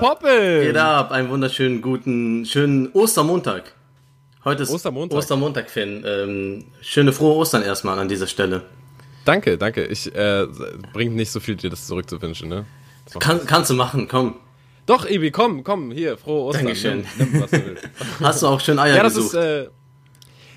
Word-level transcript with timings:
What 0.00 0.20
poppin'? 0.20 0.62
Geht 0.62 0.76
ab, 0.76 1.10
einen 1.10 1.30
wunderschönen 1.30 1.80
guten, 1.80 2.44
schönen 2.44 2.90
Ostermontag. 2.92 3.72
Heute 4.44 4.62
ist 4.62 4.70
Ostermontag. 4.70 5.18
Ostermontag, 5.18 5.70
Finn. 5.70 6.04
Ähm, 6.06 6.64
schöne 6.80 7.12
frohe 7.12 7.34
Ostern 7.36 7.62
erstmal 7.62 7.98
an 7.98 8.08
dieser 8.08 8.26
Stelle. 8.26 8.62
Danke, 9.24 9.58
danke. 9.58 9.84
Ich 9.86 10.14
äh, 10.14 10.46
bringt 10.92 11.16
nicht 11.16 11.30
so 11.30 11.40
viel, 11.40 11.56
dir 11.56 11.70
das 11.70 11.86
zurückzuwünschen, 11.86 12.48
ne? 12.48 12.64
Kann, 13.18 13.46
kannst 13.46 13.70
du 13.70 13.74
machen, 13.74 14.06
komm. 14.08 14.36
Doch, 14.84 15.08
Ibi, 15.08 15.30
komm, 15.30 15.64
komm, 15.64 15.90
hier, 15.90 16.16
frohe 16.16 16.42
Ostern. 16.42 16.66
Dankeschön. 16.66 17.04
Nimm, 17.18 17.32
nimm, 17.32 17.48
du. 17.50 18.24
Hast 18.24 18.42
du 18.42 18.46
auch 18.46 18.60
schön 18.60 18.78
Eier 18.78 18.96
ja, 18.96 19.02
das 19.02 19.14
gesucht? 19.14 19.34
ist. 19.34 19.40
Äh, 19.40 19.68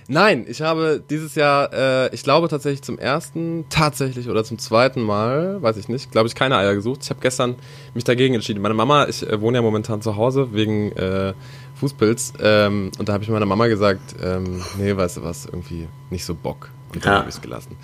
nein, 0.09 0.45
ich 0.49 0.61
habe 0.61 1.01
dieses 1.09 1.35
Jahr, 1.35 1.71
äh, 1.71 2.13
ich 2.13 2.23
glaube 2.23 2.49
tatsächlich 2.49 2.81
zum 2.81 2.99
ersten, 2.99 3.65
tatsächlich 3.69 4.27
oder 4.27 4.43
zum 4.43 4.57
zweiten 4.59 5.01
Mal, 5.01 5.61
weiß 5.61 5.77
ich 5.77 5.87
nicht, 5.87 6.11
glaube 6.11 6.27
ich, 6.27 6.35
keine 6.35 6.57
Eier 6.57 6.75
gesucht. 6.75 6.99
Ich 7.03 7.09
habe 7.09 7.21
gestern 7.21 7.55
mich 7.93 8.03
dagegen 8.03 8.33
entschieden. 8.35 8.61
Meine 8.61 8.73
Mama, 8.73 9.07
ich 9.07 9.25
äh, 9.25 9.39
wohne 9.39 9.59
ja 9.59 9.61
momentan 9.61 10.01
zu 10.01 10.17
Hause 10.17 10.49
wegen 10.51 10.91
äh, 10.93 11.33
Fußpilz. 11.75 12.33
Ähm, 12.41 12.91
und 12.99 13.07
da 13.07 13.13
habe 13.13 13.23
ich 13.23 13.29
meiner 13.29 13.45
Mama 13.45 13.67
gesagt, 13.67 14.16
ähm, 14.21 14.61
nee, 14.77 14.95
weißt 14.95 15.17
du 15.17 15.23
was, 15.23 15.45
irgendwie 15.45 15.88
nicht 16.09 16.25
so 16.25 16.35
Bock. 16.35 16.69
Und 16.94 17.05
dann 17.05 17.13
Ja. 17.13 17.19
habe 17.19 17.29
ich 17.29 17.35
es 17.35 17.41
gelassen. 17.41 17.77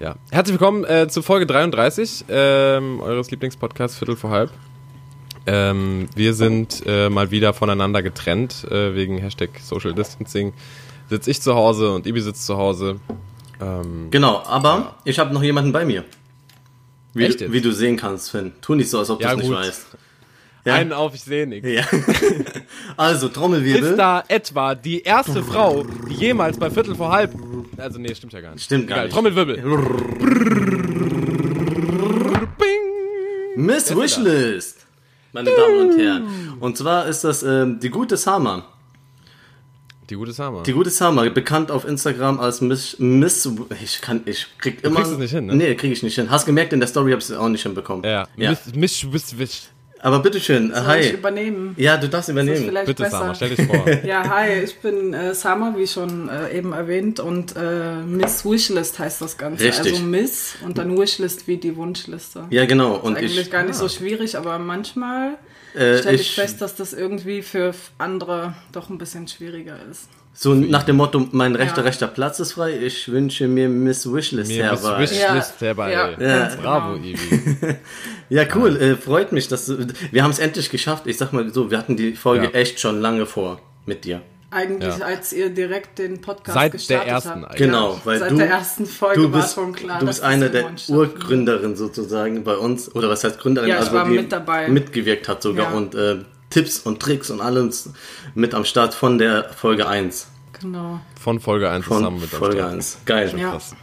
Ja. 0.00 0.16
Herzlich 0.30 0.58
willkommen 0.58 0.84
äh, 0.84 1.08
zu 1.08 1.20
Folge 1.22 1.46
33 1.46 2.26
ähm, 2.28 3.00
eures 3.00 3.30
Lieblingspodcasts 3.30 3.98
Viertel 3.98 4.16
vor 4.16 4.30
halb. 4.30 4.50
Ähm, 5.46 6.08
wir 6.14 6.34
sind 6.34 6.82
äh, 6.86 7.08
mal 7.08 7.30
wieder 7.30 7.52
voneinander 7.54 8.02
getrennt 8.02 8.64
äh, 8.70 8.94
wegen 8.94 9.18
Hashtag 9.18 9.50
Social 9.62 9.94
Distancing. 9.94 10.52
Sitz 11.08 11.26
ich 11.26 11.40
zu 11.40 11.54
Hause 11.54 11.92
und 11.92 12.06
Ibi 12.06 12.20
sitzt 12.20 12.46
zu 12.46 12.56
Hause. 12.56 12.96
Ähm, 13.60 14.08
Genau, 14.10 14.42
aber 14.44 14.96
ich 15.04 15.18
habe 15.18 15.32
noch 15.32 15.42
jemanden 15.42 15.72
bei 15.72 15.84
mir. 15.84 16.04
Wie, 17.14 17.28
du, 17.28 17.52
wie 17.52 17.60
du 17.60 17.72
sehen 17.72 17.96
kannst, 17.96 18.30
Finn. 18.30 18.52
Tu 18.60 18.74
nicht 18.74 18.90
so, 18.90 18.98
als 18.98 19.08
ob 19.08 19.18
du 19.20 19.24
Ja, 19.24 19.32
es 19.32 19.38
nicht 19.38 19.50
weißt. 19.50 19.86
Ja. 20.66 20.74
Einen 20.74 20.92
auf, 20.92 21.14
ich 21.14 21.22
sehe 21.22 21.46
nichts. 21.46 21.66
Ja. 21.68 21.84
also, 22.96 23.28
Trommelwirbel. 23.28 23.90
Ist 23.90 23.96
da 23.96 24.24
etwa 24.26 24.74
die 24.74 25.00
erste 25.00 25.42
Frau, 25.44 25.84
die 26.10 26.14
jemals 26.14 26.58
bei 26.58 26.70
Viertel 26.70 26.96
vor 26.96 27.12
halb. 27.12 27.32
Also, 27.76 28.00
nee, 28.00 28.12
stimmt 28.14 28.32
ja 28.32 28.40
gar 28.40 28.52
nicht. 28.52 28.64
Stimmt 28.64 28.88
gar 28.88 28.96
Egal, 28.96 29.06
nicht. 29.06 29.14
Trommelwirbel. 29.14 29.56
Bing. 32.58 33.64
Miss 33.64 33.96
Wishlist, 33.96 34.86
meine 35.32 35.50
Damen 35.50 35.90
und 35.90 35.98
Herren. 35.98 36.56
Und 36.60 36.76
zwar 36.76 37.06
ist 37.06 37.22
das 37.24 37.42
ähm, 37.44 37.78
die 37.80 37.90
gute 37.90 38.16
Sama. 38.16 38.64
Die 40.08 40.14
gute 40.14 40.32
Sama. 40.32 40.62
Die 40.62 40.72
gute 40.72 40.90
Sama, 40.90 41.28
bekannt 41.28 41.70
auf 41.70 41.84
Instagram 41.86 42.38
als 42.38 42.60
Miss, 42.60 42.96
Miss 42.98 43.48
ich 43.82 44.00
kann, 44.00 44.22
ich 44.24 44.46
krieg 44.58 44.84
immer. 44.84 44.96
kriegst 44.96 45.12
es 45.12 45.18
nicht 45.18 45.32
hin, 45.32 45.46
ne? 45.46 45.56
Nee, 45.56 45.74
krieg 45.74 45.90
ich 45.90 46.02
nicht 46.02 46.14
hin. 46.14 46.30
Hast 46.30 46.46
gemerkt, 46.46 46.72
in 46.72 46.80
der 46.80 46.88
Story 46.88 47.10
habe 47.10 47.20
ich 47.20 47.28
es 47.28 47.36
auch 47.36 47.48
nicht 47.48 47.62
hinbekommen. 47.62 48.04
ja, 48.04 48.26
ja. 48.36 48.50
Miss, 48.50 48.60
miss, 48.74 49.04
miss, 49.04 49.34
miss. 49.36 49.68
Aber 50.00 50.20
bitteschön, 50.20 50.70
äh, 50.70 50.74
Soll 50.74 50.96
ich 51.00 51.08
hi. 51.08 51.14
übernehmen? 51.14 51.74
Ja, 51.78 51.96
du 51.96 52.08
darfst 52.08 52.28
Das 52.28 52.36
ist 52.36 52.42
übernehmen. 52.42 52.66
vielleicht 52.68 52.86
Bitte, 52.86 53.02
besser. 53.04 53.18
Sama, 53.18 53.34
stell 53.34 53.48
dich 53.56 53.66
vor. 53.66 53.84
Ja, 54.04 54.28
hi, 54.28 54.60
ich 54.62 54.78
bin 54.78 55.14
äh, 55.14 55.34
Sama, 55.34 55.74
wie 55.76 55.86
schon 55.86 56.28
äh, 56.28 56.56
eben 56.56 56.72
erwähnt, 56.72 57.18
und 57.18 57.56
äh, 57.56 57.96
Miss 58.06 58.44
Wishlist 58.44 58.98
heißt 58.98 59.22
das 59.22 59.36
Ganze. 59.38 59.64
Richtig. 59.64 59.94
Also 59.94 60.04
Miss 60.04 60.54
und 60.64 60.78
dann 60.78 60.96
Wishlist 60.96 61.48
wie 61.48 61.56
die 61.56 61.74
Wunschliste. 61.76 62.44
Ja, 62.50 62.66
genau. 62.66 62.94
Und 62.96 63.16
Eigentlich 63.16 63.38
ich, 63.40 63.50
gar 63.50 63.64
nicht 63.64 63.74
so 63.74 63.88
schwierig, 63.88 64.36
aber 64.36 64.58
manchmal 64.58 65.38
äh, 65.76 65.98
stelle 65.98 66.14
ich 66.16 66.20
ich 66.22 66.34
fest, 66.34 66.60
dass 66.60 66.74
das 66.74 66.92
irgendwie 66.92 67.42
für 67.42 67.74
andere 67.98 68.54
doch 68.72 68.88
ein 68.90 68.98
bisschen 68.98 69.28
schwieriger 69.28 69.76
ist. 69.90 70.08
so 70.34 70.52
nach 70.54 70.82
dem 70.82 70.96
Motto, 70.96 71.26
mein 71.32 71.54
rechter, 71.54 71.78
Ja. 71.82 71.84
rechter 71.88 72.06
Platz 72.08 72.40
ist 72.40 72.52
frei, 72.52 72.76
ich 72.78 73.10
wünsche 73.10 73.48
mir 73.48 73.68
Miss 73.68 74.10
Wishlist 74.12 74.50
Mir 74.50 74.70
Miss 74.70 74.82
herbei. 74.82 75.00
Wishlist 75.02 75.54
Ja. 75.60 75.66
herbei. 75.66 75.92
Ja. 75.92 76.10
Ja. 76.20 76.54
Bravo, 76.60 76.94
Genau. 76.94 77.06
Ibi. 77.06 77.76
Ja, 78.28 78.44
cool. 78.56 78.76
Äh, 78.76 78.96
freut 78.96 79.30
mich, 79.32 79.46
dass 79.48 79.66
du, 79.66 79.86
wir 80.10 80.22
haben 80.24 80.32
es 80.32 80.38
endlich 80.40 80.68
geschafft. 80.70 81.06
Ich 81.06 81.16
sag 81.16 81.32
mal 81.32 81.52
so, 81.54 81.70
wir 81.70 81.78
hatten 81.78 81.96
die 81.96 82.14
Folge 82.16 82.46
Ja. 82.46 82.50
echt 82.50 82.80
schon 82.80 83.00
lange 83.00 83.24
vor 83.26 83.60
mit 83.86 84.04
dir. 84.04 84.20
Eigentlich, 84.56 84.96
Ja. 84.98 85.04
als 85.06 85.32
ihr 85.32 85.50
direkt 85.50 85.98
den 85.98 86.20
Podcast 86.20 86.54
Seit 86.54 86.72
der 86.72 86.78
gestartet 86.78 87.08
ersten 87.08 87.42
habt. 87.44 87.56
Genau, 87.56 87.92
ja, 87.94 88.00
weil 88.04 88.18
seit 88.18 88.30
du, 88.30 88.36
der 88.36 88.48
ersten 88.48 88.86
Folge 88.86 89.20
du 89.22 89.32
war 89.32 89.40
bist, 89.42 89.54
schon 89.54 89.72
klar, 89.74 89.98
du 90.00 90.06
bist 90.06 90.22
eine 90.22 90.50
der 90.50 90.62
irgendwann 90.62 90.78
stattfindet. 90.78 91.14
Urgründerin 91.14 91.76
sozusagen 91.76 92.42
bei 92.44 92.56
uns. 92.56 92.94
Oder 92.94 93.08
was 93.08 93.22
heißt 93.24 93.38
Gründerin? 93.38 93.68
Ja, 93.68 93.82
ich 93.82 93.92
war 93.92 94.04
die 94.08 94.14
mit 94.16 94.32
dabei. 94.32 94.68
mitgewirkt 94.68 95.28
hat 95.28 95.42
sogar 95.42 95.70
Ja. 95.72 95.76
und 95.76 95.94
äh, 95.94 96.16
Tipps 96.50 96.78
und 96.80 97.00
Tricks 97.00 97.30
und 97.30 97.40
alles 97.40 97.90
mit 98.34 98.54
am 98.54 98.64
Start 98.64 98.94
von 98.94 99.18
der 99.18 99.50
Folge 99.50 99.86
1. 99.88 100.28
Genau. 100.60 101.00
Von 101.20 101.38
Folge 101.40 101.68
1 101.68 101.84
Von 101.84 101.98
zusammen 101.98 102.20
mit 102.20 102.32
am 102.32 102.38
Folge 102.38 102.56
Start. 102.58 102.72
1. 102.72 102.98
Geil. 103.04 103.34
Ja. 103.36 103.50
Krass. 103.50 103.74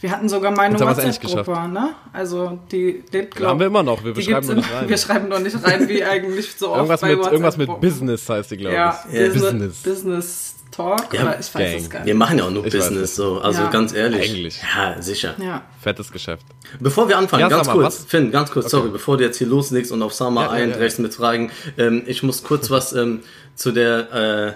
Wir 0.00 0.10
hatten 0.10 0.28
sogar 0.28 0.54
wir 0.54 0.62
es 0.62 0.98
endlich 0.98 1.32
WhatsApp-Gruppe, 1.36 1.68
ne? 1.68 1.90
Also 2.12 2.58
die 2.70 3.02
lebt, 3.12 3.34
glaub, 3.34 3.50
haben 3.50 3.60
wir 3.60 3.66
immer 3.68 3.82
noch, 3.82 4.04
wir 4.04 4.12
die 4.12 4.22
schreiben 4.22 4.34
gibt's 4.34 4.48
nur 4.48 4.56
nicht 4.56 4.70
in- 4.70 4.76
rein. 4.76 4.88
Wir 4.88 4.98
schreiben 4.98 5.28
noch 5.28 5.38
nicht 5.40 5.64
rein, 5.64 5.88
wie 5.88 6.04
eigentlich 6.04 6.54
so 6.56 6.68
oft 6.68 6.76
Irgendwas 6.76 7.00
bei 7.00 7.16
mit, 7.16 7.24
irgendwas 7.26 7.56
mit 7.56 7.80
Business 7.80 8.28
heißt 8.28 8.50
die, 8.50 8.56
glaube 8.58 8.74
Ja, 8.76 9.00
ich. 9.10 9.18
Business. 9.32 9.42
Business. 9.42 9.82
Business 9.82 10.52
Talk, 10.72 11.14
Ja, 11.14 11.22
oder 11.22 11.40
ich 11.40 11.46
weiß 11.46 11.52
Gang. 11.54 11.74
es 11.76 11.90
gar 11.90 12.00
Wir 12.04 12.12
nicht. 12.12 12.18
machen 12.18 12.38
ja 12.38 12.44
auch 12.44 12.50
nur 12.50 12.66
Ich 12.66 12.72
Business, 12.74 13.02
es. 13.10 13.16
so. 13.16 13.38
Also 13.40 13.62
Ja. 13.62 13.70
ganz 13.70 13.94
ehrlich. 13.94 14.28
Eigentlich. 14.30 14.60
Ja, 14.76 15.00
sicher. 15.00 15.34
Ja, 15.38 15.62
Fettes 15.80 16.12
Geschäft. 16.12 16.44
Bevor 16.80 17.08
wir 17.08 17.16
anfangen, 17.16 17.40
Ja, 17.40 17.48
ganz 17.48 17.64
sag 17.66 17.74
mal, 17.76 17.82
kurz, 17.82 18.00
was? 18.00 18.04
Finn, 18.04 18.30
ganz 18.30 18.50
kurz, 18.50 18.70
sorry, 18.70 18.90
bevor 18.90 19.16
du 19.16 19.24
jetzt 19.24 19.38
hier 19.38 19.46
loslegst 19.46 19.92
und 19.92 20.02
auf 20.02 20.12
Sama 20.12 20.42
Ja, 20.42 20.52
ja, 20.52 20.58
ja. 20.58 20.64
eindrechst 20.64 20.98
mit 20.98 21.14
Fragen, 21.14 21.50
ähm, 21.78 22.02
ich 22.06 22.22
muss 22.22 22.42
kurz 22.42 22.68
was 22.70 22.92
ähm, 22.92 23.22
zu 23.54 23.72
der 23.72 24.12
äh, 24.12 24.52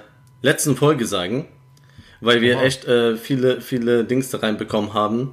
letzten 0.47 0.77
Folge 0.77 1.07
sagen, 1.07 1.47
weil 2.21 2.41
wir 2.41 2.57
Oha. 2.57 2.65
echt 2.65 2.85
äh, 2.87 3.17
viele, 3.17 3.61
viele 3.61 4.05
Dings 4.05 4.31
da 4.31 4.39
reinbekommen 4.39 4.95
haben. 4.95 5.33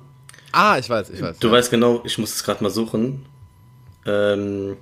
Ah, 0.51 0.77
ich 0.77 0.89
weiß, 0.89 1.09
ich 1.09 1.21
weiß. 1.21 1.39
Du 1.39 1.47
ja. 1.47 1.53
weißt 1.53 1.71
genau, 1.71 2.01
ich 2.05 2.17
muss 2.17 2.35
es 2.35 2.43
gerade 2.43 2.63
mal 2.63 2.69
suchen. 2.69 3.25
Ähm, 4.05 4.77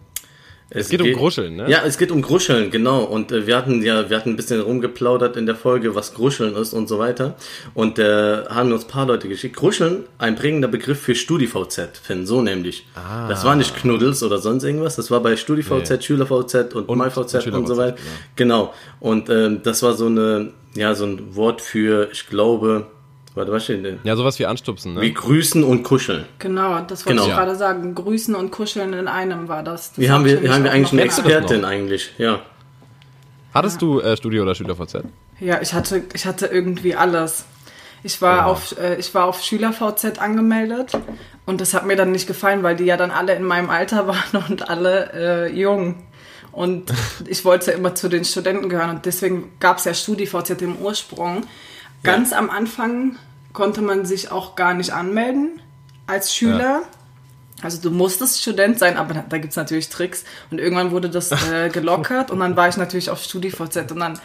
es 0.70 0.90
geht 0.90 1.02
um 1.02 1.14
Gruscheln, 1.14 1.56
ne? 1.56 1.70
Ja, 1.70 1.84
es 1.86 1.98
geht 1.98 2.12
um 2.12 2.22
Gruscheln, 2.22 2.72
genau. 2.72 3.04
Und 3.04 3.32
äh, 3.32 3.46
wir 3.46 3.56
hatten 3.56 3.84
ja, 3.84 4.10
wir 4.10 4.18
hatten 4.18 4.32
ein 4.32 4.36
bisschen 4.36 4.62
rumgeplaudert 4.62 5.38
in 5.38 5.46
der 5.46 5.56
Folge, 5.56 5.94
was 5.94 6.16
Gruscheln 6.16 6.56
ist 6.56 6.74
und 6.74 6.88
so 6.88 6.98
weiter. 6.98 7.36
Und 7.76 8.00
äh, 8.00 8.46
haben 8.46 8.72
uns 8.72 8.86
ein 8.86 8.88
paar 8.88 9.06
Leute 9.06 9.28
geschickt. 9.28 9.56
Gruscheln, 9.56 10.06
ein 10.18 10.36
prägender 10.36 10.68
Begriff 10.68 11.00
für 11.00 11.14
StudiVZ, 11.14 12.00
Finn, 12.02 12.26
so 12.26 12.42
nämlich. 12.42 12.88
Ah. 12.96 13.28
Das 13.28 13.46
war 13.46 13.56
nicht 13.56 13.76
Knuddels 13.76 14.24
oder 14.24 14.40
sonst 14.40 14.64
irgendwas, 14.64 14.96
das 14.96 15.12
war 15.12 15.20
bei 15.22 15.36
StudiVZ, 15.38 15.90
Nee. 15.90 16.02
SchülerVZ 16.02 16.74
und, 16.74 16.90
Und 16.90 16.98
MyVZ 16.98 17.18
und 17.18 17.30
so 17.30 17.42
SchülerVZ, 17.42 17.78
weiter. 17.78 17.98
Genau. 18.36 18.74
Und 19.00 19.30
ähm, 19.30 19.62
das 19.62 19.84
war 19.84 19.94
so 19.94 20.08
eine, 20.08 20.52
ja, 20.76 20.94
so 20.96 21.06
ein 21.06 21.36
Wort 21.36 21.62
für, 21.62 22.10
ich 22.12 22.28
glaube, 22.28 22.86
warte, 23.34 23.52
was 23.52 23.64
steht 23.64 23.84
denn? 23.84 24.00
Ja, 24.04 24.16
sowas 24.16 24.38
wie 24.40 24.46
anstupsen, 24.46 24.94
ne? 24.94 25.02
Wie 25.02 25.14
grüßen 25.14 25.64
und 25.64 25.84
kuscheln. 25.84 26.26
genau, 26.40 26.80
das 26.82 27.06
wollte 27.06 27.20
Genau. 27.22 27.28
ich 27.30 27.36
gerade 27.36 27.56
sagen. 27.56 27.96
Grüßen 27.96 28.36
und 28.36 28.52
Kuscheln 28.52 28.94
in 28.94 29.08
einem 29.08 29.48
war 29.48 29.64
das. 29.64 29.90
das 29.92 29.98
Hier 29.98 30.12
haben 30.14 30.22
hab 30.30 30.42
wir, 30.42 30.54
haben 30.54 30.64
wir 30.64 30.72
eigentlich 30.72 30.94
eine 30.94 31.02
Expertin 31.02 31.66
eigentlich, 31.66 32.12
ja. 32.18 32.40
Hattest 33.54 33.82
du 33.82 34.02
äh, 34.02 34.18
Studio 34.18 34.44
oder 34.44 34.54
SchülerVZ? 34.54 35.04
Ja, 35.40 35.62
ich 35.62 35.74
hatte, 35.74 36.04
ich 36.14 36.26
hatte 36.26 36.48
irgendwie 36.48 36.96
alles. 36.96 37.46
Ich 38.04 38.22
war, 38.22 38.38
Ja. 38.38 38.46
auf, 38.46 38.78
äh, 38.78 38.96
ich 38.98 39.14
war 39.16 39.26
auf 39.26 39.42
SchülerVZ 39.42 40.20
angemeldet 40.20 40.92
und 41.46 41.60
das 41.62 41.74
hat 41.74 41.86
mir 41.86 41.96
dann 41.96 42.12
nicht 42.12 42.28
gefallen, 42.28 42.64
weil 42.64 42.76
die 42.76 42.84
ja 42.86 42.98
dann 42.98 43.12
alle 43.12 43.34
in 43.34 43.44
meinem 43.44 43.70
Alter 43.70 44.08
waren 44.08 44.44
und 44.50 44.70
alle 44.70 45.12
äh, 45.14 45.52
jung. 45.60 46.04
Und 46.56 46.94
ich 47.28 47.44
wollte 47.44 47.72
immer 47.72 47.96
zu 47.96 48.08
den 48.08 48.24
Studenten 48.24 48.70
gehören 48.70 48.90
und 48.92 49.06
deswegen 49.06 49.52
gab 49.60 49.78
es 49.78 49.84
ja 49.84 49.94
StudiVZ 49.94 50.62
im 50.62 50.78
Ursprung. 50.78 51.44
Ganz 52.02 52.32
am 52.32 52.50
Anfang 52.50 53.18
konnte 53.52 53.82
man 53.82 54.06
sich 54.06 54.32
auch 54.32 54.56
gar 54.56 54.74
nicht 54.74 54.94
anmelden 54.94 55.62
als 56.08 56.34
Schüler. 56.34 56.84
Also 57.62 57.82
du 57.82 57.92
musstest 57.92 58.42
Student 58.42 58.80
sein, 58.80 58.96
aber 58.96 59.14
da, 59.14 59.26
da 59.28 59.38
gibt 59.38 59.52
es 59.52 59.58
natürlich 59.58 59.90
Tricks. 59.90 60.24
Und 60.50 60.60
irgendwann 60.60 60.92
wurde 60.92 61.10
das 61.10 61.32
äh, 61.52 61.70
gelockert 61.70 62.32
und 62.32 62.40
dann 62.40 62.56
war 62.56 62.70
ich 62.70 62.78
natürlich 62.78 63.10
auf 63.10 63.22
StudiVZ 63.22 63.92
und 63.92 64.00
dann 64.00 64.20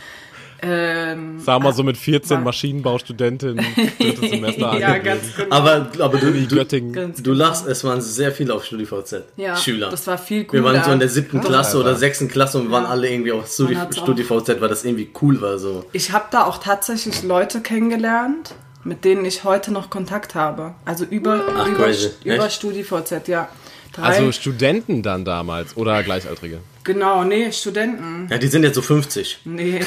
ähm, 0.62 1.40
Sag 1.40 1.62
mal 1.62 1.72
so 1.72 1.82
mit 1.82 1.96
14 1.96 2.38
war- 2.38 2.44
Maschinenbaustudentin, 2.44 3.56
drittes 3.98 4.30
Semester 4.30 4.78
ja, 4.78 4.98
ganz 4.98 5.22
genau. 5.36 5.54
Aber, 5.56 5.86
aber 5.98 6.18
du, 6.18 6.32
du, 6.32 6.46
Göttingen. 6.56 6.92
Ganz 6.92 7.16
du 7.22 7.32
genau. 7.32 7.44
lachst, 7.46 7.66
es 7.66 7.82
waren 7.84 8.00
sehr 8.00 8.32
viele 8.32 8.54
auf 8.54 8.64
StudiVZ. 8.64 9.22
ja, 9.36 9.56
Schüler. 9.56 9.90
Das 9.90 10.06
war 10.06 10.18
viel 10.18 10.40
wir 10.40 10.46
cooler. 10.48 10.64
waren 10.64 10.84
so 10.84 10.92
in 10.92 10.98
der 11.00 11.08
siebten 11.08 11.40
Klasse 11.40 11.78
oder 11.78 11.94
sechsten 11.94 12.28
Klasse 12.28 12.58
und 12.58 12.70
waren 12.70 12.84
Ja. 12.84 12.90
alle 12.90 13.08
irgendwie 13.10 13.32
auf 13.32 13.50
Studi 13.50 13.76
StudiVZ, 13.92 14.60
weil 14.60 14.68
das 14.68 14.84
irgendwie 14.84 15.10
cool 15.22 15.40
war 15.40 15.58
so. 15.58 15.84
Ich 15.92 16.12
habe 16.12 16.26
da 16.30 16.44
auch 16.44 16.58
tatsächlich 16.58 17.22
Leute 17.22 17.60
kennengelernt, 17.60 18.54
mit 18.84 19.04
denen 19.04 19.24
ich 19.24 19.44
heute 19.44 19.72
noch 19.72 19.90
Kontakt 19.90 20.34
habe. 20.34 20.74
Also 20.84 21.04
über, 21.04 21.40
Ach, 21.56 21.66
über, 21.66 21.84
crazy. 21.84 22.10
über? 22.24 22.48
StudiVZ, 22.50 23.28
ja. 23.28 23.48
Drei, 23.92 24.02
Also 24.02 24.32
Studenten 24.32 25.02
dann 25.02 25.24
damals 25.24 25.76
oder 25.76 26.02
Gleichaltrige? 26.02 26.58
genau, 26.82 27.22
nee, 27.24 27.52
Studenten. 27.52 28.26
Ja, 28.30 28.38
die 28.38 28.46
sind 28.48 28.62
jetzt 28.64 28.74
so 28.74 28.82
50. 28.82 29.40
Nee, 29.44 29.80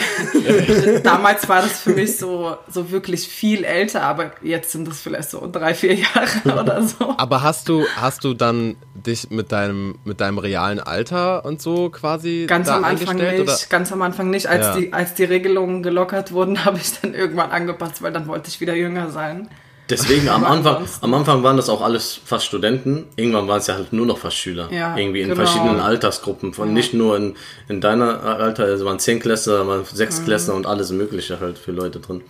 damals 1.04 1.48
war 1.50 1.62
das 1.62 1.80
für 1.82 1.92
mich 1.92 2.18
so, 2.18 2.56
so 2.70 2.92
wirklich 2.92 3.28
viel 3.28 3.64
älter, 3.64 4.04
aber 4.04 4.32
jetzt 4.42 4.72
sind 4.72 4.88
das 4.88 5.02
vielleicht 5.02 5.30
so 5.30 5.50
drei, 5.52 5.74
vier 5.74 5.96
Jahre 5.96 6.28
oder 6.62 6.82
so. 6.84 7.16
Aber 7.18 7.42
hast 7.42 7.68
du, 7.70 7.86
hast 7.96 8.24
du 8.24 8.34
dann 8.34 8.76
dich 8.94 9.30
mit 9.32 9.52
deinem, 9.52 9.96
mit 10.06 10.22
deinem 10.22 10.38
realen 10.38 10.80
Alter 10.80 11.46
und 11.46 11.62
so 11.62 11.90
quasi 11.90 12.46
Ganz 12.48 12.68
da 12.68 12.78
am 12.78 12.84
Anfang 12.86 13.18
nicht? 13.18 13.40
Oder? 13.40 13.58
ganz 13.70 13.92
am 13.92 14.02
Anfang 14.02 14.30
nicht. 14.30 14.48
Als, 14.48 14.66
Ja. 14.68 14.76
die, 14.78 14.94
als 14.94 15.14
die 15.14 15.24
Regelungen 15.26 15.84
gelockert 15.84 16.32
wurden, 16.32 16.64
habe 16.66 16.78
ich 16.78 17.00
dann 17.02 17.14
irgendwann 17.14 17.52
angepasst, 17.52 18.02
weil 18.02 18.14
dann 18.14 18.28
wollte 18.28 18.50
ich 18.50 18.62
wieder 18.62 18.76
jünger 18.76 19.10
sein. 19.10 19.50
Deswegen 19.90 20.30
am 20.30 20.44
Anfang, 20.54 20.86
am 21.02 21.14
Anfang 21.14 21.44
waren 21.44 21.58
das 21.58 21.70
auch 21.70 21.82
alles 21.82 22.20
fast 22.26 22.46
Studenten. 22.46 23.06
Irgendwann 23.16 23.48
waren 23.48 23.60
es 23.60 23.68
ja 23.68 23.76
halt 23.76 23.92
nur 23.94 24.06
noch 24.06 24.18
fast 24.18 24.38
Schüler. 24.38 24.70
Ja, 24.72 24.96
Irgendwie 24.98 25.22
in 25.22 25.30
genau. 25.30 25.42
verschiedenen 25.44 25.80
Altersgruppen. 25.80 26.54
Von 26.54 26.74
nicht 26.74 26.94
nur 26.94 27.18
in, 27.18 27.36
in 27.68 27.82
deiner 27.82 28.24
Alter, 28.24 28.66
es 28.68 28.84
waren 28.86 29.00
Zehnklässler, 29.00 29.68
waren 29.68 29.84
Sechstklässler 29.86 30.56
und 30.56 30.66
alles 30.66 30.92
Mögliche 30.92 31.40
halt 31.40 31.58
für 31.58 31.72
Leute 31.72 32.00
drin. 32.00 32.22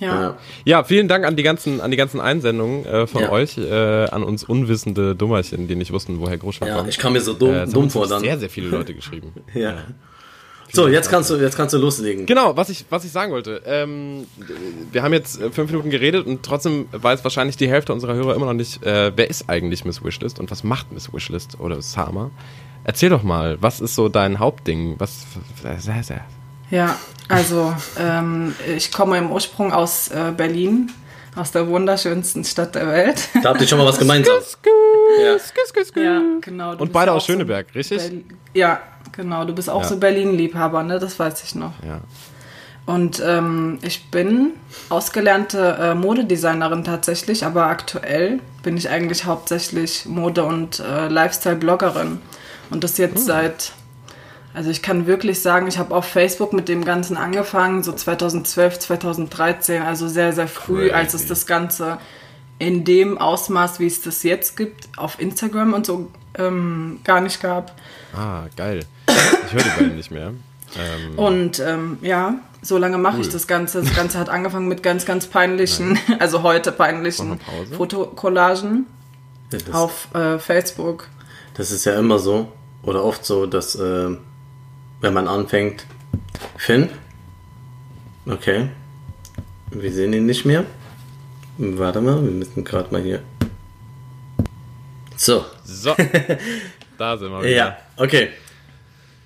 Ja. 0.00 0.20
Ja. 0.22 0.38
Ja, 0.64 0.84
vielen 0.84 1.08
Dank 1.08 1.24
an 1.26 1.34
die 1.34 1.42
ganzen, 1.42 1.80
an 1.80 1.90
die 1.90 1.96
ganzen 1.96 2.20
Einsendungen 2.20 2.86
äh, 2.86 3.06
von 3.08 3.22
Ja. 3.22 3.30
euch, 3.32 3.58
äh, 3.58 4.06
an 4.06 4.22
uns 4.22 4.44
unwissende 4.44 5.16
Dummerchen, 5.16 5.66
die 5.66 5.74
nicht 5.74 5.92
wussten, 5.92 6.20
woher 6.20 6.38
Großschwang 6.38 6.68
Ja, 6.68 6.76
kommt. 6.76 6.88
ich 6.88 6.98
kam 6.98 7.14
mir 7.14 7.20
so 7.20 7.32
dumm, 7.34 7.50
Äh, 7.50 7.54
es 7.54 7.60
haben 7.62 7.72
dumm 7.72 7.90
vor 7.90 8.06
dann. 8.06 8.20
Sehr, 8.20 8.38
sehr 8.38 8.48
viele 8.48 8.68
Leute 8.68 8.94
geschrieben. 8.94 9.32
Ja. 9.54 9.74
So, 10.72 10.86
jetzt 10.88 11.10
kannst 11.10 11.30
du, 11.30 11.36
jetzt 11.36 11.56
kannst 11.56 11.72
du 11.74 11.78
loslegen. 11.78 12.26
Genau, 12.26 12.56
was 12.56 12.68
ich, 12.68 12.84
was 12.90 13.04
ich 13.04 13.10
sagen 13.12 13.32
wollte. 13.32 13.62
Ähm, 13.64 14.26
wir 14.92 15.02
haben 15.02 15.12
jetzt 15.12 15.40
äh, 15.40 15.50
fünf 15.50 15.70
Minuten 15.70 15.90
geredet 15.90 16.26
und 16.26 16.42
trotzdem 16.42 16.86
weiß 16.92 17.24
wahrscheinlich 17.24 17.56
die 17.56 17.68
Hälfte 17.68 17.92
unserer 17.92 18.14
Hörer 18.14 18.34
immer 18.34 18.46
noch 18.46 18.52
nicht, 18.52 18.84
äh, 18.84 19.12
wer 19.16 19.30
ist 19.30 19.48
eigentlich 19.48 19.84
Miss 19.84 20.04
Wishlist 20.04 20.38
und 20.38 20.50
was 20.50 20.64
macht 20.64 20.92
Miss 20.92 21.12
Wishlist 21.12 21.58
oder 21.60 21.80
Sama? 21.82 22.30
Erzähl 22.84 23.10
doch 23.10 23.22
mal, 23.22 23.56
was 23.60 23.80
ist 23.80 23.94
so 23.94 24.08
dein 24.08 24.38
Hauptding? 24.38 24.96
Was, 24.98 25.26
Ja, 26.70 26.96
also 27.28 27.74
ähm, 27.98 28.54
ich 28.76 28.92
komme 28.92 29.16
im 29.18 29.30
Ursprung 29.32 29.72
aus 29.72 30.08
äh, 30.08 30.32
Berlin, 30.36 30.90
aus 31.34 31.50
der 31.50 31.66
wunderschönsten 31.66 32.44
Stadt 32.44 32.74
der 32.74 32.86
Welt. 32.88 33.28
Da 33.42 33.50
habt 33.50 33.60
ihr 33.60 33.66
schon 33.66 33.78
mal 33.78 33.86
was 33.86 33.98
gemeinsam. 33.98 34.36
Ja. 35.22 35.38
ja, 36.02 36.20
genau. 36.40 36.76
Und 36.76 36.92
beide 36.92 37.12
aus 37.12 37.24
Schöneberg, 37.26 37.66
richtig? 37.74 37.98
Berl- 38.02 38.22
ja, 38.54 38.80
genau. 39.18 39.44
Du 39.44 39.52
bist 39.54 39.68
auch 39.68 39.82
Ja. 39.82 39.88
so 39.88 39.98
Berlin-Liebhaber, 39.98 40.82
ne? 40.82 40.98
Das 40.98 41.18
weiß 41.18 41.42
ich 41.44 41.54
noch. 41.54 41.74
Ja. 41.86 42.00
Und 42.86 43.22
ähm, 43.22 43.78
ich 43.82 44.10
bin 44.10 44.52
ausgelernte 44.88 45.76
äh, 45.78 45.94
Modedesignerin 45.94 46.84
tatsächlich, 46.84 47.44
aber 47.44 47.66
aktuell 47.66 48.40
bin 48.62 48.78
ich 48.78 48.88
eigentlich 48.88 49.26
hauptsächlich 49.26 50.06
Mode- 50.06 50.44
und 50.44 50.80
äh, 50.80 51.08
Lifestyle-Bloggerin. 51.08 52.22
Und 52.70 52.84
das 52.84 52.96
jetzt 52.96 53.26
seit, 53.26 53.72
also 54.54 54.70
ich 54.70 54.80
kann 54.80 55.06
wirklich 55.06 55.42
sagen, 55.42 55.66
ich 55.66 55.76
habe 55.78 55.94
auf 55.94 56.06
Facebook 56.06 56.54
mit 56.54 56.68
dem 56.70 56.82
Ganzen 56.82 57.18
angefangen, 57.18 57.82
so 57.82 57.92
2012, 57.92 58.78
2013, 58.78 59.82
also 59.82 60.08
sehr, 60.08 60.32
sehr 60.32 60.48
früh, 60.48 60.90
als 60.90 61.12
es 61.12 61.20
Crazy. 61.22 61.28
das 61.28 61.46
Ganze 61.46 61.98
in 62.58 62.84
dem 62.84 63.18
Ausmaß, 63.18 63.80
wie 63.80 63.86
es 63.86 64.00
das 64.00 64.22
jetzt 64.22 64.56
gibt, 64.56 64.88
auf 64.96 65.20
Instagram 65.20 65.74
und 65.74 65.84
so 65.84 66.10
ähm, 66.38 67.00
gar 67.04 67.20
nicht 67.20 67.42
gab. 67.42 67.74
Ah, 68.16 68.44
geil. 68.56 68.80
Ich 69.46 69.52
höre 69.52 69.62
die 69.62 69.68
beiden 69.80 69.96
nicht 69.96 70.10
mehr. 70.10 70.32
Ähm, 70.76 71.18
Und 71.18 71.60
ähm, 71.60 71.98
ja, 72.02 72.34
so 72.62 72.76
lange 72.78 72.98
mache 72.98 73.20
ich 73.20 73.28
das 73.28 73.46
Ganze. 73.46 73.82
Das 73.82 73.94
Ganze 73.94 74.18
hat 74.18 74.28
angefangen 74.28 74.68
mit 74.68 74.82
ganz, 74.82 75.06
ganz 75.06 75.26
peinlichen, 75.26 75.98
also 76.18 76.42
heute 76.42 76.72
peinlichen? 76.72 77.40
Fotocollagen 77.76 78.86
Das, 79.50 79.72
auf 79.72 80.08
äh, 80.14 80.38
Facebook. 80.38 81.08
das 81.54 81.70
ist 81.70 81.84
ja 81.84 81.98
immer 81.98 82.18
so, 82.18 82.52
oder 82.82 83.04
oft 83.04 83.24
so, 83.24 83.46
dass, 83.46 83.74
äh, 83.76 84.16
wenn 85.00 85.14
man 85.14 85.26
anfängt, 85.28 85.86
Finn, 86.56 86.90
okay, 88.26 88.68
wir 89.70 89.92
sehen 89.92 90.12
ihn 90.12 90.26
nicht 90.26 90.44
mehr. 90.44 90.64
Warte 91.56 92.00
mal, 92.00 92.22
wir 92.22 92.30
müssen 92.30 92.62
gerade 92.64 92.92
mal 92.92 93.02
hier. 93.02 93.22
So, 95.16 95.44
so, 95.64 95.94
da 96.98 97.16
sind 97.16 97.30
wir 97.30 97.40
wieder. 97.40 97.48
ja, 97.50 97.76
okay. 97.96 98.28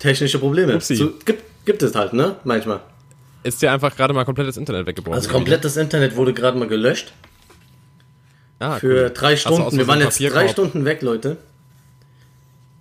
Technische 0.02 0.40
Probleme. 0.40 0.74
Upsi. 0.74 0.96
So, 0.96 1.12
gibt, 1.24 1.64
gibt 1.64 1.82
es 1.82 1.94
halt, 1.94 2.12
ne? 2.12 2.34
Manchmal. 2.42 2.80
Ist 3.44 3.62
dir 3.62 3.70
einfach 3.70 3.94
gerade 3.96 4.12
mal 4.12 4.24
komplettes 4.24 4.56
Internet 4.56 4.86
weggebrochen? 4.86 5.14
Also 5.14 5.30
komplettes 5.30 5.76
Internet 5.76 6.16
wurde 6.16 6.32
gerade 6.32 6.58
mal 6.58 6.66
gelöscht. 6.66 7.12
Ah, 8.58 8.78
Für 8.78 9.04
cool. 9.04 9.12
drei 9.14 9.36
Stunden. 9.36 9.76
Wir 9.76 9.86
waren 9.86 10.00
jetzt 10.00 10.20
drei? 10.20 10.48
Stunden 10.48 10.84
weg, 10.84 11.02
Leute. 11.02 11.36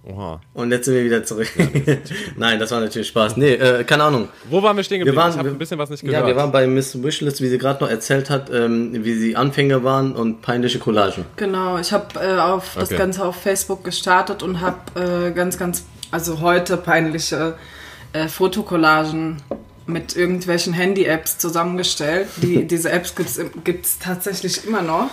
Oha. 0.04 0.42
Und 0.56 0.72
jetzt 0.72 0.86
sind 0.86 0.96
wir 0.96 1.04
wieder 1.04 1.24
zurück. 1.24 1.48
Nein, 2.36 2.60
das 2.60 2.72
war 2.72 2.80
natürlich 2.80 3.08
Spaß. 3.10 3.38
Nee, 3.38 3.54
äh, 3.54 3.84
keine 3.84 4.04
Ahnung. 4.04 4.30
Wo 4.50 4.64
waren 4.64 4.76
wir 4.76 4.84
stehen 4.84 4.98
geblieben? 5.00 5.16
Wir 5.16 5.22
waren, 5.22 5.32
ich 5.32 5.38
habe 5.38 5.50
ein 5.50 5.60
bisschen 5.60 5.78
was 5.78 5.92
nicht 5.92 6.02
gehört. 6.02 6.22
Ja, 6.24 6.28
wir 6.28 6.36
waren 6.36 6.52
bei 6.52 6.66
Miss 6.66 7.04
Wishlist, 7.04 7.40
wie 7.42 7.50
sie 7.50 7.60
gerade 7.60 7.84
noch 7.84 7.90
erzählt 7.90 8.32
hat, 8.32 8.50
ähm, 8.52 9.04
wie 9.06 9.14
sie 9.14 9.36
Anfänger 9.36 9.84
waren 9.84 10.14
und 10.16 10.42
peinliche 10.42 10.80
Collagen. 10.80 11.26
Genau, 11.36 11.78
ich 11.78 11.94
habe 11.94 12.20
äh, 12.20 12.40
auf 12.40 12.74
das 12.74 12.90
Okay. 12.90 12.98
Ganze 12.98 13.24
auf 13.24 13.36
Facebook 13.36 13.84
gestartet 13.84 14.42
und 14.42 14.60
habe 14.62 15.30
äh, 15.30 15.32
ganz, 15.32 15.60
ganz, 15.60 15.86
also 16.12 16.42
heute 16.42 16.78
peinliche 16.78 17.58
äh, 18.14 18.28
Fotocollagen 18.28 19.42
mit 19.88 20.16
irgendwelchen 20.16 20.74
Handy-Apps 20.74 21.38
zusammengestellt. 21.38 22.28
Die, 22.38 22.66
diese 22.68 22.92
Apps 22.92 23.16
gibt 23.64 23.86
es 23.86 24.00
tatsächlich 24.00 24.66
immer 24.68 24.82
noch. 24.82 25.10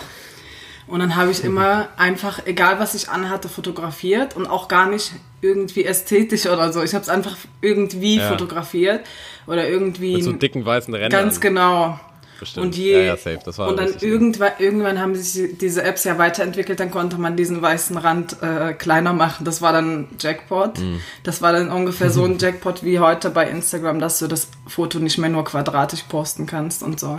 Und 0.87 1.01
dann 1.01 1.17
habe 1.17 1.31
ich 1.31 1.45
immer 1.45 1.89
einfach, 1.99 2.47
egal 2.47 2.79
was 2.81 2.95
ich 2.95 3.11
anhatte, 3.11 3.49
fotografiert 3.51 4.35
und 4.37 4.47
auch 4.47 4.69
gar 4.69 4.89
nicht 4.89 5.13
irgendwie 5.43 5.85
ästhetisch 5.85 6.47
oder 6.47 6.73
so. 6.73 6.83
Ich 6.83 6.95
habe 6.95 7.03
es 7.03 7.11
einfach 7.11 7.37
irgendwie 7.61 8.17
Ja. 8.17 8.29
fotografiert 8.31 9.05
oder 9.47 9.69
irgendwie 9.69 10.15
Mit 10.15 10.25
so 10.25 10.33
dicken 10.33 10.65
weißen 10.65 10.95
Rändern. 10.95 11.11
ganz 11.25 11.41
genau. 11.41 12.01
Bestimmt. 12.39 12.67
Und 12.67 12.77
je 12.77 12.93
ja, 12.93 12.99
ja, 13.01 13.17
safe. 13.17 13.41
Das 13.45 13.59
war 13.59 13.69
und 13.69 13.79
dann 13.79 13.93
irgendwann, 14.01 14.53
irgendwann 14.59 15.01
haben 15.01 15.15
sich 15.17 15.59
diese 15.59 15.83
Apps 15.83 16.05
ja 16.05 16.19
weiterentwickelt, 16.19 16.79
dann 16.79 16.91
konnte 16.91 17.19
man 17.19 17.37
diesen 17.37 17.61
weißen 17.61 17.97
Rand 17.97 18.37
äh, 18.43 18.75
kleiner 18.75 19.13
machen. 19.13 19.45
Das 19.45 19.61
war 19.61 19.73
dann 19.73 20.07
Jackpot. 20.21 20.79
Mhm. 20.79 21.01
Das 21.25 21.43
war 21.43 21.53
dann 21.53 21.71
ungefähr 21.71 22.11
so 22.11 22.25
ein 22.25 22.39
Jackpot 22.41 22.85
wie 22.85 23.01
heute 23.01 23.31
bei 23.31 23.49
Instagram, 23.49 23.99
dass 23.99 24.19
du 24.21 24.29
das 24.29 24.49
Foto 24.67 24.99
nicht 25.01 25.19
mehr 25.19 25.31
nur 25.31 25.45
quadratisch 25.45 26.03
posten 26.05 26.47
kannst 26.47 26.83
und 26.83 27.01
so. 27.01 27.19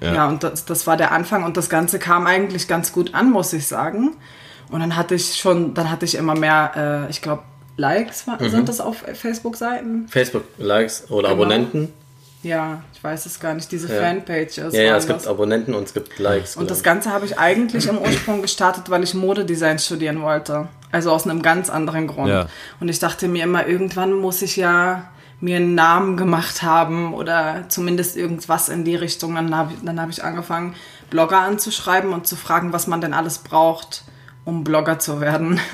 Ja. 0.00 0.14
Ja, 0.14 0.28
und 0.28 0.42
das, 0.42 0.64
das 0.64 0.86
war 0.86 0.96
der 0.96 1.12
Anfang 1.12 1.44
und 1.44 1.56
das 1.56 1.68
Ganze 1.70 1.98
kam 1.98 2.26
eigentlich 2.26 2.66
ganz 2.68 2.92
gut 2.92 3.14
an, 3.14 3.30
muss 3.30 3.52
ich 3.52 3.66
sagen. 3.66 4.16
Und 4.70 4.80
dann 4.80 4.96
hatte 4.96 5.14
ich 5.14 5.36
schon, 5.36 5.74
dann 5.74 5.90
hatte 5.90 6.04
ich 6.04 6.14
immer 6.16 6.34
mehr, 6.34 7.04
äh, 7.06 7.10
ich 7.10 7.22
glaube, 7.22 7.42
Likes 7.76 8.26
Mhm. 8.26 8.48
sind 8.50 8.68
das 8.68 8.80
auf 8.80 9.04
Facebook-Seiten? 9.14 10.08
Facebook-Likes 10.08 11.10
oder 11.10 11.28
Genau. 11.30 11.42
Abonnenten. 11.42 11.92
Ja, 12.42 12.82
ich 12.92 13.02
weiß 13.02 13.26
es 13.26 13.38
gar 13.38 13.54
nicht, 13.54 13.70
diese 13.70 13.92
Ja. 13.92 14.00
Fanpages. 14.00 14.56
Ja, 14.56 14.82
ja, 14.82 14.90
waren 14.90 14.98
es 14.98 15.06
gibt. 15.06 15.26
Abonnenten 15.26 15.74
und 15.74 15.84
es 15.84 15.94
gibt 15.94 16.18
Likes. 16.18 16.56
Und 16.56 16.70
das 16.70 16.82
Ganze 16.82 17.12
habe 17.12 17.24
ich 17.24 17.38
eigentlich 17.38 17.86
im 17.86 17.98
Ursprung 17.98 18.42
gestartet, 18.42 18.90
weil 18.90 19.02
ich 19.04 19.14
Modedesign 19.14 19.78
studieren 19.78 20.22
wollte. 20.22 20.68
Also 20.90 21.12
aus 21.12 21.26
einem 21.26 21.42
ganz 21.42 21.70
anderen 21.70 22.08
Grund. 22.08 22.28
Ja. 22.28 22.48
Und 22.80 22.88
ich 22.88 22.98
dachte 22.98 23.28
mir 23.28 23.44
immer, 23.44 23.66
irgendwann 23.66 24.12
muss 24.12 24.42
ich 24.42 24.56
ja 24.56 25.08
mir 25.40 25.56
einen 25.56 25.74
Namen 25.74 26.16
gemacht 26.16 26.62
haben 26.62 27.14
oder 27.14 27.64
zumindest 27.68 28.16
irgendwas 28.16 28.68
in 28.68 28.84
die 28.84 28.94
Richtung. 28.94 29.34
Dann 29.34 29.56
habe 29.56 29.72
dann 29.82 30.00
hab 30.00 30.10
ich 30.10 30.22
angefangen, 30.22 30.74
Blogger 31.10 31.38
anzuschreiben 31.38 32.12
und 32.12 32.26
zu 32.26 32.36
fragen, 32.36 32.72
was 32.72 32.86
man 32.86 33.00
denn 33.00 33.12
alles 33.12 33.38
braucht, 33.38 34.04
um 34.44 34.64
Blogger 34.64 34.98
zu 34.98 35.20
werden. 35.20 35.60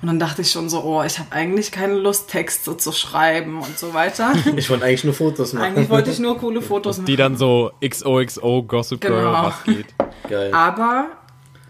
Und 0.00 0.06
dann 0.08 0.18
dachte 0.18 0.42
ich 0.42 0.50
schon 0.50 0.68
so, 0.68 0.82
oh, 0.82 1.02
ich 1.02 1.18
habe 1.18 1.32
eigentlich 1.32 1.70
keine 1.72 1.94
Lust, 1.94 2.30
Texte 2.30 2.76
zu 2.76 2.90
schreiben 2.92 3.60
und 3.60 3.78
so 3.78 3.92
weiter. 3.92 4.32
ich. 4.56 4.70
Wollte 4.70 4.86
eigentlich 4.86 5.04
nur 5.04 5.12
Fotos 5.14 5.52
machen. 5.52 5.64
Eigentlich 5.64 5.90
wollte 5.90 6.10
ich 6.10 6.18
nur 6.18 6.38
coole 6.38 6.62
Fotos 6.62 6.96
machen. 6.96 7.06
Die 7.06 7.16
dann 7.16 7.36
so 7.36 7.70
XOXO 7.86 8.62
Gossip 8.62 9.00
Girl, 9.02 9.24
Genau. 9.24 9.44
was 9.44 9.62
geht. 9.64 9.94
Geil. 10.28 10.54
Aber 10.54 11.08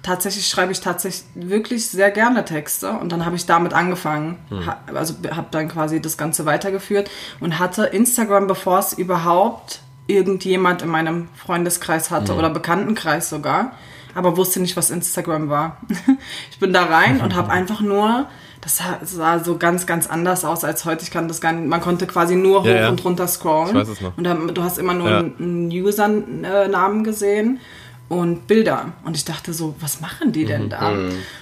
tatsächlich 0.05 0.47
schreibe 0.47 0.71
ich 0.71 0.81
tatsächlich 0.81 1.25
wirklich 1.35 1.89
sehr 1.89 2.13
gerne 2.13 2.45
Texte 2.45 2.93
und 2.93 3.11
dann 3.11 3.27
habe 3.27 3.35
ich 3.35 3.47
damit 3.47 3.73
angefangen. 3.75 4.39
Ha, 4.65 4.79
also 4.95 5.15
habe 5.33 5.49
dann 5.51 5.69
quasi 5.69 6.01
das 6.01 6.17
Ganze 6.17 6.47
weitergeführt 6.47 7.11
und 7.41 7.59
hatte 7.59 7.85
Instagram, 7.87 8.47
bevor 8.47 8.79
es 8.79 8.93
überhaupt 8.93 9.81
irgendjemand 10.07 10.83
in 10.83 10.89
meinem 10.89 11.29
Freundeskreis 11.35 12.11
hatte 12.13 12.35
oder 12.35 12.49
Bekanntenkreis 12.49 13.29
sogar, 13.29 13.73
aber 14.19 14.37
wusste 14.37 14.61
nicht, 14.61 14.77
was 14.77 14.91
Instagram 14.91 15.49
war. 15.49 15.79
ich 16.51 16.59
bin 16.59 16.73
da 16.73 16.85
rein 16.85 17.21
und 17.21 17.35
habe 17.35 17.51
einfach 17.51 17.81
nur 17.81 18.27
das 18.61 18.79
sah- 19.05 19.39
so 19.43 19.57
ganz, 19.57 19.87
ganz 19.87 20.07
anders 20.09 20.45
aus 20.45 20.65
als 20.65 20.85
heute. 20.85 21.05
Ich 21.05 21.11
kann 21.11 21.29
das 21.29 21.41
gar 21.41 21.53
nicht. 21.53 21.67
Man 21.69 21.81
konnte 21.81 22.07
quasi 22.07 22.35
nur 22.35 22.61
hoch 22.63 22.67
Ja, 22.67 22.75
ja. 22.83 22.89
und 22.89 23.05
runter 23.05 23.29
scrollen. 23.29 23.69
Ich 23.69 23.75
weiß 23.83 23.89
es 23.89 24.01
noch. 24.01 24.17
Und 24.19 24.25
dann, 24.25 24.53
du 24.53 24.63
hast 24.63 24.79
immer 24.79 24.95
nur 24.95 25.09
Ja. 25.11 25.19
einen 25.21 25.71
Usernamen 25.71 27.05
gesehen 27.05 27.61
und 28.09 28.47
Bilder. 28.49 28.87
Und 29.05 29.17
ich 29.17 29.25
dachte 29.25 29.53
so, 29.53 29.75
was 29.81 30.01
machen 30.01 30.33
die 30.33 30.45
Mhm. 30.45 30.49
denn 30.49 30.69
da? 30.71 30.91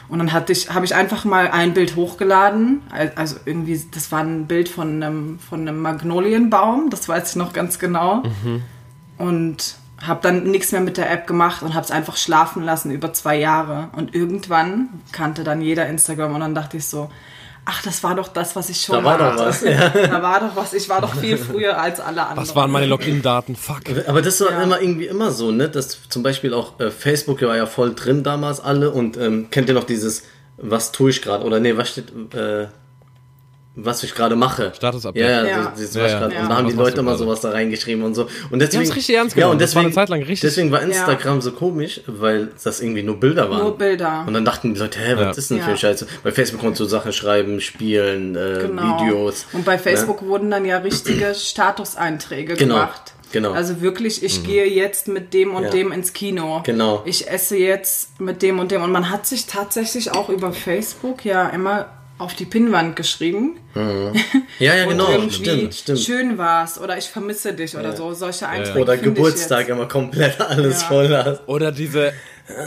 Und 0.08 0.18
dann 0.18 0.32
hatte 0.32 0.52
ich, 0.52 0.68
habe 0.74 0.84
ich 0.84 0.94
einfach 0.94 1.24
mal 1.24 1.48
ein 1.50 1.72
Bild 1.74 1.96
hochgeladen. 1.96 2.82
Al- 2.90 3.12
Also 3.16 3.36
irgendwie, 3.46 3.80
das 3.94 4.12
war 4.12 4.20
ein 4.20 4.46
Bild 4.46 4.68
von 4.68 5.02
einem, 5.02 5.38
von 5.38 5.60
einem 5.60 5.80
Magnolienbaum, 5.80 6.90
das 6.90 7.08
weiß 7.08 7.30
ich 7.30 7.36
noch 7.36 7.52
ganz 7.54 7.78
genau. 7.78 8.24
Mhm. 8.44 8.62
Und 9.18 9.76
habe 10.02 10.20
dann 10.22 10.44
nichts 10.44 10.72
mehr 10.72 10.80
mit 10.80 10.96
der 10.96 11.10
App 11.10 11.26
gemacht 11.26 11.62
und 11.62 11.74
habe 11.74 11.84
es 11.84 11.90
einfach 11.90 12.16
schlafen 12.16 12.62
lassen 12.64 12.90
über 12.90 13.12
zwei 13.12 13.36
Jahre. 13.38 13.88
Und 13.96 14.14
irgendwann 14.14 14.88
kannte 15.12 15.42
dann 15.44 15.60
jeder 15.62 15.86
Instagram 15.86 16.34
und 16.34 16.40
dann 16.40 16.54
dachte 16.54 16.76
ich 16.76 16.86
so, 16.86 17.10
ach, 17.64 17.82
das 17.82 18.02
war 18.04 18.14
doch 18.14 18.28
das, 18.28 18.54
was 18.56 18.68
ich 18.68 18.80
schon 18.82 18.96
Da 18.96 19.04
war 19.04 19.18
mal 19.18 19.24
doch 19.36 19.46
hatte. 19.46 19.46
was, 19.48 19.60
ja. 19.62 19.88
Da 19.88 20.22
war 20.22 20.40
doch 20.40 20.54
was. 20.54 20.72
Ich 20.74 20.88
war 20.88 21.00
doch 21.00 21.14
viel 21.14 21.36
früher 21.38 21.80
als 21.80 21.98
alle 22.00 22.22
anderen. 22.26 22.46
Was 22.46 22.54
waren 22.54 22.70
meine 22.70 22.86
Login-Daten? 22.86 23.56
Fuck. 23.56 23.80
Aber 24.06 24.22
das 24.22 24.40
war 24.40 24.52
Ja. 24.52 24.62
immer 24.62 24.80
irgendwie 24.80 25.06
immer 25.06 25.30
so, 25.32 25.50
ne? 25.50 25.68
Dass 25.68 26.08
zum 26.08 26.22
Beispiel 26.22 26.52
auch 26.54 26.78
äh, 26.78 26.90
Facebook 26.90 27.42
war 27.42 27.56
ja 27.56 27.66
voll 27.66 27.94
drin 27.94 28.22
damals 28.22 28.60
alle 28.60 28.90
und 28.90 29.16
ähm, 29.16 29.48
kennt 29.50 29.68
ihr 29.68 29.74
noch 29.74 29.84
dieses, 29.84 30.24
was 30.58 30.92
tue 30.92 31.10
ich 31.10 31.22
gerade? 31.22 31.44
Oder 31.44 31.58
nee, 31.58 31.76
was 31.76 31.88
steht, 31.88 32.12
äh, 32.34 32.68
was 33.78 34.02
ich 34.02 34.14
gerade 34.14 34.36
mache. 34.36 34.72
Statusupdate. 34.74 35.22
Ja, 35.22 35.30
ja, 35.30 35.46
Ja. 35.46 35.72
Das, 35.76 35.80
das 35.80 35.94
Ja, 35.94 36.00
war 36.00 36.06
ich 36.06 36.12
ja. 36.14 36.18
grad. 36.20 36.32
Ja. 36.32 36.40
Und 36.42 36.48
da 36.48 36.56
haben 36.56 36.68
die 36.68 36.74
Leute 36.74 37.00
immer 37.00 37.16
sowas 37.16 37.40
da 37.42 37.50
reingeschrieben 37.50 38.02
und 38.04 38.14
so. 38.14 38.26
Und 38.50 38.58
deswegen, 38.58 38.84
haben's 38.84 38.96
richtig 38.96 39.14
ernst 39.16 39.36
ja, 39.36 39.40
genommen. 39.42 39.52
und 39.52 39.60
Das 39.62 39.74
war 39.74 39.82
deswegen, 39.82 39.98
eine 39.98 40.06
Zeit 40.06 40.08
lang 40.08 40.20
richtig- 40.20 40.40
Deswegen 40.50 40.72
war 40.72 40.82
Instagram 40.82 41.40
so 41.42 41.52
komisch, 41.52 42.00
weil 42.06 42.48
das 42.64 42.80
irgendwie 42.80 43.02
nur 43.02 43.20
Bilder 43.20 43.50
waren. 43.50 43.60
Nur 43.62 43.76
Bilder. 43.76 44.24
Und 44.26 44.32
dann 44.34 44.44
dachten 44.46 44.74
die 44.74 44.80
Leute, 44.80 44.98
hä, 44.98 45.12
was 45.16 45.20
Ja. 45.20 45.30
ist 45.30 45.50
denn 45.50 45.60
für 45.60 45.70
Ja. 45.72 45.76
Scheiße? 45.76 46.06
Bei 46.24 46.32
Facebook 46.32 46.60
konntest 46.60 46.80
du 46.80 46.84
Sachen 46.86 47.12
schreiben, 47.12 47.60
spielen, 47.60 48.34
äh, 48.34 48.60
Genau. 48.62 49.00
Videos. 49.00 49.46
Und 49.52 49.64
bei 49.64 49.76
Facebook 49.78 50.22
wurden 50.22 50.50
dann 50.50 50.64
ja 50.64 50.78
richtige 50.78 51.34
Statuseinträge 51.34 52.54
Genau, 52.54 52.74
gemacht. 52.76 53.12
genau. 53.32 53.52
Also 53.52 53.80
wirklich, 53.80 54.22
ich 54.22 54.42
gehe 54.44 54.66
jetzt 54.66 55.08
mit 55.08 55.34
dem 55.34 55.54
und 55.54 55.64
Ja. 55.64 55.70
dem 55.70 55.92
ins 55.92 56.12
Kino. 56.12 56.62
Genau. 56.64 57.02
Ich 57.04 57.28
esse 57.30 57.56
jetzt 57.56 58.20
mit 58.20 58.40
dem 58.42 58.58
und 58.58 58.70
dem. 58.70 58.82
Und 58.82 58.92
man 58.92 59.10
hat 59.10 59.26
sich 59.26 59.46
tatsächlich 59.46 60.12
auch 60.12 60.28
über 60.28 60.52
Facebook 60.52 61.24
ja 61.24 61.48
immer 61.50 61.86
auf 62.18 62.34
die 62.34 62.44
Pinnwand 62.46 62.96
geschrieben. 62.96 63.56
Ja, 64.58 64.74
ja, 64.74 64.84
und 64.84 64.90
genau. 64.92 65.10
irgendwie 65.10 65.34
Stimmt, 65.34 65.74
stimmt. 65.74 65.98
schön 65.98 66.38
war's 66.38 66.80
oder 66.80 66.96
ich 66.96 67.04
vermisse 67.04 67.52
dich 67.52 67.76
oder 67.76 67.94
so. 67.94 68.14
Solche 68.14 68.48
Einträge. 68.48 68.78
Oder 68.80 68.92
finde 68.94 69.10
ich 69.10 69.14
Geburtstag 69.16 69.68
immer 69.68 69.86
komplett 69.86 70.40
alles 70.40 70.80
Ja. 70.80 70.88
voll 70.88 71.08
hast. 71.14 71.42
Oder 71.46 71.72
diese, 71.72 72.14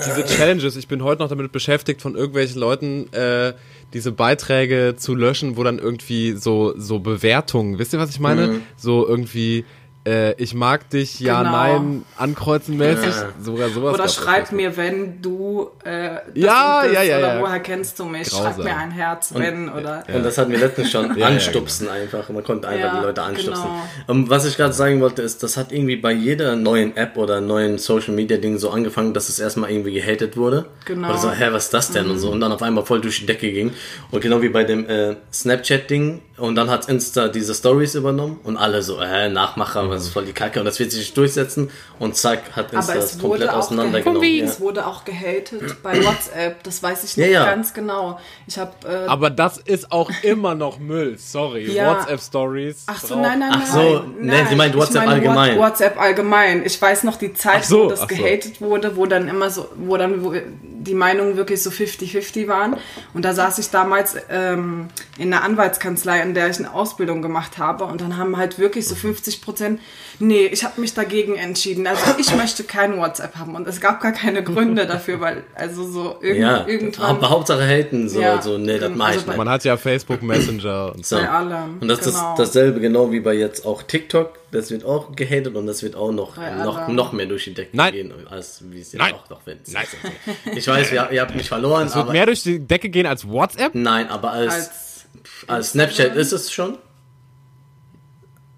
diese 0.05 0.23
Challenges. 0.27 0.75
Ich 0.75 0.87
bin 0.87 1.03
heute 1.03 1.23
noch 1.23 1.29
damit 1.29 1.51
beschäftigt, 1.51 2.03
von 2.03 2.15
irgendwelchen 2.15 2.59
Leuten 2.59 3.11
äh, 3.11 3.53
diese 3.93 4.11
Beiträge 4.11 4.97
zu 4.97 5.15
löschen, 5.15 5.57
wo 5.57 5.63
dann 5.63 5.79
irgendwie 5.79 6.33
so, 6.33 6.75
so 6.77 6.99
Bewertungen, 6.99 7.79
wisst 7.79 7.93
ihr, 7.93 7.99
was 7.99 8.11
ich 8.11 8.19
meine? 8.19 8.47
Mhm. 8.47 8.61
So 8.77 9.07
irgendwie, 9.07 9.65
äh, 10.09 10.33
ich 10.41 10.53
mag 10.53 10.89
dich, 10.89 11.19
ja, 11.19 11.39
Genau. 11.39 11.51
nein, 11.51 12.05
ankreuzen 12.17 12.77
mäßig. 12.77 13.05
Ja. 13.15 13.29
Sogar 13.41 13.69
sowas. 13.69 13.93
Oder 13.93 14.07
schreib 14.09 14.51
mir, 14.51 14.75
wenn 14.77 15.21
du 15.21 15.69
äh, 15.85 16.17
Ja, 16.33 16.81
und 16.81 16.93
ja, 16.93 17.01
ja, 17.03 17.17
oder 17.19 17.35
ja. 17.35 17.41
woher 17.41 17.59
kennst 17.59 17.99
du 17.99 18.05
mich? 18.05 18.29
Grausam. 18.29 18.53
Schreib 18.55 18.63
mir 18.65 18.75
ein 18.77 18.91
Herz, 18.91 19.33
wenn 19.35 19.69
oder 19.69 20.03
Und 20.13 20.23
das 20.23 20.37
hatten 20.37 20.51
wir 20.51 20.59
letztens 20.59 20.91
schon. 20.91 21.15
ja, 21.17 21.27
anstupsen 21.27 21.87
einfach. 21.89 22.27
Man 22.29 22.43
konnte 22.43 22.67
einfach 22.67 22.93
Ja, 22.93 22.99
die 22.99 23.05
Leute 23.05 23.21
anstupsen. 23.21 23.63
genau. 23.63 23.83
Und 24.07 24.29
was 24.29 24.45
ich 24.45 24.57
gerade 24.57 24.73
sagen 24.73 24.99
wollte, 25.01 25.21
ist, 25.21 25.43
das 25.43 25.57
hat 25.57 25.71
irgendwie 25.71 25.95
bei 25.97 26.11
jeder 26.11 26.55
neuen 26.55 26.97
App 26.97 27.15
oder 27.17 27.41
neuen 27.41 27.77
Social 27.77 28.13
Media 28.15 28.37
Ding 28.37 28.57
so 28.57 28.69
angefangen, 28.71 29.13
dass 29.13 29.29
es 29.29 29.39
erstmal 29.39 29.69
irgendwie 29.71 29.93
gehatet 29.93 30.35
wurde. 30.37 30.65
Genau. 30.85 31.09
Oder 31.09 31.17
so, 31.17 31.31
hä, 31.31 31.47
was 31.51 31.65
ist 31.65 31.73
das 31.73 31.91
denn? 31.91 32.09
Und 32.09 32.19
so. 32.19 32.31
Und 32.31 32.39
dann 32.39 32.51
auf 32.51 32.61
einmal 32.61 32.85
voll 32.85 33.01
durch 33.01 33.19
die 33.19 33.25
Decke 33.25 33.51
ging. 33.51 33.71
Und 34.11 34.21
genau 34.21 34.41
wie 34.41 34.49
bei 34.49 34.63
dem 34.63 34.87
äh, 34.89 35.15
Snapchat-Ding. 35.31 36.21
Und 36.39 36.55
dann 36.55 36.69
hat 36.69 36.87
Insta 36.89 37.27
diese 37.27 37.53
Stories 37.53 37.95
übernommen. 37.95 38.39
Und 38.43 38.57
alle 38.57 38.81
so, 38.81 39.01
hä, 39.01 39.29
Nachmacher, 39.29 39.89
was 39.89 40.03
ist 40.03 40.09
voll 40.13 40.25
die 40.25 40.33
Kacke. 40.33 40.59
Und 40.59 40.65
das 40.65 40.79
wird 40.79 40.91
sich 40.91 40.99
nicht 41.01 41.17
durchsetzen. 41.17 41.69
Und 41.99 42.15
zack, 42.15 42.55
hat 42.55 42.71
Insta 42.73 42.91
Aber 42.93 43.01
das 43.01 43.13
es 43.15 43.19
komplett 43.19 43.49
auseinandergenommen. 43.49 44.21
gehatet, 44.21 44.39
Ja. 44.39 44.45
es 44.53 44.59
wurde 44.61 44.85
auch 44.87 45.03
gehatet 45.05 45.81
bei 45.83 46.03
WhatsApp, 46.03 46.63
das 46.63 46.81
weiß 46.81 47.03
ich 47.03 47.17
noch 47.17 47.25
Ja, 47.25 47.31
ja. 47.31 47.45
ganz 47.45 47.73
genau. 47.73 48.19
Ich 48.47 48.57
habe 48.57 48.71
äh, 48.87 49.07
Aber 49.07 49.29
das 49.29 49.57
ist 49.57 49.91
auch 49.91 50.09
immer 50.23 50.55
noch 50.55 50.79
Müll, 50.79 51.17
sorry. 51.17 51.71
Ja. 51.71 51.91
WhatsApp-Stories. 51.91 52.83
Ach 52.87 52.99
so, 53.01 53.15
nein, 53.15 53.39
nein, 53.39 53.49
nein. 53.51 53.61
Ach 53.63 53.73
so, 53.73 54.03
nee, 54.19 54.27
nein. 54.31 54.47
sie 54.49 54.55
meint 54.55 54.73
Ich 54.75 54.79
WhatsApp 54.81 54.95
meine 55.05 55.11
allgemein. 55.13 55.57
What- 55.57 55.69
WhatsApp 55.71 55.99
allgemein. 55.99 56.65
Ich 56.65 56.81
weiß 56.81 57.03
noch 57.03 57.17
die 57.17 57.33
Zeit, 57.33 57.65
so, 57.65 57.85
wo 57.85 57.89
das 57.89 58.01
ach 58.01 58.09
so. 58.09 58.15
gehatet 58.15 58.61
wurde, 58.61 58.95
wo 58.95 59.05
dann 59.05 59.27
immer 59.27 59.49
so, 59.49 59.67
wo 59.75 59.97
dann 59.97 60.23
wo 60.23 60.33
die 60.61 60.93
Meinungen 60.93 61.35
wirklich 61.35 61.61
so 61.61 61.69
50-50 61.69 62.47
waren. 62.47 62.77
Und 63.13 63.25
da 63.25 63.33
saß 63.33 63.59
ich 63.59 63.69
damals 63.69 64.15
ähm, 64.29 64.87
in 65.17 65.33
einer 65.33 65.43
Anwaltskanzlei, 65.43 66.21
in 66.29 66.33
der 66.35 66.49
ich 66.49 66.57
eine 66.59 66.73
Ausbildung 66.73 67.21
gemacht 67.21 67.57
habe. 67.57 67.83
Und 67.85 68.01
dann 68.01 68.15
haben 68.17 68.37
halt 68.37 68.57
wirklich 68.59 68.87
so 68.87 68.95
50 68.95 69.41
Prozent, 69.41 69.81
nee, 70.19 70.45
ich 70.45 70.63
habe 70.63 70.79
mich 70.79 70.93
dagegen 70.93 71.35
entschieden. 71.35 71.85
Also 71.87 72.01
ich 72.17 72.33
möchte 72.35 72.63
kein 72.63 72.97
WhatsApp 72.97 73.35
haben. 73.35 73.55
Und 73.55 73.67
es 73.67 73.81
gab 73.81 74.01
gar 74.01 74.11
keine 74.13 74.43
Gründe 74.43 74.85
dafür, 74.85 75.19
weil 75.19 75.43
also 75.55 75.85
so 75.87 76.17
irgend, 76.21 76.41
Ja, 76.41 76.65
irgendwann... 76.67 77.05
aber 77.17 77.29
Hauptsache 77.29 77.63
haten, 77.67 78.07
so, 78.09 78.21
Ja, 78.21 78.41
so 78.41 78.57
nee, 78.57 78.73
das 78.79 78.83
also 78.83 78.95
mach 78.95 79.09
ich 79.11 79.21
bei- 79.21 79.27
nicht. 79.33 79.37
Man 79.37 79.49
hat 79.49 79.63
ja 79.65 79.75
Facebook 79.77 80.21
Messenger 80.23 80.93
und 80.95 81.05
so. 81.05 81.17
Bei 81.17 81.29
allem, 81.29 81.77
Und 81.81 81.87
das 81.87 81.99
genau. 82.01 82.31
ist 82.33 82.39
dasselbe 82.39 82.79
genau 82.79 83.11
wie 83.11 83.19
bei 83.19 83.33
jetzt 83.33 83.65
auch 83.65 83.83
TikTok. 83.83 84.33
Das 84.51 84.71
wird 84.71 84.83
auch 84.83 85.15
gehatet 85.15 85.55
und 85.55 85.67
das 85.67 85.83
wird 85.83 85.95
auch 85.95 86.11
noch, 86.11 86.35
noch, 86.37 86.87
noch 86.87 87.11
mehr 87.13 87.27
durch 87.27 87.43
die 87.43 87.53
Decke 87.53 87.69
Nein. 87.77 87.93
gehen, 87.93 88.13
als 88.31 88.63
wie 88.67 88.79
es 88.81 88.93
jetzt 88.93 88.99
Nein. 88.99 89.13
auch 89.13 89.29
noch 89.29 89.45
wird. 89.45 89.59
Nein. 89.67 89.85
Ich 90.55 90.67
weiß, 90.67 90.91
ihr, 90.91 91.07
ihr 91.11 91.21
habt 91.21 91.35
mich 91.35 91.47
verloren, 91.47 91.85
Es 91.85 91.93
wird 91.95 92.05
aber 92.05 92.13
mehr 92.13 92.25
durch 92.25 92.41
die 92.41 92.57
Decke 92.59 92.89
gehen 92.89 93.05
als 93.05 93.27
WhatsApp? 93.29 93.75
nein, 93.75 94.09
aber 94.09 94.31
als, 94.31 94.53
als, 94.53 94.69
als 95.47 95.71
Snapchat 95.71 96.15
ist 96.15 96.31
es 96.31 96.51
schon. 96.51 96.77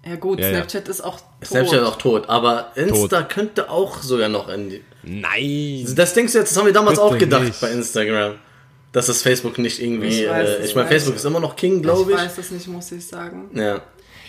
ja 0.06 0.16
gut, 0.16 0.40
Ja, 0.40 0.46
ja. 0.48 0.54
Snapchat 0.56 0.88
ist 0.88 1.00
auch 1.02 1.18
tot. 1.20 1.46
Snapchat 1.46 1.80
ist 1.82 1.86
auch 1.86 1.96
tot, 1.98 2.28
aber 2.28 2.72
Insta 2.74 3.22
könnte 3.22 3.70
auch 3.70 4.02
sogar 4.02 4.28
noch 4.28 4.48
in 4.48 4.70
die. 4.70 4.82
Nein. 5.02 5.92
Das 5.96 6.14
denkst 6.14 6.32
du 6.32 6.38
jetzt, 6.38 6.50
das 6.52 6.58
haben 6.58 6.66
wir 6.66 6.72
damals 6.72 6.98
Bitte 6.98 7.02
auch 7.02 7.18
gedacht 7.18 7.44
nicht. 7.44 7.60
bei 7.60 7.70
Instagram. 7.72 8.34
Dass 8.92 9.06
das 9.06 9.22
Facebook 9.22 9.56
nicht 9.58 9.80
irgendwie. 9.82 10.08
Ich 10.08 10.20
Ich, 10.22 10.28
äh, 10.28 10.64
ich 10.66 10.74
meine. 10.74 10.86
Facebook 10.88 11.16
ist 11.16 11.24
immer 11.24 11.40
noch 11.40 11.56
King, 11.56 11.76
Ich 11.76 11.82
glaube 11.82 12.10
ich. 12.12 12.16
weiß 12.18 12.36
es 12.38 12.50
nicht, 12.50 12.68
muss 12.68 12.92
ich 12.92 13.06
sagen. 13.06 13.48
Ja. 13.54 13.80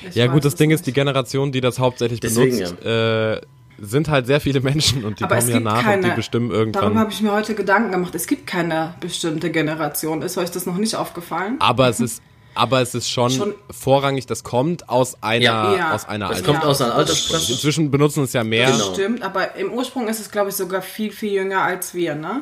Ich 0.07 0.15
Ja 0.15 0.27
gut, 0.27 0.45
das 0.45 0.55
Ding 0.55 0.71
ist, 0.71 0.79
nicht. 0.79 0.87
die 0.87 0.93
Generation, 0.93 1.51
die 1.51 1.59
das 1.61 1.79
hauptsächlich 1.79 2.21
Deswegen, 2.21 2.57
benutzt, 2.59 2.85
äh, 2.85 3.41
sind 3.79 4.07
halt 4.09 4.27
sehr 4.27 4.39
viele 4.39 4.61
Menschen 4.61 5.03
und 5.03 5.19
die 5.19 5.23
Aber 5.23 5.37
kommen 5.37 5.49
ja 5.49 5.59
nach 5.59 5.81
keine, 5.83 6.03
und 6.03 6.09
die 6.11 6.15
bestimmen 6.15 6.51
irgendwann. 6.51 6.97
habe 6.97 7.11
ich 7.11 7.21
mir 7.21 7.31
heute 7.31 7.55
Gedanken 7.55 7.91
gemacht. 7.91 8.15
Es 8.15 8.27
gibt 8.27 8.47
keine 8.47 8.93
bestimmte 8.99 9.51
Generation. 9.51 10.21
Ist 10.21 10.37
euch 10.37 10.51
das 10.51 10.65
noch 10.65 10.77
nicht 10.77 10.95
aufgefallen? 10.95 11.55
Aber 11.59 11.89
es 11.89 11.99
ist, 11.99 12.21
aber 12.55 12.81
es 12.81 12.93
ist 12.95 13.09
schon, 13.09 13.31
Schon- 13.31 13.53
vorrangig, 13.71 14.25
das 14.27 14.43
kommt 14.43 14.87
aus 14.89 15.21
einer, 15.23 15.43
Ja. 15.43 15.75
Ja. 15.75 15.93
aus 15.95 16.07
einer 16.07 16.27
Das 16.29 16.37
Alter- 16.37 16.51
kommt 16.51 16.63
Ja. 16.63 16.69
aus 16.69 16.81
einer 16.81 16.95
Altersklasse. 16.95 17.51
Inzwischen 17.53 17.89
benutzen 17.91 18.23
es 18.23 18.33
ja 18.33 18.43
mehr. 18.43 18.71
Genau. 18.71 18.93
Stimmt, 18.93 19.23
aber 19.23 19.55
im 19.55 19.71
Ursprung 19.73 20.07
ist 20.07 20.19
es, 20.19 20.29
glaube 20.29 20.49
ich, 20.49 20.55
sogar 20.55 20.81
viel, 20.81 21.11
viel 21.11 21.33
jünger 21.33 21.61
als 21.63 21.93
wir, 21.95 22.15
ne? 22.15 22.41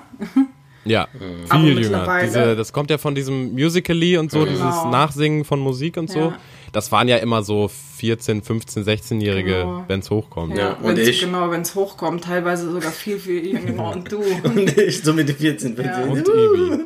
Ja, 0.84 1.08
Aber 1.50 1.62
viel 1.64 1.80
jünger. 1.80 2.20
Diese, 2.24 2.56
das 2.56 2.74
kommt 2.74 2.90
ja 2.90 2.98
von 2.98 3.16
diesem 3.16 3.54
Musical.ly 3.54 4.18
und 4.18 4.32
so, 4.32 4.46
dieses 4.46 4.60
Nachsingen 4.86 5.46
von 5.46 5.60
Musik 5.60 5.96
und 5.98 6.10
so. 6.10 6.20
Ja. 6.20 6.38
Das 6.72 6.92
waren 6.92 7.08
ja 7.10 7.18
immer 7.18 7.44
so 7.44 7.70
14, 7.98 8.42
15, 8.44 8.86
16-Jährige, 8.86 9.50
Genau. 9.62 9.84
wenn 9.88 10.00
es 10.00 10.10
hochkommt. 10.10 10.58
Ja. 10.58 10.74
und 10.82 10.96
wenn's- 10.98 11.08
ich- 11.08 11.20
Genau, 11.20 11.52
wenn 11.52 11.62
es 11.62 11.76
hochkommt, 11.76 12.24
teilweise 12.24 12.72
sogar 12.72 12.92
viel, 12.92 13.20
viel 13.20 13.46
jünger 13.46 13.92
und 13.92 14.10
du. 14.12 14.22
Und 14.44 14.78
ich 14.78 15.04
so 15.04 15.12
mit 15.14 15.28
den 15.28 15.36
14, 15.36 15.76
15. 15.76 16.04
Und 16.10 16.28
Ivi. 16.28 16.84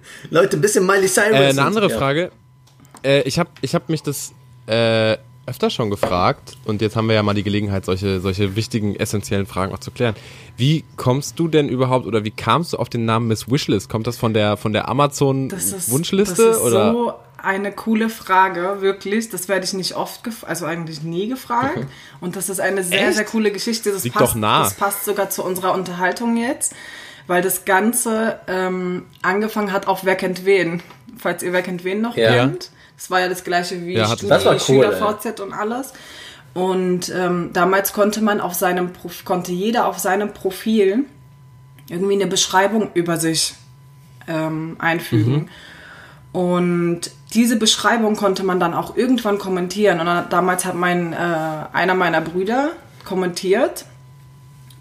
Leute, 0.30 0.56
ein 0.56 0.60
bisschen 0.60 0.84
Miley 0.86 1.06
Cyrus. 1.08 1.30
Äh, 1.32 1.48
eine 1.50 1.62
andere 1.62 1.88
Ja. 1.90 1.96
Frage. 1.96 2.32
Äh, 3.04 3.22
ich 3.22 3.38
habe 3.38 3.50
ich 3.62 3.74
hab 3.74 3.88
mich 3.88 4.02
das 4.02 4.32
äh, 4.66 5.16
öfter 5.46 5.70
schon 5.70 5.90
gefragt 5.90 6.56
und 6.64 6.80
jetzt 6.82 6.96
haben 6.96 7.08
wir 7.08 7.14
ja 7.14 7.22
mal 7.22 7.34
die 7.34 7.42
Gelegenheit, 7.42 7.84
solche, 7.84 8.20
solche 8.20 8.54
wichtigen, 8.56 8.94
essentiellen 8.96 9.46
Fragen 9.46 9.72
auch 9.72 9.78
zu 9.78 9.90
klären. 9.90 10.14
Wie 10.56 10.84
kommst 10.96 11.38
du 11.38 11.48
denn 11.48 11.68
überhaupt 11.68 12.06
oder 12.06 12.24
wie 12.24 12.30
kamst 12.30 12.72
du 12.72 12.76
auf 12.76 12.88
den 12.88 13.04
Namen 13.04 13.28
Miss 13.28 13.50
Wishlist? 13.50 13.88
Kommt 13.88 14.06
das 14.06 14.16
von 14.16 14.34
der 14.34 14.56
von 14.56 14.72
der 14.72 14.88
Amazon 14.88 15.48
Das 15.48 15.72
ist, 15.72 15.90
Wunschliste 15.90 16.44
das 16.46 16.56
ist 16.58 16.62
oder? 16.62 16.92
so 16.92 17.14
eine 17.42 17.72
coole 17.72 18.08
Frage, 18.10 18.80
wirklich. 18.80 19.28
Das 19.28 19.48
werde 19.48 19.64
ich 19.64 19.72
nicht 19.72 19.94
oft, 19.96 20.20
also 20.46 20.66
eigentlich 20.66 21.02
nie 21.02 21.28
gefragt. 21.28 21.86
Und 22.20 22.36
das 22.36 22.48
ist 22.48 22.60
eine 22.60 22.82
sehr, 22.84 23.06
Echt? 23.08 23.16
sehr 23.16 23.24
coole 23.24 23.50
Geschichte. 23.52 23.92
Das 23.92 24.04
Liegt 24.04 24.16
passt, 24.16 24.32
doch 24.34 24.38
nah. 24.38 24.62
Das 24.64 24.74
passt 24.74 25.04
sogar 25.04 25.30
zu 25.30 25.44
unserer 25.44 25.72
Unterhaltung 25.74 26.36
jetzt, 26.36 26.74
weil 27.26 27.42
das 27.42 27.64
Ganze 27.64 28.38
ähm, 28.46 29.04
angefangen 29.22 29.72
hat 29.72 29.86
auf 29.86 30.04
Wer 30.04 30.16
kennt 30.16 30.44
wen. 30.44 30.82
Falls 31.18 31.42
ihr 31.42 31.52
Wer 31.52 31.62
kennt 31.62 31.84
wen 31.84 32.00
noch 32.00 32.16
Ja. 32.16 32.32
kennt. 32.32 32.70
Das 32.96 33.10
war 33.10 33.20
ja 33.20 33.28
das 33.28 33.44
gleiche 33.44 33.84
wie 33.86 33.94
Ja, 33.94 34.06
Studi, 34.06 34.28
Das 34.28 34.44
war 34.44 34.52
cool, 34.54 34.60
Schüler 34.60 34.92
ey. 34.92 35.00
VZ 35.32 35.40
und 35.40 35.52
alles. 35.52 35.92
Und 36.52 37.08
ähm, 37.14 37.50
damals 37.52 37.92
konnte 37.92 38.20
man 38.22 38.40
auf 38.40 38.54
seinem 38.54 38.92
Prof 38.92 39.24
konnte 39.24 39.52
jeder 39.52 39.86
auf 39.86 39.98
seinem 39.98 40.32
Profil 40.34 41.04
irgendwie 41.88 42.14
eine 42.14 42.26
Beschreibung 42.26 42.90
über 42.94 43.16
sich 43.16 43.54
ähm, 44.28 44.76
einfügen. 44.78 45.48
Und 46.32 47.10
diese 47.34 47.56
Beschreibung 47.56 48.16
konnte 48.16 48.42
man 48.42 48.58
dann 48.60 48.74
auch 48.74 48.96
irgendwann 48.96 49.38
kommentieren. 49.38 50.00
Und 50.00 50.06
dann, 50.06 50.28
damals 50.30 50.64
hat 50.64 50.74
mein, 50.74 51.12
äh, 51.12 51.16
einer 51.16 51.94
meiner 51.94 52.20
Brüder 52.20 52.70
kommentiert. 53.04 53.84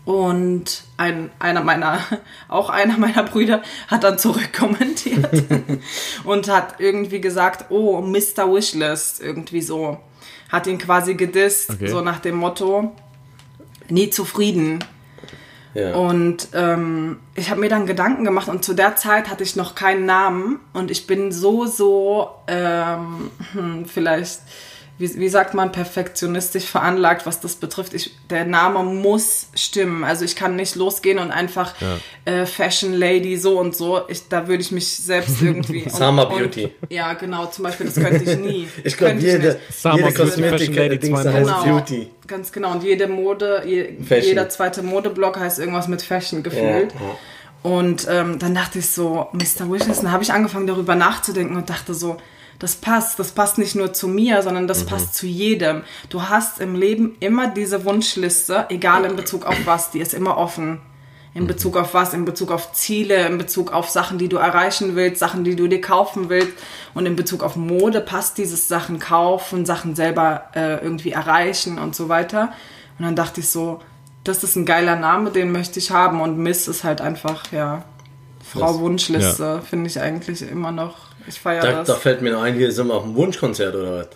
Und 0.05 0.83
ein, 0.97 1.29
einer 1.37 1.61
meiner, 1.63 1.99
auch 2.47 2.69
einer 2.69 2.97
meiner 2.97 3.23
Brüder 3.23 3.61
hat 3.87 4.03
dann 4.03 4.17
zurückkommentiert 4.17 5.29
und 6.23 6.49
hat 6.49 6.75
irgendwie 6.79 7.21
gesagt, 7.21 7.65
oh, 7.69 8.01
Mr. 8.01 8.51
Wishlist, 8.51 9.21
irgendwie 9.21 9.61
so. 9.61 9.97
Hat 10.49 10.65
ihn 10.65 10.79
quasi 10.79 11.13
gedisst, 11.13 11.69
Okay. 11.69 11.89
so 11.89 12.01
nach 12.01 12.19
dem 12.19 12.35
Motto, 12.35 12.95
nie 13.89 14.09
zufrieden. 14.09 14.83
Ja. 15.73 15.95
Und 15.95 16.49
ähm, 16.53 17.19
ich 17.35 17.49
habe 17.49 17.59
mir 17.59 17.69
dann 17.69 17.85
Gedanken 17.85 18.23
gemacht 18.23 18.49
und 18.49 18.65
zu 18.65 18.73
der 18.73 18.95
Zeit 18.95 19.29
hatte 19.29 19.43
ich 19.43 19.55
noch 19.55 19.75
keinen 19.75 20.05
Namen 20.05 20.59
und 20.73 20.89
ich 20.89 21.05
bin 21.05 21.31
so, 21.31 21.65
so 21.67 22.31
ähm, 22.47 23.29
hm, 23.53 23.85
vielleicht, 23.85 24.41
wie, 24.99 25.15
wie 25.15 25.29
sagt 25.29 25.53
man, 25.53 25.71
perfektionistisch 25.71 26.65
veranlagt, 26.65 27.25
was 27.25 27.39
das 27.39 27.55
betrifft. 27.55 27.93
Ich, 27.93 28.11
der 28.29 28.45
Name 28.45 28.83
muss 28.83 29.47
stimmen. 29.55 30.03
Also 30.03 30.25
ich 30.25 30.35
kann 30.35 30.55
nicht 30.57 30.75
losgehen 30.75 31.17
und 31.19 31.31
einfach 31.31 31.73
äh, 32.25 32.45
Fashion 32.45 32.93
Lady 32.93 33.37
so 33.37 33.57
und 33.59 33.75
so. 33.75 34.01
Ich, 34.09 34.27
da 34.27 34.47
würde 34.47 34.61
ich 34.61 34.71
mich 34.71 34.87
selbst 34.87 35.41
irgendwie... 35.41 35.83
und- 35.85 35.91
Summer 35.95 36.29
und- 36.29 36.37
Beauty. 36.37 36.71
Ja, 36.89 37.13
genau, 37.13 37.45
zum 37.47 37.63
Beispiel, 37.63 37.87
das 37.87 37.95
könnte 37.95 38.29
ich 38.31 38.37
nie. 38.37 38.67
Ich 38.83 38.97
glaube, 38.97 39.13
Könnte 39.13 39.25
jede, 39.25 39.59
jede 39.95 40.11
Beauty, 40.49 40.65
Lady 40.73 40.97
2.0. 41.13 41.33
heißt 41.33 41.45
Genau, 41.47 41.63
Beauty. 41.63 42.09
ganz 42.27 42.51
genau. 42.51 42.71
Und 42.73 42.83
jede 42.83 43.07
Mode, 43.07 43.63
je, 43.65 43.93
jeder 44.21 44.49
zweite 44.49 44.83
Modeblock 44.83 45.39
heißt 45.39 45.59
irgendwas 45.59 45.87
mit 45.87 46.01
Fashion 46.01 46.43
gefühlt. 46.43 46.93
Und 47.63 48.07
ähm, 48.09 48.37
dann 48.39 48.53
dachte 48.53 48.79
ich 48.79 48.89
so, 48.89 49.27
Mr. 49.33 49.69
Wishes, 49.71 50.01
dann 50.01 50.11
habe 50.11 50.23
ich 50.23 50.31
angefangen 50.31 50.67
darüber 50.67 50.95
nachzudenken 50.95 51.55
und 51.57 51.69
dachte 51.69 51.93
so, 51.93 52.17
das 52.59 52.75
passt. 52.75 53.17
Das 53.17 53.31
passt 53.31 53.57
nicht 53.57 53.75
nur 53.75 53.93
zu 53.93 54.07
mir, 54.07 54.41
sondern 54.43 54.67
das 54.67 54.85
passt 54.85 55.15
zu 55.15 55.25
jedem. 55.25 55.83
Du 56.09 56.23
hast 56.23 56.59
im 56.59 56.75
Leben 56.75 57.15
immer 57.21 57.47
diese 57.47 57.85
Wunschliste, 57.85 58.65
egal 58.69 59.05
in 59.05 59.15
Bezug 59.15 59.45
auf 59.45 59.57
was, 59.65 59.91
die 59.91 59.99
ist 59.99 60.13
immer 60.13 60.37
offen. 60.37 60.81
In 61.33 61.47
Bezug 61.47 61.77
auf 61.77 61.93
was? 61.93 62.13
In 62.13 62.25
Bezug 62.25 62.51
auf 62.51 62.73
Ziele, 62.73 63.25
in 63.27 63.37
Bezug 63.37 63.71
auf 63.71 63.89
Sachen, 63.89 64.17
die 64.17 64.27
du 64.27 64.37
erreichen 64.37 64.95
willst, 64.95 65.19
Sachen, 65.19 65.43
die 65.43 65.55
du 65.55 65.67
dir 65.67 65.79
kaufen 65.79 66.27
willst. 66.27 66.53
Und 66.93 67.05
in 67.05 67.15
Bezug 67.15 67.43
auf 67.43 67.55
Mode 67.55 68.01
passt 68.01 68.37
dieses 68.37 68.67
Sachen 68.67 68.99
kaufen, 68.99 69.65
Sachen 69.65 69.95
selber 69.95 70.45
äh, 70.53 70.83
irgendwie 70.83 71.11
erreichen 71.11 71.77
und 71.79 71.95
so 71.95 72.09
weiter. 72.09 72.51
Und 72.97 73.05
dann 73.05 73.15
dachte 73.15 73.39
ich 73.39 73.49
so, 73.49 73.79
das 74.25 74.43
ist 74.43 74.57
ein 74.57 74.65
geiler 74.65 74.97
Name, 74.97 75.31
den 75.31 75.51
möchte 75.51 75.79
ich 75.79 75.91
haben. 75.91 76.19
Und 76.19 76.37
Miss 76.37 76.67
ist 76.67 76.83
halt 76.83 76.99
einfach, 76.99 77.51
ja, 77.53 77.83
Frau 78.43 78.79
Wunschliste, 78.79 79.61
finde 79.61 79.87
ich 79.87 80.01
eigentlich 80.01 80.41
immer 80.41 80.71
noch. 80.71 81.08
Ich 81.27 81.39
feiere 81.39 81.61
Da, 81.61 81.71
das. 81.73 81.87
da 81.87 81.95
fällt 81.95 82.21
mir 82.21 82.31
noch 82.31 82.41
ein, 82.41 82.55
hier 82.55 82.71
sind 82.71 82.87
wir 82.87 82.95
auf 82.95 83.03
dem 83.03 83.15
Wunschkonzert 83.15 83.75
oder 83.75 83.97
was? 83.99 84.07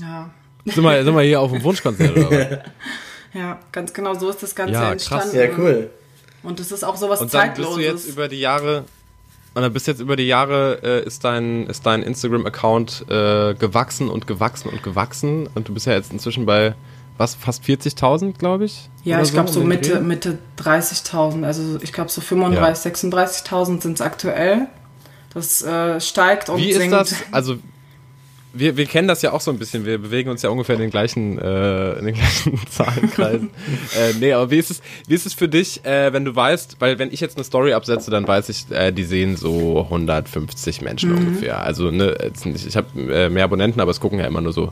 Ja. 0.00 0.30
Sind 0.64 0.82
wir, 0.82 1.04
sind 1.04 1.14
wir 1.14 1.22
hier 1.22 1.40
auf 1.40 1.50
dem 1.52 1.62
Wunschkonzert 1.62 2.16
oder 2.16 2.30
was? 2.30 2.58
ja, 3.34 3.58
ganz 3.72 3.92
genau 3.92 4.14
so 4.14 4.30
ist 4.30 4.42
das 4.42 4.54
Ganze 4.54 4.74
Ja, 4.74 4.80
krass. 4.80 4.92
entstanden. 4.92 5.36
Ja, 5.36 5.46
cool. 5.58 5.90
Und 6.42 6.60
es 6.60 6.72
ist 6.72 6.84
auch 6.84 6.96
sowas 6.96 7.20
Und 7.20 7.32
dann 7.34 7.48
bist 7.54 7.58
du 7.58 7.62
Zeitloses. 7.64 7.84
jetzt 8.04 8.08
über 8.08 8.28
die 8.28 8.40
Jahre 8.40 8.84
und 9.54 9.62
dann 9.62 9.72
bist 9.72 9.86
jetzt 9.86 10.00
über 10.00 10.16
die 10.16 10.26
Jahre 10.26 10.80
äh, 10.82 11.06
ist 11.06 11.24
dein 11.24 11.66
ist 11.68 11.86
dein 11.86 12.02
Instagram 12.02 12.44
Account 12.44 13.04
äh, 13.08 13.54
gewachsen 13.54 14.08
und 14.10 14.26
gewachsen 14.26 14.68
und 14.68 14.82
gewachsen 14.82 15.48
und 15.54 15.68
du 15.68 15.74
bist 15.74 15.86
ja 15.86 15.92
jetzt 15.94 16.12
inzwischen 16.12 16.44
bei 16.44 16.74
was 17.16 17.34
fast 17.36 17.62
40.000 17.62 18.36
glaube 18.36 18.64
ich 18.64 18.90
Ja, 19.04 19.22
ich 19.22 19.32
glaube 19.32 19.48
so 19.48 19.60
um 19.60 19.70
den 19.70 19.78
Mitte? 19.80 20.00
Mitte 20.00 20.38
30.000. 20.58 21.44
Also 21.44 21.78
ich 21.80 21.92
glaube 21.92 22.10
so 22.10 22.20
35, 22.20 22.92
36.000 22.92 23.80
sind 23.82 23.94
es 23.94 24.00
aktuell. 24.00 24.66
Das 25.34 25.62
äh, 25.62 26.00
steigt 26.00 26.48
und 26.48 26.58
Wie 26.60 26.70
ist 26.70 26.78
sinkt. 26.78 26.92
das? 26.94 27.14
Also 27.32 27.56
wir, 28.56 28.76
wir 28.76 28.86
kennen 28.86 29.08
das 29.08 29.20
ja 29.22 29.32
auch 29.32 29.40
so 29.40 29.50
ein 29.50 29.58
bisschen. 29.58 29.84
Wir 29.84 29.98
bewegen 29.98 30.30
uns 30.30 30.42
ja 30.42 30.48
ungefähr 30.48 30.76
in 30.76 30.80
den 30.80 30.90
gleichen, 30.90 31.38
äh, 31.40 31.94
in 31.94 32.04
den 32.06 32.14
gleichen 32.14 32.60
Zahlenkreisen. 32.70 33.50
äh, 33.98 34.12
nee, 34.20 34.32
aber 34.32 34.48
wie 34.52 34.58
ist 34.58 34.70
es, 34.70 34.80
wie 35.08 35.14
ist 35.14 35.26
es 35.26 35.34
für 35.34 35.48
dich, 35.48 35.84
äh, 35.84 36.12
wenn 36.12 36.24
du 36.24 36.36
weißt, 36.36 36.76
weil 36.78 37.00
wenn 37.00 37.12
ich 37.12 37.18
jetzt 37.20 37.36
eine 37.36 37.42
Story 37.42 37.72
absetze, 37.72 38.12
dann 38.12 38.28
weiß 38.28 38.48
ich, 38.50 38.70
äh, 38.70 38.92
die 38.92 39.02
sehen 39.02 39.36
so 39.36 39.80
150 39.82 40.82
Menschen 40.82 41.10
Mhm. 41.10 41.18
ungefähr. 41.18 41.64
Also 41.64 41.90
ne, 41.90 42.16
nicht, 42.44 42.64
ich 42.64 42.76
habe 42.76 42.88
äh, 43.12 43.28
mehr 43.28 43.42
Abonnenten, 43.44 43.80
aber 43.80 43.90
es 43.90 43.98
gucken 43.98 44.20
ja 44.20 44.26
immer 44.26 44.40
nur 44.40 44.52
so, 44.52 44.70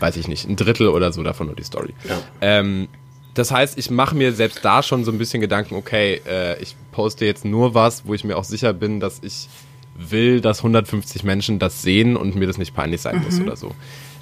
weiß 0.00 0.16
ich 0.16 0.26
nicht, 0.26 0.48
ein 0.48 0.56
Drittel 0.56 0.88
oder 0.88 1.12
so 1.12 1.22
davon 1.22 1.48
nur 1.48 1.56
die 1.56 1.64
Story. 1.64 1.92
Ja. 2.08 2.18
Ähm, 2.40 2.88
das 3.34 3.50
heißt, 3.50 3.76
ich 3.76 3.90
mache 3.90 4.16
mir 4.16 4.32
selbst 4.32 4.64
da 4.64 4.82
schon 4.82 5.04
so 5.04 5.12
ein 5.12 5.18
bisschen 5.18 5.42
Gedanken, 5.42 5.74
okay, 5.74 6.22
äh, 6.26 6.58
ich 6.62 6.76
poste 6.92 7.26
jetzt 7.26 7.44
nur 7.44 7.74
was, 7.74 8.06
wo 8.06 8.14
ich 8.14 8.24
mir 8.24 8.38
auch 8.38 8.44
sicher 8.44 8.72
bin, 8.72 9.00
dass 9.00 9.18
ich 9.22 9.48
will, 9.98 10.40
dass 10.40 10.58
150 10.58 11.24
Menschen 11.24 11.58
das 11.58 11.82
sehen 11.82 12.16
und 12.16 12.36
mir 12.36 12.46
das 12.46 12.56
nicht 12.56 12.74
peinlich 12.74 13.00
sein 13.00 13.22
muss 13.22 13.40
oder 13.40 13.56
so. 13.56 13.74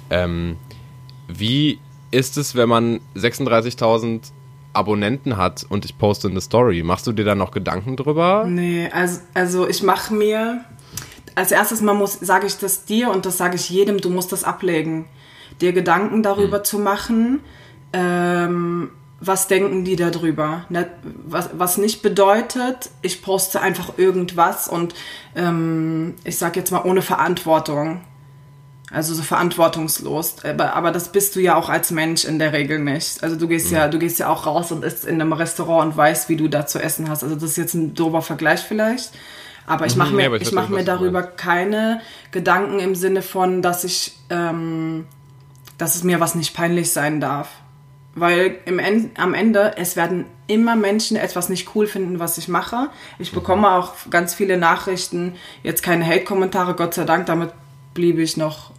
Ähm, 0.09 0.57
wie 1.27 1.79
ist 2.11 2.37
es, 2.37 2.55
wenn 2.55 2.69
man 2.69 2.99
36.000 3.15 4.31
Abonnenten 4.73 5.37
hat 5.37 5.65
und 5.69 5.85
ich 5.85 5.97
poste 5.97 6.27
eine 6.27 6.41
Story? 6.41 6.83
Machst 6.83 7.07
du 7.07 7.11
dir 7.11 7.25
da 7.25 7.35
noch 7.35 7.51
Gedanken 7.51 7.95
drüber? 7.95 8.45
Nee, 8.47 8.89
also, 8.91 9.21
also 9.33 9.67
ich 9.67 9.83
mache 9.83 10.13
mir, 10.13 10.63
als 11.35 11.51
erstes 11.51 11.81
mal 11.81 11.93
muss, 11.93 12.13
sage 12.13 12.47
ich 12.47 12.57
das 12.57 12.85
dir 12.85 13.11
und 13.11 13.25
das 13.25 13.37
sage 13.37 13.55
ich 13.55 13.69
jedem, 13.69 13.99
du 13.99 14.09
musst 14.09 14.31
das 14.31 14.43
ablegen. 14.43 15.05
Dir 15.61 15.73
Gedanken 15.73 16.23
darüber 16.23 16.63
zu 16.63 16.79
machen, 16.79 17.39
ähm, 17.93 18.91
was 19.19 19.47
denken 19.47 19.83
die 19.83 19.95
darüber? 19.95 20.65
Ne, 20.69 20.87
Was, 21.25 21.49
was 21.53 21.77
nicht 21.77 22.01
bedeutet, 22.03 22.89
ich 23.01 23.21
poste 23.21 23.61
einfach 23.61 23.97
irgendwas 23.97 24.67
und 24.67 24.93
ähm, 25.35 26.15
ich 26.23 26.37
sage 26.37 26.59
jetzt 26.59 26.71
mal 26.71 26.83
ohne 26.83 27.01
Verantwortung. 27.01 28.01
Also 28.89 29.13
so 29.13 29.21
verantwortungslos. 29.21 30.35
Aber, 30.45 30.73
aber 30.73 30.91
das 30.91 31.11
bist 31.11 31.35
du 31.35 31.41
ja 31.41 31.55
auch 31.55 31.67
als 31.67 31.91
Mensch 31.91 32.23
in 32.23 32.39
der 32.39 32.53
Regel 32.53 32.79
nicht. 32.79 33.21
Also 33.21 33.35
du 33.35 33.47
gehst 33.49 33.69
ja, 33.69 33.89
du 33.89 33.99
gehst 33.99 34.17
ja 34.19 34.29
auch 34.29 34.45
raus 34.45 34.71
und 34.71 34.85
isst 34.85 35.03
in 35.05 35.19
einem 35.19 35.33
Restaurant 35.33 35.91
und 35.91 35.97
weißt, 35.97 36.29
wie 36.29 36.37
du 36.37 36.47
da 36.47 36.65
zu 36.65 36.79
essen 36.79 37.09
hast. 37.09 37.21
Also 37.23 37.35
das 37.35 37.43
ist 37.51 37.57
jetzt 37.57 37.73
ein 37.73 37.95
dober 37.95 38.21
Vergleich 38.21 38.61
vielleicht. 38.61 39.11
Aber 39.65 39.85
ich 39.87 39.97
mache 39.97 40.11
Mhm, 40.11 40.15
mir, 40.15 40.21
ja, 40.21 40.27
aber 40.27 40.37
ich 40.37 40.43
ich 40.43 40.51
mach 40.53 40.69
mir 40.69 40.85
darüber 40.85 41.21
keine 41.23 41.99
Gedanken 42.31 42.79
im 42.79 42.95
Sinne 42.95 43.21
von, 43.21 43.61
dass 43.61 43.83
ich, 43.83 44.17
ähm, 44.29 45.05
dass 45.77 45.95
es 45.95 46.03
mir 46.05 46.21
was 46.21 46.35
nicht 46.35 46.53
peinlich 46.55 46.93
sein 46.93 47.19
darf. 47.19 47.49
Weil 48.19 48.57
im 48.65 48.79
End, 48.79 49.19
am 49.19 49.33
Ende, 49.33 49.73
es 49.77 49.95
werden 49.95 50.25
immer 50.47 50.75
Menschen 50.75 51.17
etwas 51.17 51.49
nicht 51.49 51.75
cool 51.75 51.85
finden, 51.87 52.19
was 52.19 52.37
ich 52.37 52.47
mache. 52.47 52.89
Ich 53.19 53.31
bekomme 53.31 53.69
auch 53.71 53.93
ganz 54.09 54.33
viele 54.33 54.57
Nachrichten, 54.57 55.35
jetzt 55.61 55.83
keine 55.83 56.05
Hate-Kommentare, 56.05 56.73
Gott 56.73 56.93
sei 56.95 57.03
Dank, 57.03 57.25
damit 57.27 57.51
blieb 57.93 58.17
ich 58.19 58.35
noch 58.37 58.71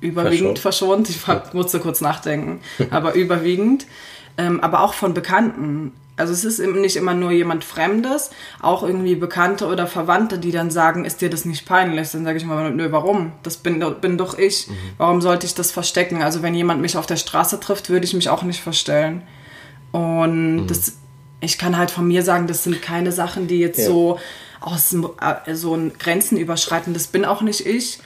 überwiegend 0.00 0.58
verschont. 0.58 1.08
Ich 1.10 1.26
war- 1.28 1.42
musste 1.52 1.80
kurz 1.80 2.00
nachdenken, 2.00 2.60
aber 2.90 3.14
überwiegend. 3.14 3.86
Ähm, 4.38 4.60
aber 4.60 4.80
auch 4.82 4.94
von 4.94 5.12
Bekannten. 5.12 5.92
Also 6.20 6.32
es 6.32 6.44
ist 6.44 6.58
nicht 6.60 6.96
immer 6.96 7.14
nur 7.14 7.32
jemand 7.32 7.64
Fremdes, 7.64 8.30
auch 8.60 8.82
irgendwie 8.84 9.16
Bekannte 9.16 9.66
oder 9.66 9.86
Verwandte, 9.88 10.38
die 10.38 10.52
dann 10.52 10.70
sagen, 10.70 11.04
ist 11.04 11.20
dir 11.20 11.30
das 11.30 11.44
nicht 11.44 11.66
peinlich? 11.66 12.10
Dann 12.12 12.24
sage 12.24 12.38
ich 12.38 12.44
mal, 12.44 12.70
nö, 12.70 12.92
warum? 12.92 13.32
Das 13.42 13.56
bin, 13.56 13.80
doch- 13.80 13.94
bin 13.96 14.16
doch 14.18 14.38
ich. 14.38 14.68
Warum 14.98 15.20
sollte 15.20 15.46
ich 15.46 15.54
das 15.54 15.72
verstecken? 15.72 16.22
Also 16.22 16.42
wenn 16.42 16.54
jemand 16.54 16.80
mich 16.80 16.96
auf 16.96 17.06
der 17.06 17.16
Straße 17.16 17.58
trifft, 17.58 17.90
würde 17.90 18.04
ich 18.04 18.14
mich 18.14 18.28
auch 18.28 18.42
nicht 18.44 18.60
verstellen. 18.60 19.22
Und 19.92 20.68
das, 20.68 20.92
ich 21.40 21.58
kann 21.58 21.76
halt 21.76 21.90
von 21.90 22.06
mir 22.06 22.22
sagen, 22.22 22.46
das 22.46 22.64
sind 22.64 22.80
keine 22.82 23.12
Sachen, 23.12 23.48
die 23.48 23.58
jetzt 23.58 23.78
Ja. 23.78 23.86
so 23.86 24.18
aus 24.60 24.94
äh, 24.94 25.54
so 25.54 25.74
ein 25.74 25.92
Grenzen 25.98 26.36
überschreiten. 26.36 26.92
Das 26.94 27.06
bin 27.06 27.24
auch 27.24 27.40
nicht 27.42 27.66
ich. 27.66 27.98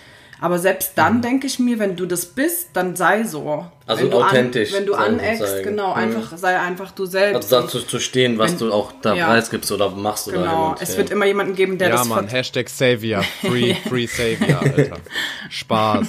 Aber 0.45 0.59
selbst 0.59 0.93
dann 0.97 1.23
denke 1.23 1.47
ich 1.47 1.59
mir, 1.59 1.79
wenn 1.79 1.97
du 1.97 2.05
das 2.05 2.27
bist, 2.27 2.69
dann 2.75 2.97
sei 2.97 3.25
so. 3.25 3.65
Also 3.87 4.03
wenn 4.03 4.11
du 4.11 4.19
authentisch 4.23 4.73
An, 4.75 4.79
wenn 4.81 4.87
du 4.87 4.95
aneckst, 4.95 5.63
genau, 5.63 5.93
Mhm. 5.93 5.95
einfach 6.03 6.37
sei 6.37 6.61
einfach 6.61 6.91
du 6.91 7.07
selbst. 7.07 7.51
Also 7.51 7.63
dazu 7.63 7.81
zu 7.81 7.99
stehen, 7.99 8.37
was 8.37 8.51
Wenn- 8.53 8.59
du 8.59 8.73
auch 8.75 8.93
da 9.01 9.15
ja. 9.15 9.25
preisgibst 9.27 9.73
oder 9.73 9.89
machst 9.89 10.29
oder 10.29 10.37
genau. 10.43 10.75
Es 10.79 10.91
ja. 10.93 10.99
wird 10.99 11.09
immer 11.11 11.25
jemanden 11.25 11.55
geben, 11.55 11.79
der 11.79 11.89
Ja, 11.89 11.97
das 11.97 12.07
Mann, 12.09 12.29
ver- 12.29 12.37
Hashtag 12.37 12.69
Savior, 12.69 13.23
Free, 13.41 13.75
Free 13.89 14.07
Savior, 14.07 14.61
Alter. 14.61 14.97
Spaß, 15.49 16.07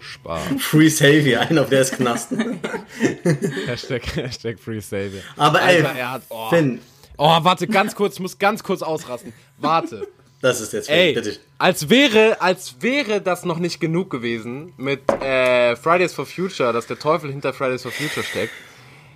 Spaß. 0.00 0.42
Free 0.58 0.88
Savior, 0.88 1.42
einer 1.42 1.60
auf 1.62 1.68
der 1.68 1.82
ist 1.82 1.94
Knast. 1.94 2.30
Hashtag, 3.66 4.02
Hashtag 4.16 4.58
Free 4.58 4.80
Savior. 4.80 5.22
Aber 5.36 5.60
Alter, 5.62 5.92
ey, 5.94 5.98
er 6.00 6.10
hat, 6.12 6.22
oh. 6.28 6.48
Finn, 6.50 6.80
oh, 7.18 7.38
warte, 7.42 7.66
ganz 7.68 7.94
kurz, 7.94 8.14
ich 8.14 8.20
muss 8.20 8.36
ganz 8.38 8.62
kurz 8.64 8.82
ausrasten. 8.82 9.32
Warte. 9.58 10.08
Das 10.40 10.60
ist 10.60 10.72
jetzt 10.72 10.88
Ey, 10.90 11.14
bitte. 11.14 11.38
als 11.58 11.88
wäre, 11.88 12.40
als 12.40 12.76
wäre 12.80 13.20
das 13.20 13.44
noch 13.44 13.58
nicht 13.58 13.80
genug 13.80 14.10
gewesen 14.10 14.72
mit 14.76 15.10
äh, 15.10 15.76
Fridays 15.76 16.12
for 16.12 16.26
Future, 16.26 16.72
dass 16.72 16.86
der 16.86 16.98
Teufel 16.98 17.30
hinter 17.30 17.52
Fridays 17.52 17.82
for 17.82 17.90
Future 17.90 18.24
steckt. 18.24 18.52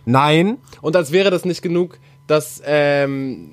Nein. 0.04 0.59
Und 0.80 0.96
als 0.96 1.12
wäre 1.12 1.30
das 1.30 1.44
nicht 1.44 1.62
genug, 1.62 1.98
dass, 2.26 2.62
ähm, 2.64 3.52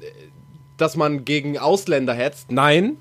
dass 0.77 0.95
man 0.95 1.25
gegen 1.25 1.57
Ausländer 1.57 2.13
hetzt. 2.13 2.51
Nein. 2.51 2.97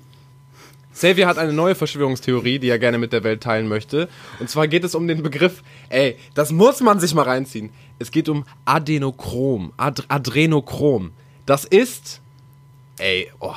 Xavier 0.93 1.27
hat 1.27 1.37
eine 1.37 1.53
neue 1.53 1.75
Verschwörungstheorie, 1.75 2.57
die 2.57 2.69
er 2.69 2.79
gerne 2.79 2.97
mit 2.97 3.13
der 3.13 3.23
Welt 3.23 3.41
teilen 3.43 3.67
möchte. 3.67 4.09
Und 4.39 4.49
zwar 4.49 4.67
geht 4.67 4.83
es 4.83 4.95
um 4.95 5.07
den 5.07 5.21
Begriff, 5.21 5.61
ey, 5.89 6.17
das 6.33 6.51
muss 6.51 6.81
man 6.81 6.99
sich 6.99 7.13
mal 7.13 7.21
reinziehen. 7.21 7.69
Es 7.99 8.09
geht 8.09 8.27
um 8.29 8.45
Adenochrom, 8.65 9.73
Ad 9.77 10.03
Adrenochrom. 10.07 11.11
Das 11.45 11.65
ist, 11.65 12.19
ey, 12.97 13.31
oh, 13.39 13.53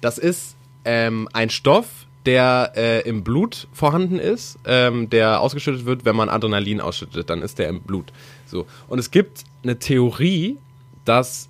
das 0.00 0.18
ist 0.18 0.56
ähm, 0.84 1.28
ein 1.32 1.50
Stoff, 1.50 2.06
der 2.26 2.72
äh, 2.76 3.08
im 3.08 3.24
Blut 3.24 3.68
vorhanden 3.72 4.18
ist, 4.18 4.58
ähm, 4.66 5.08
der 5.08 5.40
ausgeschüttet 5.40 5.86
wird, 5.86 6.04
wenn 6.04 6.14
man 6.14 6.28
Adrenalin 6.28 6.80
ausschüttet, 6.80 7.30
dann 7.30 7.40
ist 7.42 7.58
der 7.58 7.68
im 7.68 7.80
Blut. 7.80 8.12
So. 8.46 8.66
Und 8.88 8.98
es 8.98 9.10
gibt 9.10 9.44
eine 9.62 9.78
Theorie, 9.78 10.58
dass, 11.04 11.48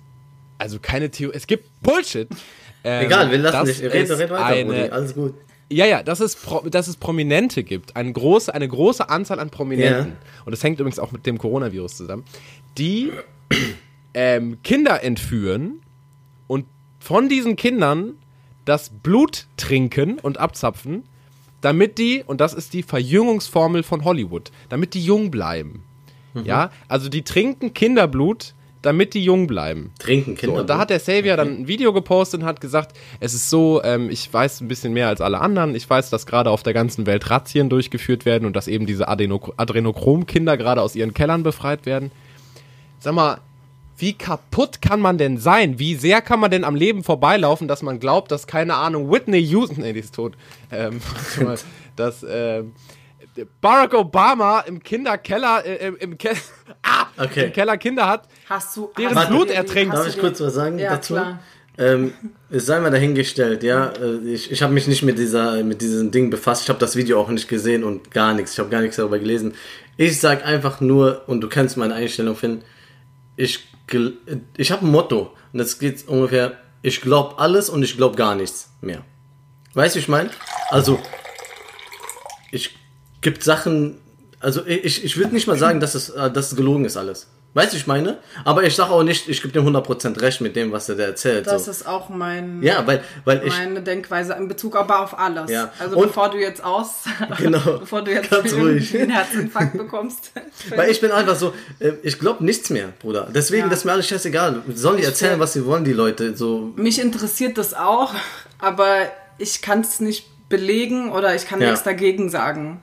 also 0.57 0.79
keine 0.81 1.11
Theorie, 1.11 1.35
es 1.35 1.47
gibt 1.47 1.69
Bullshit. 1.81 2.29
ähm, 2.83 3.05
Egal, 3.05 3.29
wir 3.29 3.39
lassen 3.39 3.65
dich. 3.65 3.81
Red, 3.81 4.09
red 4.09 4.29
weiter, 4.29 4.45
eine, 4.45 4.65
Brudi, 4.65 4.89
alles 4.89 5.13
gut. 5.15 5.33
ja, 5.69 5.85
ja, 5.85 6.01
dass 6.01 6.21
es, 6.21 6.35
Pro 6.35 6.61
dass 6.69 6.87
es 6.87 6.95
Prominente 6.95 7.63
gibt, 7.63 7.95
eine 7.97 8.13
große, 8.13 8.53
eine 8.53 8.67
große 8.67 9.09
Anzahl 9.09 9.39
an 9.39 9.49
Prominenten, 9.49 10.13
und 10.45 10.51
das 10.51 10.63
hängt 10.63 10.79
übrigens 10.79 10.99
auch 10.99 11.11
mit 11.11 11.25
dem 11.25 11.37
Coronavirus 11.37 11.97
zusammen, 11.97 12.23
die 12.77 13.11
ähm, 14.13 14.59
Kinder 14.63 15.03
entführen 15.03 15.81
und 16.47 16.65
von 16.99 17.27
diesen 17.27 17.55
Kindern 17.55 18.13
das 18.69 18.89
Blut 18.89 19.47
trinken 19.57 20.19
und 20.19 20.37
abzapfen, 20.37 21.03
damit 21.61 21.97
die, 21.97 22.23
und 22.25 22.39
das 22.39 22.53
ist 22.53 22.73
die 22.73 22.83
Verjüngungsformel 22.83 23.83
von 23.83 24.05
Hollywood, 24.05 24.51
damit 24.69 24.93
die 24.93 25.03
jung 25.03 25.31
bleiben. 25.31 25.83
Ja, 26.45 26.69
also 26.87 27.09
die 27.09 27.23
trinken 27.23 27.73
Kinderblut, 27.73 28.53
damit 28.81 29.13
die 29.13 29.23
jung 29.23 29.47
bleiben. 29.47 29.91
Trinken 29.99 30.35
So, 30.35 30.41
Kinder. 30.41 30.61
und 30.61 30.69
da 30.69 30.77
hat 30.77 30.89
der 30.91 30.99
Savior 30.99 31.35
dann 31.35 31.49
ein 31.63 31.67
Video 31.67 31.91
gepostet 31.91 32.41
und 32.41 32.45
hat 32.45 32.61
gesagt, 32.61 32.95
es 33.19 33.33
ist 33.33 33.49
so, 33.49 33.81
ähm, 33.83 34.09
ich 34.09 34.31
weiß 34.31 34.61
ein 34.61 34.67
bisschen 34.69 34.93
mehr 34.93 35.07
als 35.09 35.19
alle 35.19 35.41
anderen. 35.41 35.75
Ich 35.75 35.89
weiß, 35.89 36.11
dass 36.11 36.25
gerade 36.25 36.49
auf 36.51 36.63
der 36.63 36.73
ganzen 36.73 37.07
Welt 37.07 37.29
Razzien 37.29 37.67
durchgeführt 37.69 38.25
werden 38.25 38.45
und 38.45 38.55
dass 38.55 38.67
eben 38.69 38.85
diese 38.85 39.07
Adeno 39.09 39.51
Adrenochrom-Kinder 39.57 40.55
gerade 40.55 40.81
aus 40.81 40.95
ihren 40.95 41.13
Kellern 41.13 41.43
befreit 41.43 41.85
werden. 41.85 42.11
Sag 42.99 43.15
mal, 43.15 43.39
wie 43.99 44.13
kaputt 44.13 44.81
kann 44.81 44.99
man 44.99 45.17
denn 45.17 45.37
sein? 45.37 45.79
Wie 45.79 45.95
sehr 45.95 46.21
kann 46.21 46.39
man 46.39 46.51
denn 46.51 46.63
am 46.63 46.75
Leben 46.75 47.03
vorbeilaufen, 47.03 47.67
dass 47.67 47.81
man 47.81 47.99
glaubt, 47.99 48.31
dass, 48.31 48.47
keine 48.47 48.75
Ahnung, 48.75 49.11
Whitney 49.11 49.41
Houston, 49.45 49.81
nee, 49.81 49.93
die 49.93 49.99
ist 49.99 50.15
tot, 50.15 50.35
ähm, 50.71 51.01
dass, 51.95 52.25
ähm, 52.27 52.73
Barack 53.61 53.93
Obama 53.93 54.61
im 54.61 54.81
Kinderkeller, 54.83 55.65
äh, 55.65 55.93
im, 55.99 56.17
Ke 56.17 56.31
ah, 56.83 57.05
Okay. 57.17 57.45
im 57.45 57.53
Keller 57.53 57.77
Kinder 57.77 58.07
hat, 58.07 58.27
Hast 58.49 58.75
du. 58.75 58.91
Deren 58.97 59.15
hast 59.15 59.29
Blut 59.29 59.49
ertränkt. 59.49 59.93
Darf 59.93 60.07
ich 60.07 60.17
kurz 60.19 60.41
was 60.41 60.53
sagen 60.53 60.79
Ja, 60.79 60.91
dazu? 60.91 61.13
klar. 61.13 61.39
Ähm, 61.77 62.11
es 62.49 62.65
sei 62.65 62.79
mal 62.81 62.91
dahingestellt, 62.91 63.63
ja. 63.63 63.91
äh, 63.91 64.17
Ich, 64.33 64.51
ich 64.51 64.61
habe 64.61 64.73
mich 64.73 64.87
nicht 64.87 65.03
mit 65.03 65.17
dieser, 65.17 65.63
mit 65.63 65.81
diesem 65.81 66.11
Ding 66.11 66.29
befasst. 66.29 66.63
Ich 66.63 66.69
habe 66.69 66.79
das 66.79 66.97
Video 66.97 67.21
auch 67.21 67.29
nicht 67.29 67.47
gesehen 67.47 67.85
und 67.85 68.11
gar 68.11 68.33
nichts. 68.33 68.53
Ich 68.53 68.59
habe 68.59 68.69
gar 68.69 68.81
nichts 68.81 68.97
darüber 68.97 69.17
gelesen. 69.19 69.53
Ich 69.95 70.19
sag 70.19 70.45
einfach 70.45 70.81
nur, 70.81 71.23
und 71.27 71.39
du 71.39 71.47
kennst 71.47 71.77
meine 71.77 71.93
Einstellung, 71.93 72.35
Finn, 72.35 72.63
ich, 73.37 73.68
ich 74.57 74.71
habe 74.71 74.85
ein 74.85 74.91
Motto. 74.91 75.33
Und 75.51 75.59
das 75.59 75.79
geht 75.79 76.07
ungefähr, 76.07 76.57
ich 76.81 77.01
glaube 77.01 77.39
alles 77.39 77.69
und 77.69 77.83
ich 77.83 77.97
glaube 77.97 78.15
gar 78.15 78.35
nichts 78.35 78.69
mehr. 78.81 79.03
Weißt 79.73 79.95
du, 79.95 79.99
ich 79.99 80.07
meine? 80.07 80.29
Also, 80.69 80.99
ich 82.51 82.75
gibt 83.21 83.43
Sachen, 83.43 83.99
also 84.39 84.65
ich, 84.65 85.03
ich 85.03 85.17
würde 85.17 85.33
nicht 85.33 85.47
mal 85.47 85.57
sagen, 85.57 85.79
dass 85.79 85.95
es, 85.95 86.09
äh, 86.09 86.31
dass 86.31 86.51
es 86.51 86.55
gelogen 86.55 86.85
ist 86.85 86.97
alles. 86.97 87.27
Weißt 87.55 87.73
du, 87.73 87.77
ich 87.77 87.87
meine? 87.87 88.19
Aber 88.45 88.63
ich 88.63 88.75
sage 88.75 88.91
auch 88.91 89.01
nicht, 89.01 89.27
ich 89.27 89.41
gebe 89.41 89.51
dem 89.51 89.65
100% 89.67 90.21
recht 90.21 90.39
mit 90.39 90.55
dem, 90.55 90.71
was 90.71 90.87
er 90.87 90.95
da 90.95 91.03
erzählt. 91.05 91.47
Das 91.47 91.65
so. 91.65 91.71
ist 91.71 91.87
auch 91.87 92.07
mein, 92.09 92.61
Ja, 92.61 92.85
weil, 92.85 93.03
weil 93.25 93.41
ich, 93.43 93.51
meine 93.57 93.81
Denkweise 93.81 94.33
in 94.33 94.47
Bezug 94.47 94.75
aber 94.75 94.99
auf 95.01 95.17
alles. 95.17 95.49
Ja. 95.49 95.71
Also 95.79 95.97
Und- 95.97 96.07
bevor 96.09 96.29
du 96.29 96.37
jetzt 96.37 96.63
aus, 96.63 97.05
Genau. 97.39 97.59
bevor 97.79 98.03
du 98.03 98.11
jetzt 98.11 98.29
Ganz 98.29 98.53
ruhig. 98.55 98.95
einen 98.95 99.09
Herzinfarkt 99.09 99.75
bekommst. 99.77 100.31
weil 100.75 100.91
ich 100.91 101.01
bin 101.01 101.11
einfach 101.11 101.35
so, 101.35 101.53
äh, 101.79 101.93
ich 102.03 102.19
glaube 102.19 102.45
nichts 102.45 102.69
mehr, 102.69 102.89
Bruder. 102.99 103.27
Deswegen, 103.33 103.63
Ja. 103.63 103.69
das 103.69 103.79
ist 103.79 103.85
mir 103.85 103.93
alles 103.93 104.07
scheißegal. 104.07 104.61
Sollen 104.75 104.97
die 104.97 105.03
erzählen, 105.03 105.33
will- 105.33 105.39
was 105.39 105.53
sie 105.53 105.65
wollen, 105.65 105.83
die 105.83 105.93
Leute, 105.93 106.37
so. 106.37 106.71
Mich 106.75 107.01
interessiert 107.01 107.57
das 107.57 107.73
auch, 107.73 108.13
aber 108.59 108.95
ich 109.39 109.61
kann 109.63 109.81
es 109.81 109.99
nicht 109.99 110.27
belegen 110.49 111.11
oder 111.11 111.33
ich 111.35 111.47
kann 111.47 111.59
Ja. 111.61 111.69
nichts 111.71 111.83
dagegen 111.83 112.29
sagen. 112.29 112.79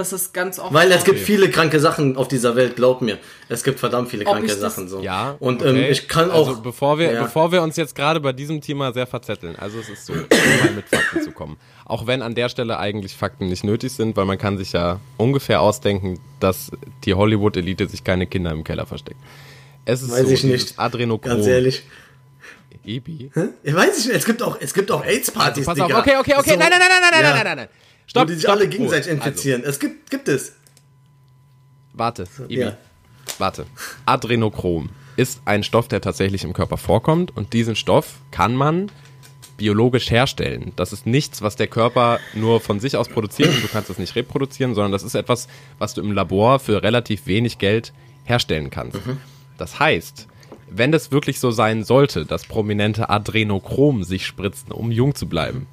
Das 0.00 0.14
ist 0.14 0.32
ganz 0.32 0.58
oft. 0.58 0.72
Weil 0.72 0.90
es 0.92 1.04
gibt 1.04 1.18
viele 1.18 1.50
kranke 1.50 1.78
Sachen 1.78 2.16
auf 2.16 2.26
dieser 2.26 2.56
Welt, 2.56 2.74
glaub 2.74 3.02
mir. 3.02 3.18
Es 3.50 3.62
gibt 3.62 3.78
verdammt 3.78 4.08
viele 4.08 4.24
Ob 4.24 4.32
kranke 4.32 4.54
Sachen, 4.54 4.88
so. 4.88 5.00
Ja. 5.02 5.36
Und 5.40 5.60
okay. 5.60 5.84
ähm, 5.84 5.92
ich 5.92 6.08
kann 6.08 6.30
auch. 6.30 6.48
Also 6.48 6.62
bevor 6.62 6.98
wir, 6.98 7.12
Ja. 7.12 7.22
bevor 7.24 7.52
wir 7.52 7.60
uns 7.60 7.76
jetzt 7.76 7.94
gerade 7.94 8.18
bei 8.18 8.32
diesem 8.32 8.62
Thema 8.62 8.94
sehr 8.94 9.06
verzetteln, 9.06 9.56
also 9.56 9.78
es 9.78 9.90
ist 9.90 10.06
so, 10.06 10.14
um 10.14 10.20
mal 10.20 10.70
mit 10.76 10.88
Fakten 10.88 11.20
zu 11.22 11.32
kommen. 11.32 11.58
Auch 11.84 12.06
wenn 12.06 12.22
an 12.22 12.34
der 12.34 12.48
Stelle 12.48 12.78
eigentlich 12.78 13.14
Fakten 13.14 13.48
nicht 13.48 13.62
nötig 13.62 13.92
sind, 13.92 14.16
weil 14.16 14.24
man 14.24 14.38
kann 14.38 14.56
sich 14.56 14.72
ja 14.72 15.00
ungefähr 15.18 15.60
ausdenken, 15.60 16.18
dass 16.40 16.70
die 17.04 17.12
Hollywood-Elite 17.12 17.86
sich 17.88 18.02
keine 18.02 18.26
Kinder 18.26 18.52
im 18.52 18.64
Keller 18.64 18.86
versteckt. 18.86 19.20
Es 19.84 20.00
ist 20.00 20.12
Weiß 20.12 20.22
so, 20.26 20.30
ich 20.32 20.44
nicht. 20.44 20.78
Adrenochrom. 20.78 21.30
Ganz 21.30 21.46
ehrlich. 21.46 21.82
Ebi. 22.84 23.30
Ich 23.62 23.74
weiß 23.74 24.06
nicht, 24.06 24.16
es 24.16 24.24
gibt 24.24 24.42
auch, 24.42 24.56
es 24.60 24.72
gibt 24.72 24.90
auch 24.90 25.04
AIDS-Partys, 25.04 25.66
Pass 25.66 25.78
auf, 25.78 25.86
Digga. 25.88 25.98
okay, 26.00 26.16
okay, 26.18 26.34
okay, 26.38 26.50
So. 26.52 26.56
nein, 26.56 26.68
nein, 26.70 26.78
nein, 26.80 26.88
nein, 27.02 27.10
nein, 27.12 27.22
Ja. 27.22 27.34
nein, 27.34 27.44
nein, 27.44 27.56
nein. 27.58 27.68
Wo 28.14 28.20
Stopp, 28.20 28.26
die 28.28 28.34
sich 28.34 28.42
stopp, 28.42 28.54
alle 28.56 28.64
Ruhe. 28.64 28.70
gegenseitig 28.70 29.12
Also, 29.12 29.24
infizieren. 29.24 29.62
Es 29.64 29.78
gibt, 29.78 30.10
gibt 30.10 30.28
es. 30.28 30.52
warte, 31.92 32.26
Ibi. 32.48 32.60
Ja. 32.60 32.76
Warte. 33.38 33.66
Adrenochrom 34.06 34.90
ist 35.16 35.40
ein 35.44 35.62
Stoff, 35.62 35.86
der 35.88 36.00
tatsächlich 36.00 36.44
im 36.44 36.52
Körper 36.52 36.76
vorkommt 36.76 37.36
und 37.36 37.52
diesen 37.52 37.76
Stoff 37.76 38.16
kann 38.30 38.54
man 38.54 38.90
biologisch 39.56 40.10
herstellen. 40.10 40.72
Das 40.76 40.92
ist 40.92 41.06
nichts, 41.06 41.42
was 41.42 41.54
der 41.54 41.66
Körper 41.66 42.18
nur 42.34 42.60
von 42.60 42.80
sich 42.80 42.96
aus 42.96 43.08
produziert 43.08 43.50
und 43.50 43.62
du 43.62 43.68
kannst 43.68 43.90
es 43.90 43.98
nicht 43.98 44.16
reproduzieren, 44.16 44.74
sondern 44.74 44.92
das 44.92 45.02
ist 45.02 45.14
etwas, 45.14 45.48
was 45.78 45.94
du 45.94 46.00
im 46.00 46.12
Labor 46.12 46.58
für 46.58 46.82
relativ 46.82 47.26
wenig 47.26 47.58
Geld 47.58 47.92
herstellen 48.24 48.70
kannst. 48.70 48.98
Das 49.58 49.78
heißt, 49.78 50.26
wenn 50.70 50.94
es 50.94 51.12
wirklich 51.12 51.38
so 51.40 51.50
sein 51.50 51.84
sollte, 51.84 52.24
dass 52.24 52.46
prominente 52.46 53.10
Adrenochrom 53.10 54.02
sich 54.02 54.26
spritzen, 54.26 54.72
um 54.72 54.90
jung 54.90 55.14
zu 55.14 55.28
bleiben, 55.28 55.66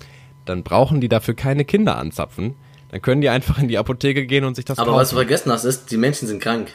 dann 0.50 0.64
brauchen 0.64 1.02
die 1.02 1.10
dafür 1.10 1.34
keine 1.34 1.66
Kinder 1.66 1.98
anzapfen. 1.98 2.56
Dann 2.92 3.02
können 3.02 3.22
die 3.22 3.30
einfach 3.30 3.60
in 3.60 3.68
die 3.68 3.78
Apotheke 3.78 4.26
gehen 4.26 4.46
und 4.46 4.56
sich 4.56 4.66
das 4.66 4.78
Aber 4.80 4.92
kaufen. 4.92 5.02
was 5.02 5.10
du 5.10 5.16
vergessen 5.16 5.52
hast, 5.52 5.66
ist, 5.66 5.92
die 5.92 5.98
Menschen 5.98 6.28
sind 6.28 6.42
krank. 6.42 6.72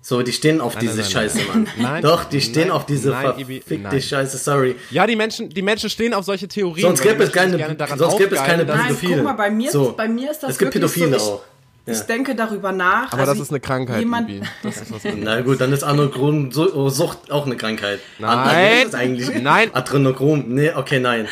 So, 0.00 0.20
die 0.22 0.32
stehen 0.32 0.60
auf 0.60 0.76
diese 0.76 0.96
nein, 0.96 1.00
nein, 1.00 1.10
Scheiße, 1.10 1.38
nein. 1.38 1.46
Mann. 1.46 1.68
Nein, 1.78 2.02
Doch, 2.02 2.24
die 2.24 2.42
stehen 2.42 2.68
nein, 2.68 2.72
auf 2.72 2.84
diese 2.84 3.08
nein, 3.08 3.32
verfickte 3.36 3.78
nein. 3.78 4.02
Scheiße, 4.02 4.36
sorry. 4.36 4.76
Ja, 4.90 5.06
die 5.06 5.16
Menschen, 5.16 5.48
die 5.48 5.62
Menschen 5.62 5.88
stehen 5.88 6.12
auf 6.12 6.26
solche 6.26 6.46
Theorien. 6.46 6.82
Sonst 6.88 7.02
gäbe 7.02 7.22
es 7.22 7.32
keine, 7.32 7.56
sonst 7.96 8.18
gäbe 8.18 8.34
es 8.34 8.42
keine 8.42 8.66
Nein, 8.66 8.82
Pädophile. 8.82 9.14
guck 9.16 9.24
mal, 9.24 9.32
bei 9.32 9.50
mir, 9.50 9.70
so. 9.70 9.88
ist, 9.88 9.96
bei 9.96 10.06
mir 10.06 10.30
ist 10.30 10.42
das 10.42 10.50
Es 10.50 10.58
gibt 10.58 10.72
Pädophile 10.72 11.08
so, 11.08 11.16
ich, 11.16 11.22
auch. 11.22 11.42
Ja. 11.86 11.92
Ich 11.94 12.00
denke 12.00 12.34
darüber 12.34 12.72
nach. 12.72 13.12
Aber 13.12 13.22
also 13.22 13.32
das 13.32 13.40
ist 13.42 13.50
eine 13.50 13.60
Krankheit, 13.60 14.00
Jemand, 14.00 14.28
Ibi. 14.28 14.46
Das 14.62 14.76
ist 14.76 14.92
was 14.92 15.02
Na 15.16 15.40
gut, 15.40 15.60
dann 15.62 15.72
ist 15.72 15.82
Adrenochrom-Sucht 15.82 17.30
auch 17.30 17.46
eine 17.46 17.56
Krankheit. 17.56 18.00
Nein. 18.18 18.86
Ist 18.86 18.94
eigentlich 18.94 19.30
Nein. 19.42 19.70
Adrenochrom. 19.72 20.44
Nee, 20.48 20.72
okay, 20.74 21.00
nein. 21.00 21.28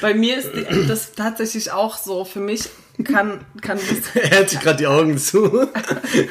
Bei 0.00 0.14
mir 0.14 0.38
ist 0.38 0.50
die- 0.54 0.86
das 0.86 1.12
tatsächlich 1.12 1.70
auch 1.72 1.96
so. 1.96 2.24
Für 2.24 2.40
mich 2.40 2.68
kann, 3.04 3.40
kann 3.60 3.78
das, 3.78 4.14
Er 4.22 4.28
hält 4.30 4.50
sich 4.50 4.60
gerade 4.60 4.76
die 4.78 4.86
Augen 4.86 5.18
zu. 5.18 5.66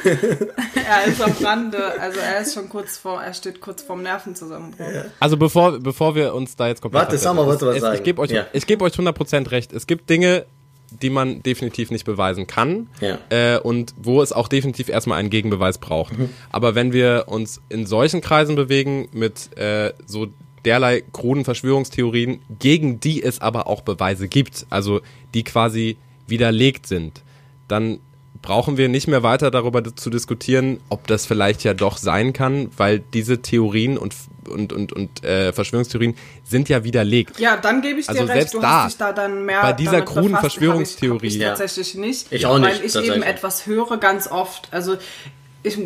er 0.04 1.04
ist 1.06 1.20
am 1.22 1.32
Rande, 1.42 2.00
also 2.00 2.18
er 2.20 2.40
ist 2.40 2.54
schon 2.54 2.68
kurz 2.68 2.96
vor, 2.96 3.22
er 3.22 3.34
steht 3.34 3.60
kurz 3.60 3.82
vorm 3.82 4.02
Nervenzusammenbruch. 4.02 4.86
Also 5.20 5.36
bevor, 5.36 5.78
bevor 5.80 6.14
wir 6.14 6.34
uns 6.34 6.56
da 6.56 6.68
jetzt 6.68 6.80
komplett 6.82 7.02
Warte, 7.02 7.18
sag 7.18 7.34
mal, 7.34 7.44
wolltest 7.46 7.62
du 7.62 7.66
was 7.66 7.80
sagen? 7.80 7.96
Ich 7.96 8.02
gebe 8.02 8.20
euch, 8.22 8.30
Ja. 8.30 8.46
ich 8.52 8.66
gebe 8.66 8.84
euch 8.84 8.94
100% 8.94 9.50
recht. 9.50 9.72
Es 9.72 9.86
gibt 9.86 10.08
Dinge, 10.10 10.46
die 11.02 11.10
man 11.10 11.42
definitiv 11.42 11.90
nicht 11.90 12.04
beweisen 12.04 12.46
kann 12.46 12.88
Ja. 13.00 13.18
äh, 13.30 13.58
und 13.58 13.94
wo 13.96 14.22
es 14.22 14.32
auch 14.32 14.48
definitiv 14.48 14.88
erstmal 14.88 15.18
einen 15.18 15.30
Gegenbeweis 15.30 15.78
braucht. 15.78 16.16
Mhm. 16.16 16.30
Aber 16.50 16.74
wenn 16.74 16.92
wir 16.92 17.24
uns 17.26 17.60
in 17.68 17.84
solchen 17.86 18.20
Kreisen 18.20 18.54
bewegen 18.54 19.08
mit 19.12 19.56
äh, 19.58 19.92
so 20.06 20.28
derlei 20.64 21.02
kruden 21.12 21.44
Verschwörungstheorien, 21.44 22.40
gegen 22.58 23.00
die 23.00 23.22
es 23.22 23.40
aber 23.40 23.66
auch 23.66 23.82
Beweise 23.82 24.28
gibt, 24.28 24.66
also 24.70 25.00
die 25.34 25.44
quasi 25.44 25.96
widerlegt 26.26 26.86
sind, 26.86 27.22
dann 27.68 28.00
brauchen 28.44 28.76
wir 28.76 28.90
nicht 28.90 29.08
mehr 29.08 29.22
weiter 29.22 29.50
darüber 29.50 29.82
zu 29.96 30.10
diskutieren, 30.10 30.80
ob 30.90 31.06
das 31.06 31.24
vielleicht 31.24 31.64
ja 31.64 31.72
doch 31.72 31.96
sein 31.96 32.34
kann, 32.34 32.68
weil 32.76 32.98
diese 32.98 33.40
Theorien 33.40 33.96
und 33.96 34.14
und 34.46 34.74
und 34.74 34.92
und 34.92 35.24
äh, 35.24 35.54
Verschwörungstheorien 35.54 36.14
sind 36.44 36.68
ja 36.68 36.84
widerlegt. 36.84 37.38
Ja, 37.38 37.56
dann 37.56 37.80
gebe 37.80 38.00
ich 38.00 38.06
dir 38.06 38.12
Also 38.12 38.24
recht, 38.24 38.34
selbst 38.34 38.54
du 38.54 38.60
da, 38.60 38.84
hast 38.84 38.92
dich 38.92 38.98
da 38.98 39.12
dann 39.14 39.46
mehr 39.46 39.62
bei 39.62 39.72
dieser 39.72 40.02
kruden 40.02 40.32
befasst, 40.32 40.56
Verschwörungstheorie. 40.56 41.16
Hab 41.16 41.22
ich, 41.24 41.34
hab 41.36 41.52
ich 41.54 41.58
tatsächlich 41.58 41.94
nicht. 41.94 42.32
Ich 42.32 42.44
auch 42.44 42.58
nicht, 42.58 42.82
Weil 42.82 42.84
ich 42.84 43.10
eben 43.10 43.22
etwas 43.22 43.66
höre 43.66 43.96
ganz 43.96 44.30
oft. 44.30 44.68
Also 44.72 44.96
ich 45.64 45.76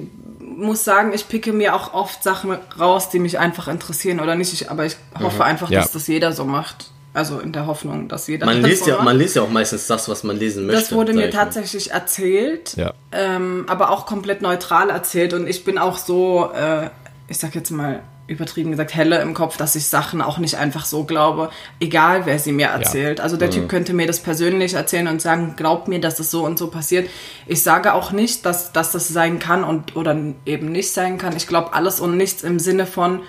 muss 0.40 0.84
sagen, 0.84 1.12
ich 1.14 1.26
picke 1.28 1.52
mir 1.54 1.74
auch 1.74 1.94
oft 1.94 2.22
Sachen 2.22 2.58
raus, 2.78 3.08
die 3.08 3.18
mich 3.20 3.38
einfach 3.38 3.68
interessieren 3.68 4.20
oder 4.20 4.34
nicht. 4.34 4.52
Ich, 4.52 4.70
aber 4.70 4.84
ich 4.84 4.96
hoffe 5.18 5.42
einfach, 5.44 5.68
Mhm. 5.68 5.74
Ja. 5.74 5.80
dass 5.80 5.92
das 5.92 6.06
jeder 6.08 6.32
so 6.32 6.44
macht. 6.44 6.90
Also 7.14 7.38
in 7.40 7.52
der 7.52 7.66
Hoffnung, 7.66 8.06
dass 8.08 8.26
jeder 8.26 8.44
Man 8.46 8.60
das 8.60 8.70
liest 8.70 8.84
so 8.84 8.90
ja, 8.90 8.96
macht. 8.96 9.04
man 9.06 9.18
liest 9.18 9.34
ja 9.36 9.42
auch 9.42 9.48
meistens 9.50 9.86
das, 9.86 10.08
was 10.08 10.24
man 10.24 10.36
lesen 10.36 10.66
möchte. 10.66 10.80
Das 10.82 10.92
wurde 10.92 11.14
mir 11.14 11.28
ich 11.28 11.34
mal. 11.34 11.44
tatsächlich 11.44 11.90
erzählt, 11.90 12.76
Ja. 12.76 12.92
ähm, 13.12 13.64
aber 13.66 13.90
auch 13.90 14.04
komplett 14.04 14.42
neutral 14.42 14.90
erzählt. 14.90 15.32
Und 15.32 15.48
ich 15.48 15.64
bin 15.64 15.78
auch 15.78 15.96
so, 15.96 16.50
äh, 16.52 16.90
ich 17.28 17.38
sag 17.38 17.54
jetzt 17.54 17.70
mal 17.70 18.02
übertrieben 18.28 18.70
gesagt, 18.70 18.94
helle 18.94 19.20
im 19.20 19.34
Kopf, 19.34 19.56
dass 19.56 19.74
ich 19.74 19.86
Sachen 19.86 20.20
auch 20.20 20.38
nicht 20.38 20.56
einfach 20.56 20.84
so 20.84 21.04
glaube, 21.04 21.50
egal 21.80 22.26
wer 22.26 22.38
sie 22.38 22.52
mir 22.52 22.68
erzählt. 22.68 23.20
Also 23.20 23.36
der 23.36 23.50
Typ 23.50 23.68
könnte 23.68 23.94
mir 23.94 24.06
das 24.06 24.20
persönlich 24.20 24.74
erzählen 24.74 25.08
und 25.08 25.20
sagen, 25.20 25.54
glaub 25.56 25.88
mir, 25.88 26.00
dass 26.00 26.20
es 26.20 26.30
so 26.30 26.44
und 26.44 26.58
so 26.58 26.68
passiert. 26.68 27.08
Ich 27.46 27.62
sage 27.62 27.94
auch 27.94 28.12
nicht, 28.12 28.44
dass, 28.44 28.72
dass 28.72 28.92
das 28.92 29.08
sein 29.08 29.38
kann 29.38 29.64
und 29.64 29.96
oder 29.96 30.16
eben 30.44 30.70
nicht 30.70 30.92
sein 30.92 31.16
kann. 31.18 31.36
Ich 31.36 31.46
glaube 31.46 31.72
alles 31.72 32.00
und 32.00 32.16
nichts 32.16 32.42
im 32.42 32.58
Sinne 32.58 32.84
von, 32.84 33.22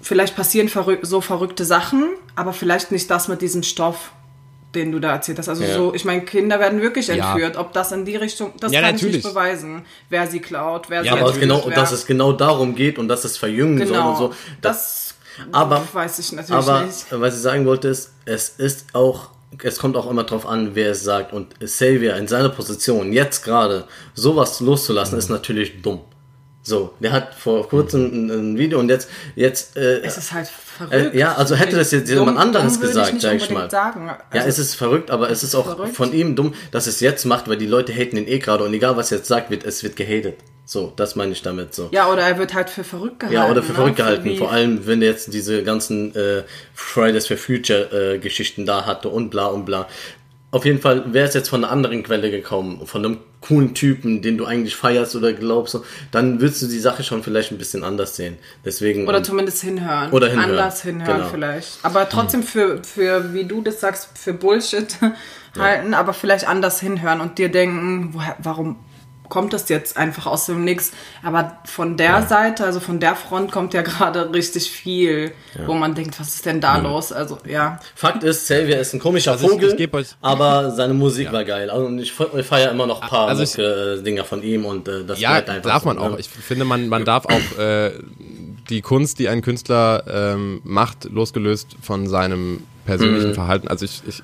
vielleicht 0.00 0.34
passieren 0.34 0.68
verrück 0.68 1.00
so 1.02 1.20
verrückte 1.20 1.64
Sachen, 1.64 2.08
aber 2.34 2.52
vielleicht 2.52 2.90
nicht 2.90 3.08
das 3.08 3.28
mit 3.28 3.40
diesem 3.40 3.62
Stoff, 3.62 4.12
den 4.74 4.90
du 4.92 4.98
da 5.00 5.12
erzählt 5.12 5.38
hast. 5.38 5.48
Also 5.48 5.64
Ja. 5.64 5.74
so, 5.74 5.94
ich 5.94 6.04
meine, 6.04 6.22
Kinder 6.22 6.58
werden 6.60 6.80
wirklich 6.80 7.06
Ja. 7.08 7.14
entführt. 7.32 7.56
Ob 7.56 7.72
das 7.72 7.92
in 7.92 8.04
die 8.04 8.16
Richtung, 8.16 8.52
das 8.60 8.72
Ja, 8.72 8.80
kann 8.80 8.94
ich 8.96 9.02
natürlich. 9.02 9.24
nicht 9.24 9.28
beweisen, 9.34 9.84
wer 10.08 10.26
sie 10.26 10.40
klaut, 10.40 10.88
wer 10.88 11.02
sie 11.02 11.06
Ja, 11.08 11.12
aber 11.12 11.22
es 11.22 11.26
entführt, 11.36 11.42
genau, 11.50 11.62
wer, 11.66 11.74
dass 11.76 11.92
es 11.92 12.06
genau 12.06 12.32
darum 12.32 12.74
geht 12.74 12.98
und 12.98 13.08
dass 13.08 13.24
es 13.24 13.36
verjüngen 13.36 13.78
soll 13.78 13.86
genau, 13.88 14.10
und 14.12 14.16
so. 14.16 14.34
das, 14.60 15.14
aber- 15.52 15.82
weiß 15.92 16.18
ich 16.18 16.32
natürlich 16.32 16.66
Aber 16.68 16.82
nicht. 16.84 17.06
was 17.10 17.34
ich 17.34 17.40
sagen 17.40 17.66
wollte 17.66 17.88
ist, 17.88 18.12
es 18.24 18.48
ist 18.50 18.86
auch, 18.94 19.28
es 19.62 19.78
kommt 19.78 19.96
auch 19.96 20.10
immer 20.10 20.24
drauf 20.24 20.46
an, 20.46 20.70
wer 20.74 20.92
es 20.92 21.04
sagt. 21.04 21.32
Und 21.34 21.60
Xavier 21.60 22.16
in 22.16 22.26
seiner 22.26 22.48
Position, 22.48 23.12
jetzt 23.12 23.44
gerade, 23.44 23.84
sowas 24.14 24.60
loszulassen, 24.60 25.18
ist 25.18 25.28
natürlich 25.28 25.82
dumm. 25.82 26.00
So, 26.64 26.94
der 27.00 27.10
hat 27.12 27.34
vor 27.34 27.68
kurzem 27.68 28.06
ein, 28.06 28.30
ein 28.30 28.56
Video 28.58 28.78
und 28.78 28.88
jetzt, 28.88 29.08
jetzt, 29.34 29.76
äh, 29.76 29.98
Es 30.02 30.16
ist 30.16 30.32
halt 30.32 30.48
verrückt. 30.88 31.14
äh, 31.14 31.18
ja, 31.18 31.34
also 31.34 31.54
hätte 31.56 31.76
das 31.76 31.90
jetzt 31.90 32.10
jemand 32.10 32.38
anderes 32.38 32.76
würde 32.80 32.88
gesagt, 32.88 33.12
ich 33.16 33.22
sag 33.22 33.34
ich 33.36 33.50
mal. 33.50 33.70
Sagen. 33.70 34.06
ja, 34.06 34.18
Also, 34.30 34.48
es 34.48 34.58
ist 34.58 34.74
verrückt, 34.74 35.10
aber 35.10 35.30
es 35.30 35.42
ist 35.42 35.54
auch 35.54 35.66
verrückt. 35.66 35.94
von 35.96 36.12
ihm 36.12 36.36
dumm, 36.36 36.54
dass 36.70 36.86
es 36.86 37.00
jetzt 37.00 37.24
macht, 37.24 37.48
weil 37.48 37.56
die 37.56 37.66
Leute 37.66 37.92
haten 37.92 38.16
ihn 38.16 38.26
eh 38.28 38.38
gerade 38.38 38.64
und 38.64 38.72
egal 38.74 38.96
was 38.96 39.10
er 39.12 39.18
jetzt 39.18 39.28
sagt, 39.28 39.50
wird, 39.50 39.64
es 39.64 39.82
wird 39.82 39.96
gehatet. 39.96 40.36
So, 40.64 40.92
das 40.96 41.16
meine 41.16 41.32
ich 41.32 41.42
damit 41.42 41.74
so. 41.74 41.88
ja, 41.92 42.08
oder 42.10 42.22
er 42.22 42.38
wird 42.38 42.54
halt 42.54 42.70
für 42.70 42.84
verrückt 42.84 43.18
gehalten. 43.20 43.34
Ja, 43.36 43.50
oder 43.50 43.62
für 43.62 43.70
ne? 43.72 43.74
verrückt 43.74 43.96
gehalten. 43.96 44.24
Wie- 44.24 44.38
Vor 44.38 44.52
allem, 44.52 44.86
wenn 44.86 45.02
er 45.02 45.08
jetzt 45.10 45.32
diese 45.34 45.62
ganzen 45.64 46.14
äh, 46.14 46.44
Fridays 46.74 47.26
for 47.26 47.36
Future 47.36 48.14
äh, 48.14 48.18
Geschichten 48.18 48.64
da 48.64 48.86
hatte 48.86 49.08
und 49.08 49.30
bla 49.30 49.46
und 49.46 49.64
bla. 49.64 49.88
auf 50.52 50.64
jeden 50.64 50.80
Fall 50.80 51.12
wäre 51.12 51.26
es 51.26 51.34
jetzt 51.34 51.48
von 51.48 51.64
einer 51.64 51.72
anderen 51.72 52.02
Quelle 52.04 52.30
gekommen, 52.30 52.86
von 52.86 53.04
einem 53.04 53.18
coolen 53.42 53.74
Typen, 53.74 54.22
den 54.22 54.38
du 54.38 54.46
eigentlich 54.46 54.76
feierst 54.76 55.14
oder 55.16 55.32
glaubst, 55.32 55.78
dann 56.10 56.40
würdest 56.40 56.62
du 56.62 56.66
die 56.68 56.78
Sache 56.78 57.02
schon 57.02 57.22
vielleicht 57.22 57.50
ein 57.52 57.58
bisschen 57.58 57.84
anders 57.84 58.16
sehen. 58.16 58.38
Deswegen 58.64 59.06
Oder 59.08 59.22
zumindest 59.22 59.62
hinhören. 59.62 60.10
Oder 60.12 60.28
hinhören. 60.28 60.50
Anders 60.52 60.82
hinhören 60.82 61.16
Genau. 61.18 61.28
vielleicht. 61.28 61.78
Aber 61.82 62.08
trotzdem 62.08 62.42
für, 62.42 62.82
für, 62.82 63.34
wie 63.34 63.44
du 63.44 63.60
das 63.60 63.80
sagst, 63.80 64.08
für 64.14 64.32
Bullshit 64.32 64.96
halten, 65.58 65.92
aber 65.94 66.14
vielleicht 66.14 66.48
anders 66.48 66.80
hinhören 66.80 67.20
und 67.20 67.36
dir 67.38 67.50
denken, 67.50 68.10
woher, 68.12 68.36
warum 68.38 68.76
kommt 69.32 69.54
das 69.54 69.70
jetzt 69.70 69.96
einfach 69.96 70.26
aus 70.26 70.44
dem 70.46 70.62
Nix? 70.62 70.92
Aber 71.22 71.56
von 71.64 71.96
der 71.96 72.22
Seite, 72.26 72.64
also 72.66 72.80
von 72.80 73.00
der 73.00 73.16
Front 73.16 73.50
kommt 73.50 73.72
ja 73.72 73.80
gerade 73.90 74.30
richtig 74.34 74.70
viel, 74.70 75.32
wo 75.66 75.72
man 75.72 75.94
denkt, 75.94 76.20
was 76.20 76.34
ist 76.34 76.44
denn 76.44 76.60
da 76.60 76.76
los? 76.76 77.12
Also, 77.12 77.38
ja. 77.48 77.80
Fakt 77.94 78.22
ist, 78.24 78.44
Xavier 78.44 78.78
ist 78.78 78.92
ein 78.92 79.00
komischer 79.00 79.32
Also 79.32 79.46
ich- 79.46 79.50
Vogel, 79.52 79.74
ich 79.80 79.94
euch- 79.94 80.08
aber 80.20 80.70
seine 80.70 80.92
Musik 80.92 81.32
war 81.32 81.44
geil. 81.44 81.70
Also 81.70 81.86
und 81.86 81.98
ich 81.98 82.12
feiere 82.12 82.70
immer 82.72 82.86
noch 82.86 83.00
ein 83.00 83.08
paar 83.08 83.28
Also 83.28 83.42
ich- 83.42 83.58
äh, 83.58 84.02
Dinger 84.02 84.24
von 84.24 84.42
ihm 84.42 84.66
und 84.66 84.86
äh, 84.86 85.04
das 85.04 85.18
Ja, 85.18 85.30
bleibt 85.30 85.48
einfach 85.50 85.70
darf 85.70 85.82
so, 85.84 85.88
man 85.88 85.96
ne? 85.96 86.02
auch. 86.02 86.18
Ich 86.18 86.28
finde, 86.28 86.64
man, 86.66 86.88
man 86.88 87.04
darf 87.06 87.24
auch 87.24 87.58
äh, 87.58 87.92
die 88.68 88.82
Kunst, 88.82 89.18
die 89.18 89.28
ein 89.28 89.40
Künstler 89.40 90.04
ähm, 90.08 90.60
macht, 90.64 91.04
losgelöst 91.04 91.76
von 91.80 92.06
seinem 92.06 92.62
persönlichen 92.84 93.30
Mhm. 93.30 93.34
Verhalten. 93.34 93.68
Also 93.68 93.86
ich, 93.86 94.02
ich 94.06 94.20
äh, 94.20 94.22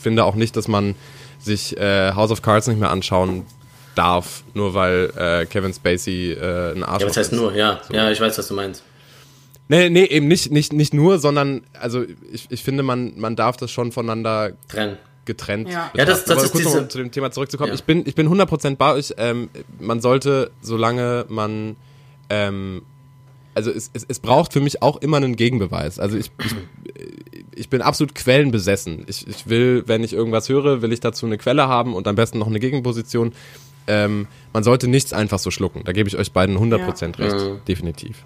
finde 0.00 0.24
auch 0.24 0.36
nicht, 0.36 0.56
dass 0.56 0.68
man 0.68 0.94
sich 1.40 1.76
äh, 1.76 2.12
House 2.14 2.30
of 2.30 2.40
Cards 2.42 2.66
nicht 2.68 2.78
mehr 2.80 2.90
anschauen 2.90 3.44
darf, 3.98 4.44
nur 4.54 4.74
weil 4.74 5.12
äh, 5.16 5.46
Kevin 5.46 5.72
Spacey 5.74 6.32
äh, 6.32 6.72
ein 6.72 6.82
Arschloch 6.84 7.00
Ja, 7.00 7.08
was 7.08 7.16
heißt 7.16 7.32
ist. 7.32 7.38
nur? 7.38 7.54
Ja, 7.54 7.80
ja, 7.92 8.10
ich 8.10 8.20
weiß, 8.20 8.38
was 8.38 8.48
du 8.48 8.54
meinst. 8.54 8.82
Nee, 9.68 9.90
nee, 9.90 10.04
eben 10.04 10.28
nicht, 10.28 10.50
nicht, 10.50 10.72
nicht 10.72 10.94
nur, 10.94 11.18
sondern 11.18 11.62
also 11.78 12.04
ich, 12.32 12.46
ich 12.50 12.62
finde, 12.62 12.82
man, 12.82 13.12
man 13.18 13.36
darf 13.36 13.56
das 13.58 13.70
schon 13.70 13.92
voneinander 13.92 14.52
Trennen. 14.68 14.96
getrennt. 15.26 15.68
Ja. 15.68 15.90
Ja, 15.94 16.04
das- 16.06 16.24
das 16.24 16.36
Aber 16.38 16.44
ist 16.46 16.52
kurz 16.52 16.64
noch, 16.64 16.70
diese- 16.72 16.82
um 16.84 16.88
zu 16.90 16.98
dem 16.98 17.10
Thema 17.10 17.30
zurückzukommen. 17.30 17.68
Ja. 17.68 17.74
Ich 17.74 17.84
bin, 17.84 18.04
ich 18.06 18.14
bin 18.14 18.28
100% 18.28 18.76
bei 18.76 18.92
euch. 18.94 19.12
Ähm, 19.18 19.50
man 19.78 20.00
sollte, 20.00 20.50
solange 20.62 21.26
man, 21.28 21.76
ähm, 22.30 22.80
also 23.54 23.70
es, 23.70 23.90
es, 23.92 24.06
es 24.08 24.20
braucht 24.20 24.54
für 24.54 24.60
mich 24.60 24.80
auch 24.80 24.96
immer 25.02 25.18
einen 25.18 25.36
Gegenbeweis. 25.36 25.98
Also 25.98 26.16
ich, 26.16 26.30
ich, 26.42 26.54
ich 27.54 27.68
bin 27.68 27.82
absolut 27.82 28.14
quellenbesessen. 28.14 29.04
Ich, 29.06 29.26
ich 29.28 29.48
will, 29.48 29.82
wenn 29.86 30.02
ich 30.02 30.14
irgendwas 30.14 30.48
höre, 30.48 30.80
will 30.80 30.92
ich 30.92 31.00
dazu 31.00 31.26
eine 31.26 31.36
Quelle 31.36 31.68
haben 31.68 31.94
und 31.94 32.06
am 32.08 32.14
besten 32.14 32.38
noch 32.38 32.46
eine 32.46 32.60
Gegenposition. 32.60 33.32
Ähm, 33.88 34.26
man 34.52 34.62
sollte 34.62 34.86
nichts 34.86 35.12
einfach 35.12 35.38
so 35.38 35.50
schlucken. 35.50 35.82
Da 35.84 35.92
gebe 35.92 36.08
ich 36.08 36.16
euch 36.16 36.32
beiden 36.32 36.56
100% 36.56 37.18
recht. 37.18 37.66
Definitiv. 37.66 38.24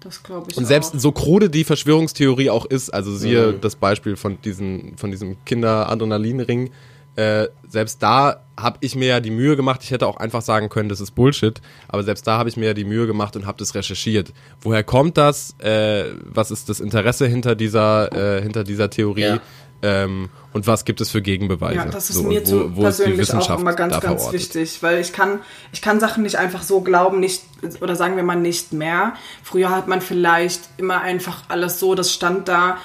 Das 0.00 0.22
glaube 0.22 0.46
ich 0.50 0.56
Und 0.56 0.66
selbst 0.66 0.94
auch. 0.94 1.00
so 1.00 1.12
krude 1.12 1.50
die 1.50 1.64
Verschwörungstheorie 1.64 2.50
auch 2.50 2.66
ist, 2.66 2.90
also 2.90 3.14
siehe 3.16 3.52
das 3.54 3.74
Beispiel 3.74 4.16
von, 4.16 4.40
diesen, 4.42 4.96
von 4.96 5.10
diesem 5.10 5.44
Kinder-Adrenalinring, 5.44 6.70
äh, 7.16 7.48
selbst 7.66 8.00
da 8.00 8.44
habe 8.56 8.78
ich 8.80 8.94
mir 8.94 9.08
ja 9.08 9.20
die 9.20 9.32
Mühe 9.32 9.56
gemacht, 9.56 9.80
ich 9.82 9.90
hätte 9.90 10.06
auch 10.06 10.18
einfach 10.18 10.40
sagen 10.40 10.68
können, 10.68 10.88
das 10.88 11.00
ist 11.00 11.16
Bullshit, 11.16 11.60
aber 11.88 12.04
selbst 12.04 12.24
da 12.28 12.38
habe 12.38 12.48
ich 12.48 12.56
mir 12.56 12.66
ja 12.66 12.74
die 12.74 12.84
Mühe 12.84 13.08
gemacht 13.08 13.34
und 13.34 13.44
habe 13.44 13.58
das 13.58 13.74
recherchiert. 13.74 14.32
Woher 14.60 14.84
kommt 14.84 15.16
das? 15.18 15.58
Äh, 15.58 16.04
was 16.24 16.52
ist 16.52 16.68
das 16.68 16.78
Interesse 16.78 17.26
hinter 17.26 17.56
dieser, 17.56 18.36
äh, 18.36 18.40
hinter 18.40 18.62
dieser 18.62 18.88
Theorie? 18.88 19.22
Ja. 19.22 19.40
Ähm, 19.82 20.28
und 20.52 20.66
was 20.66 20.84
gibt 20.84 21.00
es 21.00 21.10
für 21.10 21.22
Gegenbeweise? 21.22 21.76
Ja, 21.76 21.84
das 21.84 22.10
ist 22.10 22.16
So, 22.16 22.24
mir 22.24 22.40
und 22.40 22.46
zu 22.46 22.70
persönlich 22.70 23.32
auch 23.32 23.60
immer 23.60 23.74
ganz, 23.74 24.00
ganz 24.00 24.32
wichtig, 24.32 24.82
weil 24.82 24.98
ich 25.00 25.12
kann, 25.12 25.40
ich 25.72 25.82
kann 25.82 26.00
Sachen 26.00 26.24
nicht 26.24 26.36
einfach 26.36 26.62
so 26.62 26.80
glauben, 26.80 27.20
nicht, 27.20 27.42
oder 27.80 27.94
sagen 27.94 28.16
wir 28.16 28.24
mal 28.24 28.34
nicht 28.36 28.72
mehr. 28.72 29.14
Früher 29.44 29.70
hat 29.70 29.86
man 29.86 30.00
vielleicht 30.00 30.62
immer 30.78 31.00
einfach 31.00 31.44
alles 31.48 31.78
so, 31.78 31.94
das 31.94 32.12
stand 32.12 32.48
da, 32.48 32.78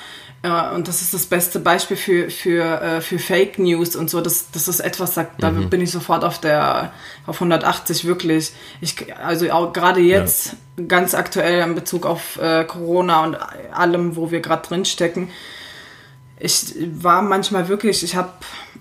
äh, 0.44 0.76
und 0.76 0.88
das 0.88 1.02
ist 1.02 1.14
das 1.14 1.26
beste 1.26 1.60
Beispiel 1.60 1.98
für, 1.98 2.30
für, 2.30 2.82
äh, 2.82 3.02
für 3.02 3.18
Fake 3.18 3.58
News 3.58 3.96
und 3.96 4.10
so. 4.10 4.22
Das, 4.22 4.52
das 4.52 4.68
ist 4.68 4.80
etwas, 4.82 5.16
da, 5.16 5.26
da 5.40 5.50
Mhm. 5.50 5.70
bin 5.70 5.82
ich 5.82 5.90
sofort 5.92 6.24
auf 6.24 6.40
der, 6.40 6.92
auf 7.26 7.38
180 7.40 8.06
wirklich. 8.06 8.52
Ich, 8.82 8.96
also 9.16 9.50
auch 9.52 9.74
gerade 9.74 10.02
jetzt, 10.02 10.58
ganz 10.88 11.16
aktuell 11.16 11.64
in 11.64 11.76
Bezug 11.76 12.06
auf 12.06 12.38
äh, 12.40 12.66
Corona 12.66 13.24
und 13.24 13.38
allem, 13.74 14.16
wo 14.16 14.32
wir 14.32 14.42
gerade 14.42 14.68
drin 14.68 14.86
stecken, 14.86 15.30
ich 16.44 16.76
war 17.02 17.22
manchmal 17.22 17.70
wirklich, 17.70 18.04
ich 18.04 18.16
habe 18.18 18.30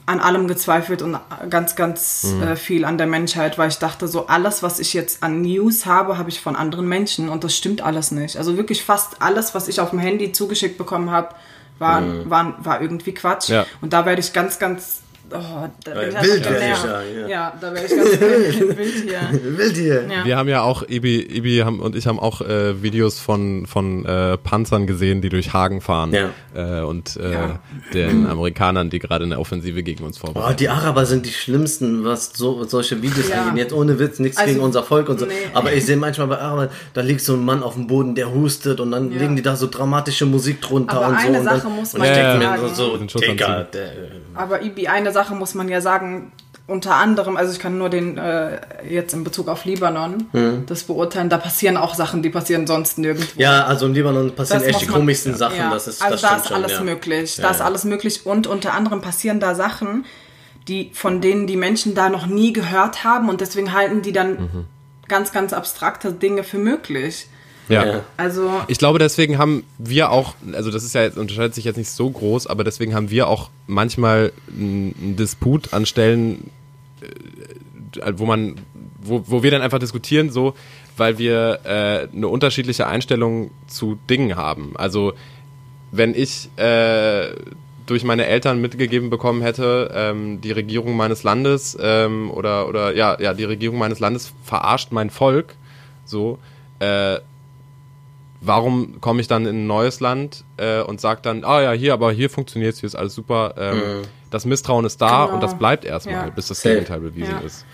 an 0.04 0.18
allem 0.18 0.48
gezweifelt 0.48 1.00
und 1.00 1.16
ganz, 1.48 1.76
ganz 1.76 2.24
Mhm. 2.24 2.42
äh, 2.42 2.56
viel 2.56 2.84
an 2.84 2.98
der 2.98 3.06
Menschheit, 3.06 3.56
weil 3.56 3.68
ich 3.68 3.78
dachte, 3.78 4.08
so 4.08 4.26
alles, 4.26 4.64
was 4.64 4.80
ich 4.80 4.94
jetzt 4.94 5.22
an 5.22 5.42
News 5.42 5.86
habe, 5.86 6.18
habe 6.18 6.28
ich 6.28 6.40
von 6.40 6.56
anderen 6.56 6.88
Menschen 6.88 7.28
und 7.28 7.44
das 7.44 7.56
stimmt 7.56 7.80
alles 7.80 8.10
nicht. 8.10 8.36
Also 8.36 8.56
wirklich 8.56 8.82
fast 8.82 9.22
alles, 9.22 9.54
was 9.54 9.68
ich 9.68 9.78
auf 9.80 9.90
dem 9.90 10.00
Handy 10.00 10.32
zugeschickt 10.32 10.76
bekommen 10.76 11.12
habe, 11.12 11.28
war, 11.78 12.02
war, 12.28 12.54
war 12.64 12.80
irgendwie 12.80 13.14
Quatsch. 13.14 13.48
Mhm. 13.48 13.54
Ja. 13.54 13.66
Und 13.80 13.92
da 13.92 14.04
werde 14.06 14.20
ich 14.20 14.32
ganz, 14.32 14.58
ganz 14.58 15.01
Oh, 15.34 15.68
da 15.84 15.90
bin 15.92 16.00
ich 16.10 16.16
einfach 16.16 16.22
wild 16.22 16.44
sagen, 16.44 17.04
ja. 17.22 17.26
Ja, 17.28 17.52
da 17.60 17.74
werde 17.74 17.86
ich 17.86 17.96
ganz 17.96 18.20
wild, 18.20 18.78
wild 18.78 18.94
hier. 18.94 19.58
Will 19.58 19.72
dir. 19.72 20.04
Ja. 20.10 20.24
Wir 20.24 20.36
haben 20.36 20.48
ja 20.48 20.62
auch, 20.62 20.82
Ibi, 20.88 21.20
Ibi 21.22 21.58
haben, 21.58 21.80
und 21.80 21.96
ich 21.96 22.06
haben 22.06 22.18
auch 22.18 22.40
äh, 22.40 22.82
Videos 22.82 23.18
von, 23.20 23.66
von 23.66 24.04
äh, 24.04 24.36
Panzern 24.38 24.86
gesehen, 24.86 25.22
die 25.22 25.28
durch 25.28 25.52
Hagen 25.52 25.80
fahren. 25.80 26.12
Ja. 26.12 26.30
Äh, 26.54 26.82
und 26.84 27.16
äh, 27.16 27.32
Ja. 27.32 27.58
den 27.94 28.26
Amerikanern, 28.26 28.90
die 28.90 28.98
gerade 28.98 29.24
eine 29.24 29.38
Offensive 29.38 29.82
gegen 29.82 30.04
uns 30.04 30.18
Oh, 30.22 30.26
vorbereiten. 30.26 30.56
die 30.58 30.68
Araber 30.68 31.06
sind 31.06 31.24
die 31.26 31.30
schlimmsten, 31.32 32.04
was 32.04 32.32
so, 32.34 32.64
solche 32.64 33.00
Videos 33.02 33.28
Ja. 33.28 33.44
angeht. 33.44 33.64
Jetzt 33.64 33.72
ohne 33.72 33.98
Witz, 33.98 34.18
nichts 34.18 34.36
Also, 34.38 34.52
gegen 34.52 34.62
unser 34.64 34.82
Volk 34.82 35.08
und 35.08 35.18
so. 35.20 35.26
nee. 35.26 35.32
Aber 35.54 35.72
ich 35.72 35.86
sehe 35.86 35.96
manchmal 35.96 36.26
bei 36.26 36.38
Arabern, 36.38 36.68
da 36.94 37.00
liegt 37.00 37.20
so 37.22 37.34
ein 37.34 37.44
Mann 37.44 37.62
auf 37.62 37.74
dem 37.74 37.86
Boden, 37.86 38.14
der 38.14 38.32
hustet 38.34 38.80
und 38.80 38.90
dann 38.90 39.12
Ja. 39.12 39.18
legen 39.20 39.36
die 39.36 39.42
da 39.42 39.56
so 39.56 39.66
dramatische 39.68 40.26
Musik 40.26 40.60
drunter 40.60 40.96
Aber 40.96 41.08
und 41.08 41.20
so. 41.20 41.26
eine 41.28 41.38
und 41.38 41.44
dann, 41.46 41.56
Sache 41.60 41.68
muss 41.70 41.94
und 41.94 42.00
man 42.00 42.10
ich 42.10 42.16
ja 42.16 42.40
sagen. 42.40 42.74
so, 42.74 42.96
Den 42.96 43.08
so 43.08 43.18
Digga, 43.20 43.62
der, 43.72 43.92
Aber 44.34 44.62
Ibi, 44.62 44.88
eine 44.88 45.12
Sache 45.12 45.21
muss 45.30 45.54
man 45.54 45.68
ja 45.68 45.80
sagen, 45.80 46.32
unter 46.68 46.94
anderem, 46.94 47.36
also 47.36 47.52
ich 47.52 47.58
kann 47.58 47.76
nur 47.76 47.88
den 47.90 48.16
äh, 48.18 48.60
jetzt 48.88 49.12
in 49.14 49.24
Bezug 49.24 49.48
auf 49.48 49.64
Libanon 49.64 50.26
Hm. 50.32 50.64
das 50.66 50.84
beurteilen, 50.84 51.28
da 51.28 51.36
passieren 51.38 51.76
auch 51.76 51.94
Sachen, 51.94 52.22
die 52.22 52.30
passieren 52.30 52.66
sonst 52.66 52.98
nirgendwo. 52.98 53.40
ja, 53.40 53.64
also 53.64 53.86
im 53.86 53.94
Libanon 53.94 54.32
passieren 54.34 54.60
Das 54.62 54.68
echt 54.68 54.82
die 54.82 54.86
man- 54.86 54.94
komischsten 55.00 55.34
Sachen. 55.34 55.56
Ja, 55.58 55.70
Das 55.70 55.88
ist, 55.88 56.00
also 56.00 56.12
das 56.14 56.20
da 56.22 56.36
ist 56.36 56.46
schon, 56.48 56.56
alles 56.56 56.72
ja. 56.72 56.80
möglich. 56.82 57.36
Ja, 57.36 57.42
Da 57.44 57.50
ist 57.50 57.60
alles 57.60 57.84
möglich 57.84 58.24
und 58.26 58.46
unter 58.46 58.74
anderem 58.74 59.00
passieren 59.00 59.40
da 59.40 59.54
Sachen, 59.54 60.04
die 60.68 60.92
von 60.94 61.20
denen 61.20 61.46
die 61.48 61.56
Menschen 61.56 61.94
da 61.96 62.08
noch 62.08 62.26
nie 62.26 62.52
gehört 62.52 63.02
haben 63.02 63.28
und 63.28 63.40
deswegen 63.40 63.72
halten 63.72 64.02
die 64.02 64.12
dann 64.12 64.30
Mhm. 64.34 64.64
ganz, 65.08 65.32
ganz 65.32 65.52
abstrakte 65.52 66.12
Dinge 66.12 66.44
für 66.44 66.58
möglich. 66.58 67.26
Ja. 67.68 67.84
Ja. 67.86 68.04
Also 68.16 68.50
Ich 68.68 68.78
glaube, 68.78 68.98
deswegen 68.98 69.38
haben 69.38 69.64
wir 69.78 70.10
auch, 70.10 70.34
also 70.52 70.70
das 70.70 70.84
ist 70.84 70.94
ja 70.94 71.02
jetzt, 71.02 71.18
unterscheidet 71.18 71.54
sich 71.54 71.64
jetzt 71.64 71.76
nicht 71.76 71.90
so 71.90 72.10
groß, 72.10 72.46
aber 72.46 72.64
deswegen 72.64 72.94
haben 72.94 73.10
wir 73.10 73.28
auch 73.28 73.50
manchmal 73.66 74.32
einen 74.48 75.16
Disput 75.16 75.72
an 75.72 75.86
Stellen, 75.86 76.50
äh, 77.00 78.12
wo 78.16 78.26
man, 78.26 78.56
wo, 79.00 79.24
wo 79.26 79.42
wir 79.42 79.50
dann 79.50 79.62
einfach 79.62 79.78
diskutieren, 79.78 80.30
so, 80.30 80.54
weil 80.96 81.18
wir 81.18 81.60
äh, 81.64 82.08
eine 82.14 82.28
unterschiedliche 82.28 82.86
Einstellung 82.86 83.50
zu 83.66 83.98
Dingen 84.08 84.36
haben. 84.36 84.72
Also 84.76 85.14
wenn 85.90 86.14
ich 86.14 86.48
äh, 86.56 87.28
durch 87.86 88.04
meine 88.04 88.26
Eltern 88.26 88.60
mitgegeben 88.60 89.10
bekommen 89.10 89.42
hätte, 89.42 89.90
ähm, 89.94 90.40
die 90.40 90.52
Regierung 90.52 90.96
meines 90.96 91.22
Landes 91.22 91.76
ähm, 91.80 92.30
oder 92.30 92.68
oder 92.68 92.94
ja 92.94 93.20
ja 93.20 93.34
die 93.34 93.44
Regierung 93.44 93.78
meines 93.78 94.00
Landes 94.00 94.32
verarscht 94.44 94.92
mein 94.92 95.10
Volk, 95.10 95.54
so 96.04 96.38
äh, 96.78 97.18
warum 98.44 99.00
komme 99.00 99.20
ich 99.20 99.28
dann 99.28 99.46
in 99.46 99.64
ein 99.64 99.66
neues 99.66 100.00
Land 100.00 100.44
äh, 100.56 100.80
und 100.82 101.00
sage 101.00 101.20
dann, 101.22 101.44
ah 101.44 101.62
ja, 101.62 101.72
hier, 101.72 101.92
aber 101.92 102.12
hier 102.12 102.28
funktioniert 102.28 102.76
hier 102.76 102.86
ist 102.86 102.94
alles 102.96 103.14
super. 103.14 103.54
Ähm, 103.56 104.02
Das 104.30 104.44
Misstrauen 104.46 104.84
ist 104.86 105.00
da 105.00 105.24
Genau. 105.26 105.34
und 105.34 105.42
das 105.42 105.56
bleibt 105.58 105.84
erstmal, 105.84 106.14
Ja. 106.28 106.30
bis 106.30 106.48
das. 106.48 106.62
Gegenteil 106.62 107.00
bewiesen 107.00 107.34
Ja. 107.34 107.40
ist. 107.40 107.64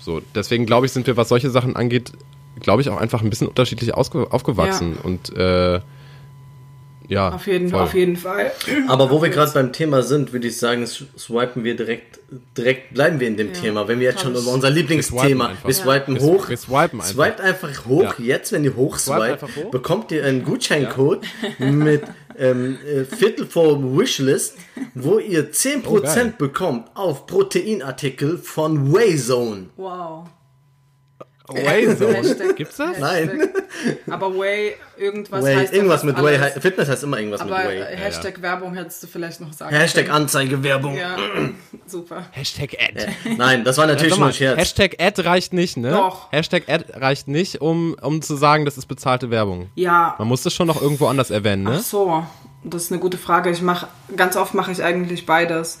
So, 0.00 0.20
deswegen 0.34 0.66
glaube 0.66 0.86
ich, 0.86 0.92
sind 0.92 1.06
wir, 1.06 1.16
was 1.16 1.28
solche 1.28 1.50
Sachen 1.50 1.76
angeht, 1.76 2.12
glaube 2.60 2.82
ich 2.82 2.88
auch 2.90 2.96
einfach 2.98 3.22
ein 3.22 3.30
bisschen 3.30 3.46
unterschiedlich 3.48 3.94
aufgewachsen 3.94 4.96
und 5.02 5.34
äh, 5.36 5.80
ja, 7.14 7.30
auf 7.34 7.46
jeden, 7.46 7.68
voll. 7.70 7.80
auf 7.80 7.94
jeden 7.94 8.16
Fall. 8.16 8.52
Aber 8.88 9.10
wo 9.10 9.22
wir 9.22 9.30
gerade 9.30 9.50
beim 9.52 9.72
Thema 9.72 10.02
sind, 10.02 10.32
würde 10.32 10.48
ich 10.48 10.58
sagen, 10.58 10.86
swipen 10.86 11.64
wir 11.64 11.76
direkt, 11.76 12.18
direkt 12.56 12.94
bleiben 12.94 13.20
wir 13.20 13.28
in 13.28 13.36
dem 13.36 13.52
Thema. 13.52 13.88
Wenn 13.88 14.00
wir 14.00 14.08
jetzt 14.10 14.22
schon 14.22 14.34
über 14.34 14.50
unser 14.52 14.70
Lieblingsthema, 14.70 15.50
swipen 15.54 15.66
wir, 15.68 15.74
swipen 15.74 16.14
Wir- 16.16 16.22
hoch, 16.22 16.48
wir 16.48 16.56
swipen 16.56 17.00
einfach. 17.00 17.06
swiped 17.14 17.40
einfach 17.40 17.86
hoch. 17.86 18.02
Ja. 18.18 18.24
Jetzt, 18.24 18.52
wenn 18.52 18.64
ihr 18.64 18.76
hochswipe, 18.76 19.22
einfach 19.22 19.56
hoch. 19.56 19.70
bekommt 19.70 20.12
ihr 20.12 20.24
einen 20.24 20.44
Gutscheincode 20.44 21.24
mit 21.58 22.02
ähm, 22.38 22.78
äh, 22.84 23.04
Viertel 23.04 23.46
vor 23.46 23.80
Wishlist, 23.96 24.56
wo 24.94 25.18
ihr 25.20 25.52
10% 25.52 25.84
Oh, 25.86 26.32
bekommt 26.36 26.88
auf 26.94 27.26
Proteinartikel 27.26 28.38
von 28.38 28.92
Wayzone. 28.92 29.66
Wow. 29.76 30.26
Wayzone. 31.48 32.54
Gibt's 32.56 32.76
das? 32.78 32.98
Nein. 32.98 33.48
Aber 34.10 34.36
Way, 34.36 34.76
irgendwas 34.96 35.42
Way, 35.44 35.54
heißt 35.56 35.74
irgendwas 35.74 36.02
ja 36.02 36.06
mit 36.06 36.22
Way, 36.22 36.38
alles. 36.38 36.54
Fitness 36.54 36.88
heißt 36.88 37.02
immer 37.04 37.18
irgendwas 37.18 37.42
Aber 37.42 37.58
mit 37.58 37.66
Way. 37.66 37.80
äh, 37.80 37.96
Hashtag 37.96 38.40
Werbung 38.40 38.74
hättest 38.74 39.02
du 39.02 39.06
vielleicht 39.06 39.40
noch 39.42 39.52
sagen 39.52 39.76
Hashtag 39.76 40.06
können. 40.06 40.16
Anzeigewerbung. 40.16 40.96
Ja, 40.96 41.16
super. 41.86 42.24
Hashtag 42.30 42.76
Ad. 42.80 43.06
Nein, 43.36 43.62
das 43.62 43.76
war 43.76 43.86
natürlich 43.86 44.12
nur 44.12 44.20
mal, 44.20 44.26
ein 44.28 44.32
Scherz. 44.32 44.58
Hashtag 44.58 44.96
Ad 44.98 45.20
reicht 45.22 45.52
nicht, 45.52 45.76
ne? 45.76 45.90
Doch. 45.90 46.32
Hashtag 46.32 46.68
Ad 46.68 46.86
reicht 46.94 47.28
nicht, 47.28 47.60
um, 47.60 47.94
um 48.00 48.22
zu 48.22 48.36
sagen, 48.36 48.64
das 48.64 48.78
ist 48.78 48.86
bezahlte 48.86 49.30
Werbung. 49.30 49.68
Ja, 49.74 50.14
Man 50.18 50.28
muss 50.28 50.42
das 50.42 50.54
schon 50.54 50.66
noch 50.66 50.80
irgendwo 50.80 51.08
anders 51.08 51.30
erwähnen, 51.30 51.66
ach 51.66 51.72
ne? 51.72 51.80
so. 51.80 52.26
Das 52.66 52.84
ist 52.84 52.92
eine 52.92 53.00
gute 53.00 53.18
Frage. 53.18 53.50
Ich 53.50 53.60
mache 53.60 53.88
ganz 54.16 54.36
oft 54.36 54.54
mache 54.54 54.72
ich 54.72 54.82
eigentlich 54.82 55.26
beides. 55.26 55.80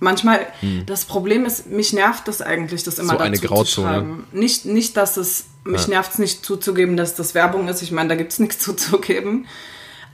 Manchmal, 0.00 0.46
das 0.86 1.04
Problem 1.04 1.44
ist, 1.44 1.66
mich 1.68 1.92
nervt 1.92 2.28
das 2.28 2.42
eigentlich, 2.42 2.84
das 2.84 2.98
immer 2.98 3.12
Hm. 3.12 3.18
So 3.18 3.24
eine 3.24 3.36
dazu 3.36 3.42
zu 3.42 3.54
Grauzone. 3.54 3.88
schreiben. 3.88 4.26
Nicht, 4.32 4.64
nicht, 4.64 4.96
dass 4.96 5.16
es, 5.16 5.46
mich 5.64 5.88
nervt 5.88 6.12
es 6.12 6.18
nicht 6.18 6.44
zuzugeben, 6.44 6.96
dass 6.96 7.14
das 7.14 7.34
Werbung 7.34 7.68
ist. 7.68 7.82
Ich 7.82 7.92
meine, 7.92 8.08
da 8.08 8.14
gibt 8.14 8.32
es 8.32 8.38
nichts 8.38 8.58
zuzugeben. 8.58 9.46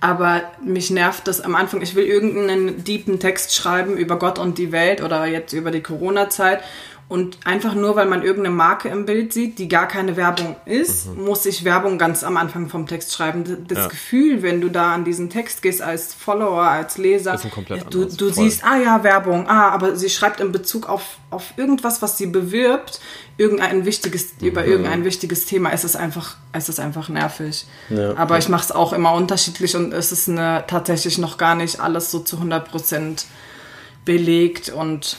Aber 0.00 0.42
mich 0.62 0.90
nervt 0.90 1.26
das 1.28 1.40
am 1.40 1.54
Anfang. 1.54 1.80
Ich 1.80 1.94
will 1.94 2.04
irgendeinen 2.04 2.84
deepen 2.84 3.20
Text 3.20 3.54
schreiben 3.54 3.96
über 3.96 4.18
Gott 4.18 4.38
und 4.38 4.58
die 4.58 4.70
Welt 4.70 5.00
oder 5.02 5.24
jetzt 5.24 5.54
über 5.54 5.70
die 5.70 5.80
Corona-Zeit. 5.80 6.62
Und 7.06 7.36
einfach 7.44 7.74
nur, 7.74 7.96
weil 7.96 8.06
man 8.06 8.22
irgendeine 8.22 8.54
Marke 8.56 8.88
im 8.88 9.04
Bild 9.04 9.32
sieht, 9.34 9.58
die 9.58 9.68
gar 9.68 9.86
keine 9.86 10.16
Werbung 10.16 10.56
ist, 10.64 11.14
muss 11.14 11.44
ich 11.44 11.62
Werbung 11.62 11.98
ganz 11.98 12.24
am 12.24 12.38
Anfang 12.38 12.70
vom 12.70 12.86
Text 12.86 13.12
schreiben. 13.12 13.44
Das 13.44 13.76
Mhm. 13.78 13.82
Ja. 13.84 13.88
Gefühl, 13.88 14.42
wenn 14.42 14.60
du 14.62 14.70
da 14.70 14.94
an 14.94 15.04
diesen 15.04 15.28
Text 15.28 15.60
gehst 15.60 15.82
als 15.82 16.14
Follower, 16.14 16.62
als 16.62 16.96
Leser, 16.96 17.34
Ist 17.34 17.44
ein 17.44 17.50
komplett 17.50 17.92
du, 17.92 18.06
du 18.06 18.30
siehst, 18.30 18.64
ah 18.64 18.78
ja, 18.78 19.04
Werbung, 19.04 19.46
ah, 19.48 19.68
aber 19.68 19.96
sie 19.96 20.08
schreibt 20.08 20.40
in 20.40 20.50
Bezug 20.50 20.88
auf, 20.88 21.18
auf 21.30 21.52
irgendwas, 21.58 22.00
was 22.00 22.16
sie 22.16 22.26
bewirbt, 22.26 23.00
irgendein 23.36 23.84
wichtiges, 23.84 24.34
Mhm. 24.40 24.46
über 24.48 24.64
irgendein 24.64 25.04
wichtiges 25.04 25.44
Thema. 25.44 25.72
Es 25.72 25.84
ist 25.84 25.96
einfach, 25.96 26.36
es 26.52 26.70
ist 26.70 26.80
einfach 26.80 27.10
nervig. 27.10 27.66
Ja. 27.90 28.16
Aber 28.16 28.38
ich 28.38 28.48
mache 28.48 28.64
es 28.64 28.72
auch 28.72 28.94
immer 28.94 29.12
unterschiedlich 29.12 29.76
und 29.76 29.92
es 29.92 30.10
ist 30.10 30.28
eine, 30.30 30.64
tatsächlich 30.66 31.18
noch 31.18 31.36
gar 31.36 31.54
nicht 31.54 31.80
alles 31.80 32.10
so 32.10 32.20
zu 32.20 32.38
100% 32.38 33.26
belegt 34.06 34.70
und 34.70 35.18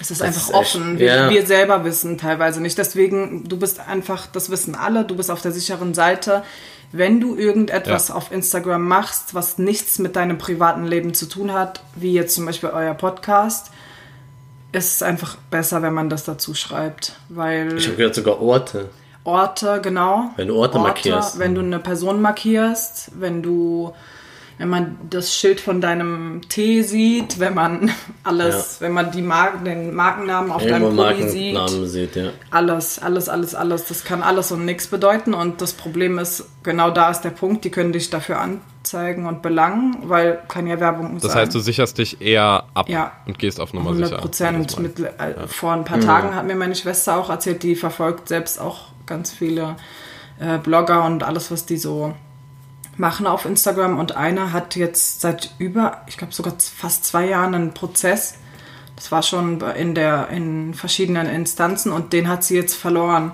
es 0.00 0.10
ist 0.10 0.20
Das 0.20 0.28
einfach 0.28 0.40
ist 0.42 0.48
echt- 0.48 0.56
offen. 0.58 0.98
Wir, 0.98 1.06
ja. 1.14 1.30
wir 1.30 1.46
selber 1.46 1.84
wissen 1.84 2.16
teilweise 2.18 2.60
nicht. 2.60 2.78
Deswegen, 2.78 3.48
du 3.48 3.58
bist 3.58 3.80
einfach, 3.86 4.26
das 4.26 4.50
wissen 4.50 4.74
alle, 4.74 5.04
du 5.04 5.14
bist 5.16 5.30
auf 5.30 5.42
der 5.42 5.52
sicheren 5.52 5.94
Seite. 5.94 6.42
Wenn 6.92 7.20
du 7.20 7.36
irgendetwas 7.36 8.08
Ja. 8.08 8.14
auf 8.16 8.32
Instagram 8.32 8.86
machst, 8.88 9.34
was 9.34 9.58
nichts 9.58 9.98
mit 10.00 10.16
deinem 10.16 10.38
privaten 10.38 10.84
Leben 10.86 11.14
zu 11.14 11.26
tun 11.26 11.52
hat, 11.52 11.82
wie 11.94 12.12
jetzt 12.14 12.34
zum 12.34 12.46
Beispiel 12.46 12.70
euer 12.70 12.94
Podcast, 12.94 13.70
ist 14.72 14.96
es 14.96 15.02
einfach 15.02 15.36
besser, 15.50 15.82
wenn 15.82 15.92
man 15.94 16.08
das 16.08 16.24
dazu 16.24 16.54
schreibt. 16.54 17.14
Weil 17.28 17.76
Ich 17.76 17.86
habe 17.86 17.96
gehört, 17.96 18.14
sogar 18.14 18.40
Orte. 18.40 18.88
Orte, 19.22 19.80
genau. 19.82 20.30
Wenn 20.36 20.48
du 20.48 20.56
Orte 20.56 20.78
markierst. 20.78 21.38
Wenn 21.38 21.54
du 21.54 21.60
eine 21.60 21.78
Person 21.78 22.20
markierst, 22.22 23.10
wenn 23.20 23.42
du, 23.42 23.92
wenn 24.60 24.68
man 24.68 24.98
das 25.08 25.34
Schild 25.34 25.58
von 25.58 25.80
deinem 25.80 26.42
Tee 26.50 26.82
sieht, 26.82 27.40
wenn 27.40 27.54
man 27.54 27.90
alles, 28.24 28.80
wenn 28.82 28.92
man 28.92 29.10
die 29.10 29.22
Mar 29.22 29.54
den 29.64 29.94
Markennamen 29.94 30.52
auf 30.52 30.62
Irgendwo 30.62 31.02
deinem 31.02 31.16
Pulli 31.16 31.28
sieht. 31.30 31.54
Markennamen 31.54 31.88
sieht, 31.88 32.14
ja. 32.16 32.30
Alles, 32.50 32.98
alles, 32.98 33.30
alles, 33.30 33.54
alles. 33.54 33.86
Das 33.86 34.04
kann 34.04 34.22
alles 34.22 34.52
und 34.52 34.66
nichts 34.66 34.86
bedeuten. 34.86 35.32
Und 35.32 35.62
das 35.62 35.72
Problem 35.72 36.18
ist, 36.18 36.44
genau 36.62 36.90
da 36.90 37.10
ist 37.10 37.22
der 37.22 37.30
Punkt, 37.30 37.64
die 37.64 37.70
können 37.70 37.92
dich 37.92 38.10
dafür 38.10 38.38
anzeigen 38.38 39.24
und 39.24 39.40
belangen, 39.40 39.96
weil 40.04 40.38
kann 40.48 40.66
ja 40.66 40.78
Werbung 40.78 41.18
Das 41.22 41.32
sein. 41.32 41.40
heißt, 41.42 41.54
du 41.54 41.58
sicherst 41.60 41.96
dich 41.96 42.20
eher 42.20 42.64
ab 42.74 42.86
Ja. 42.90 43.12
und 43.26 43.38
gehst 43.38 43.60
auf 43.60 43.72
Nummer 43.72 43.88
100 43.90 44.08
sicher. 44.10 44.20
Prozent. 44.20 44.78
Mit, 44.78 45.00
äh, 45.00 45.46
Vor 45.46 45.72
ein 45.72 45.84
paar 45.86 46.00
Tagen 46.00 46.34
hat 46.34 46.46
mir 46.46 46.54
meine 46.54 46.74
Schwester 46.74 47.16
auch 47.16 47.30
erzählt, 47.30 47.62
die 47.62 47.76
verfolgt 47.76 48.28
selbst 48.28 48.60
auch 48.60 48.88
ganz 49.06 49.32
viele 49.32 49.76
äh, 50.38 50.58
Blogger 50.58 51.06
und 51.06 51.22
alles, 51.22 51.50
was 51.50 51.64
die 51.64 51.78
so 51.78 52.12
machen 52.96 53.26
auf 53.26 53.44
Instagram. 53.44 53.98
Und 53.98 54.16
einer 54.16 54.52
hat 54.52 54.76
jetzt 54.76 55.20
seit 55.20 55.54
über, 55.58 56.02
ich 56.06 56.16
glaube 56.16 56.32
sogar 56.32 56.54
fast 56.58 57.04
zwei 57.04 57.26
Jahren 57.26 57.54
einen 57.54 57.74
Prozess. 57.74 58.34
Das 58.96 59.10
war 59.10 59.22
schon 59.22 59.60
in, 59.60 59.94
der, 59.94 60.28
in 60.28 60.74
verschiedenen 60.74 61.26
Instanzen 61.26 61.90
und 61.90 62.12
den 62.12 62.28
hat 62.28 62.44
sie 62.44 62.56
jetzt 62.56 62.74
verloren. 62.74 63.32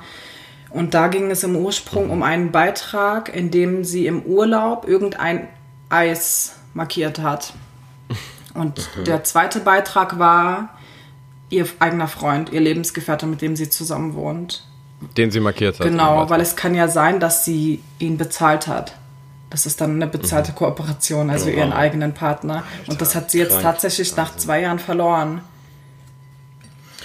Und 0.71 0.95
da 0.95 1.09
ging 1.09 1.31
es 1.31 1.42
im 1.42 1.57
Ursprung 1.57 2.11
um 2.11 2.23
einen 2.23 2.53
Beitrag, 2.53 3.35
in 3.35 3.51
dem 3.51 3.85
sie 3.85 4.07
im 4.07 4.23
Urlaub 4.23 4.87
irgendein 4.87 5.49
Eis 5.88 6.57
markiert 6.75 7.19
hat. 7.21 7.55
Und 8.55 8.88
der 9.07 9.25
zweite 9.25 9.61
Beitrag 9.61 10.19
war 10.19 10.77
ihr 11.51 11.66
eigener 11.79 12.09
Freund, 12.09 12.53
ihr 12.53 12.61
Lebensgefährte, 12.61 13.27
mit 13.27 13.42
dem 13.42 13.57
sie 13.57 13.71
zusammen 13.71 14.14
wohnt. 14.14 14.66
Den 15.16 15.31
sie 15.31 15.40
markiert 15.40 15.79
hat. 15.79 15.87
Genau, 15.87 16.29
weil 16.31 16.40
es 16.40 16.57
kann 16.57 16.75
ja 16.75 16.88
sein, 16.88 17.21
dass 17.21 17.45
sie 17.45 17.83
ihn 17.99 18.16
bezahlt 18.16 18.66
hat. 18.66 18.97
Das 19.50 19.64
ist 19.66 19.80
dann 19.80 19.94
eine 19.94 20.06
bezahlte 20.09 20.52
Kooperation, 20.52 21.30
also 21.30 21.48
ihren 21.48 21.72
eigenen 21.72 22.14
Partner. 22.14 22.64
Und 22.88 23.00
das 23.00 23.14
hat 23.14 23.30
sie 23.30 23.38
jetzt 23.38 23.50
krank. 23.52 23.62
tatsächlich 23.62 24.16
nach 24.16 24.37
zwei 24.37 24.61
Jahren 24.62 24.78
verloren. 24.80 25.40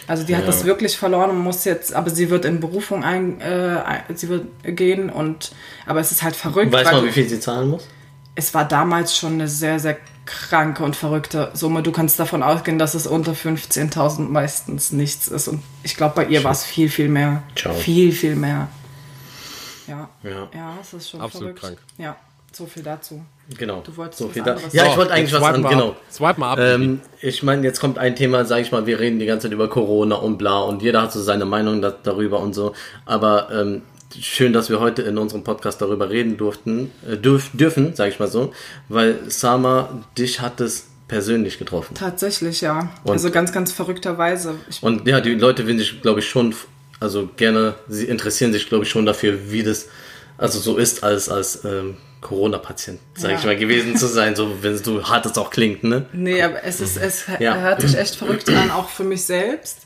Also 0.08 0.24
die 0.24 0.36
hat 0.36 0.42
Ja. 0.42 0.48
das 0.48 0.66
wirklich 0.66 0.98
verloren 0.98 1.30
und 1.30 1.40
muss 1.40 1.64
jetzt, 1.64 1.94
aber 1.94 2.10
sie 2.10 2.30
wird 2.30 2.44
in 2.46 2.60
Berufung 2.60 3.04
ein, 3.04 3.40
äh, 3.40 4.02
sie 4.16 4.28
wird 4.30 4.48
gehen 4.64 5.10
und, 5.10 5.52
aber 5.86 6.00
es 6.00 6.12
ist 6.12 6.24
halt 6.24 6.36
verrückt, 6.36 6.72
Weiß 6.74 6.88
weil 6.88 6.96
man, 6.96 7.06
wie 7.06 7.12
viel 7.12 7.30
sie 7.30 7.40
zahlen 7.40 7.70
muss? 7.70 7.88
es 8.36 8.54
war 8.54 8.68
damals 8.68 9.16
schon 9.16 9.34
eine 9.34 9.48
sehr, 9.48 9.80
sehr 9.80 9.98
kranke 10.26 10.84
und 10.84 10.96
verrückte 10.96 11.52
Summe. 11.54 11.84
Du 11.84 11.92
kannst 11.92 12.20
davon 12.20 12.42
ausgehen, 12.44 12.80
dass 12.80 12.94
es 12.96 13.06
unter 13.08 13.34
15.000 13.34 14.30
meistens 14.32 14.92
nichts 14.92 15.28
ist. 15.28 15.48
Und 15.48 15.62
ich 15.84 15.96
glaube, 15.96 16.16
bei 16.16 16.26
ihr 16.26 16.44
war 16.44 16.52
es 16.52 16.64
viel, 16.64 16.90
viel 16.90 17.10
mehr. 17.10 17.44
Ciao. 17.56 17.74
Viel, 17.74 18.12
viel 18.12 18.36
mehr. 18.36 18.68
Ja. 19.88 20.10
Ja. 20.24 20.48
Ja, 20.54 20.74
es 20.82 20.94
ist 20.94 21.10
schon 21.10 21.22
Absolut 21.22 21.60
verrückt. 21.60 21.78
krank. 21.80 21.96
Ja, 21.98 22.16
so 22.52 22.66
viel 22.66 22.84
dazu. 22.84 23.24
Genau. 23.58 23.82
Du 23.86 23.96
wolltest 23.98 24.20
so 24.20 24.26
was 24.28 24.34
viel 24.34 24.44
da. 24.44 24.58
Ja, 24.72 24.86
ich 24.88 24.98
wollte 24.98 25.14
eigentlich 25.14 25.34
was 25.34 25.44
an, 25.44 25.62
mal 25.62 25.70
genau. 25.70 25.96
Swipe 26.12 26.40
mal 26.40 26.54
ab. 26.54 26.60
Ähm, 26.60 27.02
ich 27.22 27.44
meine, 27.44 27.64
jetzt 27.64 27.80
kommt 27.80 27.98
ein 27.98 28.16
Thema, 28.16 28.46
sage 28.46 28.62
ich 28.62 28.72
mal, 28.72 28.86
wir 28.86 29.00
reden 29.00 29.20
die 29.20 29.26
ganze 29.26 29.48
Zeit 29.48 29.54
über 29.54 29.70
Corona 29.70 30.16
und 30.16 30.38
bla 30.38 30.60
und 30.62 30.82
jeder 30.82 31.02
hat 31.02 31.12
so 31.14 31.22
seine 31.22 31.46
Meinung 31.46 31.82
da, 31.82 31.92
darüber 31.92 32.40
und 32.40 32.54
so. 32.54 32.74
Aber 33.06 33.50
ähm, 33.52 33.82
schön, 34.20 34.54
dass 34.54 34.70
wir 34.70 34.80
heute 34.80 35.02
in 35.02 35.18
unserem 35.18 35.44
Podcast 35.44 35.82
darüber 35.82 36.10
reden 36.10 36.38
durften, 36.38 36.92
äh, 37.10 37.18
dürf, 37.18 37.50
dürfen, 37.54 37.96
sage 37.96 38.12
ich 38.12 38.20
mal 38.20 38.28
so, 38.28 38.54
weil 38.90 39.20
Sama, 39.30 40.04
dich 40.18 40.42
hat 40.42 40.60
es 40.62 40.88
persönlich 41.08 41.58
getroffen. 41.58 41.94
Tatsächlich, 41.96 42.62
ja. 42.62 42.90
Und- 43.04 43.12
also 43.14 43.32
ganz, 43.32 43.52
ganz 43.52 43.72
verrückterweise. 43.72 44.56
Ich, 44.70 44.82
Und 44.82 45.08
ja, 45.08 45.20
die 45.20 45.36
Leute 45.36 45.68
will 45.68 45.78
sich, 45.78 46.02
glaube 46.02 46.22
ich, 46.22 46.30
schon, 46.30 46.56
also 47.02 47.30
gerne, 47.36 47.76
sie 47.90 48.06
interessieren 48.06 48.54
sich, 48.54 48.70
glaube 48.70 48.86
ich, 48.86 48.90
schon 48.90 49.06
dafür, 49.06 49.52
wie 49.52 49.64
das 49.64 49.88
also 50.38 50.60
so 50.60 50.78
ist, 50.78 51.04
als, 51.04 51.30
als 51.30 51.64
ähm, 51.66 51.98
Corona-Patient, 52.22 53.00
sage 53.16 53.34
Ja. 53.34 53.40
ich 53.40 53.46
mal, 53.46 53.58
gewesen 53.58 53.98
zu 53.98 54.08
sein, 54.08 54.36
so 54.36 54.62
wenn 54.64 54.74
es 54.74 54.84
so 54.84 55.04
hart 55.10 55.26
es 55.26 55.38
auch 55.38 55.50
klingt, 55.50 55.84
ne? 55.84 56.06
Nee, 56.14 56.42
aber 56.44 56.64
es 56.64 56.80
ist, 56.80 56.98
es 56.98 57.26
Ja. 57.40 57.56
hört 57.56 57.82
sich 57.82 57.98
echt 57.98 58.16
verrückt 58.16 58.48
an, 58.50 58.72
auch 58.72 58.90
für 58.90 59.04
mich 59.04 59.24
selbst. 59.26 59.80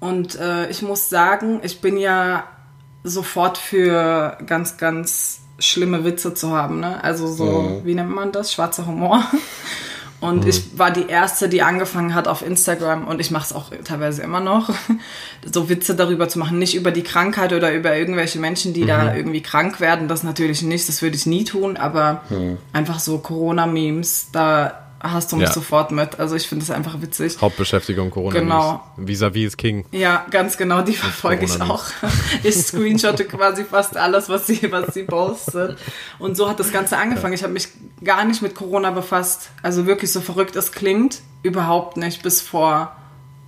Und 0.00 0.36
äh, 0.38 0.68
ich 0.70 0.82
muss 0.82 1.08
sagen, 1.08 1.60
ich 1.62 1.80
bin 1.80 1.96
ja 1.96 2.44
sofort 3.04 3.58
für 3.58 4.38
ganz, 4.46 4.76
ganz 4.76 5.40
schlimme 5.58 6.04
Witze 6.04 6.34
zu 6.34 6.52
haben. 6.56 6.80
Ne? 6.80 7.02
Also 7.04 7.26
so, 7.26 7.82
wie 7.84 7.94
nennt 7.94 8.10
man 8.10 8.32
das? 8.32 8.52
Schwarzer 8.52 8.86
Humor. 8.86 9.24
Und 10.22 10.46
ich 10.46 10.78
war 10.78 10.92
die 10.92 11.08
Erste, 11.08 11.48
die 11.48 11.62
angefangen 11.62 12.14
hat 12.14 12.28
auf 12.28 12.46
Instagram 12.46 13.08
und 13.08 13.20
ich 13.20 13.32
mache 13.32 13.46
es 13.46 13.52
auch 13.52 13.72
teilweise 13.82 14.22
immer 14.22 14.38
noch, 14.38 14.70
so 15.52 15.68
Witze 15.68 15.96
darüber 15.96 16.28
zu 16.28 16.38
machen. 16.38 16.60
Nicht 16.60 16.76
über 16.76 16.92
die 16.92 17.02
Krankheit 17.02 17.52
oder 17.52 17.74
über 17.74 17.96
irgendwelche 17.96 18.38
Menschen, 18.38 18.72
die 18.72 18.86
da 18.86 19.16
irgendwie 19.16 19.40
krank 19.42 19.80
werden. 19.80 20.06
Das 20.06 20.22
natürlich 20.22 20.62
nicht, 20.62 20.88
das 20.88 21.02
würde 21.02 21.16
ich 21.16 21.26
nie 21.26 21.42
tun, 21.42 21.76
aber 21.76 22.22
einfach 22.72 23.00
so 23.00 23.18
Corona-Memes, 23.18 24.28
da 24.30 24.81
hast 25.02 25.32
du 25.32 25.36
mich 25.36 25.48
Ja. 25.48 25.52
sofort 25.52 25.90
mit. 25.90 26.18
Also 26.20 26.36
ich 26.36 26.48
finde 26.48 26.62
es 26.64 26.70
einfach 26.70 27.00
witzig. 27.02 27.36
Hauptbeschäftigung 27.40 28.10
Corona. 28.10 28.38
Genau. 28.38 28.82
Vis-à-vis 28.96 29.46
ist 29.48 29.58
King. 29.58 29.84
Ja, 29.90 30.24
ganz 30.30 30.56
genau, 30.56 30.82
die 30.82 30.94
verfolge 30.94 31.44
ich 31.44 31.60
auch. 31.60 31.84
Ich 32.42 32.56
screenshotte 32.56 33.24
quasi 33.24 33.64
fast 33.64 33.96
alles, 33.96 34.28
was 34.28 34.46
sie, 34.46 34.70
was 34.70 34.94
sie 34.94 35.02
postet. 35.04 35.76
Und 36.18 36.36
so 36.36 36.48
hat 36.48 36.60
das 36.60 36.72
Ganze 36.72 36.96
angefangen. 36.96 37.34
Ich 37.34 37.42
habe 37.42 37.52
mich 37.52 37.68
gar 38.04 38.24
nicht 38.24 38.42
mit 38.42 38.54
Corona 38.54 38.90
befasst. 38.90 39.50
Also 39.62 39.86
wirklich 39.86 40.12
so 40.12 40.20
verrückt 40.20 40.56
es 40.56 40.72
klingt, 40.72 41.20
überhaupt 41.42 41.96
nicht 41.96 42.22
bis 42.22 42.40
vor 42.40 42.96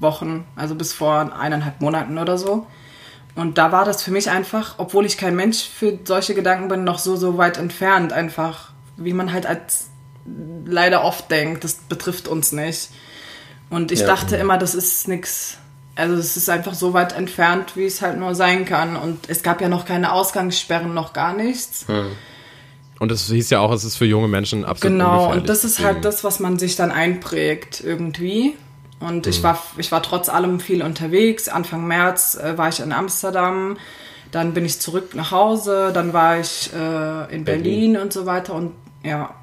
Wochen, 0.00 0.44
also 0.56 0.74
bis 0.74 0.92
vor 0.92 1.32
eineinhalb 1.38 1.80
Monaten 1.80 2.18
oder 2.18 2.36
so. 2.36 2.66
Und 3.36 3.58
da 3.58 3.72
war 3.72 3.84
das 3.84 4.02
für 4.02 4.10
mich 4.12 4.30
einfach, 4.30 4.74
obwohl 4.78 5.06
ich 5.06 5.18
kein 5.18 5.34
Mensch 5.34 5.68
für 5.68 5.98
solche 6.04 6.34
Gedanken 6.34 6.68
bin, 6.68 6.84
noch 6.84 6.98
so, 6.98 7.16
so 7.16 7.36
weit 7.36 7.58
entfernt 7.58 8.12
einfach, 8.12 8.70
wie 8.96 9.12
man 9.12 9.32
halt 9.32 9.46
als 9.46 9.86
leider 10.66 11.04
oft 11.04 11.30
denkt, 11.30 11.64
das 11.64 11.74
betrifft 11.74 12.28
uns 12.28 12.52
nicht. 12.52 12.90
Und 13.70 13.92
ich 13.92 14.00
Ja. 14.00 14.06
dachte 14.06 14.36
immer, 14.36 14.58
das 14.58 14.74
ist 14.74 15.08
nix. 15.08 15.58
Also 15.96 16.14
es 16.14 16.36
ist 16.36 16.48
einfach 16.48 16.74
so 16.74 16.92
weit 16.92 17.12
entfernt, 17.16 17.76
wie 17.76 17.84
es 17.86 18.02
halt 18.02 18.18
nur 18.18 18.34
sein 18.34 18.64
kann. 18.64 18.96
Und 18.96 19.28
es 19.28 19.42
gab 19.42 19.60
ja 19.60 19.68
noch 19.68 19.84
keine 19.84 20.12
Ausgangssperren, 20.12 20.92
noch 20.92 21.12
gar 21.12 21.34
nichts. 21.34 21.86
Und 22.98 23.12
es 23.12 23.26
hieß 23.28 23.50
ja 23.50 23.60
auch, 23.60 23.72
es 23.72 23.84
ist 23.84 23.96
für 23.96 24.04
junge 24.06 24.28
Menschen 24.28 24.64
absolut 24.64 24.92
Genau, 24.98 25.30
und 25.30 25.48
das 25.48 25.64
ist 25.64 25.80
halt 25.80 26.04
das, 26.04 26.24
was 26.24 26.40
man 26.40 26.58
sich 26.58 26.76
dann 26.76 26.90
einprägt 26.90 27.80
irgendwie. 27.84 28.56
Und 29.00 29.26
Mhm. 29.26 29.30
ich, 29.30 29.42
war, 29.42 29.58
ich 29.76 29.92
war 29.92 30.02
trotz 30.02 30.28
allem 30.28 30.60
viel 30.60 30.82
unterwegs. 30.82 31.48
Anfang 31.48 31.86
März 31.86 32.36
äh, 32.36 32.56
war 32.56 32.68
ich 32.68 32.80
in 32.80 32.92
Amsterdam, 32.92 33.76
dann 34.30 34.54
bin 34.54 34.64
ich 34.64 34.80
zurück 34.80 35.14
nach 35.14 35.30
Hause, 35.30 35.90
dann 35.92 36.12
war 36.12 36.40
ich 36.40 36.70
äh, 36.72 37.34
in 37.34 37.44
Berlin. 37.44 37.96
und 37.96 38.12
so 38.12 38.26
weiter. 38.26 38.54
Und 38.54 38.72
ja, 39.04 39.34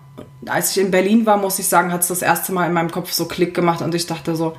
als 0.46 0.72
ich 0.72 0.84
in 0.84 0.92
Berlin 0.92 1.26
war, 1.26 1.38
muss 1.38 1.60
ich 1.60 1.68
sagen, 1.68 1.92
hat 1.92 2.02
es 2.02 2.08
das 2.08 2.22
erste 2.22 2.52
Mal 2.52 2.68
in 2.68 2.74
meinem 2.74 2.92
Kopf 2.92 3.12
so 3.12 3.26
Klick 3.26 3.54
gemacht 3.54 3.82
und 3.82 3.94
ich 3.96 4.06
dachte 4.06 4.36
so, 4.36 4.56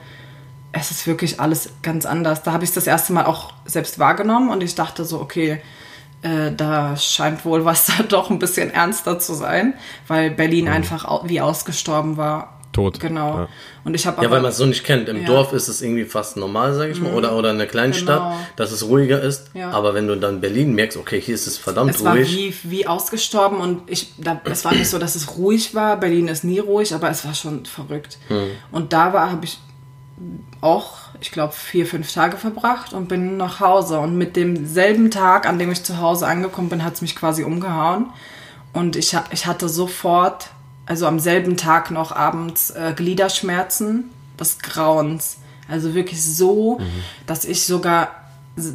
es 0.73 0.91
ist 0.91 1.07
wirklich 1.07 1.39
alles 1.41 1.71
ganz 1.83 2.07
anders. 2.07 2.43
Da 2.43 2.53
habe 2.53 2.65
ich 2.65 2.71
es 2.71 2.75
das 2.75 2.87
erste 2.87 3.13
Mal 3.13 3.27
auch 3.27 3.53
selbst 3.67 3.99
wahrgenommen 3.99 4.51
und 4.51 4.63
ich 4.63 4.75
dachte 4.75 5.05
so, 5.05 5.21
okay, 5.21 5.61
äh, 6.23 6.53
da 6.53 6.97
scheint 6.97 7.45
wohl 7.45 7.65
was 7.65 7.87
da 7.87 8.03
doch 8.09 8.31
ein 8.31 8.39
bisschen 8.39 8.71
ernster 8.71 9.19
zu 9.19 9.35
sein, 9.35 9.75
weil 10.09 10.31
Berlin 10.31 10.69
einfach 10.69 11.05
au 11.05 11.29
wie 11.29 11.41
ausgestorben 11.41 12.17
war. 12.17 12.61
Tot. 12.73 12.99
Genau. 13.01 13.39
Ja. 13.41 13.49
Und 13.85 13.95
ich 13.95 14.07
habe 14.07 14.23
Ja, 14.25 14.31
weil 14.31 14.41
man 14.41 14.51
es 14.51 14.57
so 14.57 14.67
nicht 14.67 14.85
kennt. 14.85 15.09
Im 15.09 15.21
Ja. 15.23 15.27
Dorf 15.27 15.53
ist 15.53 15.69
es 15.69 15.83
irgendwie 15.83 16.05
fast 16.05 16.37
normal, 16.37 16.75
sage 16.75 16.93
ich 16.93 17.01
mal, 17.01 17.13
oder, 17.15 17.37
oder 17.37 17.51
in 17.51 17.57
einer 17.57 17.67
kleinen 17.67 17.93
Genau. 17.93 18.03
Stadt, 18.03 18.35
dass 18.57 18.73
es 18.73 18.87
ruhiger 18.87 19.21
ist. 19.21 19.51
Ja. 19.55 19.71
Aber 19.71 19.95
wenn 19.95 20.07
du 20.07 20.17
dann 20.17 20.37
in 20.37 20.41
Berlin 20.41 20.75
merkst, 20.75 20.97
okay, 20.97 21.21
hier 21.21 21.35
ist 21.35 21.47
es 21.47 21.59
verdammt 21.59 21.91
es 21.95 22.05
war 22.05 22.15
ruhig. 22.15 22.37
wie, 22.65 22.71
wie 22.71 22.87
ausgestorben 22.87 23.59
und 23.61 23.83
ich, 23.91 24.13
da, 24.19 24.41
es 24.45 24.65
war 24.65 24.73
nicht 24.75 24.89
so, 24.89 24.99
dass 24.99 25.15
es 25.15 25.37
ruhig 25.37 25.75
war. 25.75 25.97
Berlin 25.99 26.29
ist 26.29 26.45
nie 26.45 26.59
ruhig, 26.59 26.95
aber 26.95 27.11
es 27.11 27.25
war 27.25 27.35
schon 27.35 27.67
verrückt. 27.67 28.19
Und 28.71 28.93
da 28.93 29.13
war, 29.13 29.31
habe 29.31 29.45
ich 29.45 29.59
auch, 30.61 30.93
ich 31.21 31.33
glaube, 31.33 31.53
vier, 31.53 31.87
fünf 31.87 32.13
Tage 32.13 32.37
verbracht 32.37 32.93
und 32.93 33.09
bin 33.09 33.37
nach 33.37 33.61
Hause. 33.61 33.99
Und 33.99 34.17
mit 34.17 34.37
demselben 34.37 35.11
Tag, 35.11 35.47
an 35.49 35.59
dem 35.59 35.71
ich 35.73 35.83
zu 35.83 35.99
Hause 36.01 36.27
angekommen 36.27 36.69
bin, 36.69 36.85
hat 36.85 36.95
es 36.95 37.03
mich 37.03 37.17
quasi 37.17 37.43
umgehauen. 37.45 38.07
Und 38.73 38.97
ich, 38.97 39.17
ich 39.31 39.47
hatte 39.47 39.69
sofort, 39.69 40.51
also 40.87 41.07
am 41.07 41.19
selben 41.19 41.57
Tag 41.57 41.91
noch 41.91 42.13
abends, 42.13 42.71
äh, 42.71 42.93
Gliederschmerzen 42.95 44.11
des 44.39 44.59
Grauens. 44.59 45.39
Also 45.69 45.95
wirklich 45.95 46.23
so, 46.23 46.81
dass 47.27 47.45
ich 47.45 47.65
sogar 47.65 48.23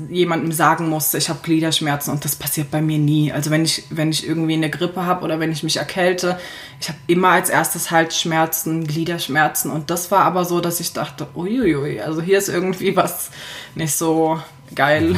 jemandem 0.10 0.51
sagen 0.51 0.89
musste, 0.89 1.20
ich 1.20 1.30
habe 1.30 1.39
Gliederschmerzen 1.43 2.12
und 2.12 2.26
das 2.26 2.36
passiert 2.36 2.72
bei 2.72 2.82
mir 2.82 2.97
nie. 2.97 3.32
Also 3.32 3.51
wenn 3.51 3.64
ich, 3.64 3.84
wenn 3.91 4.10
ich 4.10 4.28
irgendwie 4.28 4.55
eine 4.55 4.72
Grippe 4.72 5.05
habe 5.05 5.24
oder 5.24 5.39
wenn 5.39 5.51
ich 5.51 5.62
mich 5.62 5.78
erkälte, 5.78 6.39
ich 6.80 6.89
habe 6.89 6.97
immer 7.05 7.30
als 7.30 7.49
erstes 7.49 7.91
Halsschmerzen, 7.91 8.88
Gliederschmerzen 8.88 9.70
und 9.70 9.91
das 9.91 10.10
war 10.10 10.22
aber 10.22 10.45
so, 10.45 10.62
dass 10.62 10.80
ich 10.80 10.93
dachte, 10.93 11.28
uiuiui, 11.36 12.01
also 12.01 12.22
hier 12.22 12.39
ist 12.39 12.49
irgendwie 12.49 12.95
was 12.95 13.30
nicht 13.76 13.95
so 13.95 14.41
geil. 14.74 15.16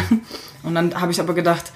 Und 0.62 0.76
dann 0.76 1.00
habe 1.00 1.14
ich 1.14 1.22
aber 1.22 1.34
gedacht, 1.34 1.72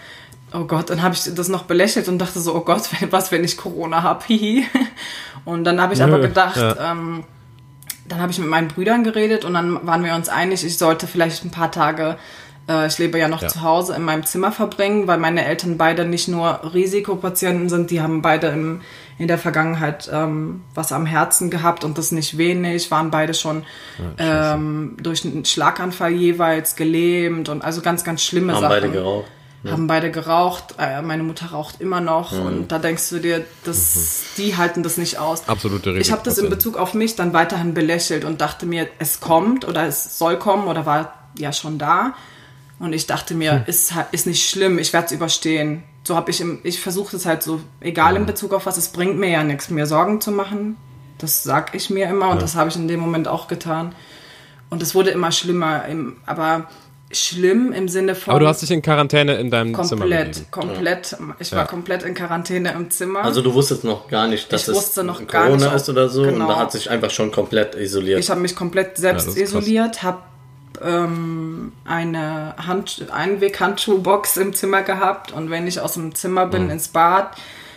oh 0.54 0.66
Gott, 0.66 0.90
dann 0.90 1.02
habe 1.02 1.16
ich 1.16 1.24
das 1.34 1.48
noch 1.50 1.64
belächelt 1.64 2.08
und 2.08 2.20
dachte 2.20 2.40
so, 2.40 2.56
oh 2.56 2.62
Gott, 2.62 2.84
was, 3.12 3.32
wenn 3.32 3.44
ich 3.44 3.58
Corona 3.58 4.04
habe, 4.04 4.24
hihi. 4.28 4.66
Und 5.46 5.64
dann 5.66 5.82
habe 5.82 5.94
ich 5.94 6.02
aber 6.02 6.20
gedacht, 6.20 6.58
ja. 6.58 6.92
ähm, 6.92 7.24
dann 8.08 8.22
habe 8.22 8.32
ich 8.32 8.40
mit 8.40 8.48
meinen 8.48 8.68
Brüdern 8.68 9.04
geredet 9.04 9.46
und 9.46 9.54
dann 9.54 9.86
waren 9.86 10.04
wir 10.04 10.14
uns 10.16 10.30
einig, 10.30 10.64
ich 10.66 10.78
sollte 10.78 11.08
vielleicht 11.08 11.44
ein 11.44 11.52
paar 11.52 11.72
Tage, 11.72 12.18
äh, 12.70 12.88
ich 12.88 12.98
lebe 12.98 13.18
ja 13.18 13.28
noch 13.28 13.42
Ja. 13.42 13.48
zu 13.48 13.62
Hause, 13.62 13.96
in 13.96 14.04
meinem 14.04 14.26
Zimmer 14.26 14.52
verbringen, 14.52 15.08
weil 15.08 15.18
meine 15.18 15.46
Eltern 15.46 15.78
beide 15.78 16.06
nicht 16.06 16.28
nur 16.28 16.74
Risikopatienten 16.74 17.70
sind, 17.70 17.92
die 17.92 18.02
haben 18.02 18.22
beide 18.22 18.48
im, 18.48 18.82
in 19.18 19.28
der 19.28 19.38
Vergangenheit 19.38 20.10
ähm, 20.14 20.64
was 20.74 20.92
am 20.92 21.06
Herzen 21.06 21.50
gehabt 21.50 21.84
und 21.84 21.98
das 21.98 22.12
nicht 22.12 22.38
wenig, 22.38 22.92
waren 22.92 23.10
beide 23.12 23.34
schon 23.34 23.64
ähm, 24.18 24.98
durch 25.02 25.26
einen 25.26 25.46
Schlaganfall 25.46 26.12
jeweils 26.12 26.76
gelähmt 26.76 27.50
und 27.50 27.64
also 27.64 27.82
ganz, 27.82 28.04
ganz 28.04 28.22
schlimme 28.22 28.54
Haben 28.54 28.62
Sachen 28.62 28.74
beide 28.76 28.92
geraucht. 28.92 29.28
Haben 29.72 29.88
beide 29.88 30.12
geraucht. 30.12 30.76
Äh, 30.78 31.02
meine 31.02 31.24
Mutter 31.24 31.48
raucht 31.48 31.80
immer 31.80 32.02
noch. 32.02 32.32
Und 32.34 32.72
da 32.72 32.80
denkst 32.80 33.10
du 33.10 33.20
dir, 33.20 33.46
das, 33.64 34.24
die 34.38 34.58
halten 34.58 34.84
das 34.84 34.98
nicht 34.98 35.20
aus. 35.20 35.48
Absolute 35.48 35.92
Ich 35.98 36.12
habe 36.12 36.22
das 36.24 36.38
in. 36.38 36.50
Bezug 36.50 36.78
auf 36.78 36.94
mich 36.94 37.16
dann 37.16 37.32
weiterhin 37.34 37.74
belächelt 37.74 38.26
und 38.26 38.42
dachte 38.42 38.66
mir, 38.66 38.88
es 39.00 39.20
kommt 39.22 39.66
oder 39.68 39.88
es 39.88 40.18
soll 40.18 40.38
kommen 40.38 40.68
oder 40.68 40.86
war 40.86 41.14
ja 41.38 41.54
schon 41.54 41.78
da. 41.78 42.14
Und 42.80 42.92
ich 42.92 43.08
dachte 43.08 43.36
mir, 43.36 43.64
ist, 43.68 43.96
halt- 43.96 44.08
ist 44.12 44.28
nicht 44.28 44.50
schlimm, 44.50 44.80
ich 44.80 44.92
werde 44.92 45.06
es 45.06 45.12
überstehen. 45.14 45.84
So 46.04 46.18
habe 46.18 46.32
ich, 46.32 46.42
im, 46.42 46.60
ich 46.64 46.82
versuche 46.82 47.16
es 47.16 47.26
halt 47.26 47.42
so, 47.44 47.62
egal 47.80 48.18
in 48.18 48.26
Bezug 48.26 48.54
auf 48.54 48.66
was, 48.66 48.76
es 48.76 48.90
bringt 48.90 49.18
mir 49.18 49.30
ja 49.30 49.44
nichts, 49.44 49.70
mir 49.70 49.86
Sorgen 49.86 50.20
zu 50.20 50.32
machen. 50.32 50.76
Das 51.20 51.44
sag 51.44 51.74
ich 51.74 51.90
mir 51.90 52.10
immer 52.10 52.30
und 52.30 52.42
das 52.42 52.56
habe 52.56 52.70
ich 52.70 52.76
in 52.76 52.90
dem 52.90 53.00
Moment 53.00 53.30
auch 53.30 53.48
getan. 53.48 53.96
Und 54.70 54.82
es 54.84 54.94
wurde 54.94 55.12
immer 55.12 55.32
schlimmer, 55.32 55.86
im, 55.86 56.18
aber 56.26 56.68
schlimm 57.14 57.72
im 57.72 57.88
Sinne 57.88 58.16
von 58.16 58.32
Aber 58.32 58.40
du 58.42 58.48
hast 58.48 58.62
dich 58.62 58.72
in 58.72 58.82
Quarantäne 58.82 59.36
in 59.36 59.50
deinem 59.52 59.74
Zimmer 59.84 60.02
komplett, 60.02 60.52
komplett. 60.52 61.18
Ich 61.40 61.52
war 61.52 61.60
Ja. 61.60 61.66
komplett 61.66 62.04
in 62.04 62.14
Quarantäne 62.14 62.72
im 62.74 62.90
Zimmer. 62.90 63.24
Also 63.24 63.42
du 63.42 63.54
wusstest 63.54 63.84
noch 63.84 64.08
gar 64.08 64.28
nicht, 64.28 64.52
dass 64.52 64.64
Ich 64.64 64.68
es 64.70 64.76
wusste 64.76 65.04
noch 65.04 65.26
Corona 65.28 65.58
gar 65.58 65.58
nicht, 65.58 65.76
ist 65.76 65.90
oder 65.90 66.10
so 66.10 66.24
und 66.24 66.30
genau. 66.34 66.48
da 66.48 66.58
hat 66.60 66.72
sich 66.72 66.90
einfach 66.90 67.10
schon 67.12 67.32
komplett 67.32 67.76
isoliert. 67.76 68.20
Ich 68.20 68.30
habe 68.30 68.40
mich 68.42 68.56
komplett 68.56 68.98
selbst 68.98 69.36
Ja, 69.38 69.44
isoliert, 69.44 70.04
habe 70.04 70.20
ähm, 70.84 71.72
eine 71.86 72.56
Hand 72.58 73.06
Einweg-Handschuhbox 73.12 74.38
im 74.38 74.54
Zimmer 74.54 74.82
gehabt 74.82 75.32
und 75.32 75.50
wenn 75.50 75.68
ich 75.68 75.80
aus 75.80 75.94
dem 75.94 76.16
Zimmer 76.16 76.46
Mhm. 76.48 76.52
bin 76.52 76.70
ins 76.72 76.88
Bad, 76.90 77.32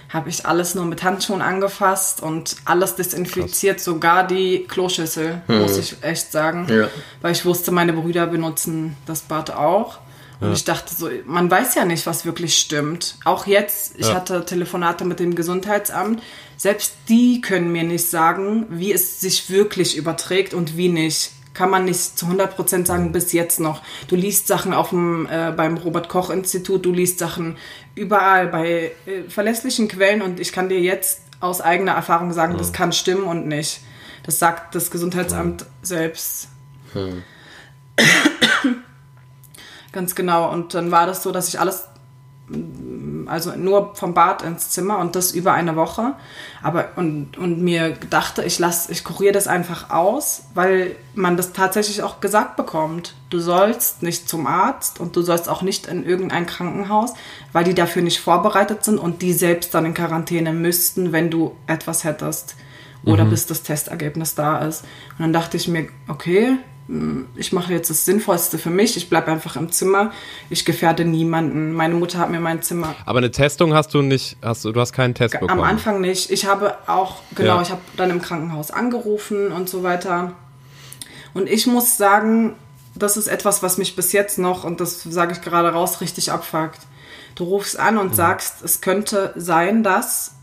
habe 0.09 0.29
ich 0.29 0.47
alles 0.47 0.75
nur 0.75 0.85
mit 0.85 1.03
Handschuhen 1.03 1.43
angefasst 1.43 2.23
und 2.23 2.57
alles 2.65 2.95
desinfiziert, 2.97 3.81
sogar 3.81 4.27
die 4.27 4.65
Kloschüssel, 4.69 5.43
muss 5.49 5.77
ich 5.79 5.97
echt 6.03 6.31
sagen. 6.33 6.67
Ja. 6.71 6.89
Weil 7.23 7.33
ich 7.33 7.45
wusste, 7.45 7.73
meine 7.73 7.93
Brüder 7.93 8.27
benutzen 8.27 8.97
das 9.07 9.23
Bad 9.23 9.51
auch. 9.51 9.99
Und 10.39 10.53
ich 10.53 10.65
dachte 10.65 10.95
so, 10.95 11.09
man 11.25 11.51
weiß 11.51 11.77
ja 11.77 11.87
nicht, 11.87 12.07
was 12.07 12.27
wirklich 12.27 12.59
stimmt. 12.59 13.17
Auch 13.25 13.47
jetzt, 13.47 13.95
ich 13.97 14.09
Ja. 14.09 14.15
hatte 14.17 14.45
Telefonate 14.45 15.07
mit 15.07 15.19
dem 15.19 15.35
Gesundheitsamt. 15.35 16.23
Selbst 16.59 16.93
die 17.09 17.41
können 17.41 17.73
mir 17.73 17.85
nicht 17.85 18.09
sagen, 18.11 18.67
wie 18.69 18.93
es 18.93 19.19
sich 19.21 19.49
wirklich 19.49 19.97
überträgt 19.97 20.53
und 20.53 20.77
wie 20.77 20.91
nicht. 20.91 21.31
Kann 21.55 21.71
man 21.71 21.87
nicht 21.87 22.19
zu 22.19 22.27
100% 22.27 22.87
sagen, 22.87 23.13
bis 23.13 23.33
jetzt 23.33 23.61
noch. 23.61 23.81
Du 24.09 24.15
liest 24.15 24.47
Sachen 24.47 24.75
auf 24.75 24.91
dem, 24.91 25.27
äh, 25.27 25.53
beim 25.57 25.79
Robert-Koch-Institut, 25.79 26.85
du 26.85 26.93
liest 26.93 27.19
Sachen 27.19 27.57
überall 27.97 28.47
bei 28.47 28.93
äh, 29.07 29.23
verlässlichen 29.29 29.89
Quellen 29.89 30.23
und 30.23 30.39
ich 30.39 30.53
kann 30.53 30.69
dir 30.69 30.81
jetzt 30.81 31.23
aus 31.41 31.61
eigener 31.61 31.93
Erfahrung 31.93 32.33
sagen, 32.33 32.57
das 32.57 32.73
kann 32.73 32.93
stimmen 32.93 33.25
und 33.25 33.49
nicht. 33.49 33.81
Das 34.23 34.39
sagt 34.39 34.75
das 34.75 34.91
Gesundheitsamt 34.91 35.67
selbst. 35.83 36.49
Ganz 39.93 40.15
genau. 40.15 40.51
Und 40.53 40.75
dann 40.75 40.91
war 40.91 41.07
das 41.07 41.23
so, 41.23 41.33
dass 41.33 41.49
ich 41.49 41.59
alles, 41.59 41.85
also 43.29 43.53
nur 43.57 43.95
vom 43.95 44.15
Bad 44.15 44.43
ins 44.43 44.71
Zimmer 44.71 44.99
und 44.99 45.17
das 45.17 45.33
über 45.33 45.53
eine 45.53 45.77
Woche. 45.77 46.15
Aber 46.63 46.89
und, 46.97 47.37
und 47.39 47.61
mir 47.61 47.95
dachte, 48.11 48.43
ich 48.43 48.59
lass, 48.59 48.89
ich 48.89 49.05
kuriere 49.05 49.33
das 49.33 49.47
einfach 49.47 49.91
aus, 49.91 50.45
weil 50.55 50.97
man 51.15 51.37
das 51.37 51.53
tatsächlich 51.53 52.03
auch 52.03 52.21
gesagt 52.21 52.57
bekommt. 52.57 53.15
Du 53.31 53.39
sollst 53.39 54.03
nicht 54.03 54.29
zum 54.29 54.47
Arzt 54.47 55.01
und 55.01 55.17
du 55.17 55.23
sollst 55.23 55.49
auch 55.49 55.63
nicht 55.63 55.87
in 55.87 56.05
irgendein 56.05 56.47
Krankenhaus, 56.47 57.15
weil 57.53 57.65
die 57.65 57.75
dafür 57.75 58.03
nicht 58.03 58.21
vorbereitet 58.21 58.85
sind 58.85 58.99
und 58.99 59.23
die 59.23 59.33
selbst 59.33 59.75
dann 59.75 59.87
in 59.87 59.95
Quarantäne 59.95 60.53
müssten, 60.53 61.13
wenn 61.13 61.31
du 61.31 61.57
etwas 61.67 62.05
hättest. 62.05 62.57
Oder 63.05 63.25
bis 63.25 63.47
das 63.47 63.63
Testergebnis 63.63 64.35
da 64.35 64.59
ist. 64.59 64.83
Und 65.13 65.21
dann 65.21 65.33
dachte 65.33 65.57
ich 65.57 65.69
mir, 65.69 65.87
okay, 66.09 66.59
ich 67.35 67.53
mache 67.53 67.73
jetzt 67.73 67.91
das 67.91 68.05
Sinnvollste 68.05 68.59
für 68.59 68.71
mich. 68.71 68.97
Ich 68.97 69.09
bleibe 69.09 69.33
einfach 69.33 69.57
im 69.57 69.73
Zimmer. 69.73 70.13
Ich 70.51 70.65
gefährde 70.65 71.05
niemanden. 71.05 71.73
Meine 71.73 71.95
Mutter 71.95 72.19
hat 72.21 72.31
mir 72.31 72.39
mein 72.39 72.63
Zimmer 72.63 72.95
Aber 73.05 73.19
eine 73.19 73.33
Testung 73.33 73.75
hast 73.75 73.93
du 73.93 74.03
nicht, 74.03 74.37
hast 74.41 74.65
du, 74.65 74.71
du 74.71 74.81
hast 74.81 74.93
keinen 74.93 75.15
Test 75.15 75.33
bekommen. 75.33 75.51
am 75.59 75.63
Anfang 75.65 76.01
nicht. 76.01 76.31
Ich 76.31 76.47
habe 76.47 76.77
auch, 76.87 77.23
genau, 77.35 77.57
Ja. 77.57 77.63
ich 77.63 77.71
habe 77.71 77.81
dann 77.97 78.11
im 78.11 78.23
Krankenhaus 78.23 78.71
angerufen 78.71 79.51
und 79.51 79.69
so 79.69 79.83
weiter. 79.83 80.33
Und 81.35 81.49
ich 81.49 81.67
muss 81.67 81.97
sagen, 81.97 82.55
das 82.95 83.17
ist 83.17 83.27
etwas, 83.27 83.63
was 83.65 83.79
mich 83.79 83.97
bis 83.97 84.13
jetzt 84.13 84.39
noch, 84.39 84.63
und 84.65 84.81
das 84.81 85.03
sage 85.03 85.33
ich 85.33 85.43
gerade 85.43 85.69
raus, 85.71 86.01
richtig 86.01 86.31
abfuckt. 86.31 86.79
Du 87.35 87.45
rufst 87.45 87.79
an 87.79 87.95
Mhm. 87.97 88.01
und 88.01 88.15
sagst, 88.17 88.63
es 88.63 88.81
könnte 88.81 89.35
sein, 89.37 89.83
dass 89.83 90.36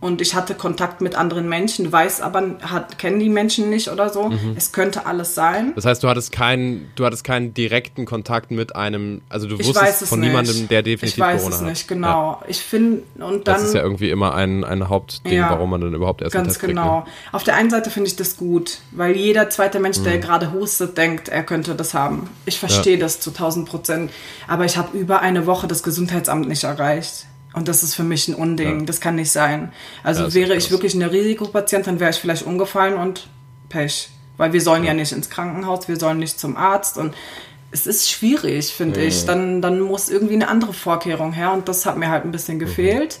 und 0.00 0.22
ich 0.22 0.34
hatte 0.34 0.54
Kontakt 0.54 1.02
mit 1.02 1.14
anderen 1.14 1.48
Menschen, 1.48 1.92
weiß 1.92 2.22
aber, 2.22 2.42
hat, 2.62 2.98
kennen 2.98 3.20
die 3.20 3.28
Menschen 3.28 3.68
nicht 3.68 3.88
oder 3.90 4.08
so. 4.08 4.30
Mhm. 4.30 4.54
Es 4.56 4.72
könnte 4.72 5.04
alles 5.06 5.34
sein. 5.34 5.72
Das 5.76 5.84
heißt, 5.84 6.02
du 6.02 6.08
hattest 6.08 6.32
keinen, 6.32 6.90
du 6.94 7.04
hattest 7.04 7.22
keinen 7.22 7.52
direkten 7.52 8.06
Kontakt 8.06 8.50
mit 8.50 8.74
einem, 8.74 9.20
also 9.28 9.46
du 9.46 9.56
Ich 9.58 9.66
wusstest 9.68 10.06
von 10.06 10.20
nicht. 10.20 10.28
niemandem, 10.30 10.68
der 10.68 10.82
definitiv 10.82 11.18
Ich 11.18 11.20
weiß 11.22 11.40
Corona 11.42 11.54
es 11.56 11.60
hat. 11.62 11.68
nicht, 11.68 11.82
Ja. 11.90 11.94
genau. 11.94 12.42
Ich 12.48 12.60
finde, 12.60 13.02
und 13.18 13.46
dann. 13.46 13.56
Das 13.56 13.62
ist 13.64 13.74
ja 13.74 13.82
irgendwie 13.82 14.08
immer 14.10 14.34
ein, 14.34 14.64
ein 14.64 14.88
Hauptding, 14.88 15.34
Ja. 15.34 15.50
warum 15.50 15.68
man 15.70 15.80
dann 15.82 15.92
überhaupt 15.94 16.22
erst 16.22 16.34
einen 16.34 16.44
Ganz 16.44 16.54
Test 16.54 16.60
kriegt. 16.60 16.70
genau. 16.78 17.00
Ne? 17.00 17.04
Auf 17.32 17.44
der 17.44 17.56
einen 17.56 17.68
Seite 17.70 17.90
finde 17.90 18.08
ich 18.08 18.16
das 18.16 18.36
gut, 18.38 18.78
weil 18.92 19.14
jeder 19.16 19.50
zweite 19.50 19.80
Mensch, 19.80 19.98
Mhm. 19.98 20.04
der 20.04 20.18
gerade 20.18 20.52
hustet, 20.52 20.96
denkt, 20.96 21.28
er 21.28 21.42
könnte 21.42 21.74
das 21.74 21.92
haben. 21.92 22.28
Ich 22.46 22.58
verstehe 22.58 22.96
das 22.98 23.20
zu 23.20 23.32
1000 23.32 23.68
Prozent. 23.68 24.10
Aber 24.48 24.64
ich 24.64 24.76
habe 24.78 24.96
über 24.96 25.20
eine 25.20 25.46
Woche 25.46 25.66
das 25.68 25.82
Gesundheitsamt 25.82 26.48
nicht 26.48 26.64
erreicht. 26.64 27.26
Und 27.52 27.68
das 27.68 27.82
ist 27.82 27.94
für 27.94 28.04
mich 28.04 28.28
ein 28.28 28.34
Unding. 28.34 28.80
Ja. 28.80 28.86
Das 28.86 29.00
kann 29.00 29.16
nicht 29.16 29.30
sein. 29.30 29.72
Also 30.04 30.24
Ja, 30.24 30.34
wäre 30.34 30.54
ich 30.54 30.70
wirklich 30.70 30.94
eine 30.94 31.10
Risikopatientin, 31.10 31.98
wäre 31.98 32.10
ich 32.10 32.16
vielleicht 32.16 32.46
umgefallen 32.46 32.94
und 32.94 33.28
Pech. 33.68 34.10
Weil 34.36 34.52
wir 34.52 34.60
sollen 34.60 34.84
ja. 34.84 34.94
nicht 34.94 35.12
ins 35.12 35.30
Krankenhaus, 35.30 35.88
wir 35.88 35.98
sollen 35.98 36.18
nicht 36.18 36.38
zum 36.38 36.56
Arzt 36.56 36.96
und 36.96 37.14
es 37.72 37.86
ist 37.86 38.10
schwierig, 38.10 38.72
finde 38.72 39.00
ich. 39.02 39.26
Dann, 39.26 39.62
dann 39.62 39.80
muss 39.80 40.08
irgendwie 40.08 40.34
eine 40.34 40.48
andere 40.48 40.72
Vorkehrung 40.72 41.32
her 41.32 41.52
und 41.52 41.68
das 41.68 41.86
hat 41.86 41.96
mir 41.96 42.08
halt 42.08 42.24
ein 42.24 42.32
bisschen 42.32 42.58
gefehlt. 42.58 43.20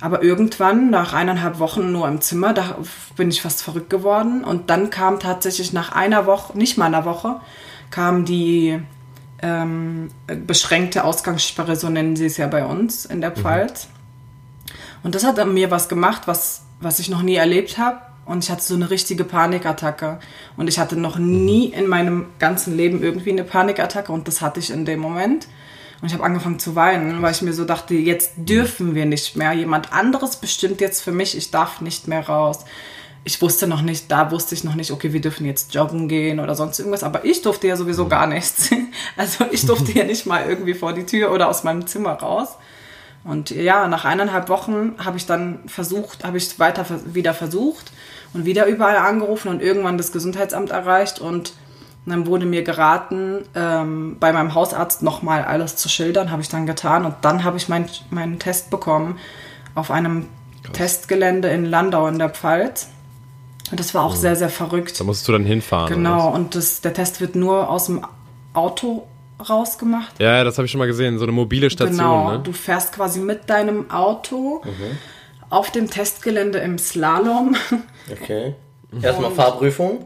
Aber 0.00 0.22
irgendwann, 0.22 0.90
nach 0.90 1.12
eineinhalb 1.12 1.58
Wochen 1.58 1.90
nur 1.90 2.06
im 2.08 2.20
Zimmer, 2.20 2.52
da 2.52 2.76
bin 3.16 3.30
ich 3.30 3.42
fast 3.42 3.62
verrückt 3.62 3.90
geworden. 3.90 4.44
Und 4.44 4.70
dann 4.70 4.90
kam 4.90 5.18
tatsächlich 5.18 5.72
nach 5.72 5.92
einer 5.92 6.26
Woche, 6.26 6.56
nicht 6.58 6.76
mal 6.76 6.86
einer 6.86 7.04
Woche, 7.04 7.40
kam 7.90 8.24
die 8.24 8.80
ähm, 9.44 10.08
beschränkte 10.46 11.04
Ausgangssperre, 11.04 11.76
so 11.76 11.90
nennen 11.90 12.16
sie 12.16 12.26
es 12.26 12.38
ja 12.38 12.46
bei 12.46 12.64
uns 12.64 13.04
in 13.04 13.20
der 13.20 13.30
Pfalz. 13.30 13.88
Und 15.02 15.14
das 15.14 15.22
hat 15.22 15.38
an 15.38 15.52
mir 15.52 15.70
was 15.70 15.90
gemacht, 15.90 16.22
was, 16.24 16.62
was 16.80 16.98
ich 16.98 17.10
noch 17.10 17.20
nie 17.20 17.34
erlebt 17.34 17.76
habe. 17.76 17.98
Und 18.24 18.42
ich 18.42 18.50
hatte 18.50 18.62
so 18.62 18.74
eine 18.74 18.88
richtige 18.88 19.24
Panikattacke. 19.24 20.18
Und 20.56 20.68
ich 20.68 20.78
hatte 20.78 20.96
noch 20.96 21.18
nie 21.18 21.66
in 21.66 21.86
meinem 21.86 22.26
ganzen 22.38 22.74
Leben 22.74 23.02
irgendwie 23.02 23.32
eine 23.32 23.44
Panikattacke. 23.44 24.10
Und 24.10 24.28
das 24.28 24.40
hatte 24.40 24.60
ich 24.60 24.70
in 24.70 24.86
dem 24.86 25.00
Moment. 25.00 25.46
Und 26.00 26.08
ich 26.08 26.14
habe 26.14 26.24
angefangen 26.24 26.58
zu 26.58 26.74
weinen, 26.74 27.20
weil 27.20 27.32
ich 27.32 27.42
mir 27.42 27.52
so 27.52 27.66
dachte, 27.66 27.94
jetzt 27.94 28.32
dürfen 28.36 28.94
wir 28.94 29.04
nicht 29.04 29.36
mehr. 29.36 29.52
Jemand 29.52 29.92
anderes 29.92 30.36
bestimmt 30.36 30.80
jetzt 30.80 31.02
für 31.02 31.12
mich, 31.12 31.36
ich 31.36 31.50
darf 31.50 31.82
nicht 31.82 32.08
mehr 32.08 32.26
raus. 32.26 32.64
Ich 33.24 33.40
wusste 33.40 33.66
noch 33.66 33.80
nicht, 33.80 34.10
da 34.10 34.30
wusste 34.30 34.54
ich 34.54 34.64
noch 34.64 34.74
nicht, 34.74 34.90
okay, 34.90 35.12
wir 35.12 35.20
dürfen 35.20 35.46
jetzt 35.46 35.74
joggen 35.74 36.08
gehen 36.08 36.40
oder 36.40 36.54
sonst 36.54 36.78
irgendwas, 36.78 37.02
aber 37.02 37.24
ich 37.24 37.40
durfte 37.40 37.66
ja 37.66 37.76
sowieso 37.76 38.06
gar 38.06 38.26
nichts. 38.26 38.70
Also 39.16 39.44
ich 39.50 39.64
durfte 39.66 39.92
ja 39.92 40.04
nicht 40.04 40.26
mal 40.26 40.46
irgendwie 40.48 40.74
vor 40.74 40.92
die 40.92 41.04
Tür 41.04 41.32
oder 41.32 41.48
aus 41.48 41.62
meinem 41.62 41.86
Zimmer 41.86 42.14
raus. 42.14 42.56
Und 43.22 43.50
ja, 43.50 43.86
nach 43.86 44.04
eineinhalb 44.04 44.48
Wochen 44.48 44.94
habe 44.98 45.16
ich 45.16 45.26
dann 45.26 45.60
versucht, 45.66 46.24
habe 46.24 46.36
ich 46.36 46.58
weiter 46.58 46.84
wieder 47.06 47.32
versucht 47.32 47.92
und 48.34 48.44
wieder 48.44 48.66
überall 48.66 48.96
angerufen 48.96 49.48
und 49.48 49.62
irgendwann 49.62 49.98
das 49.98 50.12
Gesundheitsamt 50.12 50.70
erreicht 50.70 51.20
und 51.20 51.54
dann 52.06 52.26
wurde 52.26 52.44
mir 52.44 52.62
geraten, 52.62 53.44
ähm, 53.54 54.18
bei 54.20 54.32
meinem 54.32 54.54
Hausarzt 54.54 55.02
nochmal 55.02 55.44
alles 55.44 55.76
zu 55.76 55.88
schildern, 55.88 56.30
habe 56.30 56.42
ich 56.42 56.48
dann 56.48 56.66
getan 56.66 57.04
und 57.06 57.14
dann 57.22 57.44
habe 57.44 57.56
ich 57.56 57.68
mein, 57.68 57.88
meinen 58.10 58.38
Test 58.38 58.70
bekommen 58.70 59.18
auf 59.74 59.90
einem 59.90 60.28
Krass. 60.62 60.72
Testgelände 60.74 61.48
in 61.48 61.64
Landau 61.64 62.06
in 62.06 62.18
der 62.18 62.30
Pfalz. 62.30 62.88
Und 63.70 63.80
das 63.80 63.94
war 63.94 64.04
auch 64.04 64.12
oh. 64.12 64.16
sehr, 64.16 64.36
sehr 64.36 64.50
verrückt. 64.50 65.00
Da 65.00 65.04
musstest 65.04 65.28
du 65.28 65.32
dann 65.32 65.44
hinfahren. 65.44 65.92
Genau, 65.92 66.30
und 66.30 66.54
das, 66.54 66.80
der 66.80 66.92
Test 66.92 67.20
wird 67.20 67.34
nur 67.34 67.70
aus 67.70 67.86
dem 67.86 68.06
Auto 68.52 69.06
rausgemacht. 69.48 70.20
Ja, 70.20 70.44
das 70.44 70.58
habe 70.58 70.66
ich 70.66 70.70
schon 70.70 70.78
mal 70.78 70.86
gesehen, 70.86 71.18
so 71.18 71.24
eine 71.24 71.32
mobile 71.32 71.70
Station. 71.70 71.96
Genau, 71.96 72.32
ne? 72.32 72.40
du 72.40 72.52
fährst 72.52 72.92
quasi 72.92 73.20
mit 73.20 73.50
deinem 73.50 73.90
Auto 73.90 74.62
mhm. 74.64 74.98
auf 75.50 75.70
dem 75.70 75.90
Testgelände 75.90 76.58
im 76.58 76.78
Slalom. 76.78 77.56
Okay. 78.10 78.54
Erstmal 79.02 79.32
Fahrprüfung. 79.32 80.04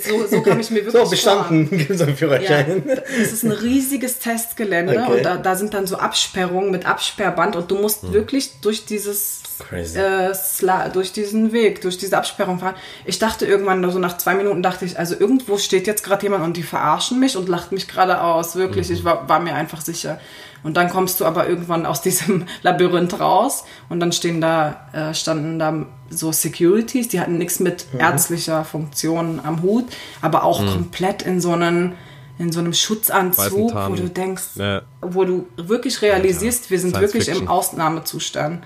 So, 0.00 0.26
so 0.26 0.42
kam 0.42 0.60
ich 0.60 0.70
mir 0.70 0.76
wirklich 0.84 1.02
So, 1.02 1.10
bestanden, 1.10 1.70
gibt 1.76 1.90
es 1.90 2.00
einen 2.00 2.16
Führerschein. 2.16 2.84
Ja, 2.86 2.94
es 3.20 3.32
ist 3.32 3.44
ein 3.44 3.50
riesiges 3.50 4.18
Testgelände 4.18 5.02
okay. 5.02 5.12
und 5.12 5.24
da, 5.24 5.36
da, 5.38 5.56
sind 5.56 5.74
dann 5.74 5.86
so 5.86 5.96
Absperrungen 5.96 6.70
mit 6.70 6.86
Absperrband 6.86 7.56
und 7.56 7.70
du 7.70 7.76
musst 7.76 8.02
hm. 8.02 8.12
wirklich 8.12 8.60
durch 8.60 8.84
dieses 8.86 9.42
äh, 9.70 10.90
durch 10.92 11.12
diesen 11.12 11.52
Weg, 11.52 11.80
durch 11.80 11.98
diese 11.98 12.16
Absperrung 12.16 12.58
fahren. 12.58 12.74
Ich 13.04 13.18
dachte 13.18 13.46
irgendwann, 13.46 13.88
so 13.90 13.98
nach 13.98 14.18
zwei 14.18 14.34
Minuten 14.34 14.62
dachte 14.62 14.84
ich, 14.84 14.98
also 14.98 15.14
irgendwo 15.18 15.58
steht 15.58 15.86
jetzt 15.86 16.04
gerade 16.04 16.22
jemand 16.22 16.44
und 16.44 16.56
die 16.56 16.62
verarschen 16.62 17.18
mich 17.18 17.36
und 17.36 17.48
lacht 17.48 17.72
mich 17.72 17.88
gerade 17.88 18.20
aus. 18.22 18.56
Wirklich, 18.56 18.88
mhm. 18.88 18.94
ich 18.94 19.04
war, 19.04 19.28
war 19.28 19.40
mir 19.40 19.54
einfach 19.54 19.80
sicher. 19.80 20.20
Und 20.62 20.76
dann 20.76 20.90
kommst 20.90 21.20
du 21.20 21.24
aber 21.24 21.48
irgendwann 21.48 21.86
aus 21.86 22.02
diesem 22.02 22.46
Labyrinth 22.62 23.18
raus 23.20 23.64
und 23.88 24.00
dann 24.00 24.12
stehen 24.12 24.40
da, 24.40 24.88
äh, 24.92 25.14
standen 25.14 25.58
da 25.58 25.86
so 26.10 26.32
Securities, 26.32 27.08
die 27.08 27.20
hatten 27.20 27.38
nichts 27.38 27.60
mit 27.60 27.86
mhm. 27.92 28.00
ärztlicher 28.00 28.64
Funktion 28.64 29.40
am 29.42 29.62
Hut, 29.62 29.84
aber 30.22 30.44
auch 30.44 30.60
mhm. 30.60 30.72
komplett 30.72 31.22
in 31.22 31.40
so 31.40 31.52
einen 31.52 31.94
in 32.38 32.52
so 32.52 32.60
einem 32.60 32.72
Schutzanzug, 32.72 33.74
wo 33.74 33.94
du 33.96 34.08
denkst, 34.08 34.44
ja. 34.54 34.82
wo 35.00 35.24
du 35.24 35.46
wirklich 35.56 36.00
realisierst, 36.02 36.66
ja, 36.66 36.70
wir 36.70 36.80
sind 36.80 36.90
Science 36.90 37.02
wirklich 37.02 37.24
Fiction. 37.24 37.44
im 37.46 37.48
Ausnahmezustand. 37.48 38.62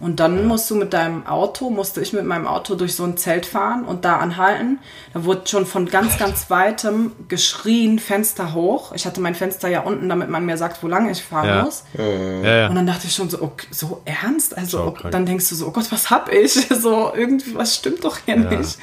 Und 0.00 0.20
dann 0.20 0.36
ja. 0.36 0.42
musst 0.44 0.70
du 0.70 0.76
mit 0.76 0.92
deinem 0.92 1.26
Auto, 1.26 1.70
musste 1.70 2.00
ich 2.00 2.12
mit 2.12 2.24
meinem 2.24 2.46
Auto 2.46 2.76
durch 2.76 2.94
so 2.94 3.02
ein 3.02 3.16
Zelt 3.16 3.46
fahren 3.46 3.84
und 3.84 4.04
da 4.04 4.18
anhalten. 4.18 4.78
Da 5.12 5.24
wurde 5.24 5.48
schon 5.48 5.66
von 5.66 5.86
ganz, 5.86 6.18
ganz 6.18 6.50
weitem 6.50 7.12
geschrien, 7.26 7.98
Fenster 7.98 8.54
hoch. 8.54 8.92
Ich 8.94 9.06
hatte 9.06 9.20
mein 9.20 9.34
Fenster 9.34 9.68
ja 9.68 9.80
unten, 9.80 10.08
damit 10.08 10.28
man 10.28 10.46
mir 10.46 10.56
sagt, 10.56 10.82
wo 10.84 10.86
lang 10.86 11.10
ich 11.10 11.22
fahren 11.22 11.48
ja. 11.48 11.62
muss. 11.64 11.82
Ja, 11.96 12.68
und 12.68 12.76
dann 12.76 12.86
dachte 12.86 13.08
ich 13.08 13.14
schon 13.14 13.28
so, 13.28 13.42
okay, 13.42 13.66
so 13.70 14.00
ernst? 14.04 14.56
Also 14.56 14.94
dann 15.10 15.26
denkst 15.26 15.48
du 15.48 15.56
so, 15.56 15.66
oh 15.66 15.70
Gott, 15.72 15.90
was 15.90 16.10
hab 16.10 16.32
ich? 16.32 16.68
So 16.78 17.12
irgendwie, 17.14 17.56
was 17.56 17.74
stimmt 17.74 18.04
doch 18.04 18.18
hier 18.24 18.36
nicht? 18.36 18.78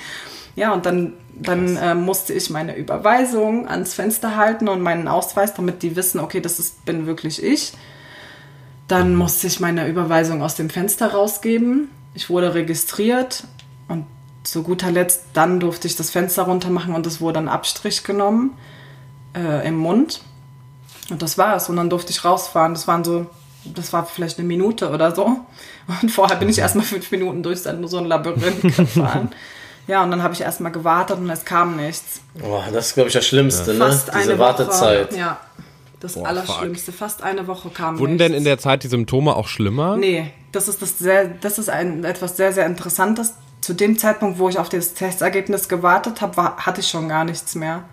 Ja, 0.56 0.74
und 0.74 0.86
dann, 0.86 1.14
dann 1.34 1.78
äh, 1.78 1.96
musste 1.96 2.34
ich 2.34 2.50
meine 2.50 2.76
Überweisung 2.76 3.68
ans 3.68 3.94
Fenster 3.94 4.36
halten 4.36 4.68
und 4.68 4.82
meinen 4.82 5.08
Ausweis, 5.08 5.54
damit 5.54 5.82
die 5.82 5.96
wissen, 5.96 6.20
okay, 6.20 6.42
das 6.42 6.60
ist, 6.60 6.84
bin 6.86 7.06
wirklich 7.06 7.42
ich. 7.42 7.74
Dann 8.88 9.16
musste 9.16 9.48
ich 9.48 9.60
meine 9.60 9.88
Überweisung 9.88 10.42
aus 10.42 10.56
dem 10.56 10.70
Fenster 10.70 11.12
rausgeben. 11.12 11.90
Ich 12.14 12.30
wurde 12.30 12.54
registriert 12.54 13.46
und 13.88 14.06
zu 14.44 14.64
guter 14.64 14.92
Letzt 14.92 15.24
dann 15.34 15.60
durfte 15.60 15.88
ich 15.88 15.96
das 15.96 16.12
Fenster 16.12 16.44
runter 16.44 16.70
machen 16.70 16.94
und 16.94 17.06
es 17.08 17.20
wurde 17.20 17.40
ein 17.40 17.50
Abstrich 17.50 18.04
genommen 18.04 18.58
äh, 19.36 19.68
im 19.68 19.76
Mund. 19.76 20.22
Und 21.10 21.22
das 21.22 21.38
war 21.38 21.56
es. 21.56 21.70
Und 21.70 21.76
dann 21.78 21.90
durfte 21.90 22.12
ich 22.12 22.24
rausfahren. 22.24 22.74
Das 22.74 22.88
waren 22.88 23.04
so, 23.04 23.28
das 23.64 23.94
war 23.94 24.06
vielleicht 24.06 24.40
eine 24.40 24.48
Minute 24.48 24.90
oder 24.90 25.14
so. 25.14 25.40
Und 26.02 26.10
vorher 26.10 26.38
bin 26.38 26.50
ich 26.50 26.58
erstmal 26.58 26.86
fünf 26.86 27.12
Minuten 27.12 27.44
durch 27.44 27.62
so 27.62 27.70
ein 27.70 28.06
Labyrinth 28.06 28.62
gefahren. 28.62 29.32
ja, 29.88 30.04
und 30.04 30.12
dann 30.12 30.24
habe 30.24 30.34
ich 30.34 30.42
erstmal 30.42 30.72
gewartet 30.72 31.18
und 31.18 31.30
es 31.30 31.46
kam 31.46 31.76
nichts. 31.76 32.22
Boah, 32.34 32.66
das 32.72 32.88
ist, 32.88 32.94
glaube 32.96 33.10
ich, 33.10 33.14
das 33.14 33.26
Schlimmste, 33.26 33.74
ja. 33.74 33.88
ne? 33.88 34.02
Diese 34.20 34.40
Wartezeit. 34.40 35.12
Woche, 35.12 35.20
ja, 35.20 35.40
das 36.00 36.14
Boah, 36.14 36.28
Allerschlimmste. 36.28 36.92
Fuck. 36.92 37.00
Fast 37.00 37.24
eine 37.24 37.48
Woche 37.48 37.70
kam 37.70 38.00
Wurden 38.00 38.14
nichts. 38.14 38.28
denn 38.28 38.38
in 38.38 38.44
der 38.44 38.58
Zeit 38.58 38.84
die 38.84 38.88
Symptome 38.88 39.36
auch 39.36 39.48
schlimmer? 39.48 39.98
Nee, 39.98 40.32
das 40.52 40.68
ist, 40.68 40.82
das 40.82 41.00
sehr, 41.00 41.26
das 41.28 41.58
ist 41.58 41.70
ein, 41.70 42.04
etwas 42.04 42.38
sehr, 42.38 42.54
sehr 42.54 42.66
Interessantes. 42.66 43.34
Zu 43.62 43.74
dem 43.74 43.98
Zeitpunkt, 43.98 44.38
wo 44.40 44.50
ich 44.50 44.60
auf 44.60 44.70
das 44.70 44.94
Testergebnis 44.94 45.70
gewartet 45.70 46.22
habe, 46.22 46.58
hatte 46.58 46.82
ich 46.82 46.88
schon 46.88 47.10
gar 47.10 47.24
nichts 47.24 47.56
mehr. 47.56 47.84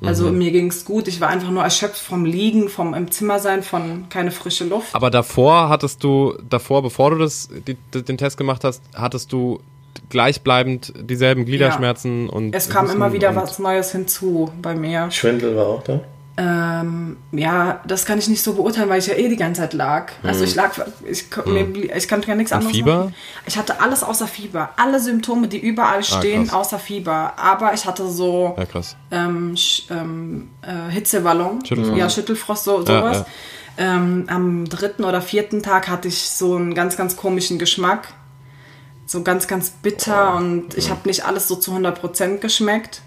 Also 0.00 0.30
mhm. 0.30 0.38
mir 0.38 0.52
ging 0.52 0.68
es 0.68 0.84
gut. 0.84 1.08
Ich 1.08 1.20
war 1.20 1.28
einfach 1.28 1.50
nur 1.50 1.64
erschöpft 1.64 2.00
vom 2.00 2.24
Liegen, 2.24 2.68
vom 2.68 2.94
im 2.94 3.10
Zimmer 3.10 3.40
sein, 3.40 3.62
von 3.62 4.08
keine 4.08 4.30
frische 4.30 4.64
Luft. 4.64 4.94
Aber 4.94 5.10
davor 5.10 5.68
hattest 5.68 6.04
du, 6.04 6.34
davor, 6.48 6.82
bevor 6.82 7.10
du 7.10 7.18
das, 7.18 7.48
die, 7.66 7.74
den 8.00 8.16
Test 8.16 8.36
gemacht 8.36 8.62
hast, 8.62 8.82
hattest 8.94 9.32
du 9.32 9.60
gleichbleibend 10.08 10.92
dieselben 10.96 11.44
Gliederschmerzen 11.44 12.26
ja. 12.26 12.32
und. 12.32 12.54
Es 12.54 12.70
kam 12.70 12.88
immer 12.88 13.12
wieder 13.12 13.34
was 13.34 13.58
Neues 13.58 13.90
hinzu 13.90 14.52
bei 14.62 14.76
mir. 14.76 15.10
Schwindel 15.10 15.56
war 15.56 15.66
auch 15.66 15.82
da? 15.82 16.00
Ähm, 16.40 17.16
ja, 17.32 17.80
das 17.84 18.06
kann 18.06 18.16
ich 18.20 18.28
nicht 18.28 18.44
so 18.44 18.54
beurteilen, 18.54 18.88
weil 18.88 19.00
ich 19.00 19.08
ja 19.08 19.14
eh 19.14 19.28
die 19.28 19.36
ganze 19.36 19.62
Zeit 19.62 19.72
lag. 19.72 20.12
Also 20.22 20.44
ich 20.44 20.50
hm. 20.50 20.56
lag, 20.56 20.70
ich, 21.04 21.24
mir, 21.46 21.96
ich 21.96 22.06
kann 22.06 22.20
gar 22.20 22.36
nichts 22.36 22.52
anderes 22.52 22.70
Fieber? 22.72 22.96
Machen. 22.96 23.14
Ich 23.44 23.58
hatte 23.58 23.80
alles 23.80 24.04
außer 24.04 24.28
Fieber. 24.28 24.70
Alle 24.76 25.00
Symptome, 25.00 25.48
die 25.48 25.58
überall 25.58 25.98
ah, 25.98 26.02
stehen, 26.02 26.48
ah, 26.52 26.58
außer 26.58 26.78
Fieber. 26.78 27.32
Aber 27.36 27.74
ich 27.74 27.86
hatte 27.86 28.08
so 28.08 28.54
ja, 28.56 28.66
krass. 28.66 28.94
Ähm, 29.10 29.56
ähm, 29.90 30.50
äh, 30.62 30.92
Hitzewallung. 30.92 31.64
Schüttelfrost. 31.64 31.98
Ja, 31.98 32.08
Schüttelfrost, 32.08 32.64
so, 32.64 32.82
sowas. 32.82 33.24
Ja, 33.76 33.84
ja. 33.84 33.96
Ähm, 33.96 34.24
am 34.28 34.64
dritten 34.68 35.02
oder 35.02 35.20
vierten 35.20 35.64
Tag 35.64 35.88
hatte 35.88 36.06
ich 36.06 36.30
so 36.30 36.54
einen 36.54 36.72
ganz, 36.72 36.96
ganz 36.96 37.16
komischen 37.16 37.58
Geschmack. 37.58 38.14
So 39.06 39.24
ganz, 39.24 39.48
ganz 39.48 39.70
bitter 39.70 40.34
oh. 40.34 40.36
und 40.36 40.76
ich 40.76 40.90
habe 40.90 41.00
nicht 41.08 41.24
alles 41.24 41.48
so 41.48 41.56
zu 41.56 41.72
100% 41.72 42.38
geschmeckt. 42.38 43.02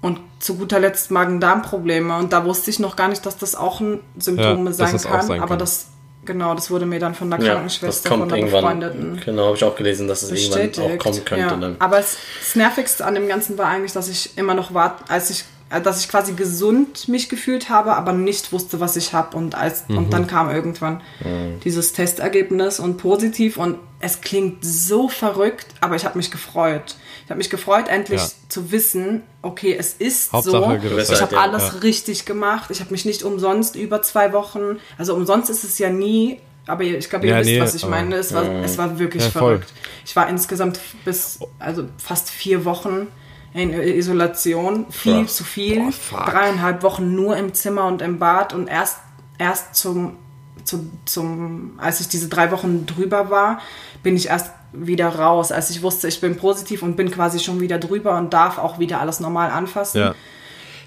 Und 0.00 0.20
zu 0.38 0.56
guter 0.56 0.78
Letzt 0.78 1.10
Magen-Darm-Probleme. 1.10 2.16
Und 2.16 2.32
da 2.32 2.44
wusste 2.44 2.70
ich 2.70 2.78
noch 2.78 2.96
gar 2.96 3.08
nicht, 3.08 3.24
dass 3.26 3.38
das 3.38 3.54
auch 3.54 3.80
ein 3.80 4.00
Symptom 4.18 4.66
ja, 4.66 4.72
sein 4.72 4.90
kann. 4.98 5.22
Sein 5.22 5.40
aber 5.40 5.48
kann. 5.50 5.58
das, 5.58 5.88
genau, 6.24 6.54
das 6.54 6.70
wurde 6.70 6.86
mir 6.86 7.00
dann 7.00 7.14
von 7.14 7.30
der 7.30 7.38
Krankenschwester, 7.38 8.10
ja, 8.10 8.16
von 8.16 8.28
der 8.28 8.42
Befreundeten. 8.42 9.20
Genau, 9.24 9.46
habe 9.46 9.56
ich 9.56 9.64
auch 9.64 9.74
gelesen, 9.74 10.06
dass 10.06 10.22
es 10.22 10.30
bestätigt. 10.30 10.78
irgendwann 10.78 10.98
auch 10.98 11.02
kommen 11.02 11.24
könnte. 11.24 11.66
Ja. 11.66 11.76
Aber 11.78 11.96
das, 11.96 12.18
das 12.40 12.54
Nervigste 12.54 13.04
an 13.04 13.14
dem 13.14 13.26
Ganzen 13.26 13.58
war 13.58 13.66
eigentlich, 13.66 13.92
dass 13.92 14.08
ich 14.08 14.36
immer 14.36 14.54
noch 14.54 14.74
warte, 14.74 15.10
als 15.10 15.30
ich 15.30 15.44
äh, 15.68 15.80
dass 15.80 16.00
ich 16.00 16.08
quasi 16.08 16.34
gesund 16.34 17.08
mich 17.08 17.28
gefühlt 17.28 17.68
habe, 17.70 17.96
aber 17.96 18.12
nicht 18.12 18.52
wusste, 18.52 18.78
was 18.78 18.96
ich 18.96 19.12
habe. 19.12 19.36
Und, 19.36 19.56
mhm. 19.88 19.98
und 19.98 20.12
dann 20.12 20.26
kam 20.26 20.50
irgendwann 20.50 21.00
mhm. 21.20 21.60
dieses 21.64 21.92
Testergebnis 21.92 22.78
und 22.78 22.98
positiv. 22.98 23.56
Und 23.56 23.78
es 23.98 24.20
klingt 24.20 24.64
so 24.64 25.08
verrückt, 25.08 25.66
aber 25.80 25.96
ich 25.96 26.04
habe 26.04 26.18
mich 26.18 26.30
gefreut. 26.30 26.96
Ich 27.26 27.30
habe 27.30 27.38
mich 27.38 27.50
gefreut, 27.50 27.88
endlich 27.88 28.20
ja. 28.20 28.28
zu 28.48 28.70
wissen, 28.70 29.24
okay, 29.42 29.74
es 29.76 29.94
ist 29.94 30.32
Hauptsache 30.32 30.80
so. 30.80 30.96
Ich 31.12 31.20
habe 31.20 31.36
alles 31.40 31.72
ja. 31.72 31.78
richtig 31.80 32.24
gemacht. 32.24 32.70
Ich 32.70 32.78
habe 32.78 32.92
mich 32.92 33.04
nicht 33.04 33.24
umsonst 33.24 33.74
über 33.74 34.00
zwei 34.00 34.32
Wochen, 34.32 34.78
also 34.96 35.12
umsonst 35.12 35.50
ist 35.50 35.64
es 35.64 35.76
ja 35.80 35.90
nie, 35.90 36.38
aber 36.68 36.84
ich 36.84 37.10
glaube, 37.10 37.26
ihr 37.26 37.32
ja, 37.32 37.40
wisst, 37.40 37.50
nee, 37.50 37.60
was 37.60 37.74
ich 37.74 37.84
meine. 37.84 38.14
Es 38.14 38.32
war, 38.32 38.44
es 38.62 38.78
war 38.78 39.00
wirklich 39.00 39.24
verrückt. 39.24 39.72
Ich 40.04 40.14
war 40.14 40.28
insgesamt 40.28 40.78
bis, 41.04 41.40
also 41.58 41.88
fast 41.98 42.30
vier 42.30 42.64
Wochen 42.64 43.08
in 43.54 43.72
Isolation, 43.72 44.86
viel 44.90 45.22
Boah. 45.22 45.26
zu 45.26 45.42
viel. 45.42 45.92
Boah, 46.10 46.26
Dreieinhalb 46.26 46.84
Wochen 46.84 47.16
nur 47.16 47.36
im 47.36 47.54
Zimmer 47.54 47.86
und 47.86 48.02
im 48.02 48.20
Bad 48.20 48.52
und 48.52 48.68
erst, 48.68 48.98
erst 49.36 49.74
zum, 49.74 50.16
zu, 50.62 50.88
zum, 51.06 51.72
als 51.78 51.98
ich 51.98 52.06
diese 52.06 52.28
drei 52.28 52.52
Wochen 52.52 52.86
drüber 52.86 53.30
war, 53.30 53.60
bin 54.04 54.14
ich 54.14 54.28
erst 54.28 54.52
wieder 54.78 55.08
raus, 55.08 55.52
als 55.52 55.70
ich 55.70 55.82
wusste, 55.82 56.08
ich 56.08 56.20
bin 56.20 56.36
positiv 56.36 56.82
und 56.82 56.96
bin 56.96 57.10
quasi 57.10 57.38
schon 57.38 57.60
wieder 57.60 57.78
drüber 57.78 58.16
und 58.18 58.32
darf 58.32 58.58
auch 58.58 58.78
wieder 58.78 59.00
alles 59.00 59.20
normal 59.20 59.50
anfassen. 59.50 59.98
Ja. 59.98 60.14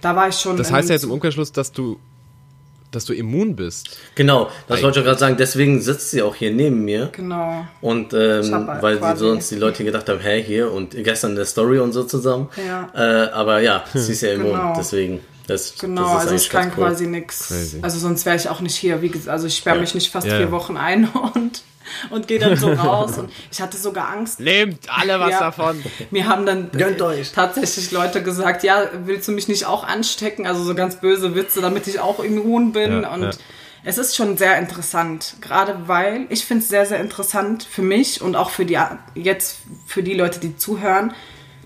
Da 0.01 0.15
war 0.15 0.29
ich 0.29 0.35
schon. 0.35 0.57
Das 0.57 0.71
heißt 0.71 0.89
ja 0.89 0.95
jetzt 0.95 1.03
im 1.03 1.11
Umkehrschluss, 1.11 1.51
dass 1.51 1.71
du 1.71 1.99
dass 2.91 3.05
du 3.05 3.13
immun 3.13 3.55
bist. 3.55 3.97
Genau, 4.15 4.49
das 4.67 4.81
wollte 4.81 4.99
ich 4.99 5.05
gerade 5.05 5.19
sagen. 5.19 5.37
Deswegen 5.37 5.81
sitzt 5.81 6.11
sie 6.11 6.21
auch 6.21 6.35
hier 6.35 6.51
neben 6.51 6.83
mir. 6.85 7.09
Genau. 7.11 7.67
Und 7.81 8.13
ähm, 8.13 8.67
weil 8.81 8.99
sie 8.99 9.17
sonst 9.17 9.51
die 9.51 9.55
Leute 9.55 9.83
gedacht 9.83 10.09
haben, 10.09 10.19
hey, 10.19 10.43
hier 10.43 10.71
und 10.71 10.91
gestern 10.91 11.35
der 11.35 11.45
Story 11.45 11.79
und 11.79 11.93
so 11.93 12.03
zusammen. 12.03 12.49
Ja. 12.65 12.89
Äh, 12.95 13.29
aber 13.29 13.59
ja, 13.61 13.83
sie 13.93 14.13
ist 14.13 14.21
ja 14.21 14.33
immun, 14.33 14.51
genau. 14.51 14.73
deswegen. 14.77 15.19
Das, 15.47 15.75
genau, 15.79 16.13
das 16.13 16.23
also 16.23 16.35
ich 16.35 16.49
kann 16.49 16.67
cool. 16.77 16.85
quasi 16.85 17.07
nichts. 17.07 17.75
Also 17.81 17.97
sonst 17.97 18.23
wäre 18.27 18.35
ich 18.35 18.49
auch 18.49 18.61
nicht 18.61 18.75
hier. 18.75 19.01
Wie 19.01 19.09
gesagt, 19.09 19.29
also 19.29 19.47
ich 19.47 19.57
sperre 19.57 19.77
ja. 19.77 19.81
mich 19.81 19.95
nicht 19.95 20.11
fast 20.11 20.27
ja. 20.27 20.37
vier 20.37 20.51
Wochen 20.51 20.77
ein 20.77 21.07
und 21.33 21.63
und 22.09 22.27
gehe 22.27 22.39
dann 22.39 22.55
so 22.57 22.71
raus. 22.73 23.17
Und 23.17 23.31
ich 23.51 23.61
hatte 23.61 23.77
sogar 23.77 24.09
Angst. 24.09 24.39
Nehmt 24.39 24.87
alle 24.89 25.19
was 25.19 25.31
ja, 25.31 25.39
davon. 25.39 25.83
Mir 26.11 26.27
haben 26.27 26.45
dann 26.45 26.69
tatsächlich 27.33 27.91
Leute 27.91 28.23
gesagt, 28.23 28.63
ja, 28.63 28.83
willst 29.05 29.27
du 29.27 29.31
mich 29.31 29.47
nicht 29.47 29.65
auch 29.65 29.83
anstecken? 29.83 30.47
Also 30.47 30.63
so 30.63 30.75
ganz 30.75 30.97
böse 30.97 31.35
Witze, 31.35 31.61
damit 31.61 31.87
ich 31.87 31.99
auch 31.99 32.19
immun 32.19 32.71
bin. 32.71 33.03
Ja, 33.03 33.13
und 33.13 33.23
ja. 33.23 33.31
Es 33.83 33.97
ist 33.97 34.15
schon 34.15 34.37
sehr 34.37 34.57
interessant, 34.59 35.35
gerade 35.41 35.87
weil 35.87 36.25
ich 36.29 36.45
finde 36.45 36.63
es 36.63 36.69
sehr, 36.69 36.85
sehr 36.85 36.99
interessant 36.99 37.63
für 37.63 37.81
mich 37.81 38.21
und 38.21 38.35
auch 38.35 38.49
für 38.49 38.65
die 38.65 38.77
jetzt 39.15 39.59
für 39.85 40.03
die 40.03 40.13
Leute, 40.13 40.39
die 40.39 40.57
zuhören, 40.57 41.13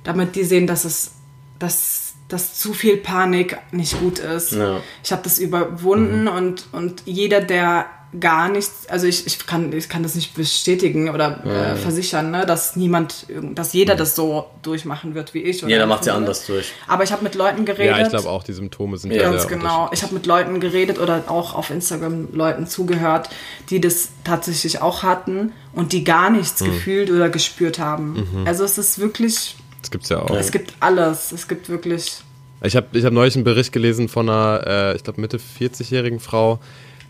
damit 0.03 0.35
die 0.35 0.43
sehen, 0.43 0.67
dass 0.67 0.85
es, 0.85 1.13
dass, 1.57 2.13
dass 2.27 2.55
zu 2.55 2.73
viel 2.73 2.97
Panik 2.97 3.57
nicht 3.71 3.99
gut 3.99 4.19
ist. 4.19 4.53
Ja. 4.53 4.79
Ich 5.03 5.11
habe 5.11 5.23
das 5.23 5.39
überwunden 5.39 6.27
und, 6.27 6.67
und 6.71 7.01
jeder, 7.05 7.41
der 7.41 7.87
gar 8.19 8.49
nichts, 8.49 8.87
also 8.89 9.07
ich, 9.07 9.25
ich, 9.25 9.45
kann, 9.47 9.73
ich 9.73 9.89
kann 9.89 10.03
das 10.03 10.13
nicht 10.15 10.35
bestätigen 10.35 11.09
oder 11.09 11.43
äh, 11.45 11.75
versichern, 11.75 12.29
ne, 12.31 12.45
dass 12.45 12.75
niemand, 12.75 13.25
irgend- 13.27 13.57
dass 13.57 13.73
jeder 13.73 13.95
das 13.95 14.15
so 14.15 14.45
durchmachen 14.61 15.15
wird 15.15 15.33
wie 15.33 15.39
ich. 15.43 15.63
oder 15.63 15.71
Jeder 15.71 15.85
macht 15.87 16.05
ja 16.05 16.13
empfinden 16.13 16.27
anders 16.29 16.45
durch. 16.45 16.71
Aber 16.87 17.03
ich 17.03 17.11
habe 17.11 17.23
mit 17.23 17.35
Leuten 17.35 17.65
geredet. 17.65 17.97
Ja, 17.97 18.03
ich 18.03 18.09
glaube 18.09 18.29
auch, 18.29 18.43
die 18.43 18.53
Symptome 18.53 18.97
sind 18.97 19.11
Ja, 19.11 19.23
ja, 19.23 19.31
Ganz 19.31 19.47
genau. 19.47 19.89
Ich 19.93 20.03
habe 20.03 20.13
mit 20.13 20.25
Leuten 20.25 20.59
geredet 20.59 20.99
oder 20.99 21.23
auch 21.27 21.53
auf 21.55 21.69
Instagram 21.69 22.27
Leuten 22.33 22.67
zugehört, 22.67 23.29
die 23.69 23.81
das 23.81 24.09
tatsächlich 24.23 24.81
auch 24.81 25.03
hatten 25.03 25.51
und 25.73 25.91
die 25.91 26.03
gar 26.03 26.29
nichts 26.29 26.59
Hm. 26.61 26.67
gefühlt 26.67 27.09
oder 27.11 27.29
gespürt 27.29 27.79
haben. 27.79 28.27
Mhm. 28.31 28.47
Also 28.47 28.63
es 28.63 28.77
ist 28.77 28.99
wirklich, 28.99 29.55
Das 29.81 29.89
gibt's 29.91 30.09
ja 30.09 30.19
auch. 30.21 30.29
es 30.35 30.51
gibt 30.51 30.73
alles. 30.79 31.31
Es 31.31 31.47
gibt 31.47 31.69
wirklich. 31.69 32.17
Ich 32.65 32.75
habe 32.77 32.87
ich 32.93 33.03
hab 33.03 33.11
neulich 33.11 33.35
einen 33.35 33.43
Bericht 33.43 33.73
gelesen 33.73 34.07
von 34.07 34.29
einer, 34.29 34.63
äh, 34.65 34.95
ich 34.95 35.03
glaube, 35.03 35.19
Mitte 35.19 35.37
40-jährigen 35.37 36.19
Frau, 36.21 36.59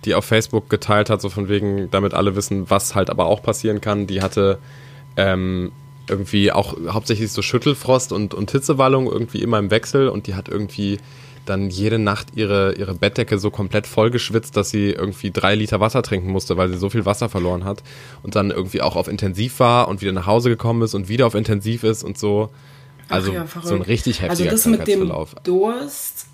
die 0.05 0.15
auf 0.15 0.25
Facebook 0.25 0.69
geteilt 0.69 1.09
hat, 1.09 1.21
so 1.21 1.29
von 1.29 1.49
wegen, 1.49 1.89
damit 1.91 2.13
alle 2.13 2.35
wissen, 2.35 2.69
was 2.69 2.95
halt 2.95 3.09
aber 3.09 3.25
auch 3.25 3.41
passieren 3.41 3.81
kann. 3.81 4.07
Die 4.07 4.21
hatte 4.21 4.59
ähm, 5.17 5.71
irgendwie 6.07 6.51
auch 6.51 6.75
hauptsächlich 6.89 7.31
so 7.31 7.41
Schüttelfrost 7.41 8.11
und, 8.11 8.33
und 8.33 8.51
Hitzewallung 8.51 9.07
irgendwie 9.07 9.41
immer 9.41 9.59
im 9.59 9.71
Wechsel 9.71 10.09
und 10.09 10.27
die 10.27 10.35
hat 10.35 10.49
irgendwie 10.49 10.99
dann 11.45 11.69
jede 11.69 11.99
Nacht 11.99 12.27
ihre, 12.35 12.73
ihre 12.75 12.93
Bettdecke 12.93 13.37
so 13.37 13.51
komplett 13.51 13.85
vollgeschwitzt, 13.87 14.55
dass 14.55 14.69
sie 14.69 14.91
irgendwie 14.91 15.31
drei 15.31 15.55
Liter 15.55 15.79
Wasser 15.79 16.01
trinken 16.01 16.31
musste, 16.31 16.57
weil 16.57 16.69
sie 16.69 16.77
so 16.77 16.89
viel 16.89 17.05
Wasser 17.05 17.29
verloren 17.29 17.65
hat 17.65 17.83
und 18.21 18.35
dann 18.35 18.51
irgendwie 18.51 18.81
auch 18.81 18.95
auf 18.95 19.07
Intensiv 19.07 19.59
war 19.59 19.87
und 19.87 20.01
wieder 20.01 20.13
nach 20.13 20.25
Hause 20.27 20.49
gekommen 20.49 20.81
ist 20.83 20.93
und 20.93 21.09
wieder 21.09 21.27
auf 21.27 21.35
Intensiv 21.35 21.83
ist 21.83 22.03
und 22.03 22.17
so. 22.17 22.49
Also 23.09 23.33
ja, 23.33 23.45
so 23.61 23.75
ein 23.75 23.81
richtig 23.81 24.21
heftiger 24.21 24.51
Also 24.51 24.69
das 24.69 24.79
mit 24.79 24.87
dem. 24.87 25.11
Durst, 25.43 26.27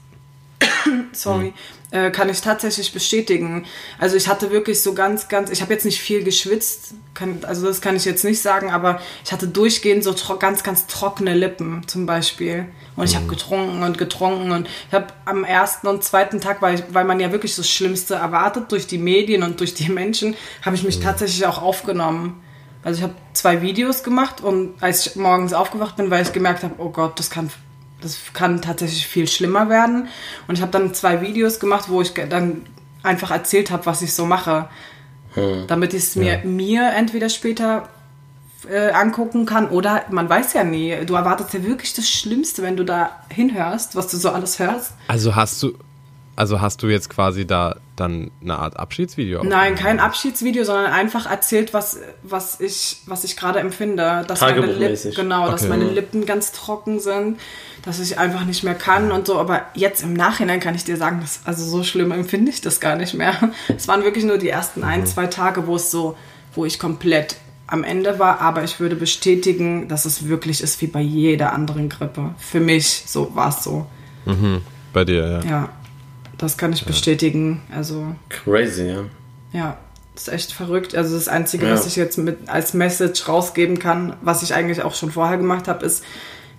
sorry, 1.11 1.53
äh, 1.91 2.11
kann 2.11 2.29
ich 2.29 2.41
tatsächlich 2.41 2.93
bestätigen. 2.93 3.65
Also 3.97 4.15
ich 4.15 4.27
hatte 4.27 4.51
wirklich 4.51 4.81
so 4.81 4.93
ganz, 4.93 5.27
ganz, 5.27 5.49
ich 5.49 5.61
habe 5.61 5.73
jetzt 5.73 5.85
nicht 5.85 5.99
viel 5.99 6.23
geschwitzt, 6.23 6.93
kann, 7.13 7.39
also 7.43 7.65
das 7.65 7.81
kann 7.81 7.95
ich 7.95 8.05
jetzt 8.05 8.23
nicht 8.23 8.41
sagen, 8.41 8.71
aber 8.71 9.01
ich 9.25 9.31
hatte 9.31 9.47
durchgehend 9.47 10.03
so 10.03 10.13
ganz, 10.37 10.63
ganz 10.63 10.87
trockene 10.87 11.33
Lippen 11.33 11.87
zum 11.87 12.05
Beispiel. 12.05 12.65
Und 12.95 13.05
ich 13.05 13.15
habe 13.15 13.27
getrunken 13.27 13.81
und 13.83 13.97
getrunken 13.97 14.51
und 14.51 14.67
ich 14.87 14.93
habe 14.93 15.07
am 15.25 15.43
ersten 15.43 15.87
und 15.87 16.03
zweiten 16.03 16.41
Tag, 16.41 16.61
weil, 16.61 16.83
weil 16.91 17.05
man 17.05 17.19
ja 17.19 17.31
wirklich 17.31 17.55
das 17.55 17.69
Schlimmste 17.69 18.15
erwartet 18.15 18.71
durch 18.71 18.87
die 18.87 18.97
Medien 18.97 19.43
und 19.43 19.59
durch 19.59 19.73
die 19.73 19.89
Menschen, 19.89 20.35
habe 20.63 20.75
ich 20.75 20.83
mich 20.83 20.99
tatsächlich 20.99 21.45
auch 21.45 21.61
aufgenommen. 21.61 22.43
Also 22.83 22.99
ich 22.99 23.03
habe 23.03 23.15
zwei 23.33 23.61
Videos 23.61 24.03
gemacht 24.03 24.41
und 24.41 24.81
als 24.81 25.05
ich 25.05 25.15
morgens 25.15 25.53
aufgewacht 25.53 25.97
bin, 25.97 26.09
weil 26.09 26.23
ich 26.23 26.33
gemerkt 26.33 26.63
habe, 26.63 26.75
oh 26.77 26.89
Gott, 26.89 27.19
das 27.19 27.29
kann, 27.29 27.49
das 28.01 28.17
kann 28.33 28.61
tatsächlich 28.61 29.07
viel 29.07 29.27
schlimmer 29.27 29.69
werden. 29.69 30.07
Und 30.47 30.55
ich 30.55 30.61
habe 30.61 30.71
dann 30.71 30.93
zwei 30.93 31.21
Videos 31.21 31.59
gemacht, 31.59 31.85
wo 31.89 32.01
ich 32.01 32.13
dann 32.13 32.65
einfach 33.03 33.31
erzählt 33.31 33.71
habe, 33.71 33.85
was 33.85 34.01
ich 34.01 34.13
so 34.13 34.25
mache. 34.25 34.67
Damit 35.67 35.93
ich 35.93 36.03
es 36.03 36.15
mir, 36.15 36.39
mir 36.43 36.89
entweder 36.95 37.29
später 37.29 37.87
äh, 38.69 38.89
angucken 38.89 39.45
kann 39.45 39.69
oder 39.69 40.03
man 40.09 40.27
weiß 40.27 40.53
ja 40.53 40.63
nie. 40.63 40.95
Du 41.05 41.13
erwartest 41.13 41.53
ja 41.53 41.63
wirklich 41.63 41.93
das 41.93 42.09
Schlimmste, 42.09 42.63
wenn 42.63 42.75
du 42.75 42.83
da 42.83 43.11
hinhörst, 43.29 43.95
was 43.95 44.07
du 44.07 44.17
so 44.17 44.31
alles 44.31 44.59
hörst. 44.59 44.93
Also 45.07 45.35
hast 45.35 45.61
du, 45.63 45.77
also 46.35 46.59
hast 46.61 46.81
du 46.81 46.87
jetzt 46.87 47.09
quasi 47.09 47.45
da 47.45 47.77
dann 47.95 48.31
eine 48.41 48.57
Art 48.57 48.77
Abschiedsvideo? 48.77 49.43
Nein, 49.43 49.75
kein 49.75 49.99
Abschiedsvideo, 49.99 50.63
sondern 50.63 50.87
einfach 50.91 51.29
erzählt, 51.29 51.73
was, 51.73 51.99
was 52.23 52.59
ich, 52.59 52.97
was 53.05 53.23
ich 53.23 53.37
gerade 53.37 53.59
empfinde. 53.59 54.25
Dass 54.27 54.41
meine 54.41 54.65
Lippen, 54.65 55.11
genau, 55.13 55.51
dass 55.51 55.61
Okay. 55.61 55.69
meine 55.69 55.85
Lippen 55.85 56.25
ganz 56.25 56.51
trocken 56.51 56.99
sind, 56.99 57.39
dass 57.83 57.99
ich 57.99 58.17
einfach 58.17 58.45
nicht 58.45 58.63
mehr 58.63 58.75
kann 58.75 59.11
und 59.11 59.27
so. 59.27 59.39
Aber 59.39 59.61
jetzt 59.73 60.03
im 60.03 60.13
Nachhinein 60.13 60.59
kann 60.59 60.75
ich 60.75 60.83
dir 60.83 60.97
sagen, 60.97 61.19
dass, 61.21 61.41
also 61.45 61.63
so 61.65 61.83
schlimm 61.83 62.11
empfinde 62.11 62.51
ich 62.51 62.61
das 62.61 62.79
gar 62.79 62.95
nicht 62.95 63.13
mehr. 63.13 63.35
Es 63.75 63.87
waren 63.87 64.03
wirklich 64.03 64.25
nur 64.25 64.37
die 64.37 64.49
ersten 64.49 64.83
ein, 64.83 65.05
zwei 65.05 65.27
Tage, 65.27 65.67
wo 65.67 65.75
es 65.75 65.89
so, 65.91 66.17
wo 66.55 66.65
ich 66.65 66.79
komplett 66.79 67.37
am 67.67 67.83
Ende 67.83 68.17
war, 68.17 68.41
aber 68.41 68.63
ich 68.63 68.79
würde 68.79 68.95
bestätigen, 68.95 69.87
dass 69.87 70.05
es 70.05 70.27
wirklich 70.27 70.61
ist 70.61 70.81
wie 70.81 70.87
bei 70.87 71.01
jeder 71.01 71.53
anderen 71.53 71.87
Grippe. 71.87 72.33
Für 72.39 72.59
mich 72.59 73.03
so 73.05 73.35
war 73.35 73.49
es 73.49 73.63
so. 73.63 73.85
Bei 74.91 75.05
dir, 75.05 75.41
ja. 75.43 75.49
Ja, 75.49 75.69
das 76.37 76.57
kann 76.57 76.73
ich 76.73 76.83
bestätigen. 76.85 77.61
Also 77.73 78.15
Crazy, 78.29 78.87
ja. 78.87 79.03
ja, 79.53 79.77
das 80.15 80.27
ist 80.27 80.33
echt 80.33 80.51
verrückt. 80.51 80.95
Also 80.95 81.15
das 81.15 81.27
Einzige, 81.27 81.67
Ja. 81.67 81.73
was 81.73 81.85
ich 81.85 81.95
jetzt 81.95 82.17
mit 82.17 82.49
als 82.49 82.73
Message 82.73 83.27
rausgeben 83.27 83.77
kann, 83.79 84.15
was 84.21 84.41
ich 84.43 84.53
eigentlich 84.55 84.81
auch 84.81 84.95
schon 84.95 85.11
vorher 85.11 85.37
gemacht 85.37 85.67
habe, 85.67 85.85
ist, 85.85 86.03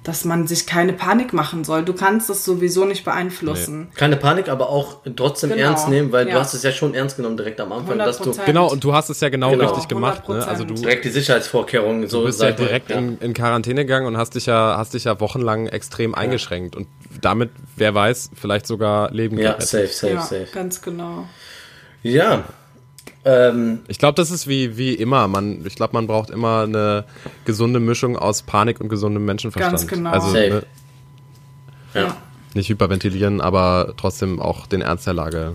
dass 0.03 0.24
man 0.24 0.46
sich 0.46 0.66
keine 0.66 0.94
Panik 0.94 1.32
machen 1.34 1.62
soll. 1.62 1.84
Du 1.84 1.92
kannst 1.92 2.30
das 2.30 2.44
sowieso 2.44 2.86
nicht 2.86 3.05
beeinflussen. 3.05 3.88
Keine 3.94 4.16
Panik, 4.16 4.48
aber 4.48 4.70
auch 4.70 4.98
trotzdem 5.14 5.51
Genau, 5.51 5.62
ernst 5.62 5.88
nehmen, 5.88 6.11
weil 6.11 6.26
ja. 6.26 6.34
du 6.34 6.40
hast 6.40 6.55
es 6.55 6.62
ja 6.62 6.72
schon 6.72 6.94
ernst 6.94 7.16
genommen 7.16 7.36
direkt 7.36 7.61
am 7.61 7.70
Anfang, 7.70 7.98
dass 7.98 8.16
du 8.18 8.30
100%. 8.30 8.44
Genau, 8.46 8.70
und 8.70 8.82
du 8.82 8.94
hast 8.94 9.11
es 9.11 9.20
ja 9.20 9.28
genau, 9.28 9.51
Genau. 9.51 9.66
richtig 9.68 9.88
gemacht. 9.88 10.26
Ne? 10.28 10.46
Also 10.46 10.64
du, 10.64 10.72
100%. 10.74 10.80
direkt 10.80 11.05
die 11.05 11.11
Sicherheitsvorkehrungen 11.11 12.09
so 12.09 12.20
du 12.20 12.26
bist 12.26 12.40
ja 12.40 12.51
direkt 12.53 12.90
In, 12.90 13.18
in 13.18 13.34
Quarantäne 13.34 13.84
gegangen 13.84 14.07
und 14.07 14.16
hast 14.16 14.34
dich 14.34 14.46
ja, 14.46 14.76
hast 14.78 14.94
dich 14.94 15.05
ja 15.05 15.20
wochenlang 15.20 15.66
extrem 15.66 16.14
eingeschränkt. 16.14 16.76
Und 16.76 16.86
damit, 17.20 17.51
wer 17.76 17.94
weiß, 17.94 18.30
vielleicht 18.34 18.66
sogar 18.66 19.11
Leben 19.12 19.36
Ja, 19.36 19.51
gerettet. 19.53 19.68
safe, 19.68 19.86
safe, 19.88 20.12
Ja, 20.14 20.22
safe. 20.22 20.46
ganz 20.55 20.80
genau. 20.80 21.26
Ja. 22.03 22.44
Ähm, 23.25 23.81
Ich 23.89 23.99
glaube, 23.99 24.14
das 24.14 24.31
ist 24.31 24.47
wie, 24.47 24.77
wie 24.79 24.95
immer. 24.95 25.29
Man, 25.29 25.64
ich 25.66 25.75
glaube, 25.75 25.93
man 25.93 26.07
braucht 26.07 26.31
immer 26.31 26.62
eine 26.62 27.05
gesunde 27.45 27.79
Mischung 27.81 28.16
aus 28.16 28.43
Panik 28.43 28.81
und 28.81 28.89
gesundem 28.89 29.25
Menschenverstand. 29.27 29.73
Ganz 29.73 29.87
genau. 29.87 30.11
Also 30.11 30.29
Safe. 30.29 30.49
ne, 30.49 30.62
ja. 31.95 32.16
nicht 32.55 32.68
hyperventilieren, 32.68 33.41
aber 33.41 33.95
trotzdem 33.97 34.41
auch 34.41 34.66
den 34.66 34.81
Ernst 34.81 35.07
der 35.07 35.14
Lage 35.14 35.53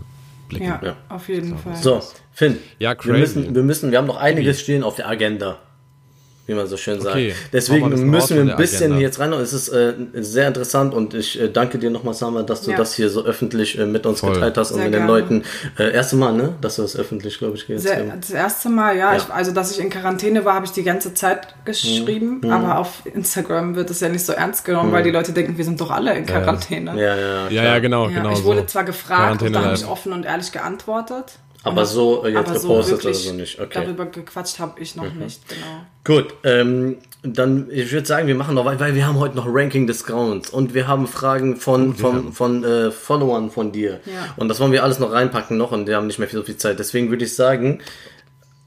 blicken. 0.50 0.66
Ja, 0.66 0.80
Ja. 0.84 0.96
auf 1.10 1.28
jeden 1.28 1.58
Fall. 1.58 1.76
So, 1.76 2.02
Finn. 2.34 2.58
Ja, 2.78 2.92
Wir 2.92 2.96
crazy. 2.96 3.20
müssen, 3.40 3.56
wir 3.56 3.64
müssen, 3.64 3.92
wir 3.92 3.98
haben 3.98 4.08
noch 4.08 4.18
einiges 4.18 4.62
stehen 4.62 4.84
auf 4.84 4.96
der 4.96 5.08
Agenda. 5.10 5.58
Wie 6.48 6.54
man 6.54 6.68
so 6.68 6.78
schön 6.78 7.02
sagt. 7.02 7.16
Okay, 7.16 7.34
Deswegen 7.52 7.90
müssen 8.12 8.36
wir 8.46 8.54
ein 8.54 8.58
bisschen 8.58 8.84
Agenda. 8.92 9.00
jetzt 9.02 9.20
rein. 9.20 9.34
Es 9.34 9.52
ist 9.52 9.70
äh, 9.70 9.94
sehr 10.14 10.48
interessant 10.48 10.94
und 10.94 11.16
ich 11.16 11.42
äh, 11.42 11.50
danke 11.50 11.80
dir 11.80 11.90
nochmal, 11.90 12.14
Sama, 12.14 12.44
dass 12.44 12.62
du 12.62 12.70
Ja. 12.70 12.78
das 12.78 12.94
hier 12.94 13.10
so 13.10 13.26
öffentlich 13.26 13.80
äh, 13.80 13.86
mit 13.88 14.06
uns 14.06 14.20
Voll. 14.20 14.34
geteilt 14.34 14.56
hast 14.58 14.70
und 14.70 14.76
Sehr 14.78 14.86
mit 14.86 14.94
den 14.94 15.08
gerne. 15.08 15.12
Leuten. 15.22 15.44
Äh, 15.80 15.92
erste 15.92 16.16
Mal, 16.18 16.34
ne? 16.34 16.54
Dass 16.62 16.76
du 16.76 16.84
das 16.84 16.96
öffentlich, 16.96 17.40
glaube 17.40 17.56
ich, 17.56 17.68
jetzt. 17.68 17.82
Sehr, 17.82 17.98
ähm, 18.00 18.12
das 18.22 18.30
erste 18.30 18.70
Mal, 18.70 18.96
ja. 18.96 19.14
Ja. 19.14 19.18
Ich, 19.18 19.30
also, 19.34 19.52
dass 19.54 19.72
ich 19.72 19.80
in 19.80 19.90
Quarantäne 19.90 20.46
war, 20.46 20.54
habe 20.54 20.66
ich 20.68 20.72
die 20.72 20.84
ganze 20.84 21.16
Zeit 21.16 21.48
geschrieben. 21.66 22.42
Mhm. 22.44 22.52
Aber 22.52 22.78
auf 22.78 23.02
Instagram 23.12 23.76
wird 23.76 23.90
es 23.90 24.00
ja 24.02 24.10
nicht 24.10 24.24
so 24.26 24.34
ernst 24.34 24.66
genommen, 24.66 24.92
weil 24.92 25.02
die 25.02 25.12
Leute 25.12 25.32
denken, 25.32 25.58
wir 25.58 25.66
sind 25.66 25.82
doch 25.82 25.90
alle 25.90 26.16
in 26.16 26.28
Quarantäne. 26.28 26.92
ja, 26.92 27.16
ja, 27.16 27.48
Ja, 27.50 27.64
ja, 27.64 27.80
genau, 27.80 28.08
Ja, 28.10 28.18
genau. 28.22 28.34
ich 28.34 28.44
wurde 28.44 28.60
so. 28.60 28.66
zwar 28.68 28.84
gefragt 28.84 29.42
und 29.42 29.52
da 29.52 29.64
habe 29.64 29.74
ich 29.74 29.88
offen 29.88 30.14
und 30.14 30.26
ehrlich 30.26 30.52
geantwortet. 30.52 31.40
Aber 31.66 31.82
Und 31.82 31.88
so, 31.88 32.24
äh, 32.24 32.30
jetzt 32.30 32.50
aber 32.50 32.60
gepostet 32.60 32.92
wirklich 32.92 33.18
oder 33.18 33.32
so 33.32 33.34
nicht, 33.34 33.60
okay. 33.60 33.80
Mhm. 33.80 33.84
Darüber 33.84 34.06
gequatscht 34.06 34.60
habe 34.60 34.80
ich 34.80 34.96
noch 34.96 35.12
nicht, 35.14 35.50
genau. 35.50 35.82
Gut, 36.04 36.36
ähm, 36.44 37.00
dann, 37.24 37.68
ich 37.72 37.92
würde 37.92 38.06
sagen, 38.06 38.28
wir 38.28 38.36
machen 38.36 38.54
noch 38.54 38.66
weiter, 38.66 38.82
weil 38.82 38.94
wir 38.94 39.08
haben 39.08 39.18
heute 39.18 39.36
noch 39.36 39.48
Ranking 39.48 39.88
des 39.88 40.04
Grauens 40.06 40.52
und 40.52 40.76
wir 40.76 40.88
haben 40.88 41.08
Fragen 41.08 41.58
von, 41.58 41.96
von, 41.96 42.34
von 42.34 42.64
äh, 42.64 42.92
Followern 42.92 43.50
von 43.50 43.72
dir. 43.72 44.00
Ja. 44.06 44.36
Und 44.38 44.48
das 44.48 44.60
wollen 44.60 44.72
wir 44.72 44.84
alles 44.84 45.00
noch 45.00 45.12
reinpacken 45.12 45.58
noch 45.58 45.72
und 45.72 45.88
wir 45.88 45.96
haben 45.96 46.06
nicht 46.06 46.20
mehr 46.20 46.30
so 46.30 46.44
viel 46.44 46.58
Zeit. 46.58 46.78
Deswegen 46.78 47.10
würde 47.10 47.26
ich 47.26 47.36
sagen, 47.36 47.82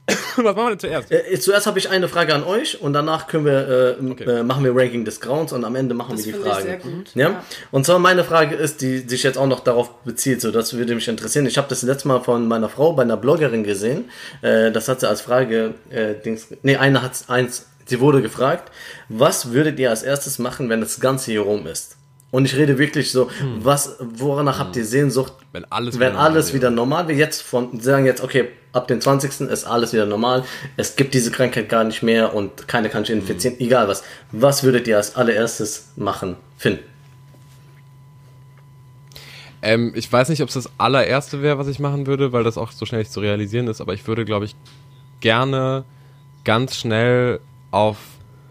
Was 0.36 0.44
machen 0.44 0.56
wir 0.56 0.70
denn 0.70 0.78
zuerst? 0.78 1.12
äh, 1.12 1.38
zuerst 1.38 1.66
habe 1.66 1.78
ich 1.78 1.90
eine 1.90 2.08
Frage 2.08 2.34
an 2.34 2.42
euch 2.44 2.80
und 2.80 2.92
danach 2.94 3.26
können 3.26 3.44
wir, 3.44 3.96
äh, 4.00 4.24
äh, 4.24 4.42
machen 4.42 4.64
wir 4.64 4.74
Ranking 4.74 5.04
des 5.04 5.20
Grauens 5.20 5.52
und 5.52 5.64
am 5.64 5.76
Ende 5.76 5.94
machen 5.94 6.16
Das 6.16 6.24
wir 6.26 6.32
die 6.32 6.38
finde 6.38 6.48
ich 6.48 6.54
Fragen. 6.54 6.66
sehr 6.66 6.76
gut, 6.78 7.10
Ja? 7.14 7.28
ja. 7.30 7.44
Und 7.70 7.84
zwar 7.84 7.98
meine 7.98 8.24
Frage 8.24 8.54
ist, 8.56 8.80
die 8.80 8.98
sich 9.00 9.22
jetzt 9.22 9.36
auch 9.36 9.46
noch 9.46 9.60
darauf 9.60 9.90
bezieht, 10.04 10.40
so 10.40 10.50
das 10.50 10.74
würde 10.74 10.94
mich 10.94 11.08
interessieren. 11.08 11.44
Ich 11.46 11.58
habe 11.58 11.68
das 11.68 11.82
letzte 11.82 12.08
Mal 12.08 12.20
von 12.20 12.48
meiner 12.48 12.68
Frau 12.68 12.92
bei 12.94 13.02
einer 13.02 13.16
Bloggerin 13.16 13.64
gesehen. 13.64 14.06
Äh, 14.42 14.72
das 14.72 14.88
hat 14.88 15.00
sie 15.00 15.08
als 15.08 15.20
Frage, 15.20 15.74
äh, 15.90 16.14
Dings, 16.14 16.46
nee, 16.62 16.76
eine 16.76 17.02
hat 17.02 17.12
eins, 17.28 17.66
sie 17.84 18.00
wurde 18.00 18.22
gefragt, 18.22 18.70
was 19.08 19.52
würdet 19.52 19.78
ihr 19.78 19.90
als 19.90 20.02
erstes 20.02 20.38
machen, 20.38 20.68
wenn 20.70 20.80
das 20.80 21.00
Ganze 21.00 21.32
hier 21.32 21.42
rum 21.42 21.66
ist? 21.66 21.96
Und 22.30 22.44
ich 22.44 22.56
rede 22.56 22.76
wirklich 22.78 23.10
so, 23.10 23.30
was, 23.60 23.96
woranach 24.00 24.58
habt 24.58 24.76
ihr 24.76 24.84
Sehnsucht, 24.84 25.32
Wenn 25.52 25.64
alles 25.72 25.98
wenn 25.98 26.10
wieder 26.12 26.20
alles 26.20 26.46
normal 26.48 26.54
wieder 26.54 26.70
normal 26.70 27.08
wird, 27.08 27.18
jetzt 27.18 27.40
von, 27.42 27.80
sagen 27.80 28.04
jetzt, 28.04 28.22
okay, 28.22 28.48
ab 28.72 28.86
dem 28.88 29.00
20. 29.00 29.48
ist 29.48 29.64
alles 29.64 29.92
wieder 29.92 30.06
normal, 30.06 30.44
es 30.76 30.96
gibt 30.96 31.14
diese 31.14 31.30
Krankheit 31.30 31.68
gar 31.68 31.84
nicht 31.84 32.02
mehr 32.02 32.34
und 32.34 32.68
keiner 32.68 32.88
kann 32.88 33.04
sich 33.04 33.14
infizieren, 33.14 33.58
egal 33.60 33.88
was. 33.88 34.02
Was 34.32 34.62
würdet 34.62 34.86
ihr 34.86 34.96
als 34.96 35.16
allererstes 35.16 35.88
machen? 35.96 36.36
Finn. 36.56 36.78
Ähm, 39.60 39.92
ich 39.96 40.10
weiß 40.10 40.28
nicht, 40.28 40.42
ob 40.42 40.48
es 40.48 40.54
das 40.54 40.70
allererste 40.78 41.42
wäre, 41.42 41.58
was 41.58 41.66
ich 41.66 41.78
machen 41.80 42.06
würde, 42.06 42.32
weil 42.32 42.44
das 42.44 42.56
auch 42.56 42.70
so 42.70 42.86
schnell 42.86 43.00
nicht 43.00 43.12
zu 43.12 43.20
realisieren 43.20 43.66
ist, 43.66 43.80
aber 43.80 43.92
ich 43.92 44.06
würde, 44.06 44.24
glaube 44.24 44.44
ich, 44.44 44.54
gerne 45.20 45.84
ganz 46.44 46.76
schnell 46.76 47.40
auf 47.72 47.96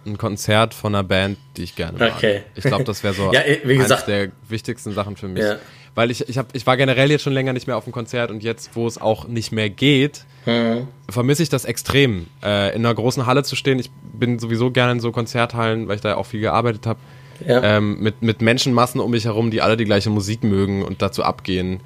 ein 0.06 0.18
Konzert 0.18 0.74
von 0.74 0.94
einer 0.96 1.04
Band, 1.04 1.38
die 1.56 1.64
ich 1.64 1.76
gerne 1.76 1.98
mag. 1.98 2.14
Okay. 2.16 2.44
Ich 2.56 2.64
glaube, 2.64 2.84
das 2.84 3.04
wäre 3.04 3.14
so 3.14 3.32
Ja, 3.34 3.42
eh, 3.42 3.62
wie 3.64 3.78
gesagt- 3.78 4.08
der 4.08 4.32
wichtigsten 4.50 4.94
Sachen 4.94 5.16
für 5.16 5.28
mich. 5.28 5.44
Ja. 5.44 5.58
Weil 5.98 6.12
ich, 6.12 6.30
ich, 6.30 6.38
hab, 6.38 6.56
ich 6.56 6.68
war 6.68 6.78
generell 6.78 7.10
jetzt 7.10 7.24
schon 7.24 7.34
länger 7.34 7.54
nicht 7.54 7.66
mehr 7.66 7.76
auf 7.76 7.86
dem 7.86 7.92
Konzert 7.92 8.30
und 8.30 8.44
jetzt, 8.44 8.76
wo 8.76 8.86
es 8.86 9.02
auch 9.02 9.28
nicht 9.28 9.52
mehr 9.52 9.72
geht, 9.72 10.26
Hm. 10.46 10.88
vermisse 11.10 11.42
ich 11.42 11.50
das 11.50 11.66
extrem, 11.66 12.28
äh, 12.44 12.74
in 12.76 12.86
einer 12.86 12.94
großen 12.94 13.26
Halle 13.26 13.44
zu 13.44 13.56
stehen. 13.56 13.80
Ich 13.80 13.90
bin 14.14 14.38
sowieso 14.38 14.70
gerne 14.70 14.92
in 14.92 15.00
so 15.00 15.12
Konzerthallen, 15.12 15.88
weil 15.88 15.96
ich 15.96 16.02
da 16.02 16.16
auch 16.16 16.28
viel 16.28 16.40
gearbeitet 16.40 16.86
habe. 16.86 17.00
Ja. 17.46 17.64
Ähm, 17.64 18.00
mit, 18.00 18.22
mit 18.22 18.44
Menschenmassen 18.44 19.02
um 19.02 19.10
mich 19.10 19.26
herum, 19.26 19.50
die 19.50 19.62
alle 19.62 19.76
die 19.76 19.86
gleiche 19.86 20.12
Musik 20.12 20.44
mögen 20.44 20.84
und 20.84 21.02
dazu 21.02 21.24
abgehen. 21.24 21.80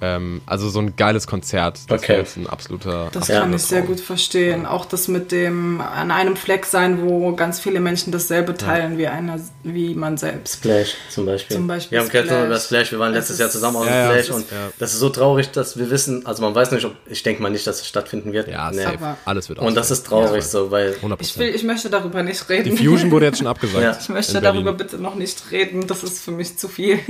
Ähm, 0.00 0.40
also 0.46 0.68
so 0.68 0.78
ein 0.78 0.94
geiles 0.96 1.26
Konzert. 1.26 1.80
Das 1.88 1.98
Okay. 2.00 2.08
wäre 2.10 2.18
jetzt 2.20 2.36
ein 2.36 2.46
absoluter. 2.46 3.08
Das 3.12 3.28
Ja. 3.28 3.40
kann 3.40 3.52
ich 3.52 3.62
sehr 3.62 3.82
gut 3.82 3.98
verstehen. 4.00 4.64
Auch 4.64 4.84
das 4.84 5.08
mit 5.08 5.32
dem 5.32 5.80
an 5.80 6.10
einem 6.12 6.36
Fleck 6.36 6.66
sein, 6.66 7.02
wo 7.02 7.34
ganz 7.34 7.58
viele 7.58 7.80
Menschen 7.80 8.12
dasselbe 8.12 8.56
teilen 8.56 8.96
wie 8.98 9.08
einer, 9.08 9.40
wie 9.64 9.94
man 9.94 10.16
selbst. 10.16 10.58
Splash 10.58 10.94
zum 11.10 11.26
Beispiel. 11.26 11.56
Zum 11.56 11.66
Beispiel 11.66 11.96
Wir 11.96 12.00
haben 12.04 12.08
gerade 12.10 12.26
Splash. 12.28 12.46
über 12.46 12.58
Splash, 12.60 12.92
wir 12.92 12.98
waren 13.00 13.12
letztes 13.12 13.34
ist- 13.34 13.40
Jahr 13.40 13.50
zusammen 13.50 13.76
auf 13.76 13.86
Ja, 13.86 13.90
dem 13.90 13.96
ja, 13.96 14.04
Splash 14.10 14.26
das 14.28 14.36
und 14.36 14.42
ist- 14.42 14.50
ja. 14.52 14.58
das 14.78 14.92
ist 14.92 15.00
so 15.00 15.08
traurig, 15.08 15.50
dass 15.50 15.76
wir 15.76 15.90
wissen, 15.90 16.24
also 16.26 16.42
man 16.42 16.54
weiß 16.54 16.70
nicht, 16.70 16.84
ob, 16.84 16.92
ich 17.06 17.22
denke 17.24 17.42
mal 17.42 17.50
nicht, 17.50 17.66
dass 17.66 17.80
es 17.80 17.88
stattfinden 17.88 18.32
wird. 18.32 18.46
Ja, 18.48 18.70
Nee. 18.70 18.84
Alles 19.24 19.48
wird 19.48 19.58
Und 19.58 19.74
das 19.74 19.90
ist 19.90 20.06
traurig 20.06 20.44
so, 20.44 20.70
weil 20.70 20.94
100%. 21.02 21.20
Ich, 21.20 21.38
will, 21.38 21.54
ich 21.54 21.64
möchte 21.64 21.90
darüber 21.90 22.22
nicht 22.22 22.48
reden. 22.48 22.76
Die 22.76 22.84
Fusion 22.86 23.10
wurde 23.10 23.26
jetzt 23.26 23.38
schon 23.38 23.46
abgesagt. 23.48 23.82
Ja. 23.82 23.98
Ich 24.00 24.08
möchte 24.08 24.40
darüber 24.40 24.72
bitte 24.74 24.96
noch 24.98 25.16
nicht 25.16 25.50
reden, 25.50 25.86
das 25.88 26.04
ist 26.04 26.22
für 26.22 26.30
mich 26.30 26.56
zu 26.56 26.68
viel. 26.68 27.00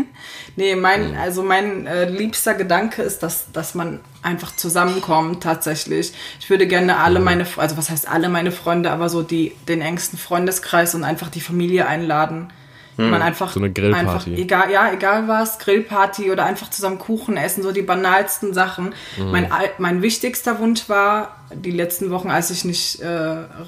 Nee, 0.56 0.74
mein, 0.74 1.10
Mhm. 1.12 1.16
also 1.18 1.42
mein 1.42 1.86
äh, 1.86 2.08
liebster 2.08 2.54
Gedanke 2.54 2.77
ist, 3.02 3.22
dass, 3.22 3.50
dass 3.52 3.74
man 3.74 4.00
einfach 4.22 4.54
zusammenkommt, 4.56 5.42
tatsächlich. 5.42 6.12
Ich 6.40 6.48
würde 6.50 6.66
gerne 6.66 6.98
alle 6.98 7.20
meine, 7.20 7.46
also 7.56 7.76
was 7.76 7.90
heißt 7.90 8.08
alle 8.08 8.28
meine 8.28 8.52
Freunde, 8.52 8.90
aber 8.90 9.08
so 9.08 9.22
die, 9.22 9.52
den 9.68 9.80
engsten 9.80 10.18
Freundeskreis 10.18 10.94
und 10.94 11.04
einfach 11.04 11.28
die 11.28 11.40
Familie 11.40 11.86
einladen. 11.86 12.48
Man 13.00 13.22
einfach. 13.22 13.52
So 13.52 13.60
eine 13.60 13.70
Grillparty. 13.72 14.06
Einfach, 14.08 14.26
egal, 14.26 14.72
ja, 14.72 14.92
egal 14.92 15.28
was, 15.28 15.60
Grillparty 15.60 16.32
oder 16.32 16.44
einfach 16.44 16.68
zusammen 16.68 16.98
Kuchen 16.98 17.36
essen, 17.36 17.62
so 17.62 17.70
die 17.70 17.82
banalsten 17.82 18.52
Sachen. 18.54 18.86
Mhm. 19.16 19.30
Mein, 19.30 19.48
mein 19.78 20.02
wichtigster 20.02 20.58
Wunsch 20.58 20.88
war, 20.88 21.36
die 21.54 21.70
letzten 21.70 22.10
Wochen, 22.10 22.28
als 22.28 22.50
ich 22.50 22.64
nicht 22.64 23.00
äh, 23.00 23.06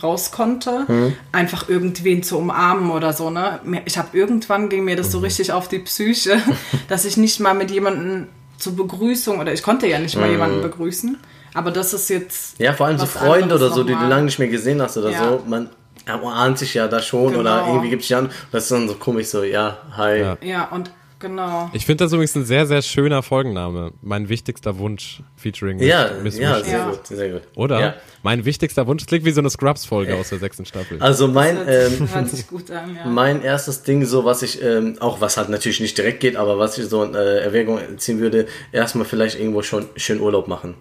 raus 0.02 0.32
konnte, 0.32 0.84
Mhm. 0.88 1.14
einfach 1.30 1.68
irgendwen 1.68 2.24
zu 2.24 2.38
umarmen 2.38 2.90
oder 2.90 3.12
so. 3.12 3.30
Ne? 3.30 3.60
Ich 3.84 3.98
habe 3.98 4.08
irgendwann 4.18 4.68
ging 4.68 4.82
mir 4.82 4.96
das 4.96 5.12
so 5.12 5.18
Mhm. 5.18 5.24
richtig 5.26 5.52
auf 5.52 5.68
die 5.68 5.78
Psyche, 5.78 6.42
dass 6.88 7.04
ich 7.04 7.16
nicht 7.16 7.38
mal 7.38 7.54
mit 7.54 7.70
jemandem 7.70 8.26
zur 8.60 8.76
Begrüßung 8.76 9.40
oder 9.40 9.52
ich 9.52 9.62
konnte 9.62 9.86
ja 9.86 9.98
nicht 9.98 10.16
mal 10.16 10.30
jemanden 10.30 10.62
begrüßen. 10.62 11.18
Aber 11.54 11.70
das 11.72 11.92
ist 11.92 12.08
jetzt. 12.10 12.58
Ja, 12.60 12.72
vor 12.72 12.86
allem 12.86 12.98
so 12.98 13.06
Freunde 13.06 13.54
oder 13.56 13.70
so, 13.70 13.82
die 13.82 13.94
du 13.94 14.06
lange 14.06 14.24
nicht 14.26 14.38
mehr 14.38 14.48
gesehen 14.48 14.80
hast 14.80 14.96
oder 14.96 15.10
Ja. 15.10 15.24
so. 15.30 15.42
Man 15.48 15.68
ahnt 16.06 16.58
sich 16.58 16.74
ja 16.74 16.86
da 16.88 17.00
schon 17.02 17.34
oder 17.36 17.58
Genau. 17.60 17.66
irgendwie 17.68 17.90
gibt 17.90 18.02
sich 18.02 18.14
an. 18.14 18.30
Das 18.52 18.64
ist 18.64 18.72
dann 18.72 18.88
so 18.88 18.94
komisch 18.94 19.26
so, 19.28 19.42
ja, 19.42 19.78
hi. 19.96 20.20
Ja. 20.20 20.36
Ja, 20.42 20.64
und 20.70 20.90
genau. 21.20 21.70
Ich 21.72 21.86
finde 21.86 22.04
das 22.04 22.12
übrigens 22.12 22.34
ein 22.34 22.44
sehr, 22.44 22.66
sehr 22.66 22.82
schöner 22.82 23.22
Folgenname. 23.22 23.92
Mein 24.02 24.28
wichtigster 24.28 24.78
Wunsch 24.78 25.22
featuring 25.36 25.78
Ja, 25.80 26.10
Miss 26.22 26.36
ja, 26.38 26.58
Wish. 26.58 26.64
sehr 26.66 26.78
Ja. 26.78 26.90
gut, 26.90 27.06
sehr 27.06 27.28
gut. 27.30 27.42
Oder? 27.54 27.80
Ja. 27.80 27.94
Mein 28.22 28.44
wichtigster 28.44 28.86
Wunsch 28.86 29.06
klingt 29.06 29.24
wie 29.24 29.30
so 29.30 29.40
eine 29.40 29.50
Scrubs-Folge 29.50 30.16
aus 30.16 30.30
der 30.30 30.38
sechsten 30.38 30.64
Staffel. 30.66 31.00
Also 31.00 31.28
mein, 31.28 31.56
ähm, 31.68 32.08
hört 32.12 32.28
sich 32.28 32.46
gut 32.48 32.70
an, 32.70 32.96
ja. 32.96 33.06
mein 33.06 33.42
erstes 33.42 33.82
Ding, 33.82 34.04
so 34.04 34.24
was 34.24 34.42
ich, 34.42 34.62
ähm, 34.62 34.96
auch 35.00 35.20
was 35.20 35.36
halt 35.36 35.48
natürlich 35.48 35.80
nicht 35.80 35.96
direkt 35.96 36.20
geht, 36.20 36.36
aber 36.36 36.58
was 36.58 36.76
ich 36.76 36.86
so 36.86 37.02
in 37.04 37.14
äh, 37.14 37.38
Erwägung 37.38 37.78
ziehen 37.98 38.18
würde, 38.18 38.46
erstmal 38.72 39.06
vielleicht 39.06 39.38
irgendwo 39.38 39.62
schon 39.62 39.86
schön 39.96 40.20
Urlaub 40.20 40.48
machen. 40.48 40.74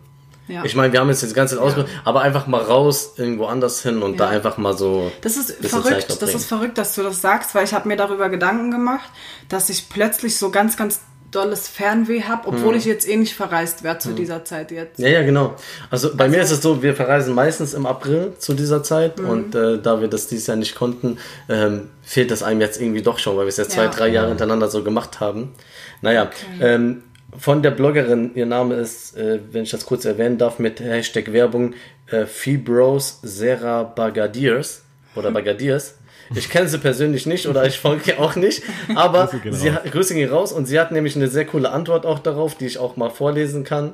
Ja. 0.50 0.66
Ich 0.66 0.76
meine, 0.76 0.92
wir 0.92 1.00
haben 1.00 1.08
jetzt 1.10 1.24
das 1.24 1.34
ganze 1.34 1.56
Zeit 1.56 1.64
ausgemacht, 1.64 1.90
aber 2.04 2.22
einfach 2.22 2.46
mal 2.48 2.62
raus, 2.62 3.14
irgendwo 3.16 3.46
anders 3.46 3.82
hin 3.82 4.02
und 4.02 4.14
Ja. 4.20 4.26
da 4.26 4.28
einfach 4.30 4.58
mal 4.58 4.78
so. 4.78 5.10
Das 5.22 5.38
ist 5.38 5.54
verrückt, 5.66 6.18
das 6.22 6.34
ist 6.36 6.46
verrückt, 6.46 6.78
dass 6.78 6.96
du 6.96 7.04
das 7.04 7.22
sagst, 7.22 7.56
weil 7.56 7.64
ich 7.64 7.74
habe 7.74 7.88
mir 7.88 7.96
darüber 7.96 8.28
Gedanken 8.30 8.72
gemacht, 8.72 9.10
dass 9.48 9.70
ich 9.70 9.88
plötzlich 9.90 10.38
so 10.38 10.50
ganz, 10.52 10.76
ganz 10.76 11.00
dolles 11.32 11.68
Fernweh 11.68 12.24
habe, 12.24 12.48
obwohl 12.48 12.76
ich 12.76 12.86
jetzt 12.86 13.08
eh 13.08 13.16
nicht 13.16 13.36
verreist 13.36 13.84
wäre 13.84 14.00
zu 14.00 14.14
dieser 14.14 14.44
Zeit 14.46 14.72
jetzt. 14.72 14.98
Ja, 14.98 15.10
ja, 15.10 15.22
genau. 15.22 15.54
Also 15.92 16.16
bei 16.16 16.28
mir 16.28 16.42
ist 16.42 16.50
es 16.50 16.60
so, 16.64 16.82
wir 16.82 16.96
verreisen 16.96 17.36
meistens 17.36 17.76
im 17.76 17.86
April 17.86 18.34
zu 18.40 18.56
dieser 18.56 18.82
Zeit 18.82 19.20
Mhm. 19.20 19.30
und 19.30 19.54
äh, 19.54 19.80
da 19.80 20.02
wir 20.02 20.08
das 20.08 20.26
dieses 20.26 20.48
Jahr 20.48 20.58
nicht 20.58 20.74
konnten, 20.74 21.20
ähm, 21.48 21.92
fehlt 22.02 22.32
das 22.32 22.42
einem 22.42 22.62
jetzt 22.62 22.82
irgendwie 22.82 23.04
doch 23.04 23.20
schon, 23.20 23.38
weil 23.38 23.44
wir 23.46 23.50
es 23.50 23.58
jetzt 23.58 23.74
zwei, 23.74 23.84
Ja. 23.84 23.90
drei 23.92 24.08
Jahre 24.08 24.30
hintereinander 24.30 24.70
so 24.70 24.84
gemacht 24.84 25.20
haben. 25.20 25.54
Naja, 26.02 26.32
ähm, 26.62 27.04
von 27.38 27.62
der 27.62 27.72
Bloggerin, 27.72 28.32
ihr 28.36 28.46
Name 28.46 28.76
ist, 28.76 29.18
äh, 29.18 29.40
wenn 29.52 29.64
ich 29.64 29.72
das 29.72 29.86
kurz 29.86 30.06
erwähnen 30.06 30.38
darf, 30.38 30.60
mit 30.60 30.80
Hashtag 30.80 31.32
Werbung, 31.32 31.74
äh, 32.08 32.26
Fibros 32.26 33.20
Sera 33.22 33.84
Bagadiers 33.84 34.84
oder 35.16 35.32
Bagadiers. 35.32 35.96
Ich 36.36 36.50
kenne 36.50 36.68
sie 36.68 36.78
persönlich 36.78 37.26
nicht 37.26 37.48
oder 37.48 37.66
ich 37.66 37.80
folge 37.80 38.20
auch 38.20 38.36
nicht, 38.36 38.64
aber 38.96 39.28
gehen 39.28 39.54
sie 39.54 39.70
raus. 39.70 39.80
Grüße 39.92 40.14
gehen 40.14 40.30
raus 40.30 40.52
und 40.52 40.68
sie 40.68 40.80
hat 40.80 40.92
nämlich 40.92 41.16
eine 41.16 41.28
sehr 41.28 41.46
coole 41.46 41.72
Antwort 41.72 42.06
auch 42.06 42.20
darauf, 42.20 42.56
die 42.56 42.68
ich 42.68 42.78
auch 42.78 42.98
mal 42.98 43.10
vorlesen 43.10 43.64
kann. 43.64 43.94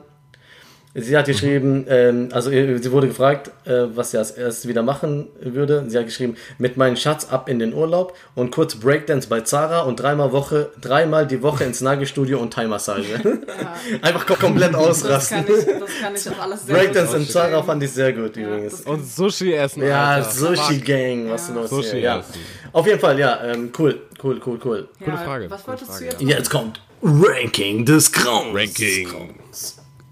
Sie 0.98 1.18
hat 1.18 1.26
geschrieben, 1.26 1.86
ähm, 1.90 2.30
also 2.32 2.50
äh, 2.50 2.78
sie 2.78 2.90
wurde 2.90 3.08
gefragt, 3.10 3.52
äh, 3.66 3.84
was 3.94 4.12
sie 4.12 4.18
als 4.18 4.32
erstes 4.32 4.66
wieder 4.66 4.82
machen 4.82 5.28
würde. 5.42 5.84
Sie 5.90 5.98
hat 5.98 6.06
geschrieben, 6.06 6.38
mit 6.58 6.78
meinem 6.78 6.96
Schatz 6.96 7.26
ab 7.30 7.50
in 7.50 7.60
den 7.60 7.74
Urlaub 7.74 8.16
und 8.34 8.52
kurz 8.52 8.76
Breakdance 8.76 9.28
bei 9.28 9.42
Zara 9.42 9.82
und 9.82 10.00
dreimal 10.00 10.32
Woche, 10.32 10.70
dreimal 10.80 11.28
die 11.28 11.42
Woche 11.42 11.66
ins 11.66 11.82
Nagelstudio 11.82 12.40
und 12.40 12.54
Thai-Massage. 12.54 13.20
Einfach 14.02 14.26
kom 14.26 14.38
komplett 14.38 14.74
Das 14.74 14.80
kann, 14.80 14.90
ausrasten. 14.90 15.40
ich, 15.40 15.66
das 15.66 15.90
kann 16.02 16.16
ich 16.16 16.30
auch 16.30 16.40
alles 16.42 16.66
sehr 16.66 16.76
Breakdance 16.78 17.12
gut 17.12 17.22
in 17.22 17.28
Zara 17.28 17.62
fand 17.64 17.84
ich 17.84 17.92
sehr 17.92 18.14
gut 18.14 18.38
Ja, 18.38 18.44
übrigens. 18.48 18.82
Und 18.82 19.06
Sushi 19.06 19.54
essen. 19.54 19.84
Ja, 19.86 20.12
Alter. 20.12 20.30
Sushi. 20.32 20.80
Gang, 20.80 21.30
was 21.30 21.50
Ja. 21.50 21.56
los 21.56 21.70
Sushi 21.72 21.90
hier. 21.92 22.00
Ja. 22.00 22.24
Auf 22.72 22.88
jeden 22.88 23.00
Fall, 23.02 23.20
ja, 23.20 23.44
ähm, 23.44 23.70
cool, 23.78 24.00
cool, 24.24 24.40
cool, 24.46 24.60
cool. 24.64 24.88
Ja, 25.02 25.06
Gute 25.08 25.18
Frage, 25.18 25.52
Was 25.52 25.68
wolltest 25.68 25.92
Frage, 25.92 26.06
du 26.06 26.24
jetzt? 26.26 26.38
Jetzt 26.40 26.50
kommt 26.50 26.80
Ranking 27.04 27.84
des 27.86 28.10
Grauens. 28.14 28.56
Ranking. 28.58 29.36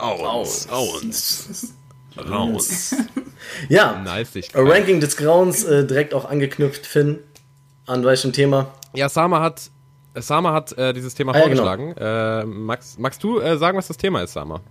Aus. 0.03 0.67
Aus. 0.69 1.73
Raus. 2.17 2.95
Ja, 3.69 4.01
Nice. 4.03 4.35
Ich 4.35 4.51
Ranking 4.53 4.99
des 4.99 5.17
Grauens, 5.17 5.63
äh, 5.63 5.85
direkt 5.85 6.13
auch 6.13 6.25
angeknüpft, 6.25 6.85
Finn. 6.85 7.19
An 7.85 8.03
welchem 8.05 8.31
Thema? 8.33 8.67
ja, 8.93 9.09
Sama 9.09 9.41
hat, 9.41 9.69
Sama 10.15 10.53
hat 10.53 10.77
äh, 10.77 10.93
dieses 10.93 11.15
Thema 11.15 11.33
Ah, 11.33 11.39
ja, 11.39 11.47
genau. 11.47 11.63
vorgeschlagen. 11.63 11.95
äh, 11.97 12.45
Max, 12.45 12.97
magst 12.97 13.23
du 13.23 13.39
äh, 13.39 13.57
sagen, 13.57 13.77
was 13.77 13.87
das 13.87 13.97
Thema 13.97 14.21
ist, 14.21 14.33
Sama? 14.33 14.61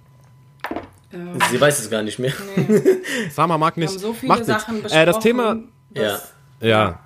Sie 1.51 1.61
weiß 1.61 1.79
es 1.81 1.91
gar 1.91 2.03
nicht 2.03 2.19
mehr. 2.19 2.33
Sama 3.35 3.59
mag 3.59 3.77
Wir 3.77 3.83
nicht. 3.85 3.93
haben 3.95 3.99
so 4.01 4.13
viele 4.15 4.29
macht 4.33 4.45
Sachen 4.47 4.75
nichts. 4.77 4.85
besprochen. 4.93 5.03
Äh, 5.03 5.07
das 5.07 5.19
Thema, 5.21 5.57
Ja. 5.95 6.19
ja. 6.61 6.99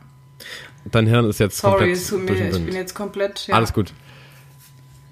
Dein 0.92 1.06
Hirn 1.08 1.28
ist 1.28 1.40
jetzt 1.40 1.58
Sorry, 1.58 1.72
komplett 1.78 1.96
es 1.96 2.06
tut 2.08 2.20
mir, 2.20 2.26
durch 2.26 2.38
den 2.38 2.54
ich 2.54 2.64
bin 2.66 2.74
jetzt 2.76 2.94
komplett. 2.94 3.46
Ja. 3.48 3.54
Alles 3.56 3.72
gut. 3.72 3.92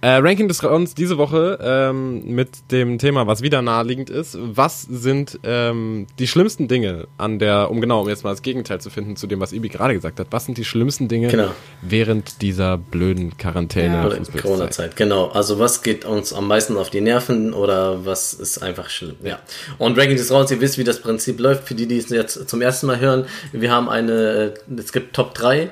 Äh, 0.05 0.17
Ranking 0.19 0.49
des 0.49 0.59
Grauens 0.59 0.95
diese 0.95 1.17
Woche 1.17 1.59
ähm, 1.63 2.27
mit 2.27 2.71
dem 2.71 2.99
Thema, 2.99 3.27
was 3.27 3.41
wieder 3.41 3.63
naheliegend 3.63 4.11
ist. 4.11 4.37
Was 4.39 4.83
sind 4.83 5.41
ähm, 5.45 6.07
die 6.19 6.27
schlimmsten 6.27 6.69
Dinge 6.69 7.09
an 7.17 7.39
der, 7.39 7.71
um 7.71 7.81
genau, 7.81 8.03
um 8.03 8.09
jetzt 8.11 8.23
mal 8.23 8.29
das 8.29 8.43
Gegenteil 8.43 8.83
zu 8.83 8.91
finden 8.91 9.17
zu 9.17 9.27
dem, 9.27 9.41
was 9.41 9.55
Ibi 9.55 9.71
gerade 9.71 9.95
gesagt 9.95 10.21
hat, 10.21 10.27
was 10.29 10.45
sind 10.45 10.59
die 10.59 10.65
schlimmsten 10.67 11.09
Dinge 11.09 11.29
Genau. 11.29 11.49
während 11.81 12.43
dieser 12.43 12.77
blöden 12.77 13.39
Quarantäne? 13.39 13.95
Ja. 13.95 14.41
Corona-Zeit, 14.43 14.95
genau. 14.95 15.29
Also 15.29 15.59
was 15.59 15.83
geht 15.83 16.05
uns 16.05 16.35
am 16.35 16.49
meisten 16.49 16.77
auf 16.77 16.91
die 16.91 17.01
Nerven 17.01 17.55
oder 17.55 18.05
was 18.05 18.35
ist 18.35 18.63
einfach 18.63 18.91
schlimm? 18.91 19.17
Ja. 19.23 19.39
Und 19.79 19.97
Ranking 19.97 20.19
des 20.19 20.29
Grauens, 20.29 20.51
ihr 20.51 20.61
wisst, 20.61 20.77
wie 20.77 20.85
das 20.85 21.01
Prinzip 21.01 21.41
läuft. 21.41 21.67
Für 21.67 21.75
die, 21.75 21.87
die 21.87 21.97
es 21.97 22.11
jetzt 22.11 22.47
zum 22.51 22.61
ersten 22.61 22.89
Mal 22.89 23.01
hören, 23.01 23.25
wir 23.53 23.73
haben 23.73 23.89
eine, 23.89 24.53
äh, 24.69 24.75
es 24.77 24.93
gibt 24.93 25.17
Top 25.17 25.33
3, 25.33 25.71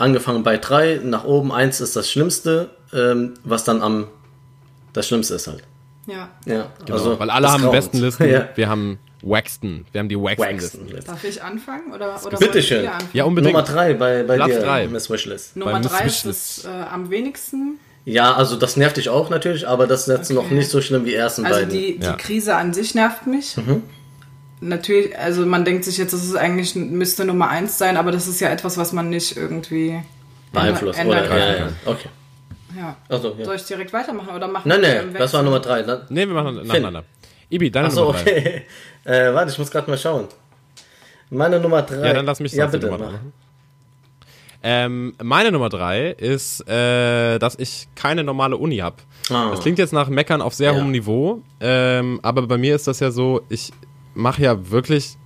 angefangen 0.00 0.42
bei 0.42 0.56
3, 0.56 1.00
nach 1.04 1.24
oben 1.24 1.52
1 1.52 1.80
ist 1.80 1.94
das 1.96 2.10
Schlimmste, 2.10 2.70
ähm, 2.92 3.34
was 3.44 3.64
dann 3.64 3.82
am, 3.82 4.06
das 4.92 5.06
Schlimmste 5.08 5.34
ist 5.34 5.46
halt. 5.46 5.62
ja. 6.06 6.28
Ja, 6.46 6.66
Genau, 6.84 6.98
also 6.98 7.18
weil 7.20 7.30
alle 7.30 7.50
haben 7.52 7.62
Grauens. 7.62 7.76
besten 7.86 7.98
Listen. 8.00 8.24
Ja. 8.30 8.48
Wir 8.54 8.68
haben 8.68 8.98
Waxton. 9.22 9.84
Wir 9.92 9.98
haben 9.98 10.08
die 10.08 10.16
Waxton-Listen. 10.18 10.88
Darf 11.06 11.22
ich 11.24 11.42
anfangen? 11.42 11.92
Oder, 11.94 12.18
oder 12.24 12.38
Bitte 12.38 12.62
schön. 12.62 12.86
anfangen? 12.86 13.08
Ja, 13.12 13.24
unbedingt. 13.24 13.52
Nummer 13.54 13.64
3 13.66 13.94
bei, 13.94 14.22
bei 14.22 14.36
Platz 14.36 14.48
dir, 14.50 14.60
drei. 14.60 14.88
Miss 14.88 15.10
Wishlist. 15.10 15.56
Nummer 15.56 15.72
Beim 15.72 15.82
drei 15.82 15.98
ist 16.06 16.24
Wishlist. 16.24 16.58
es 16.60 16.64
äh, 16.64 16.68
am 16.68 17.10
wenigsten. 17.10 17.78
Ja, 18.06 18.32
also 18.34 18.56
das 18.56 18.76
nervt 18.78 18.96
dich 18.96 19.10
auch 19.10 19.28
natürlich, 19.28 19.68
aber 19.68 19.86
das 19.86 20.08
ist 20.08 20.16
jetzt 20.16 20.30
noch 20.30 20.46
Okay. 20.46 20.54
nicht 20.54 20.70
so 20.70 20.80
schlimm 20.80 21.04
wie 21.04 21.10
die 21.10 21.16
ersten 21.16 21.44
Also 21.44 21.58
beiden. 21.60 21.70
die, 21.70 21.98
die 21.98 22.06
Ja. 22.06 22.14
Krise 22.14 22.56
an 22.56 22.72
sich 22.72 22.94
nervt 22.94 23.26
mich. 23.26 23.56
Mhm. 23.58 23.82
Natürlich, 24.60 25.16
also 25.18 25.46
man 25.46 25.64
denkt 25.64 25.84
sich 25.84 25.96
jetzt, 25.96 26.12
das 26.12 26.24
ist 26.24 26.36
eigentlich 26.36 26.74
müsste 26.74 27.24
Nummer 27.24 27.48
eins 27.48 27.78
sein, 27.78 27.96
aber 27.96 28.12
das 28.12 28.26
ist 28.28 28.40
ja 28.40 28.50
etwas, 28.50 28.76
was 28.76 28.92
man 28.92 29.08
nicht 29.08 29.36
irgendwie 29.36 30.02
Beeinflusst, 30.52 30.98
ändern 30.98 31.18
oder? 31.20 31.28
kann. 31.28 31.38
Ja, 31.38 31.56
ja. 31.56 31.68
Okay. 31.86 32.08
Ja. 32.76 32.96
Achso, 33.08 33.34
ja. 33.38 33.44
Soll 33.44 33.56
ich 33.56 33.64
direkt 33.64 33.92
weitermachen 33.92 34.34
oder 34.34 34.46
machen 34.48 34.68
Nein, 34.68 34.82
wir 34.82 35.02
nein, 35.02 35.14
das 35.18 35.32
war? 35.32 35.42
Nummer 35.42 35.60
3. 35.60 35.82
Ne? 35.82 36.06
Nee, 36.10 36.26
wir 36.26 36.34
machen 36.34 36.66
nacheinander. 36.66 37.04
Ibi, 37.48 37.70
deine 37.70 37.88
Achso, 37.88 38.00
Nummer 38.06 38.18
drei. 38.18 38.30
okay. 38.30 38.62
äh, 39.04 39.34
warte, 39.34 39.50
ich 39.50 39.58
muss 39.58 39.70
gerade 39.70 39.90
mal 39.90 39.98
schauen. 39.98 40.28
Meine 41.30 41.58
Nummer 41.58 41.82
3. 41.82 42.06
Ja, 42.06 42.12
dann 42.14 42.26
lass 42.26 42.38
mich 42.40 42.52
Ja, 42.52 42.66
bitte. 42.66 42.86
Nummer 42.86 42.98
mach. 42.98 43.12
machen. 43.12 43.32
Ähm, 44.62 45.14
meine 45.22 45.50
Nummer 45.52 45.70
drei 45.70 46.10
ist, 46.10 46.68
äh, 46.68 47.38
dass 47.38 47.58
ich 47.58 47.88
keine 47.94 48.22
normale 48.24 48.58
Uni 48.58 48.76
habe. 48.76 48.96
Ah. 49.30 49.50
Das 49.52 49.60
klingt 49.60 49.78
jetzt 49.78 49.94
nach 49.94 50.08
Meckern 50.10 50.42
auf 50.42 50.52
sehr 50.54 50.72
Ja. 50.72 50.78
hohem 50.78 50.90
Niveau, 50.90 51.40
ähm, 51.60 52.20
aber 52.22 52.46
bei 52.46 52.58
mir 52.58 52.76
ist 52.76 52.86
das 52.86 53.00
ja 53.00 53.10
so, 53.10 53.40
ich 53.48 53.72
mache 54.14 54.42
ja 54.42 54.70
wirklich 54.70 55.16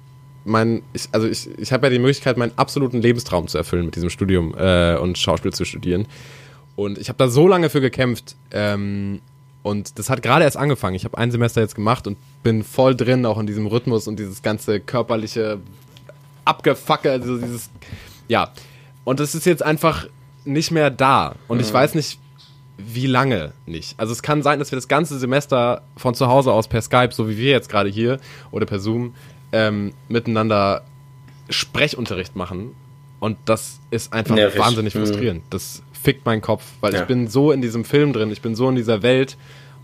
mein, 0.45 0.82
ich, 0.93 1.09
also 1.12 1.26
ich, 1.26 1.49
ich 1.59 1.72
habe 1.72 1.87
ja 1.87 1.91
die 1.91 1.99
Möglichkeit, 1.99 2.37
meinen 2.37 2.53
absoluten 2.57 3.01
Lebenstraum 3.01 3.49
zu 3.49 3.57
erfüllen 3.57 3.87
mit 3.87 3.97
diesem 3.97 4.11
Studium 4.11 4.55
äh, 4.57 4.97
und 4.97 5.16
Schauspiel 5.16 5.53
zu 5.53 5.64
studieren. 5.64 6.07
Und 6.76 6.99
ich 6.99 7.09
habe 7.09 7.16
da 7.16 7.28
so 7.28 7.49
lange 7.49 7.70
für 7.70 7.80
gekämpft, 7.80 8.37
ähm, 8.51 9.20
Und 9.62 9.99
das 9.99 10.11
hat 10.11 10.20
gerade 10.20 10.45
erst 10.45 10.59
angefangen. 10.59 10.95
Ich 10.95 11.07
habe 11.07 11.16
ein 11.16 11.30
Semester 11.30 11.62
jetzt 11.62 11.74
gemacht 11.74 12.07
und 12.07 12.18
bin 12.43 12.62
voll 12.62 12.95
drin, 12.95 13.24
auch 13.24 13.39
in 13.39 13.47
diesem 13.47 13.66
Rhythmus 13.66 14.07
und 14.07 14.18
dieses 14.18 14.43
ganze 14.43 14.78
körperliche 14.78 15.59
Abgefacke, 16.45 17.11
also 17.11 17.39
dieses, 17.39 17.70
ja. 18.28 18.53
Und 19.05 19.20
das 19.20 19.35
ist 19.35 19.47
jetzt 19.47 19.62
einfach 19.62 20.07
nicht 20.45 20.70
mehr 20.70 20.91
da. 20.91 21.37
Und 21.49 21.61
ich 21.61 21.72
weiß 21.72 21.95
nicht, 21.95 22.18
wie 22.77 23.07
lange 23.07 23.53
nicht. 23.66 23.95
Also 23.99 24.12
es 24.12 24.22
kann 24.22 24.43
sein, 24.43 24.59
dass 24.59 24.70
wir 24.72 24.77
das 24.77 24.89
ganze 24.89 25.18
Semester 25.18 25.83
von 25.97 26.14
zu 26.14 26.27
Hause 26.29 26.53
aus 26.53 26.66
per 26.68 26.83
Skype, 26.83 27.11
so 27.12 27.29
wie 27.29 27.37
wir 27.39 27.51
jetzt 27.51 27.68
gerade 27.68 27.89
hier, 27.89 28.18
oder 28.51 28.66
per 28.66 28.81
Zoom, 28.81 29.14
ähm, 29.53 29.93
miteinander 30.09 30.83
Sprechunterricht 31.51 32.37
machen. 32.37 32.75
Und 33.20 33.39
das 33.45 33.81
ist 33.91 34.12
einfach 34.12 34.35
Nervig. 34.35 34.61
wahnsinnig 34.61 34.95
Mhm. 34.95 34.99
frustrierend. 35.01 35.43
Das 35.51 35.83
fickt 35.93 36.27
meinen 36.27 36.43
Kopf, 36.43 36.64
weil 36.81 36.95
Ja. 36.95 37.03
ich 37.03 37.07
bin 37.07 37.29
so 37.29 37.53
in 37.53 37.62
diesem 37.62 37.85
Film 37.85 38.12
drin, 38.12 38.31
ich 38.31 38.43
bin 38.43 38.55
so 38.55 38.68
in 38.68 38.75
dieser 38.77 39.03
Welt 39.03 39.37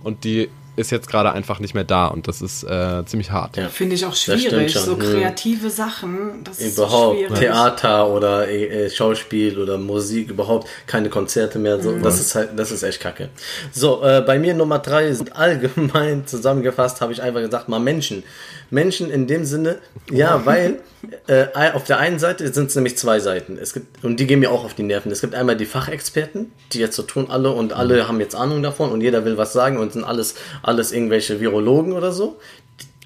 und 0.02 0.24
die 0.24 0.48
ist 0.76 0.90
jetzt 0.90 1.08
gerade 1.08 1.32
einfach 1.32 1.58
nicht 1.60 1.74
mehr 1.74 1.84
da 1.84 2.06
und 2.06 2.28
das 2.28 2.42
ist 2.42 2.62
äh, 2.64 3.04
ziemlich 3.06 3.30
hart. 3.30 3.56
Ja. 3.56 3.68
Finde 3.68 3.94
ich 3.96 4.04
auch 4.06 4.14
schwierig. 4.14 4.72
So 4.72 4.92
Hm. 4.92 4.98
kreative 5.00 5.70
Sachen, 5.70 6.42
das 6.44 6.58
ist 6.58 6.76
so 6.76 6.84
überhaupt 6.84 7.18
schwierig. 7.18 7.38
Theater 7.38 8.08
oder 8.08 8.48
äh, 8.48 8.86
äh, 8.86 8.90
Schauspiel 8.90 9.58
oder 9.58 9.78
Musik 9.78 10.30
überhaupt 10.30 10.68
keine 10.86 11.08
Konzerte 11.08 11.58
mehr 11.58 11.80
so 11.80 11.98
das 11.98 12.20
ist 12.20 12.34
halt 12.34 12.50
das 12.56 12.70
ist 12.70 12.82
echt 12.82 13.00
kacke 13.00 13.28
so 13.72 14.02
äh, 14.02 14.20
bei 14.20 14.38
mir 14.38 14.54
Nummer 14.54 14.78
drei 14.78 15.12
sind 15.12 15.36
allgemein 15.36 16.26
zusammengefasst 16.26 17.00
habe 17.00 17.12
ich 17.12 17.22
einfach 17.22 17.40
gesagt 17.40 17.68
mal 17.68 17.78
Menschen 17.80 18.22
Menschen 18.70 19.10
in 19.10 19.26
dem 19.26 19.44
Sinne 19.44 19.78
ja 20.10 20.44
weil 20.46 20.80
äh, 21.26 21.46
auf 21.72 21.84
der 21.84 21.98
einen 21.98 22.18
Seite 22.18 22.52
sind 22.52 22.68
es 22.68 22.74
nämlich 22.74 22.98
zwei 22.98 23.20
Seiten. 23.20 23.56
Es 23.56 23.72
gibt 23.72 24.04
und 24.04 24.20
die 24.20 24.26
gehen 24.26 24.40
mir 24.40 24.50
auch 24.50 24.64
auf 24.64 24.74
die 24.74 24.82
Nerven. 24.82 25.10
Es 25.10 25.20
gibt 25.20 25.34
einmal 25.34 25.56
die 25.56 25.66
Fachexperten 25.66 26.52
die 26.72 26.78
jetzt 26.78 26.96
so 26.96 27.02
tun 27.02 27.26
alle 27.30 27.52
und 27.52 27.72
alle 27.72 28.06
haben 28.06 28.20
jetzt 28.20 28.34
Ahnung 28.34 28.62
davon 28.62 28.90
und 28.90 29.00
jeder 29.00 29.24
will 29.24 29.36
was 29.36 29.52
sagen 29.52 29.78
und 29.78 29.92
sind 29.92 30.04
alles 30.04 30.34
alles 30.62 30.92
irgendwelche 30.92 31.40
Virologen 31.40 31.92
oder 31.92 32.12
so. 32.12 32.38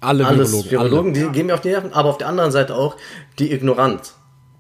Alle 0.01 0.27
alles 0.27 0.53
Virologen. 0.53 0.71
Virologen, 0.71 1.15
die 1.15 1.29
gehen 1.29 1.47
mir 1.47 1.55
auf 1.55 1.61
die 1.61 1.69
Nerven, 1.69 1.93
aber 1.93 2.11
auf 2.11 2.19
der 2.19 2.29
anderen 2.29 2.51
Seite 2.51 2.75
auch 2.75 2.97
die 3.39 3.53
Ignoranz. 3.53 4.15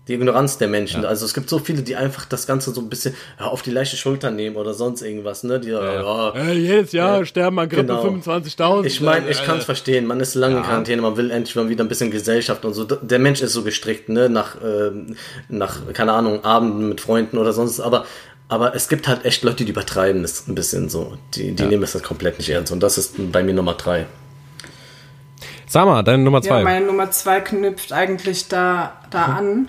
Die 0.07 0.13
Ignoranz 0.13 0.59
der 0.59 0.69
Menschen. 0.69 1.07
Also 1.07 1.25
es 1.25 1.33
gibt 1.33 1.49
so 1.49 1.59
viele, 1.59 1.81
die 1.83 1.97
einfach 1.97 2.27
das 2.27 2.47
Ganze 2.47 2.73
so 2.75 2.83
ein 2.83 2.91
bisschen 2.91 3.15
ja, 3.41 3.47
auf 3.47 3.63
die 3.63 3.71
leichte 3.71 3.97
Schulter 3.97 4.31
nehmen 4.31 4.57
oder 4.57 4.75
sonst 4.75 5.01
irgendwas, 5.01 5.45
ne? 5.45 5.59
Die, 5.61 5.71
ja, 5.71 6.35
Äh, 6.35 6.53
jedes 6.53 6.93
Jahr 6.93 7.25
sterben 7.25 7.59
an 7.59 7.71
Grippe 7.71 7.85
Genau. 7.87 8.05
25.000. 8.05 8.85
ich 8.85 9.01
meine, 9.01 9.31
ich 9.31 9.43
kann 9.45 9.57
es 9.59 9.65
verstehen. 9.65 10.07
Man 10.07 10.21
ist 10.21 10.35
lange 10.35 10.59
in 10.59 10.63
Quarantäne, 10.63 11.01
man 11.01 11.17
will 11.17 11.31
endlich 11.31 11.57
mal 11.57 11.71
wieder 11.71 11.83
ein 11.85 11.89
bisschen 11.89 12.11
Gesellschaft 12.11 12.67
und 12.67 12.75
so. 12.75 12.85
Der 12.85 13.19
Mensch 13.19 13.41
ist 13.41 13.55
so 13.55 13.63
gestrickt, 13.63 14.11
ne? 14.11 14.29
Nach, 14.29 14.57
ähm, 14.63 15.17
nach 15.49 15.91
keine 15.95 16.13
Ahnung, 16.13 16.45
Abenden 16.45 16.91
mit 16.91 17.01
Freunden 17.01 17.39
oder 17.39 17.55
sonst. 17.55 17.81
Aber, 17.81 18.05
aber 18.49 18.75
es 18.75 18.89
gibt 18.91 19.09
halt 19.09 19.25
echt 19.25 19.43
Leute, 19.43 19.65
die 19.65 19.71
übertreiben 19.71 20.21
das 20.21 20.47
ein 20.47 20.55
bisschen 20.55 20.91
so. 20.91 21.17
Die, 21.35 21.53
die 21.53 21.63
nehmen 21.65 21.81
das 21.81 21.95
halt 21.95 22.05
komplett 22.05 22.37
nicht 22.37 22.51
ernst. 22.51 22.73
Und 22.73 22.83
das 22.83 22.99
ist 22.99 23.15
bei 23.33 23.43
mir 23.43 23.55
Nummer 23.55 23.73
drei. 23.73 24.05
Sag 25.67 25.87
mal, 25.87 26.03
deine 26.03 26.23
Nummer 26.23 26.43
Ja, 26.43 26.49
zwei. 26.49 26.63
meine 26.63 26.85
Nummer 26.87 27.11
zwei 27.11 27.41
knüpft 27.41 27.91
eigentlich 27.93 28.49
da, 28.49 28.93
da 29.11 29.25
an. 29.25 29.69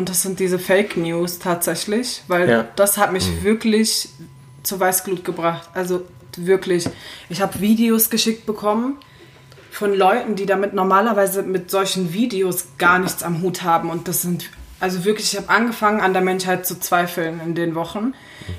Und 0.00 0.08
das 0.08 0.22
sind 0.22 0.40
diese 0.40 0.58
Fake 0.58 0.96
News 0.96 1.40
tatsächlich, 1.40 2.22
weil 2.26 2.48
Ja. 2.48 2.66
das 2.74 2.96
hat 2.96 3.12
mich 3.12 3.42
wirklich 3.44 4.08
zur 4.62 4.80
Weißglut 4.80 5.26
gebracht. 5.26 5.68
Also 5.74 6.00
wirklich. 6.38 6.88
Ich 7.28 7.42
habe 7.42 7.60
Videos 7.60 8.08
geschickt 8.08 8.46
bekommen 8.46 8.96
von 9.70 9.92
Leuten, 9.94 10.36
die 10.36 10.46
damit 10.46 10.72
normalerweise 10.72 11.42
mit 11.42 11.70
solchen 11.70 12.14
Videos 12.14 12.64
gar 12.78 12.98
nichts 12.98 13.22
am 13.22 13.42
Hut 13.42 13.62
haben. 13.62 13.90
Und 13.90 14.08
das 14.08 14.22
sind, 14.22 14.48
also 14.80 15.04
wirklich, 15.04 15.34
ich 15.34 15.38
habe 15.38 15.50
angefangen 15.50 16.00
an 16.00 16.14
der 16.14 16.22
Menschheit 16.22 16.64
zu 16.64 16.80
zweifeln 16.80 17.38
in 17.44 17.54
den 17.54 17.74
Wochen. 17.74 18.14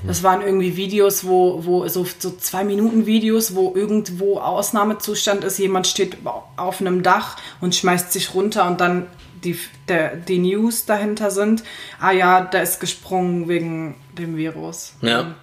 Das 0.06 0.22
waren 0.22 0.42
irgendwie 0.42 0.76
Videos, 0.76 1.24
wo, 1.24 1.64
wo 1.64 1.88
so, 1.88 2.06
so 2.20 2.30
zwei 2.36 2.62
Minuten 2.62 3.04
Videos, 3.04 3.56
wo 3.56 3.72
irgendwo 3.74 4.38
Ausnahmezustand 4.38 5.42
ist, 5.42 5.58
jemand 5.58 5.88
steht 5.88 6.18
auf 6.56 6.80
einem 6.80 7.02
Dach 7.02 7.36
und 7.60 7.74
schmeißt 7.74 8.12
sich 8.12 8.32
runter 8.32 8.68
und 8.68 8.80
dann 8.80 9.08
die, 9.44 9.58
der, 9.88 10.16
die 10.16 10.38
News 10.38 10.84
dahinter 10.86 11.30
sind, 11.30 11.62
ah 12.00 12.12
ja, 12.12 12.40
der 12.42 12.62
ist 12.62 12.80
gesprungen 12.80 13.48
wegen 13.48 13.96
dem 14.18 14.36
Virus. 14.36 14.94
Ja. 15.00 15.34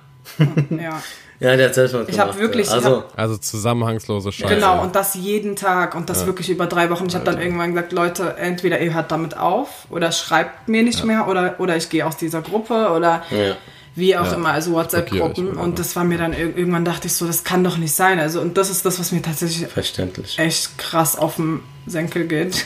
Ja, 0.69 1.01
Ja, 1.39 1.55
der 1.57 1.67
hat 1.67 1.73
Selbstmord 1.75 2.09
Ich 2.09 2.19
hab 2.19 2.27
gemacht, 2.27 2.39
wirklich- 2.39 2.67
ja. 2.67 2.77
ich 2.77 2.85
Also, 2.85 2.97
hab- 2.97 3.17
Also 3.19 3.37
zusammenhangslose 3.37 4.31
Scheiße. 4.31 4.53
Genau, 4.55 4.81
und 4.81 4.95
das 4.95 5.15
jeden 5.15 5.55
Tag 5.55 5.95
und 5.95 6.09
das 6.09 6.25
wirklich 6.25 6.49
über 6.49 6.67
drei 6.67 6.89
Wochen. 6.89 7.05
Ich 7.07 7.15
habe 7.15 7.25
dann 7.25 7.41
irgendwann 7.41 7.73
gesagt, 7.73 7.91
Leute, 7.93 8.35
entweder 8.37 8.79
ihr 8.81 8.93
hört 8.93 9.11
damit 9.11 9.37
auf 9.37 9.87
oder 9.89 10.11
schreibt 10.11 10.67
mir 10.67 10.83
nicht 10.83 11.03
mehr 11.05 11.27
oder, 11.27 11.55
oder 11.59 11.75
ich 11.77 11.89
gehe 11.89 12.05
aus 12.05 12.17
dieser 12.17 12.41
Gruppe 12.41 12.91
oder 12.91 13.23
Ja. 13.31 13.55
wie 13.95 14.15
auch 14.17 14.25
Ja. 14.27 14.33
immer, 14.33 14.49
also 14.49 14.73
WhatsApp-Gruppen. 14.73 15.53
Und 15.57 15.79
das 15.79 15.95
war 15.95 16.03
mir 16.03 16.17
dann 16.17 16.33
ir- 16.33 16.55
irgendwann 16.55 16.85
dachte 16.85 17.07
ich 17.07 17.13
so, 17.13 17.25
das 17.25 17.43
kann 17.43 17.63
doch 17.63 17.77
nicht 17.77 17.93
sein. 17.93 18.19
Also 18.19 18.39
und 18.41 18.57
das 18.57 18.69
ist 18.69 18.85
das, 18.85 18.99
was 18.99 19.11
mir 19.11 19.21
tatsächlich 19.21 19.67
verständlich. 19.67 20.37
echt 20.37 20.77
krass 20.77 21.17
auf 21.17 21.37
den 21.37 21.61
Senkel 21.87 22.27
geht. 22.27 22.65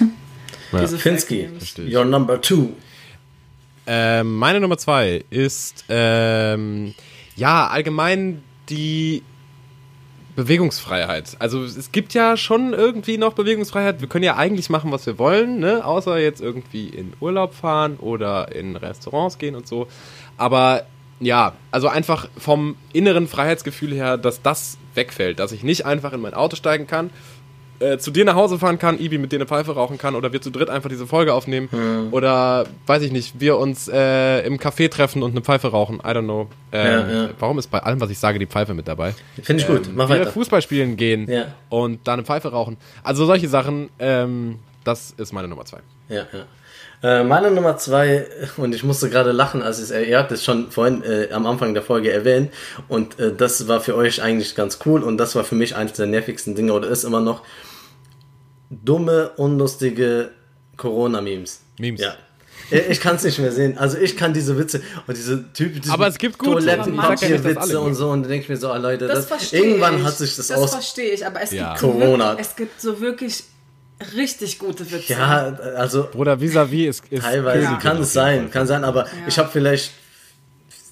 Diese 0.82 0.98
Fake 0.98 1.22
Finsky, 1.22 1.50
your 1.94 2.06
number 2.06 2.42
two. 2.42 2.70
Ähm, 3.86 4.36
meine 4.38 4.60
Nummer 4.60 4.78
zwei 4.78 5.24
ist, 5.30 5.86
ähm, 5.90 6.94
ja, 7.36 7.68
allgemein 7.68 8.42
die 8.70 9.24
Bewegungsfreiheit. 10.36 11.36
Also 11.40 11.64
es 11.64 11.92
gibt 11.92 12.14
ja 12.14 12.38
schon 12.38 12.74
irgendwie 12.74 13.18
noch 13.18 13.34
Bewegungsfreiheit. 13.34 14.02
Wir 14.02 14.08
können 14.08 14.24
ja 14.24 14.36
eigentlich 14.36 14.70
machen, 14.70 14.92
was 14.92 15.06
wir 15.06 15.20
wollen, 15.20 15.60
ne? 15.60 15.86
außer 15.86 16.18
jetzt 16.18 16.42
irgendwie 16.42 16.88
in 16.88 17.14
Urlaub 17.20 17.54
fahren 17.54 17.98
oder 17.98 18.54
in 18.54 18.76
Restaurants 18.76 19.38
gehen 19.38 19.56
und 19.56 19.68
so. 19.68 19.88
Aber 20.38 20.86
ja, 21.20 21.54
also 21.72 21.88
einfach 21.88 22.28
vom 22.38 22.76
inneren 22.92 23.28
Freiheitsgefühl 23.28 23.94
her, 23.94 24.18
dass 24.18 24.42
das 24.42 24.78
wegfällt, 24.96 25.40
dass 25.40 25.52
ich 25.52 25.64
nicht 25.64 25.86
einfach 25.86 26.14
in 26.14 26.22
mein 26.22 26.34
Auto 26.34 26.56
steigen 26.56 26.88
kann, 26.88 27.12
äh, 27.84 27.98
zu 27.98 28.12
dir 28.12 28.26
nach 28.26 28.36
Hause 28.36 28.58
fahren 28.60 28.80
kann, 28.80 29.00
Ibi 29.00 29.18
mit 29.18 29.32
dir 29.32 29.38
eine 29.38 29.46
Pfeife 29.46 29.74
rauchen 29.74 29.98
kann 29.98 30.16
oder 30.16 30.32
wir 30.34 30.42
zu 30.42 30.50
dritt 30.50 30.70
einfach 30.70 30.90
diese 30.90 31.06
Folge 31.08 31.34
aufnehmen 31.34 31.70
oder 32.12 32.66
weiß 32.88 33.02
ich 33.04 33.12
nicht, 33.12 33.40
wir 33.40 33.58
uns 33.58 33.88
äh, 33.88 34.40
im 34.46 34.58
Café 34.58 34.90
treffen 34.90 35.22
und 35.24 35.32
eine 35.32 35.42
Pfeife 35.42 35.68
rauchen. 35.70 35.98
I 35.98 36.08
don't 36.10 36.24
know. 36.24 36.48
Ähm, 36.72 36.86
Ja, 36.88 37.24
ja. 37.24 37.30
Warum 37.40 37.60
ist 37.60 37.70
bei 37.70 37.80
allem, 37.80 38.00
was 38.02 38.10
ich 38.10 38.20
sage, 38.20 38.40
die 38.40 38.48
Pfeife 38.48 38.74
mit 38.74 38.88
dabei? 38.88 39.14
Finde 39.42 39.62
ich 39.62 39.68
gut, 39.68 39.90
mach 39.94 40.10
wir 40.10 40.20
weiter. 40.22 40.32
Fußball 40.32 40.62
spielen 40.62 40.98
gehen 40.98 41.30
Ja. 41.30 41.54
und 41.70 42.08
da 42.08 42.14
eine 42.14 42.24
Pfeife 42.24 42.50
rauchen. 42.52 42.78
Also 43.04 43.26
solche 43.26 43.48
Sachen, 43.50 43.90
ähm, 44.00 44.60
das 44.84 45.12
ist 45.18 45.34
meine 45.34 45.48
Nummer 45.48 45.66
zwei. 45.66 45.80
Ja, 46.10 46.24
ja. 46.34 46.46
Äh, 47.04 47.24
meine 47.26 47.52
Nummer 47.52 47.76
zwei, 47.78 48.26
und 48.56 48.74
ich 48.74 48.84
musste 48.86 49.10
gerade 49.10 49.34
lachen, 49.34 49.62
als 49.62 49.80
es, 49.80 49.92
ihr 49.92 50.18
habt 50.18 50.32
es 50.32 50.42
schon 50.46 50.72
vorhin 50.72 51.04
äh, 51.04 51.28
am 51.34 51.46
Anfang 51.46 51.74
der 51.74 51.84
Folge 51.84 52.12
erwähnt, 52.14 52.52
und 52.88 53.20
äh, 53.20 53.34
das 53.36 53.68
war 53.68 53.82
für 53.82 53.96
euch 53.98 54.22
eigentlich 54.24 54.56
ganz 54.56 54.80
cool, 54.86 55.04
und 55.04 55.18
das 55.18 55.36
war 55.36 55.44
für 55.44 55.56
mich 55.56 55.76
eines 55.76 55.94
der 55.94 56.06
nervigsten 56.06 56.56
Dinge, 56.56 56.72
oder 56.72 56.88
ist 56.88 57.04
immer 57.04 57.20
noch, 57.20 57.42
dumme, 58.84 59.32
unlustige 59.38 60.32
Corona-Memes. 60.78 61.62
Memes. 61.80 62.02
Ja. 62.02 62.16
Ich- 62.72 62.90
Ich 62.92 63.00
kann 63.02 63.18
es 63.18 63.24
nicht 63.24 63.40
mehr 63.40 63.52
sehen. 63.52 63.78
Also 63.78 63.98
ich 63.98 64.16
kann 64.16 64.34
diese 64.34 64.58
Witze 64.58 64.82
und 65.06 65.16
diese 65.18 65.52
Typen, 65.54 65.82
diese 65.82 65.94
Aber 65.94 66.08
es 66.08 66.18
gibt 66.18 66.38
gute. 66.40 66.66
Ja 66.66 66.76
Toilettenpapierwitze 66.78 67.80
und 67.80 67.94
so 67.96 68.10
und 68.10 68.22
dann 68.24 68.30
denke 68.30 68.44
ich 68.44 68.50
mir 68.50 68.58
so, 68.58 68.70
ah, 68.72 68.78
Leute, 68.78 69.08
Das 69.08 69.28
das, 69.28 69.52
irgendwann 69.54 69.98
ich. 70.00 70.04
hat 70.04 70.18
sich 70.18 70.36
das, 70.36 70.48
Das 70.48 70.58
aus. 70.58 70.72
verstehe 70.72 71.12
ich, 71.12 71.26
aber 71.26 71.42
es 71.42 71.52
Ja. 71.52 71.70
gibt 71.70 71.80
so 71.80 71.92
Corona. 71.92 72.30
Wirklich, 72.32 72.48
es 72.48 72.56
gibt 72.56 72.82
so 72.82 73.00
wirklich 73.02 73.44
richtig 74.16 74.60
gute 74.60 74.90
Witze. 74.92 75.14
Ja, 75.14 75.54
also 75.76 76.08
Bruder, 76.12 76.40
vis-à-vis 76.40 76.88
ist, 76.90 77.04
ist 77.10 77.22
Teilweise 77.24 77.60
Königin 77.66 77.80
kann 77.80 78.02
es 78.02 78.14
sein, 78.14 78.50
kann 78.52 78.66
sein, 78.68 78.84
aber 78.84 79.06
ich 79.28 79.38
habe 79.38 79.50
vielleicht 79.52 79.92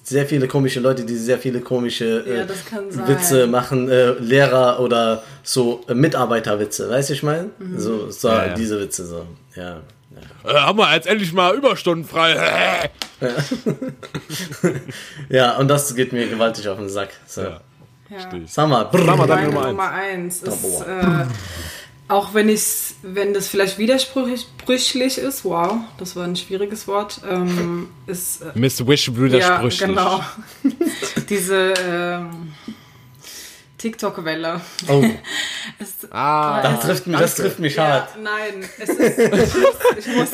sehr 0.04 0.26
viele 0.26 0.48
komische 0.48 0.80
Leute, 0.80 1.04
die 1.04 1.16
sehr 1.16 1.38
viele 1.38 1.60
komische 1.60 2.24
äh, 2.26 2.38
Ja. 2.40 3.08
Witze 3.08 3.46
machen, 3.46 3.88
äh, 3.88 4.10
Lehrer 4.18 4.80
oder 4.80 5.22
so 5.42 5.84
äh, 5.88 5.94
Mitarbeiterwitze, 5.94 6.90
weißt 6.90 7.10
du, 7.10 7.14
ich 7.14 7.22
meine? 7.22 7.50
Mhm. 7.58 7.78
So, 7.78 8.10
so 8.10 8.28
Ja, 8.28 8.46
ja. 8.46 8.54
diese 8.54 8.80
Witze 8.80 9.06
so, 9.06 9.26
ja. 9.54 9.80
Äh, 10.44 10.52
haben 10.54 10.78
wir 10.78 10.92
jetzt 10.94 11.06
endlich 11.06 11.32
mal 11.32 11.54
Überstunden 11.54 12.04
frei. 12.06 12.90
Ja, 15.28 15.56
und 15.56 15.68
das 15.68 15.94
geht 15.94 16.12
mir 16.12 16.28
gewaltig 16.28 16.68
auf 16.68 16.78
den 16.78 16.88
Sack. 16.88 17.10
So. 17.26 17.42
Ja. 17.42 17.60
Ja. 18.10 18.18
Sag 18.46 18.68
mal, 18.68 18.84
brr, 18.84 19.16
Meine 19.16 19.46
Nummer 19.46 19.68
Nummer 19.68 19.90
eins. 19.90 20.42
eins 20.44 20.54
ist, 20.54 20.62
Number 20.62 21.22
äh, 21.22 21.26
auch 22.12 22.34
wenn 22.34 22.48
ich, 22.48 22.94
wenn 23.02 23.32
das 23.32 23.48
vielleicht 23.48 23.78
widersprüchlich 23.78 25.18
ist, 25.18 25.44
wow, 25.44 25.78
das 25.98 26.14
war 26.14 26.24
ein 26.24 26.36
schwieriges 26.36 26.86
Wort, 26.86 27.22
ähm, 27.28 27.88
ist, 28.06 28.42
äh, 28.42 28.52
Miss 28.54 28.86
Wish 28.86 29.10
Brüder 29.12 29.38
ja, 29.38 29.66
genau, 29.66 30.20
diese 31.30 31.72
ähm, 31.82 32.52
TikTok-Welle. 33.82 34.60
Oh, 34.88 35.04
Es- 35.78 36.10
Ah, 36.10 36.60
das 36.62 36.80
trifft 36.80 37.06
mich, 37.06 37.18
das 37.18 37.34
trifft 37.36 37.58
mich 37.58 37.76
ja, 37.76 37.84
hart. 37.88 38.08
nein, 38.22 38.68
es 38.78 38.88
ist, 38.90 39.18
ich, 39.18 39.30
muss, 39.30 39.48
ich, 39.98 40.06
muss, 40.14 40.28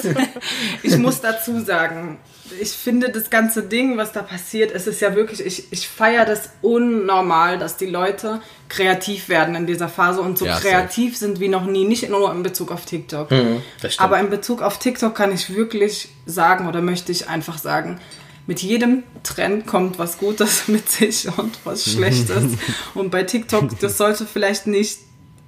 ich 0.82 0.96
muss 0.96 1.20
dazu 1.20 1.61
sagen, 1.61 2.18
ich 2.61 2.70
finde 2.72 3.11
das 3.11 3.28
ganze 3.30 3.62
Ding, 3.62 3.96
was 3.99 4.12
da 4.12 4.22
passiert, 4.22 4.72
es 4.74 4.86
ist 4.86 5.01
ja 5.01 5.14
wirklich, 5.14 5.44
ich, 5.44 5.70
ich 5.70 5.86
feiere 5.88 6.24
das 6.24 6.51
unnormal, 6.62 7.59
dass 7.59 7.76
die 7.76 7.86
Leute 7.86 8.40
kreativ 8.68 9.28
werden 9.28 9.55
in 9.55 9.66
dieser 9.66 9.88
Phase 9.88 10.20
und 10.22 10.38
so 10.38 10.46
Ja, 10.46 10.59
kreativ 10.59 11.16
sind 11.16 11.40
wie 11.40 11.49
noch 11.49 11.64
nie, 11.66 11.84
nicht 11.86 12.09
nur 12.09 12.32
in 12.32 12.42
Bezug 12.42 12.72
auf 12.72 12.84
TikTok. 12.86 13.30
Mhm. 13.30 13.62
Aber 13.99 14.18
in 14.18 14.30
Bezug 14.30 14.62
auf 14.62 14.78
TikTok 14.78 15.14
kann 15.14 15.30
ich 15.32 15.55
wirklich 15.55 16.09
sagen 16.26 16.66
oder 16.68 16.80
möchte 16.80 17.12
ich 17.12 17.28
einfach 17.28 17.59
sagen, 17.59 18.01
mit 18.49 18.61
jedem 18.62 19.05
Trend 19.22 19.66
kommt 19.66 19.99
was 20.01 20.18
Gutes 20.18 20.66
mit 20.68 20.88
sich 20.90 21.28
und 21.38 21.57
was 21.64 21.84
Schlechtes. 21.92 22.44
Und 22.94 23.11
bei 23.11 23.22
TikTok, 23.22 23.78
das 23.78 23.96
sollte 23.99 24.26
vielleicht 24.26 24.66
nicht 24.66 24.99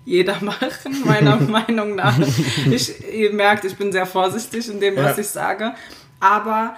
jeder 0.04 0.36
machen, 0.42 1.02
meiner 1.04 1.36
Meinung 1.36 1.94
nach. 1.96 2.16
Ich, 2.70 2.92
ihr 3.12 3.32
merkt, 3.32 3.64
ich 3.64 3.74
bin 3.76 3.90
sehr 3.90 4.06
vorsichtig 4.06 4.68
in 4.68 4.80
dem, 4.80 4.96
was 4.96 5.16
Ja. 5.16 5.22
ich 5.22 5.28
sage. 5.28 5.74
Aber 6.20 6.76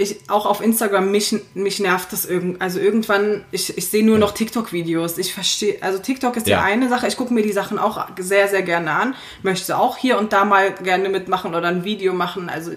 ich, 0.00 0.20
auch 0.28 0.46
auf 0.46 0.60
Instagram, 0.60 1.10
mich, 1.10 1.34
mich 1.54 1.80
nervt 1.80 2.12
das 2.12 2.24
irgend, 2.24 2.62
also 2.62 2.78
irgendwann, 2.78 3.44
ich, 3.50 3.76
ich 3.76 3.88
sehe 3.88 4.06
nur 4.06 4.16
noch 4.18 4.30
TikTok-Videos. 4.30 5.18
Ich 5.18 5.34
verstehe, 5.34 5.82
also 5.82 5.98
TikTok 5.98 6.36
ist 6.36 6.46
ja. 6.46 6.58
Ja. 6.58 6.64
eine 6.64 6.88
Sache, 6.88 7.08
ich 7.08 7.16
gucke 7.16 7.34
mir 7.34 7.42
die 7.42 7.52
Sachen 7.52 7.80
auch 7.80 8.06
sehr, 8.16 8.46
sehr 8.46 8.62
gerne 8.62 8.92
an, 8.92 9.16
möchte 9.42 9.76
auch 9.76 9.96
hier 9.96 10.16
und 10.18 10.32
da 10.32 10.44
mal 10.44 10.72
gerne 10.72 11.08
mitmachen 11.08 11.56
oder 11.56 11.66
ein 11.66 11.82
Video 11.82 12.12
machen. 12.12 12.48
Also 12.48 12.72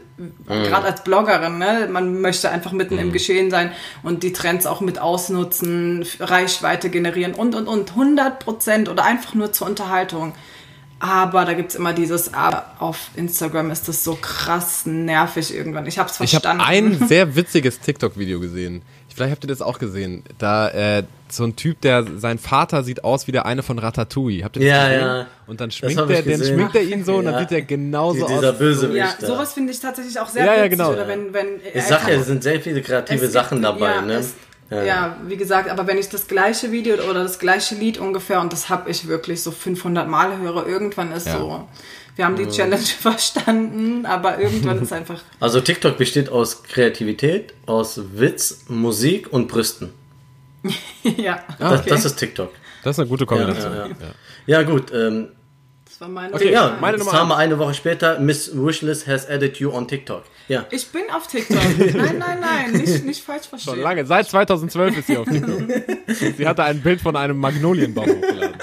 gerade 0.47 0.87
als 0.87 1.03
Bloggerin, 1.03 1.59
ne, 1.59 1.87
man 1.91 2.21
möchte 2.21 2.49
einfach 2.49 2.71
mitten 2.71 2.97
im 2.97 3.11
Geschehen 3.11 3.51
sein 3.51 3.71
und 4.01 4.23
die 4.23 4.33
Trends 4.33 4.65
auch 4.65 4.81
mit 4.81 4.97
ausnutzen, 4.97 6.03
Reichweite 6.19 6.89
generieren 6.89 7.35
und, 7.35 7.53
und, 7.53 7.67
und. 7.67 7.91
100 7.91 8.39
Prozent 8.39 8.89
oder 8.89 9.03
einfach 9.03 9.35
nur 9.35 9.51
zur 9.51 9.67
Unterhaltung. 9.67 10.33
Aber 11.03 11.45
da 11.45 11.53
gibt's 11.53 11.73
immer 11.73 11.93
dieses, 11.93 12.31
aber 12.35 12.65
auf 12.77 13.09
Instagram 13.15 13.71
ist 13.71 13.87
das 13.87 14.03
so 14.03 14.15
krass 14.21 14.85
nervig 14.85 15.51
irgendwann. 15.55 15.87
Ich 15.87 15.97
hab's 15.97 16.19
Ich 16.19 16.35
habe 16.35 16.43
verstanden. 16.43 16.61
ein 17.01 17.07
sehr 17.07 17.35
witziges 17.35 17.79
TikTok-Video 17.79 18.39
gesehen. 18.39 18.83
Vielleicht 19.13 19.31
habt 19.31 19.43
ihr 19.43 19.47
das 19.47 19.63
auch 19.63 19.79
gesehen. 19.79 20.23
Da 20.37 20.69
äh, 20.69 21.03
so 21.27 21.43
ein 21.43 21.55
Typ, 21.55 21.81
der 21.81 22.05
sein 22.17 22.37
Vater 22.37 22.83
sieht 22.83 23.03
aus 23.03 23.25
wie 23.25 23.31
der 23.31 23.47
eine 23.47 23.63
von 23.63 23.79
Ratatouille. 23.79 24.43
Habt 24.43 24.57
ihr 24.57 24.61
das 24.61 24.69
Ja, 24.69 24.87
gesehen? 24.89 25.01
ja. 25.07 25.27
Und 25.47 25.59
dann 25.59 25.71
schminkt 25.71 25.97
er, 26.09 26.21
den 26.21 26.43
schminkt 26.43 26.75
er 26.75 26.83
ihn 26.83 27.03
so 27.03 27.15
und 27.15 27.25
dann 27.25 27.33
Ja. 27.33 27.39
sieht 27.39 27.51
er 27.51 27.61
genauso 27.63 28.27
Die- 28.27 28.33
dieser 28.35 28.51
aus. 28.51 28.57
Bösewicht. 28.59 28.97
Ja, 28.97 29.09
da. 29.19 29.25
sowas 29.27 29.53
finde 29.53 29.71
ich 29.73 29.79
tatsächlich 29.79 30.19
auch 30.19 30.29
sehr 30.29 30.45
Ja, 30.45 30.51
ja, 30.53 30.57
witzig. 30.65 30.77
genau. 30.77 30.93
Oder 30.93 31.07
wenn, 31.07 31.33
wenn, 31.33 31.47
Ich 31.73 31.83
sag 31.83 32.07
ja, 32.07 32.13
es 32.13 32.27
sind 32.27 32.43
sehr 32.43 32.61
viele 32.61 32.81
kreative 32.83 33.25
Es 33.25 33.33
Sachen 33.33 33.57
gibt- 33.57 33.65
dabei, 33.65 33.95
ja, 33.95 34.01
ne? 34.01 34.13
Es, 34.13 34.33
ja. 34.71 35.17
wie 35.27 35.37
gesagt, 35.37 35.69
aber 35.69 35.85
wenn 35.87 35.97
ich 35.97 36.09
das 36.09 36.27
gleiche 36.27 36.71
Video 36.71 36.95
oder 36.95 37.23
das 37.23 37.39
gleiche 37.39 37.75
Lied 37.75 37.97
ungefähr, 37.97 38.39
und 38.41 38.53
das 38.53 38.69
habe 38.69 38.89
ich 38.89 39.07
wirklich 39.07 39.41
so 39.43 39.51
500 39.51 40.07
Mal 40.07 40.37
höre, 40.37 40.65
irgendwann 40.67 41.11
ist 41.11 41.27
Ja. 41.27 41.37
so, 41.37 41.67
wir 42.15 42.25
haben 42.25 42.35
die 42.35 42.47
Challenge 42.47 42.77
verstanden, 42.99 44.05
aber 44.05 44.39
irgendwann 44.39 44.81
ist 44.81 44.93
einfach, 44.93 45.21
Also 45.39 45.61
TikTok 45.61 45.97
besteht 45.97 46.29
aus 46.29 46.63
Kreativität, 46.63 47.53
aus 47.65 47.99
Witz, 48.13 48.65
Musik 48.67 49.31
und 49.31 49.47
Brüsten. 49.47 49.93
ja, 51.03 51.43
Das, 51.59 51.79
okay. 51.81 51.89
das 51.89 52.05
ist 52.05 52.15
TikTok. 52.17 52.51
Das 52.83 52.95
ist 52.95 52.99
eine 52.99 53.09
gute 53.09 53.25
Kombination. 53.25 53.73
Ja, 53.75 53.87
ja, 53.87 53.93
Ja 54.45 54.63
gut, 54.63 54.91
ähm, 54.93 55.29
das 55.85 56.01
war 56.01 56.07
meine 56.07 56.33
Okay, 56.33 56.51
ja, 56.51 56.77
meine 56.79 56.97
Nummer 56.97 57.11
haben 57.13 57.29
wir 57.29 57.37
eine 57.37 57.57
Woche 57.59 57.73
später, 57.73 58.19
Miss 58.19 58.51
Wishlist 58.53 59.07
has 59.07 59.27
added 59.29 59.57
you 59.57 59.71
on 59.71 59.87
TikTok. 59.87 60.23
Ja. 60.47 60.65
Ich 60.71 60.87
bin 60.89 61.03
auf 61.15 61.27
TikTok. 61.27 61.57
Nein, 61.77 62.17
nein, 62.19 62.39
nein, 62.41 62.71
nicht, 62.73 63.05
nicht 63.05 63.23
falsch 63.23 63.43
Schon 63.49 63.59
verstehen. 63.59 63.83
lange. 63.83 64.05
Seit 64.05 64.27
2012 64.27 64.97
ist 64.97 65.07
sie 65.07 65.17
auf 65.17 65.27
TikTok. 65.27 65.63
sie 66.37 66.47
hatte 66.47 66.63
ein 66.63 66.81
Bild 66.81 66.99
von 67.01 67.15
einem 67.15 67.37
Magnolienbaum 67.37 68.05
hochgeladen. 68.07 68.55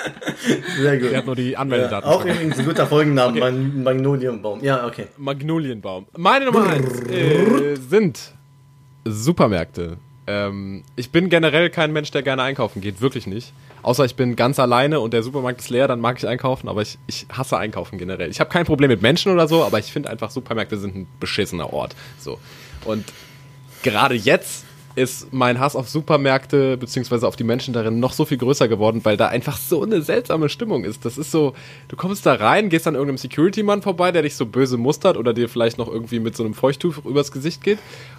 Sehr 0.78 0.98
gut. 0.98 1.08
Sie 1.10 1.16
hat 1.16 1.26
nur 1.26 1.36
die 1.36 1.50
Ja, 1.52 1.58
Anmeldedaten. 1.60 2.08
auch 2.08 2.24
übrigens 2.24 2.58
ein 2.58 2.64
guter 2.66 2.86
Folgenname, 2.86 3.38
Mag- 3.40 3.84
Magnolienbaum. 3.84 4.62
Ja, 4.62 4.86
okay. 4.86 5.06
Magnolienbaum. 5.16 6.06
Meine 6.16 6.44
Nummer 6.46 6.66
eins 6.68 7.00
äh, 7.10 7.76
sind 7.76 8.32
Supermärkte. 9.04 9.96
Ähm, 10.28 10.84
ich 10.94 11.10
bin 11.10 11.30
generell 11.30 11.70
kein 11.70 11.90
Mensch, 11.90 12.10
der 12.10 12.22
gerne 12.22 12.42
einkaufen 12.42 12.82
geht, 12.82 13.00
wirklich 13.00 13.26
nicht. 13.26 13.54
Außer 13.82 14.04
ich 14.04 14.14
bin 14.14 14.36
ganz 14.36 14.58
alleine 14.58 15.00
und 15.00 15.14
der 15.14 15.22
Supermarkt 15.22 15.60
ist 15.60 15.70
leer, 15.70 15.88
dann 15.88 16.00
mag 16.00 16.18
ich 16.18 16.28
einkaufen, 16.28 16.68
aber 16.68 16.82
ich, 16.82 16.98
ich 17.06 17.26
hasse 17.32 17.56
einkaufen 17.56 17.96
generell. 17.96 18.30
Ich 18.30 18.38
habe 18.38 18.50
kein 18.50 18.66
Problem 18.66 18.90
mit 18.90 19.00
Menschen 19.00 19.32
oder 19.32 19.48
so, 19.48 19.64
aber 19.64 19.78
ich 19.78 19.90
finde 19.90 20.10
einfach, 20.10 20.30
Supermärkte 20.30 20.76
sind 20.76 20.94
ein 20.94 21.06
beschissener 21.18 21.72
Ort. 21.72 21.96
So. 22.18 22.38
Und 22.84 23.06
gerade 23.82 24.14
jetzt 24.14 24.66
ist 24.98 25.32
mein 25.32 25.60
Hass 25.60 25.76
auf 25.76 25.88
Supermärkte 25.88 26.76
beziehungsweise 26.76 27.26
auf 27.26 27.36
die 27.36 27.44
Menschen 27.44 27.72
darin 27.72 28.00
noch 28.00 28.12
so 28.12 28.24
viel 28.24 28.38
größer 28.38 28.68
geworden, 28.68 29.00
weil 29.04 29.16
da 29.16 29.28
einfach 29.28 29.56
so 29.56 29.82
eine 29.82 30.02
seltsame 30.02 30.48
Stimmung 30.48 30.84
ist. 30.84 31.04
Das 31.04 31.16
ist 31.16 31.30
so, 31.30 31.54
du 31.88 31.96
kommst 31.96 32.26
da 32.26 32.34
rein, 32.34 32.68
gehst 32.68 32.86
an 32.86 32.94
irgendeinem 32.94 33.18
Security-Mann 33.18 33.82
vorbei, 33.82 34.12
der 34.12 34.22
dich 34.22 34.34
so 34.36 34.46
böse 34.46 34.76
mustert 34.76 35.16
oder 35.16 35.32
dir 35.32 35.48
vielleicht 35.48 35.78
noch 35.78 35.88
irgendwie 35.88 36.20
mit 36.20 36.36
so 36.36 36.44
einem 36.44 36.54
Feuchttuch 36.54 37.04
übers 37.04 37.32
Gesicht 37.32 37.62
geht 37.62 37.78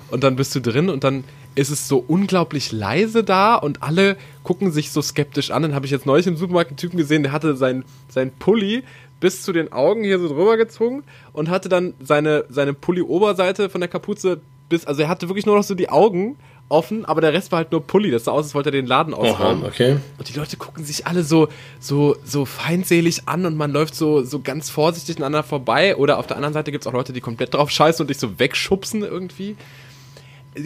und 0.09 0.23
dann 0.23 0.35
bist 0.35 0.55
du 0.55 0.61
drin 0.61 0.89
und 0.89 1.03
dann 1.03 1.23
ist 1.55 1.69
es 1.69 1.87
so 1.87 2.03
unglaublich 2.07 2.71
leise 2.71 3.23
da 3.23 3.55
und 3.55 3.83
alle 3.83 4.17
gucken 4.43 4.71
sich 4.71 4.91
so 4.91 5.01
skeptisch 5.01 5.51
an. 5.51 5.63
Dann 5.63 5.75
habe 5.75 5.85
ich 5.85 5.91
jetzt 5.91 6.05
neulich 6.05 6.27
im 6.27 6.37
Supermarkt 6.37 6.71
einen 6.71 6.77
Typen 6.77 6.97
gesehen, 6.97 7.23
der 7.23 7.31
hatte 7.31 7.55
sein, 7.55 7.83
sein 8.07 8.31
Pulli 8.31 8.83
bis 9.19 9.41
zu 9.41 9.51
den 9.51 9.71
Augen 9.71 10.03
hier 10.03 10.19
so 10.19 10.27
drüber 10.27 10.57
gezogen 10.57 11.03
und 11.33 11.49
hatte 11.49 11.69
dann 11.69 11.93
seine, 11.99 12.45
seine 12.49 12.73
Pulli-Oberseite 12.73 13.69
von 13.69 13.81
der 13.81 13.89
Kapuze 13.89 14.41
bis, 14.69 14.85
also 14.85 15.01
er 15.01 15.09
hatte 15.09 15.27
wirklich 15.27 15.45
nur 15.45 15.55
noch 15.55 15.63
so 15.63 15.75
die 15.75 15.89
Augen 15.89 16.37
offen, 16.69 17.03
aber 17.05 17.19
der 17.19 17.33
Rest 17.33 17.51
war 17.51 17.57
halt 17.57 17.71
nur 17.71 17.85
Pulli. 17.85 18.11
Das 18.11 18.25
sah 18.25 18.31
aus, 18.31 18.45
als 18.45 18.55
wollte 18.55 18.69
er 18.69 18.73
den 18.73 18.85
Laden 18.85 19.13
ausräumen. 19.13 19.65
okay. 19.65 19.97
Und 20.17 20.29
die 20.29 20.33
Leute 20.33 20.55
gucken 20.55 20.85
sich 20.85 21.07
alle 21.07 21.23
so, 21.23 21.49
so, 21.79 22.15
so 22.23 22.45
feindselig 22.45 23.27
an 23.27 23.45
und 23.45 23.57
man 23.57 23.71
läuft 23.71 23.95
so, 23.95 24.23
so 24.23 24.39
ganz 24.39 24.69
vorsichtig 24.69 25.17
aneinander 25.17 25.43
vorbei. 25.43 25.95
Oder 25.95 26.19
auf 26.19 26.27
der 26.27 26.37
anderen 26.37 26.53
Seite 26.53 26.71
gibt 26.71 26.83
es 26.83 26.87
auch 26.87 26.93
Leute, 26.93 27.11
die 27.11 27.21
komplett 27.21 27.53
drauf 27.55 27.71
scheißen 27.71 28.03
und 28.03 28.07
dich 28.07 28.19
so 28.19 28.39
wegschubsen 28.39 29.01
irgendwie. 29.01 29.55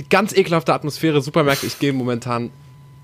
Ganz 0.09 0.33
ekelhafte 0.33 0.73
Atmosphäre, 0.73 1.21
Supermärkte. 1.21 1.65
Ich 1.65 1.79
gehe 1.79 1.93
momentan, 1.93 2.51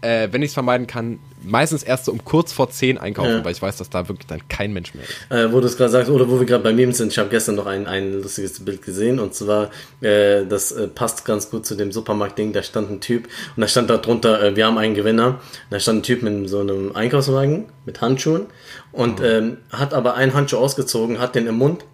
äh, 0.01 0.27
wenn 0.31 0.41
ich 0.41 0.49
es 0.49 0.53
vermeiden 0.53 0.87
kann, 0.87 1.19
meistens 1.43 1.83
erst 1.83 2.05
so 2.05 2.11
um 2.11 2.23
kurz 2.25 2.51
vor 2.51 2.69
10 2.69 2.97
einkaufen, 2.97 3.29
Ja. 3.31 3.45
weil 3.45 3.51
ich 3.53 3.61
weiß, 3.61 3.77
dass 3.77 3.89
da 3.89 4.07
wirklich 4.09 4.27
dann 4.27 4.41
kein 4.49 4.73
Mensch 4.73 4.93
mehr 4.93 5.03
ist. 5.05 5.31
Äh, 5.31 5.51
wo 5.53 5.59
du 5.61 5.67
es 5.67 5.77
gerade 5.77 5.89
sagst, 5.91 6.09
oder 6.09 6.29
wo 6.29 6.39
wir 6.39 6.45
gerade 6.45 6.63
bei 6.63 6.73
Memes 6.73 6.97
sind, 6.97 7.11
ich 7.11 7.17
habe 7.17 7.29
gestern 7.29 7.55
noch 7.55 7.65
ein, 7.65 7.87
ein 7.87 8.21
lustiges 8.21 8.63
Bild 8.63 8.81
gesehen 8.81 9.19
und 9.19 9.33
zwar, 9.33 9.69
äh, 10.01 10.45
das 10.45 10.71
äh, 10.71 10.87
passt 10.87 11.25
ganz 11.25 11.49
gut 11.49 11.65
zu 11.65 11.75
dem 11.75 11.91
Supermarkt-Ding, 11.91 12.51
da 12.53 12.61
stand 12.63 12.91
ein 12.91 12.99
Typ 13.01 13.25
und 13.55 13.61
da 13.61 13.67
stand 13.67 13.89
da 13.89 13.97
drunter, 13.97 14.41
äh, 14.43 14.55
wir 14.55 14.65
haben 14.65 14.77
einen 14.77 14.95
Gewinner, 14.95 15.27
und 15.27 15.39
da 15.71 15.79
stand 15.79 15.99
ein 15.99 16.03
Typ 16.03 16.23
mit 16.23 16.49
so 16.49 16.59
einem 16.59 16.95
Einkaufswagen, 16.95 17.65
mit 17.85 18.01
Handschuhen 18.01 18.47
und 18.91 19.21
ähm, 19.21 19.57
hat 19.71 19.93
aber 19.93 20.15
einen 20.15 20.33
Handschuh 20.33 20.57
ausgezogen, 20.57 21.19
hat 21.19 21.35
den 21.35 21.47
im 21.47 21.55
Mund 21.55 21.85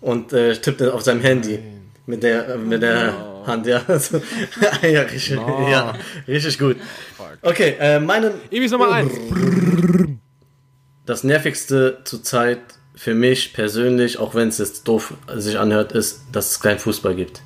und 0.00 0.32
äh, 0.32 0.54
tippt 0.56 0.82
auf 0.82 1.02
seinem 1.02 1.20
Handy. 1.20 1.58
Mit 2.06 2.22
der, 2.22 2.48
äh, 2.54 2.56
mit 2.58 2.82
der 2.82 3.14
Hand, 3.46 3.66
ja. 3.66 3.82
Also, 3.88 4.20
ja, 4.82 5.00
richtig, 5.02 5.30
ja, 5.38 5.94
richtig 6.28 6.58
gut. 6.58 6.76
Okay, 7.42 7.76
äh, 7.78 7.98
meine, 8.00 8.32
Ibis 8.50 8.70
Nummer 8.72 8.92
1. 8.92 9.12
das 11.06 11.24
nervigste 11.24 11.98
zurzeit 12.04 12.60
für 12.94 13.14
mich 13.14 13.52
persönlich, 13.54 14.18
auch 14.18 14.34
wenn 14.34 14.48
es 14.48 14.58
jetzt 14.58 14.86
doof 14.86 15.14
sich 15.34 15.58
anhört, 15.58 15.92
ist, 15.92 16.22
dass 16.32 16.50
es 16.52 16.60
keinen 16.60 16.78
Fußball 16.78 17.14
gibt. 17.14 17.42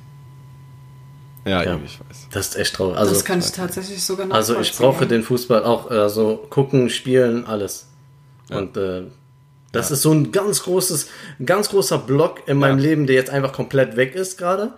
Ja, 1.45 1.63
Ja. 1.63 1.79
ich 1.85 1.99
weiß. 1.99 2.27
Das 2.31 2.47
ist 2.49 2.55
echt 2.57 2.75
traurig. 2.75 2.97
Also, 2.97 3.13
das 3.13 3.23
kann 3.23 3.39
ich 3.39 3.51
tatsächlich 3.51 4.03
sogar 4.03 4.29
also 4.31 4.59
ich 4.59 4.75
brauche 4.75 5.05
den 5.07 5.23
Fußball 5.23 5.63
auch, 5.63 5.89
also 5.91 6.45
gucken, 6.49 6.89
spielen, 6.89 7.45
alles. 7.45 7.87
Und 8.49 8.75
äh, 8.77 9.03
das 9.71 9.91
ist 9.91 10.01
so 10.01 10.11
ein 10.11 10.31
ganz 10.31 10.63
großes, 10.63 11.07
ein 11.39 11.45
ganz 11.45 11.69
großer 11.69 11.99
Block 11.99 12.47
in 12.47 12.57
meinem 12.57 12.79
Ja. 12.79 12.85
Leben, 12.85 13.07
der 13.07 13.15
jetzt 13.15 13.29
einfach 13.29 13.53
komplett 13.53 13.95
weg 13.95 14.15
ist 14.15 14.37
gerade. 14.37 14.73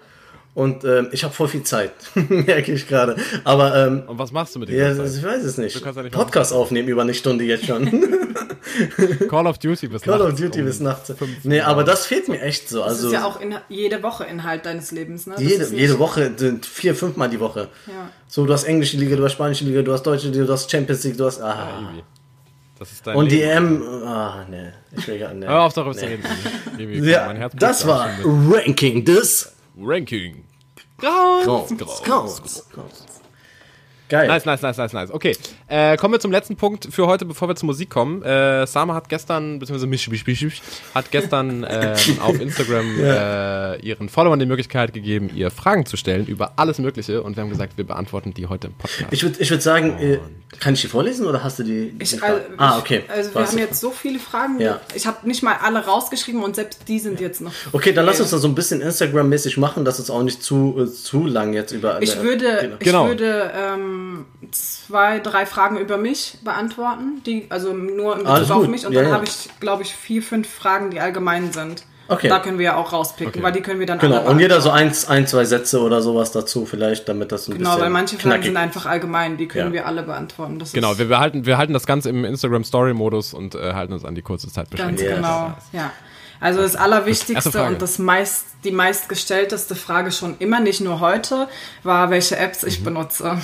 Und 0.58 0.84
ähm, 0.86 1.10
ich 1.12 1.24
habe 1.24 1.32
voll 1.36 1.50
viel 1.50 1.62
Zeit, 1.62 1.92
merke 2.16 2.72
ich 2.72 2.88
gerade. 2.88 3.16
Aber 3.44 3.76
ähm, 3.76 4.02
Und 4.08 4.18
was 4.18 4.32
machst 4.32 4.56
du 4.56 4.60
mit 4.60 4.70
ja, 4.70 4.90
dieser 4.90 5.06
ich 5.06 5.24
weiß 5.24 5.44
es 5.44 5.60
nicht. 5.60 5.76
Du 5.76 5.82
kannst 5.82 5.98
ja 5.98 6.02
nicht 6.02 6.16
Podcast 6.16 6.52
aufnehmen 6.52 6.88
über 6.88 7.04
eine 7.04 7.14
Stunde 7.14 7.44
jetzt 7.44 7.68
schon. 7.68 7.86
Call 9.30 9.46
of 9.46 9.60
Duty 9.60 9.88
bis 9.88 10.02
Call 10.02 10.20
of 10.20 10.30
nachts 10.30 10.42
Duty 10.42 10.62
um 10.62 10.66
bis 10.66 10.80
nachts. 10.80 11.14
Nee, 11.44 11.62
aber 11.62 11.84
das 11.84 12.08
fehlt 12.08 12.28
mir 12.28 12.42
echt 12.42 12.70
so. 12.70 12.80
Das 12.80 12.88
Also 12.88 13.10
ist 13.10 13.14
ja 13.14 13.26
auch 13.26 13.40
in, 13.40 13.54
jede 13.70 14.02
Woche 14.02 14.24
Inhalt 14.24 14.66
deines 14.66 14.90
Lebens, 14.90 15.28
ne? 15.28 15.36
Das 15.36 15.44
jede, 15.44 15.68
jede 15.76 16.00
Woche, 16.00 16.32
sind 16.36 16.66
vier, 16.66 16.96
fünfmal 16.96 17.30
die 17.30 17.40
Woche. 17.40 17.68
Ja. 17.86 18.10
So, 18.28 18.48
du 18.48 18.52
hast 18.52 18.64
englische 18.64 18.98
Liga, 18.98 19.16
du 19.16 19.24
hast 19.26 19.34
spanische 19.34 19.64
Liga, 19.64 19.84
du 19.84 19.94
hast 19.94 20.02
deutsche 20.08 20.30
Liga, 20.30 20.44
du 20.46 20.54
hast 20.54 20.72
Champions 20.72 21.04
League, 21.04 21.18
du 21.18 21.26
hast. 21.26 21.40
Ah. 21.40 21.94
Das 22.80 22.92
ist 22.92 23.06
dein 23.06 23.16
Und 23.16 23.32
die. 23.32 23.44
EM. 23.44 23.84
Ah, 24.08 24.44
ne. 24.50 24.74
Ich 24.98 25.08
will 25.08 25.20
gar 25.20 25.36
nicht. 25.36 25.48
Hör 25.48 25.62
auf, 25.62 25.74
darüber 25.74 25.94
zu 25.94 26.04
reden. 26.04 26.24
Ja, 27.06 27.28
mein 27.28 27.38
Herz 27.38 27.54
das 27.60 27.86
war 27.86 28.06
auch 28.08 28.22
schon 28.24 29.04
Ranking 29.80 30.44
des 31.02 31.06
mit. 31.06 31.48
Ranking. 31.48 31.78
Raus. 31.80 32.02
Grounds. 32.04 32.64
Grounds. 32.72 33.22
Geil. 34.10 34.28
Nice, 34.28 34.46
nice, 34.46 34.62
nice, 34.62 34.78
nice, 34.78 34.94
nice. 34.94 35.12
Okay, 35.12 35.36
äh, 35.68 35.98
kommen 35.98 36.14
wir 36.14 36.20
zum 36.20 36.32
letzten 36.32 36.56
Punkt 36.56 36.88
für 36.92 37.08
heute, 37.08 37.26
bevor 37.26 37.48
wir 37.50 37.56
zur 37.56 37.68
Musik 37.68 37.90
kommen. 37.90 38.24
Äh, 38.24 38.66
Sama 38.68 38.94
hat 38.94 39.10
gestern, 39.10 39.60
beziehungsweise 39.60 39.88
Misch, 39.88 40.10
Misch, 40.10 40.26
Misch, 40.26 40.42
Misch, 40.42 40.62
hat 40.96 41.12
gestern 41.12 41.66
ähm, 41.70 41.96
auf 42.22 42.40
Instagram 42.40 43.00
äh, 43.00 43.76
ihren 43.82 44.10
Followern 44.10 44.40
die 44.40 44.46
Möglichkeit 44.46 44.94
gegeben, 44.94 45.30
ihr 45.34 45.52
Fragen 45.52 45.86
zu 45.86 45.98
stellen 45.98 46.26
über 46.28 46.54
alles 46.56 46.80
Mögliche 46.80 47.22
und 47.22 47.36
wir 47.36 47.44
haben 47.44 47.50
gesagt, 47.50 47.78
wir 47.78 47.86
beantworten 47.86 48.34
die 48.34 48.48
heute 48.48 48.68
im 48.68 48.74
Podcast. 48.74 49.12
Ich 49.12 49.24
würde 49.24 49.40
ich 49.40 49.50
würd 49.50 49.62
sagen, 49.62 49.98
äh, 50.00 50.20
kann 50.60 50.74
ich 50.74 50.82
die 50.82 50.88
vorlesen 50.88 51.26
oder 51.26 51.44
hast 51.44 51.60
du 51.60 51.64
die? 51.64 51.92
die 51.92 52.04
Ich, 52.04 52.24
also, 52.24 52.42
ah, 52.58 52.78
okay. 52.80 53.04
Ich, 53.06 53.12
also 53.12 53.36
wir 53.36 53.46
haben 53.46 53.58
jetzt 53.58 53.82
so 53.82 53.92
viele 53.92 54.20
Fragen. 54.20 54.60
Ja. 54.62 54.80
Ich 54.96 55.06
habe 55.06 55.28
nicht 55.28 55.44
mal 55.44 55.58
alle 55.62 55.86
rausgeschrieben 55.86 56.44
und 56.44 56.56
selbst 56.56 56.88
die 56.88 57.00
sind 57.00 57.20
jetzt 57.20 57.42
noch. 57.42 57.52
Okay, 57.74 57.92
dann 57.92 58.06
lass 58.06 58.22
uns 58.22 58.32
das 58.32 58.42
so 58.42 58.48
ein 58.48 58.56
bisschen 58.56 58.82
Instagram-mäßig 58.82 59.58
machen, 59.58 59.84
dass 59.84 60.00
es 60.00 60.10
auch 60.10 60.24
nicht 60.24 60.42
zu, 60.42 60.76
äh, 60.80 60.86
zu 60.92 61.26
lang 61.26 61.54
jetzt 61.54 61.74
über 61.74 61.96
alle. 61.96 62.04
Ich 62.04 62.22
würde, 62.22 62.78
ich 62.80 62.86
Genau. 62.86 63.08
würde 63.08 63.52
ähm, 63.56 64.26
zwei, 64.52 65.20
drei 65.20 65.46
Fragen 65.46 65.78
über 65.78 65.98
mich 65.98 66.38
beantworten, 66.44 67.22
die 67.26 67.48
also 67.50 67.74
nur 67.74 68.18
in 68.18 68.24
Bezug 68.24 68.52
auf 68.52 68.68
mich 68.68 68.86
und 68.86 68.94
Ja, 68.94 69.02
dann 69.02 69.10
ja. 69.10 69.16
habe 69.16 69.26
ich, 69.26 69.50
glaube 69.60 69.84
ich, 69.84 69.94
vier, 69.94 70.22
fünf 70.24 70.50
Fragen, 70.50 70.90
die 70.92 71.00
allgemein 71.00 71.52
sind. 71.52 71.84
Okay. 72.10 72.30
Da 72.30 72.40
können 72.40 72.58
wir 72.58 72.64
ja 72.66 72.76
auch 72.78 72.94
rauspicken, 72.94 73.34
Okay. 73.34 73.44
weil 73.44 73.52
die 73.52 73.60
können 73.62 73.80
wir 73.82 73.86
dann 73.86 74.00
Genau, 74.00 74.22
und 74.30 74.40
jeder 74.40 74.62
so 74.62 74.70
eins, 74.70 75.10
ein, 75.10 75.28
zwei 75.28 75.44
Sätze 75.44 75.82
oder 75.82 76.02
sowas 76.02 76.32
dazu 76.32 76.66
vielleicht, 76.66 77.10
damit 77.10 77.34
das 77.34 77.50
ein 77.50 77.58
Genau, 77.58 77.72
bisschen 77.72 77.82
weil 77.82 77.90
manche 77.90 78.16
Fragen 78.16 78.30
knackig 78.30 78.46
sind 78.46 78.56
einfach 78.58 78.86
allgemein, 78.86 79.36
die 79.36 79.48
können 79.50 79.68
Ja. 79.68 79.74
wir 79.74 79.86
alle 79.88 80.04
beantworten. 80.04 80.58
Das 80.58 80.72
Genau, 80.72 80.94
ist 80.94 81.00
wir 81.00 81.10
behalten, 81.10 81.46
wir 81.46 81.58
halten 81.58 81.74
das 81.74 81.86
Ganze 81.86 82.10
im 82.10 82.24
Instagram 82.24 82.64
Story 82.64 82.94
Modus 82.94 83.34
und 83.34 83.56
äh, 83.56 83.74
halten 83.74 83.92
uns 83.92 84.06
an 84.06 84.16
die 84.16 84.22
kurze 84.22 84.48
Zeit 84.48 84.72
ganz 84.72 84.72
beschränkt. 84.72 85.02
Yes. 85.02 85.16
genau, 85.18 85.54
ja. 85.74 85.92
Also 86.40 86.62
das 86.62 86.76
Allerwichtigste 86.76 87.64
und 87.64 87.82
das 87.82 87.98
meist, 88.00 88.46
die 88.64 88.72
meistgestellteste 88.72 89.76
Frage 89.76 90.12
schon 90.12 90.36
immer, 90.40 90.60
nicht 90.60 90.82
nur 90.82 91.00
heute, 91.00 91.48
war, 91.84 92.10
welche 92.10 92.38
Apps 92.38 92.62
Mhm. 92.64 92.68
ich 92.70 92.84
benutze. 92.84 93.38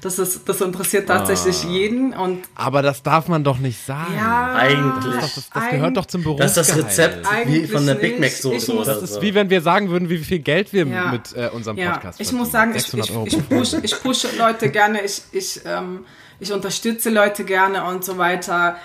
Das, 0.00 0.18
ist, 0.18 0.48
das 0.48 0.60
interessiert 0.60 1.08
tatsächlich 1.08 1.64
Ah. 1.64 1.68
jeden 1.68 2.12
und 2.14 2.42
Aber 2.54 2.80
das 2.82 3.02
darf 3.02 3.28
man 3.28 3.44
doch 3.44 3.58
nicht 3.58 3.84
sagen. 3.84 4.14
ja, 4.16 4.54
Eigentlich. 4.54 5.14
Das, 5.20 5.34
das, 5.34 5.50
das 5.50 5.70
gehört 5.70 5.96
doch 5.96 6.06
zum 6.06 6.22
Beruf. 6.22 6.38
Das 6.40 6.56
ist 6.56 6.70
das 6.70 6.76
Rezept 6.76 7.26
wie 7.46 7.66
von 7.66 7.84
der. 7.86 7.94
Big 7.96 8.20
Mac 8.20 8.30
Soße 8.30 8.54
Ich 8.56 8.68
muss- 8.68 8.86
oder 8.88 8.94
Das 9.00 9.10
ist 9.10 9.22
wie 9.22 9.34
wenn 9.34 9.50
wir 9.50 9.60
sagen 9.60 9.90
würden, 9.90 10.08
wie 10.08 10.18
viel 10.18 10.38
Geld 10.38 10.72
wir 10.72 10.86
Ja. 10.86 11.10
mit 11.12 11.34
äh, 11.36 11.48
unserem 11.52 11.76
Ja, 11.76 11.92
Podcast 11.92 12.20
ich 12.20 12.26
verdienen. 12.28 12.42
muss 12.44 12.52
sagen, 12.52 12.74
ich, 12.74 12.82
600 12.84 13.26
ich, 13.26 13.36
ich, 13.38 13.48
push, 13.48 13.72
ich 13.82 14.02
pushe 14.02 14.28
Leute 14.38 14.70
gerne, 14.70 15.02
ich, 15.02 15.22
ich, 15.32 15.60
ähm, 15.66 16.04
ich 16.40 16.52
unterstütze 16.52 17.10
Leute 17.10 17.44
gerne 17.44 17.84
und 17.84 18.04
so 18.04 18.16
weiter. 18.18 18.76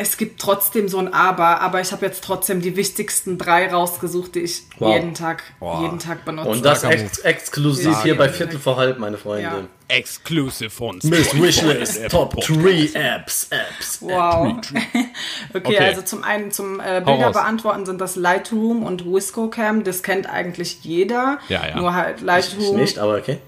Es 0.00 0.16
gibt 0.16 0.40
trotzdem 0.40 0.88
so 0.88 0.98
ein 0.98 1.12
Aber, 1.12 1.60
aber 1.60 1.80
ich 1.80 1.90
habe 1.92 2.06
jetzt 2.06 2.22
trotzdem 2.24 2.60
die 2.60 2.76
wichtigsten 2.76 3.36
drei 3.38 3.70
rausgesucht, 3.70 4.34
die 4.36 4.40
ich 4.40 4.62
Wow. 4.78 4.94
jeden 4.94 5.14
Tag, 5.14 5.42
Wow. 5.60 5.82
jeden 5.82 5.98
Tag 5.98 6.24
benutze. 6.24 6.48
Und 6.48 6.64
das 6.64 6.84
ex 6.84 7.18
exklusiv 7.18 7.92
Ja. 7.92 8.02
hier 8.04 8.16
bei 8.16 8.28
Viertel 8.28 8.58
vor 8.58 8.76
halb, 8.76 8.98
meine 8.98 9.18
Freunde. 9.18 9.42
Ja. 9.42 9.64
Exclusive 9.90 10.68
von 10.70 10.98
Miss 11.02 11.34
Wishlist, 11.40 12.08
Top 12.10 12.36
3 12.40 12.90
Apps, 12.94 13.48
Apps. 13.50 13.98
Wow. 14.02 14.56
okay, 14.62 15.06
Okay. 15.54 15.78
also 15.78 16.02
zum 16.02 16.22
einen 16.24 16.50
zum 16.52 16.78
äh, 16.80 17.00
Bilder 17.04 17.32
beantworten 17.32 17.86
sind 17.86 18.00
das 18.00 18.14
Lightroom 18.16 18.82
und 18.82 19.04
ViscoCam. 19.06 19.84
Das 19.84 20.02
kennt 20.02 20.28
eigentlich 20.28 20.80
jeder. 20.84 21.38
Ja, 21.48 21.66
ja. 21.66 21.76
Nur 21.76 21.94
halt 21.94 22.18
Ich 22.18 22.22
Lightroom. 22.24 22.76
nicht, 22.76 22.98
aber 22.98 23.16
okay. 23.16 23.38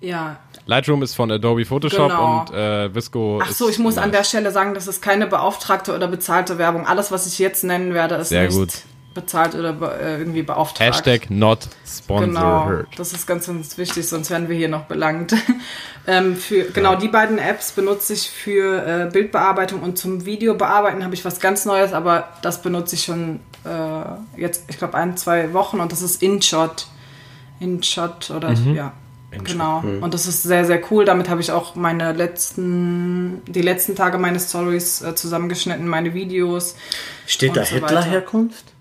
Ja, 0.00 0.38
Lightroom 0.66 1.02
ist 1.02 1.14
von 1.14 1.30
Adobe 1.30 1.64
Photoshop 1.64 2.10
Genau. 2.10 2.40
und 2.40 2.54
äh, 2.54 2.94
Visco 2.94 3.40
Ach 3.42 3.50
so, 3.52 3.68
ich 3.68 3.78
muss 3.78 3.98
an 3.98 4.12
der 4.12 4.24
Stelle 4.24 4.50
sagen, 4.50 4.74
das 4.74 4.86
ist 4.86 5.02
keine 5.02 5.26
beauftragte 5.26 5.94
oder 5.94 6.08
bezahlte 6.08 6.56
Werbung. 6.58 6.86
Alles, 6.86 7.10
was 7.12 7.26
ich 7.26 7.38
jetzt 7.38 7.64
nennen 7.64 7.92
werde, 7.92 8.14
ist 8.14 8.30
Sehr 8.30 8.46
nicht 8.46 8.56
gut. 8.56 8.72
bezahlt 9.12 9.54
oder 9.54 9.74
be 9.74 9.94
äh, 10.00 10.18
irgendwie 10.18 10.42
beauftragt. 10.42 10.80
Hashtag 10.80 11.30
not 11.30 11.68
sponsored. 11.86 12.34
Genau, 12.34 12.72
das 12.96 13.12
ist 13.12 13.26
ganz, 13.26 13.46
ganz 13.46 13.76
wichtig, 13.76 14.08
sonst 14.08 14.30
werden 14.30 14.48
wir 14.48 14.56
hier 14.56 14.70
noch 14.70 14.84
belangt. 14.86 15.34
ähm, 16.06 16.34
für, 16.34 16.64
genau, 16.64 16.96
die 16.96 17.08
beiden 17.08 17.38
Apps 17.38 17.72
benutze 17.72 18.14
ich 18.14 18.30
für 18.30 18.86
äh, 19.06 19.10
Bildbearbeitung 19.12 19.82
und 19.82 19.98
zum 19.98 20.24
Videobearbeiten 20.24 21.04
habe 21.04 21.14
ich 21.14 21.24
was 21.26 21.40
ganz 21.40 21.64
Neues, 21.66 21.92
aber 21.92 22.28
das 22.42 22.62
benutze 22.62 22.94
ich 22.96 23.04
schon 23.04 23.40
äh, 23.64 24.40
jetzt, 24.40 24.64
ich 24.68 24.78
glaube, 24.78 24.94
ein, 24.94 25.16
zwei 25.18 25.52
Wochen 25.52 25.80
und 25.80 25.92
das 25.92 26.00
ist 26.02 26.22
InShot. 26.22 26.86
InShot 27.60 28.30
oder 28.30 28.50
Mhm. 28.50 28.74
ja. 28.74 28.92
Genau. 29.42 29.82
Und 30.00 30.14
das 30.14 30.26
ist 30.26 30.42
sehr, 30.42 30.64
sehr 30.64 30.80
cool. 30.90 31.04
Damit 31.04 31.28
habe 31.28 31.40
ich 31.40 31.50
auch 31.50 31.74
meine 31.74 32.12
letzten, 32.12 33.42
die 33.46 33.62
letzten 33.62 33.96
Tage 33.96 34.18
meine 34.18 34.38
Stories 34.38 35.02
äh, 35.02 35.14
zusammengeschnitten, 35.14 35.88
meine 35.88 36.14
Videos. 36.14 36.76
Steht 37.26 37.56
da 37.56 37.64
so 37.64 37.74
Hitler-Herkunft? 37.74 38.73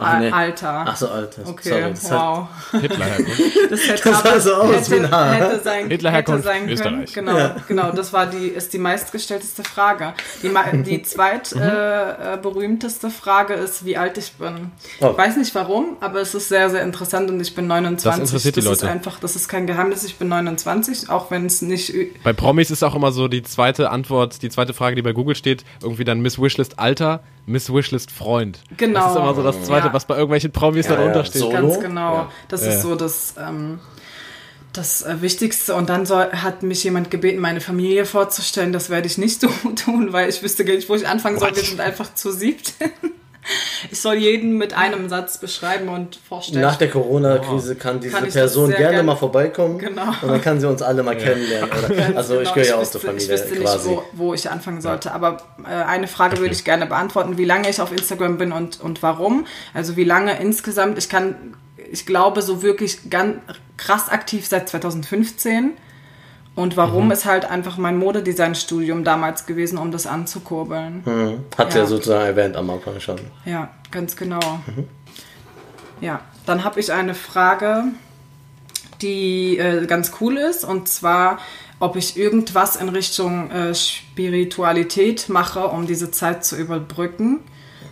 Ach, 0.00 0.18
nee. 0.20 0.30
Alter. 0.30 0.84
Ach 0.86 0.96
so, 0.96 1.08
Alter. 1.08 1.42
Okay, 1.46 1.68
Sorry, 1.70 1.82
das 1.90 2.10
hat- 2.10 2.18
wow. 2.20 2.80
Hitler-Herkunft. 2.80 3.40
Das, 3.70 3.80
hätte 3.88 4.08
Das 4.10 4.22
sah 4.22 4.40
so 4.40 4.54
aus 4.54 4.90
wie 4.90 4.94
ein 4.96 5.10
Haar. 5.10 5.32
Hätte 5.34 5.60
sein, 5.62 5.88
Hitlerherkunft, 5.90 6.46
hätte 6.48 6.48
sein 6.48 6.60
können. 6.78 7.02
Österreich. 7.02 7.12
Genau, 7.14 7.36
Ja. 7.36 7.56
genau. 7.66 7.92
Das 7.92 8.12
war 8.14 8.26
die, 8.26 8.46
ist 8.48 8.72
die 8.72 8.78
meistgestellteste 8.78 9.62
Frage. 9.62 10.14
Die, 10.42 10.50
die 10.84 11.02
zweit 11.02 11.54
Mhm. 11.54 11.60
äh, 11.62 13.10
Frage 13.10 13.54
ist, 13.54 13.84
wie 13.84 13.96
alt 13.96 14.16
ich 14.18 14.32
bin. 14.32 14.70
Oh. 15.00 15.10
Ich 15.12 15.18
weiß 15.18 15.36
nicht 15.36 15.54
warum, 15.54 15.96
aber 16.00 16.20
es 16.20 16.34
ist 16.34 16.48
sehr, 16.48 16.70
sehr 16.70 16.82
interessant 16.82 17.30
und 17.30 17.40
ich 17.40 17.54
bin 17.54 17.66
29. 17.66 18.04
Das 18.22 18.30
interessiert 18.30 18.56
die 18.56 18.60
das 18.60 18.72
ist 18.72 18.82
Leute. 18.82 18.92
einfach, 18.92 19.20
das 19.20 19.36
ist 19.36 19.48
kein 19.48 19.66
Geheimnis. 19.66 20.04
Ich 20.04 20.16
bin 20.16 20.28
29, 20.28 21.10
auch 21.10 21.30
wenn 21.30 21.46
es 21.46 21.60
nicht. 21.62 21.92
Bei 22.22 22.32
Promis 22.32 22.70
ist 22.70 22.82
auch 22.82 22.94
immer 22.94 23.12
so 23.12 23.28
die 23.28 23.42
zweite 23.42 23.90
Antwort, 23.90 24.42
die 24.42 24.48
zweite 24.50 24.72
Frage, 24.74 24.96
die 24.96 25.02
bei 25.02 25.12
Google 25.12 25.34
steht, 25.34 25.64
irgendwie 25.82 26.04
dann 26.04 26.20
Miss 26.20 26.40
Wishlist 26.40 26.78
Alter, 26.78 27.20
Miss 27.48 27.72
Wishlist 27.72 28.10
Freund. 28.10 28.60
Genau. 28.76 29.00
Das 29.00 29.10
ist 29.12 29.16
immer 29.16 29.34
so 29.34 29.42
das 29.42 29.62
zweite, 29.64 29.86
Ja. 29.88 29.92
was 29.94 30.04
bei 30.04 30.14
irgendwelchen 30.14 30.52
Promis 30.52 30.86
Ja, 30.86 30.96
darunter 30.96 31.20
ja, 31.20 31.24
steht. 31.24 31.40
so. 31.42 31.48
Ganz 31.50 31.74
Solo? 31.74 31.80
genau. 31.80 32.14
Ja. 32.14 32.32
Das 32.48 32.64
Ja. 32.64 32.72
ist 32.72 32.82
so 32.82 32.94
das, 32.94 33.34
ähm, 33.38 33.80
das 34.72 35.02
äh, 35.02 35.20
Wichtigste. 35.22 35.74
Und 35.74 35.88
dann 35.88 36.04
soll, 36.06 36.30
hat 36.30 36.62
mich 36.62 36.84
jemand 36.84 37.10
gebeten, 37.10 37.40
meine 37.40 37.60
Familie 37.60 38.04
vorzustellen. 38.04 38.72
Das 38.72 38.90
werde 38.90 39.06
ich 39.06 39.16
nicht 39.18 39.40
so 39.40 39.48
tun, 39.84 40.12
weil 40.12 40.28
ich 40.28 40.42
wüsste 40.42 40.64
gar 40.64 40.74
nicht, 40.74 40.88
wo 40.88 40.94
ich 40.94 41.08
anfangen 41.08 41.38
soll. 41.38 41.56
Wir 41.56 41.62
sind 41.64 41.80
einfach 41.80 42.12
zu 42.14 42.32
siebt. 42.32 42.74
Ich 43.90 44.00
soll 44.00 44.16
jeden 44.16 44.58
mit 44.58 44.74
einem 44.74 45.08
Satz 45.08 45.38
beschreiben 45.38 45.88
und 45.88 46.16
vorstellen. 46.28 46.62
Nach 46.62 46.76
der 46.76 46.90
Corona-Krise 46.90 47.76
kann 47.76 48.00
diese 48.00 48.14
Kann 48.14 48.26
ich 48.26 48.34
Person 48.34 48.70
gerne 48.70 48.96
gern- 48.96 49.06
mal 49.06 49.14
vorbeikommen 49.16 49.78
Genau. 49.78 50.08
und 50.20 50.28
dann 50.28 50.40
kann 50.42 50.60
sie 50.60 50.68
uns 50.68 50.82
alle 50.82 51.02
mal 51.02 51.16
kennenlernen. 51.16 51.70
Oder? 51.70 51.88
Also 52.16 52.34
ich 52.40 52.52
genau. 52.52 52.54
gehöre 52.54 52.66
ja 52.68 52.74
auch 52.76 52.80
wüsste- 52.80 52.98
zur 53.00 53.00
Ich 53.00 53.06
Familie 53.26 53.28
wüsste 53.30 53.50
nicht, 53.54 53.62
quasi. 53.62 53.88
wo, 53.90 54.02
wo 54.12 54.34
ich 54.34 54.50
anfangen 54.50 54.80
sollte. 54.80 55.12
Aber 55.12 55.38
äh, 55.64 55.68
eine 55.84 56.08
Frage 56.08 56.38
würde 56.38 56.52
ich 56.54 56.64
gerne 56.64 56.86
beantworten, 56.86 57.38
wie 57.38 57.44
lange 57.44 57.70
ich 57.70 57.80
auf 57.80 57.92
Instagram 57.92 58.36
bin 58.38 58.52
und, 58.52 58.80
und 58.80 59.02
warum. 59.02 59.46
Also 59.74 59.96
wie 59.96 60.04
lange 60.04 60.38
insgesamt. 60.40 60.98
Ich 60.98 61.08
kann, 61.08 61.54
ich 61.90 62.04
glaube, 62.04 62.42
so 62.42 62.62
wirklich 62.62 63.08
ganz 63.10 63.36
krass 63.76 64.08
aktiv 64.08 64.46
seit 64.46 64.68
2015. 64.68 65.72
Und 66.58 66.76
warum 66.76 67.04
Mhm. 67.04 67.12
ist 67.12 67.24
halt 67.24 67.44
einfach 67.44 67.76
mein 67.78 67.98
Modedesign-Studium 67.98 69.04
damals 69.04 69.46
gewesen, 69.46 69.78
um 69.78 69.92
das 69.92 70.08
anzukurbeln. 70.08 71.02
Hm. 71.04 71.44
Hat 71.56 71.72
ja 71.74 71.82
Ja. 71.82 71.86
sozusagen 71.86 72.24
erwähnt 72.26 72.56
am 72.56 72.68
Anfang 72.68 72.98
schon. 72.98 73.20
Ja, 73.44 73.70
ganz 73.92 74.16
genau. 74.16 74.40
Mhm. 74.66 74.88
Ja, 76.00 76.20
dann 76.46 76.64
habe 76.64 76.80
ich 76.80 76.92
eine 76.92 77.14
Frage, 77.14 77.84
die 79.02 79.56
äh, 79.58 79.86
ganz 79.86 80.10
cool 80.20 80.36
ist, 80.36 80.64
und 80.64 80.88
zwar, 80.88 81.38
ob 81.78 81.94
ich 81.94 82.16
irgendwas 82.16 82.74
in 82.74 82.88
Richtung 82.88 83.50
äh, 83.52 83.72
Spiritualität 83.74 85.28
mache, 85.28 85.68
um 85.68 85.86
diese 85.86 86.10
Zeit 86.10 86.44
zu 86.44 86.56
überbrücken. 86.56 87.38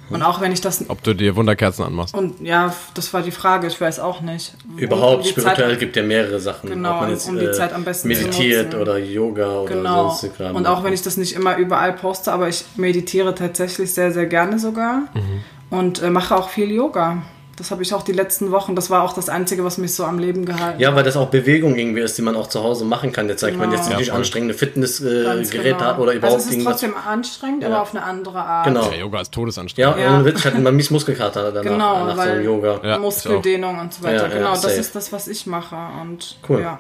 Und 0.08 0.22
auch 0.22 0.40
wenn 0.40 0.52
ich 0.52 0.60
das. 0.60 0.88
Ob 0.88 1.02
du 1.02 1.14
dir 1.14 1.34
Wunderkerzen 1.36 1.84
anmachst. 1.84 2.14
Und 2.14 2.40
ja, 2.40 2.72
das 2.94 3.12
war 3.12 3.22
die 3.22 3.30
Frage, 3.30 3.66
ich 3.66 3.80
weiß 3.80 3.98
auch 4.00 4.20
nicht. 4.20 4.54
Um 4.68 4.78
Überhaupt 4.78 5.24
die 5.24 5.30
spirituell 5.30 5.70
Zeit, 5.70 5.80
gibt 5.80 5.96
ja 5.96 6.02
mehrere 6.02 6.38
Sachen. 6.38 6.70
Genau, 6.70 6.94
Ob 6.94 7.00
man 7.02 7.10
jetzt, 7.10 7.28
um 7.28 7.38
die 7.38 7.46
äh, 7.46 7.52
Zeit 7.52 7.72
am 7.72 7.84
besten 7.84 8.12
zu 8.14 8.22
meditiert 8.22 8.74
oder 8.74 8.98
Yoga 8.98 9.60
oder 9.60 9.74
Genau. 9.74 10.10
sonst 10.10 10.36
Kram. 10.36 10.54
Und 10.56 10.66
auch 10.66 10.84
wenn 10.84 10.92
ich 10.92 11.02
das 11.02 11.16
nicht 11.16 11.34
immer 11.34 11.56
überall 11.56 11.92
poste, 11.92 12.32
aber 12.32 12.48
ich 12.48 12.64
meditiere 12.76 13.34
tatsächlich 13.34 13.92
sehr, 13.92 14.12
sehr 14.12 14.26
gerne 14.26 14.58
sogar. 14.58 15.02
Mhm. 15.14 15.42
Und 15.70 16.02
äh, 16.02 16.10
mache 16.10 16.36
auch 16.36 16.48
viel 16.50 16.70
Yoga. 16.70 17.22
Das 17.56 17.70
habe 17.70 17.82
ich 17.82 17.94
auch 17.94 18.02
die 18.02 18.12
letzten 18.12 18.50
Wochen. 18.50 18.76
Das 18.76 18.90
war 18.90 19.02
auch 19.02 19.14
das 19.14 19.30
Einzige, 19.30 19.64
was 19.64 19.78
mich 19.78 19.94
so 19.94 20.04
am 20.04 20.18
Leben 20.18 20.44
gehalten 20.44 20.78
Ja, 20.78 20.94
weil 20.94 21.04
das 21.04 21.16
auch 21.16 21.28
Bewegung 21.30 21.74
irgendwie 21.76 22.00
ist, 22.02 22.18
die 22.18 22.22
man 22.22 22.36
auch 22.36 22.48
zu 22.48 22.62
Hause 22.62 22.84
machen 22.84 23.12
kann. 23.12 23.28
Jetzt 23.30 23.40
sagt 23.40 23.56
man 23.56 23.70
Genau. 23.70 23.80
jetzt 23.82 23.88
nicht 23.88 23.98
Ja, 24.00 24.06
voll. 24.12 24.16
anstrengende 24.20 24.52
Fitnessgeräte 24.52 25.48
genau. 25.62 25.80
hat 25.80 25.98
oder 25.98 26.12
überhaupt 26.12 26.34
Also 26.34 26.36
es 26.36 26.44
ist 26.46 26.52
irgendwas. 26.52 26.80
trotzdem 26.80 26.94
anstrengend, 27.08 27.62
Ja. 27.62 27.68
aber 27.70 27.80
auf 27.80 27.94
eine 27.94 28.02
andere 28.04 28.38
Art. 28.40 28.66
Genau. 28.66 28.90
Ja, 28.90 28.96
Yoga 28.98 29.20
ist 29.22 29.28
Ja, 29.28 29.40
todesanstrengend. 29.40 29.98
Ja. 29.98 30.14
ohne 30.14 30.24
Witz, 30.26 30.38
ich 30.40 30.44
hatte 30.44 30.58
mal 30.58 30.72
mies 30.72 30.90
Muskelkater 30.90 31.50
danach, 31.50 31.62
Genau, 31.70 32.04
nach 32.04 32.14
so 32.14 32.20
einem 32.20 32.44
Yoga. 32.44 32.80
Ja, 32.84 32.98
Muskeldehnung 32.98 33.78
und 33.80 33.94
so 33.94 34.02
weiter. 34.04 34.24
Ja, 34.24 34.28
ja, 34.28 34.36
genau, 34.38 34.50
das 34.52 34.62
safe. 34.62 34.74
ist 34.74 34.94
das, 34.94 35.12
was 35.12 35.26
ich 35.26 35.46
mache. 35.46 35.76
Und 36.02 36.36
Cool. 36.48 36.60
ja. 36.60 36.78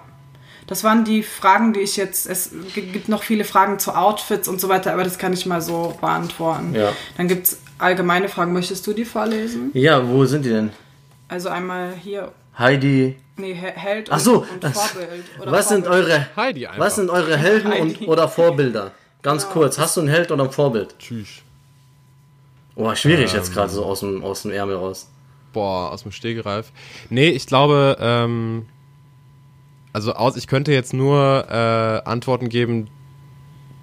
Das 0.66 0.82
waren 0.84 1.04
die 1.04 1.22
Fragen, 1.22 1.72
die 1.72 1.80
ich 1.80 1.96
jetzt. 1.96 2.26
Es 2.28 2.50
gibt 2.74 3.08
noch 3.08 3.22
viele 3.22 3.44
Fragen 3.44 3.78
zu 3.78 3.94
Outfits 3.96 4.48
und 4.48 4.60
so 4.60 4.68
weiter, 4.68 4.92
aber 4.92 5.04
das 5.04 5.16
kann 5.16 5.32
ich 5.32 5.46
mal 5.46 5.62
so 5.62 5.94
beantworten. 6.00 6.74
Ja. 6.74 6.92
Dann 7.16 7.28
gibt 7.28 7.46
es 7.46 7.58
allgemeine 7.78 8.28
Fragen. 8.28 8.52
Möchtest 8.52 8.86
du 8.86 8.92
die 8.92 9.04
vorlesen? 9.04 9.70
Ja, 9.74 10.06
wo 10.08 10.24
sind 10.24 10.44
die 10.44 10.50
denn? 10.50 10.70
Also 11.28 11.48
einmal 11.48 11.92
hier. 11.94 12.32
Heidi. 12.58 13.16
Nee, 13.36 13.52
He- 13.54 13.72
Held 13.74 14.10
Ach 14.10 14.18
so, 14.18 14.38
und, 14.42 14.50
und 14.50 14.64
das- 14.64 14.90
Vorbild. 14.90 15.24
Oder 15.40 15.52
Was 15.52 15.68
sind 15.68 15.84
Vorbild. 15.86 16.06
eure 16.06 16.26
Heidi 16.36 16.66
einfach. 16.66 16.80
Was 16.80 16.96
sind 16.96 17.10
eure 17.10 17.36
Helden 17.36 17.72
und, 17.72 18.08
oder 18.08 18.28
Vorbilder? 18.28 18.92
Ganz 19.22 19.42
Genau. 19.42 19.52
kurz, 19.54 19.78
hast 19.78 19.96
du 19.96 20.00
einen 20.00 20.08
Held 20.08 20.30
oder 20.30 20.44
ein 20.44 20.50
Vorbild? 20.52 20.94
Tschüss. 20.98 21.28
Oh, 22.76 22.94
schwierig 22.94 23.30
Ähm. 23.32 23.36
jetzt 23.38 23.52
gerade 23.52 23.70
so 23.70 23.84
aus 23.84 24.00
dem, 24.00 24.22
aus 24.24 24.42
dem 24.42 24.52
Ärmel 24.52 24.76
raus. 24.76 25.08
Boah, 25.52 25.90
aus 25.90 26.02
dem 26.02 26.12
Stegreif. 26.12 26.70
Nee, 27.10 27.28
ich 27.30 27.46
glaube, 27.46 27.96
ähm, 28.00 28.66
also 29.92 30.12
aus, 30.12 30.36
ich 30.36 30.46
könnte 30.46 30.72
jetzt 30.72 30.92
nur 30.92 31.46
äh, 31.50 32.08
Antworten 32.08 32.48
geben, 32.48 32.88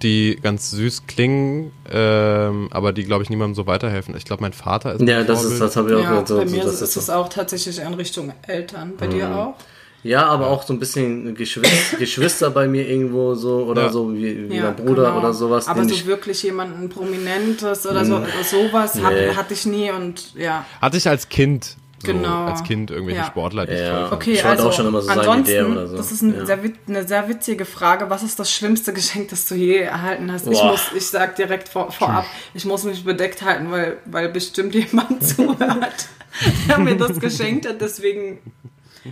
die 0.04 0.38
ganz 0.40 0.70
süß 0.70 1.06
klingen, 1.08 1.72
ähm, 1.90 2.68
aber 2.70 2.92
die, 2.92 3.02
glaube 3.04 3.24
ich, 3.24 3.30
niemandem 3.30 3.54
so 3.56 3.66
weiterhelfen. 3.66 4.14
Ich 4.16 4.24
glaube, 4.24 4.42
mein 4.42 4.52
Vater 4.52 4.94
ist 4.94 5.02
Ja, 5.02 5.24
das 5.24 5.42
ist, 5.44 5.60
das 5.60 5.74
habe 5.76 5.88
ich 5.90 5.96
auch 5.96 6.00
Ja, 6.02 6.08
gehört. 6.10 6.28
So, 6.28 6.36
bei 6.38 6.46
so, 6.46 6.54
mir 6.56 6.62
das 6.64 6.80
ist 6.80 6.96
es 6.96 7.06
so. 7.06 7.12
auch 7.12 7.28
tatsächlich 7.28 7.78
in 7.80 7.94
Richtung 7.94 8.32
Eltern. 8.46 8.92
Bei 8.96 9.08
dir 9.08 9.26
Mhm. 9.26 9.32
auch? 9.34 9.54
Ja, 10.04 10.26
aber 10.26 10.48
auch 10.48 10.62
so 10.64 10.74
ein 10.74 10.78
bisschen 10.78 11.34
Geschwister, 11.34 11.96
Geschwister 11.98 12.50
bei 12.50 12.68
mir 12.68 12.86
irgendwo 12.86 13.34
so 13.34 13.64
oder 13.64 13.84
Ja. 13.84 13.88
so 13.88 14.12
wie, 14.14 14.50
wie 14.50 14.56
Ja, 14.56 14.64
mein 14.64 14.76
Bruder 14.76 15.04
genau. 15.06 15.18
oder 15.18 15.32
sowas. 15.32 15.66
Aber 15.66 15.82
so 15.84 15.94
ich, 15.94 16.04
wirklich 16.06 16.42
jemanden 16.42 16.90
Prominentes 16.90 17.86
oder 17.86 18.04
so, 18.04 18.16
oder 18.16 18.26
sowas 18.44 18.96
Nee. 18.96 19.02
hat, 19.02 19.36
hatte 19.38 19.54
ich 19.54 19.64
nie 19.64 19.90
und 19.90 20.34
ja. 20.34 20.66
Hatte 20.82 20.98
ich 20.98 21.08
als 21.08 21.26
Kind 21.30 21.76
so 22.06 22.12
Genau. 22.12 22.44
als 22.46 22.62
Kind 22.62 22.90
irgendwelche 22.90 23.20
Ja. 23.20 23.26
Sportler, 23.26 23.66
die 23.66 23.72
ich 23.74 23.80
Ja. 23.80 23.90
toll 23.90 24.00
fand. 24.08 24.12
Okay, 24.12 24.32
Ich 24.32 24.44
also 24.44 24.68
auch 24.68 24.72
schon 24.72 24.86
immer 24.86 25.00
so 25.02 25.10
ansonsten, 25.10 25.44
der 25.54 25.68
oder 25.68 25.86
so. 25.88 25.96
das 25.96 26.12
ist 26.12 26.22
ein 26.22 26.34
Ja. 26.36 26.46
sehr, 26.46 26.58
eine 26.88 27.06
sehr 27.08 27.28
witzige 27.28 27.64
Frage. 27.64 28.10
Was 28.10 28.22
ist 28.22 28.38
das 28.38 28.52
schlimmste 28.52 28.92
Geschenk, 28.92 29.28
das 29.30 29.46
du 29.46 29.54
je 29.54 29.78
erhalten 29.78 30.30
hast? 30.32 30.46
Ich 30.46 30.58
Boah. 30.58 30.72
muss, 30.72 30.80
ich 30.94 31.06
sag 31.06 31.36
direkt 31.36 31.68
vor, 31.68 31.90
vorab, 31.92 32.26
ich 32.54 32.64
muss 32.64 32.84
mich 32.84 33.04
bedeckt 33.04 33.42
halten, 33.42 33.70
weil, 33.70 33.98
weil 34.06 34.28
bestimmt 34.28 34.74
jemand 34.74 35.22
zuhört, 35.26 36.08
der 36.68 36.78
mir 36.78 36.96
das 36.96 37.18
geschenkt 37.20 37.68
hat. 37.68 37.80
Deswegen, 37.80 38.38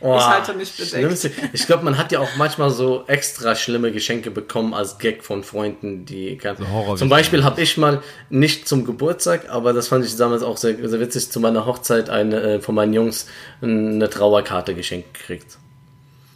Oh, 0.00 0.16
ich 0.16 0.26
halte 0.26 0.54
mich 0.54 0.72
bedeckt. 0.72 0.90
Schlimmste. 0.90 1.30
Ich 1.52 1.66
glaube, 1.66 1.84
man 1.84 1.98
hat 1.98 2.12
ja 2.12 2.20
auch 2.20 2.36
manchmal 2.36 2.70
so 2.70 3.04
extra 3.06 3.54
schlimme 3.54 3.92
Geschenke 3.92 4.30
bekommen 4.30 4.72
als 4.72 4.98
Gag 4.98 5.22
von 5.22 5.44
Freunden, 5.44 6.06
die 6.06 6.36
kann. 6.38 6.58
Horrorgeschichten. 6.58 6.96
Zum 6.98 7.08
Beispiel 7.08 7.44
habe 7.44 7.60
ich 7.60 7.76
mal 7.76 8.02
nicht 8.30 8.66
zum 8.66 8.84
Geburtstag, 8.84 9.50
aber 9.50 9.72
das 9.72 9.88
fand 9.88 10.04
ich 10.04 10.16
damals 10.16 10.42
auch 10.42 10.56
sehr, 10.56 10.76
sehr 10.88 11.00
witzig, 11.00 11.30
zu 11.30 11.40
meiner 11.40 11.66
Hochzeit 11.66 12.08
eine, 12.08 12.40
äh, 12.40 12.60
von 12.60 12.74
meinen 12.74 12.94
Jungs 12.94 13.26
eine 13.60 14.08
Trauerkarte 14.08 14.74
geschenkt 14.74 15.14
gekriegt. 15.14 15.58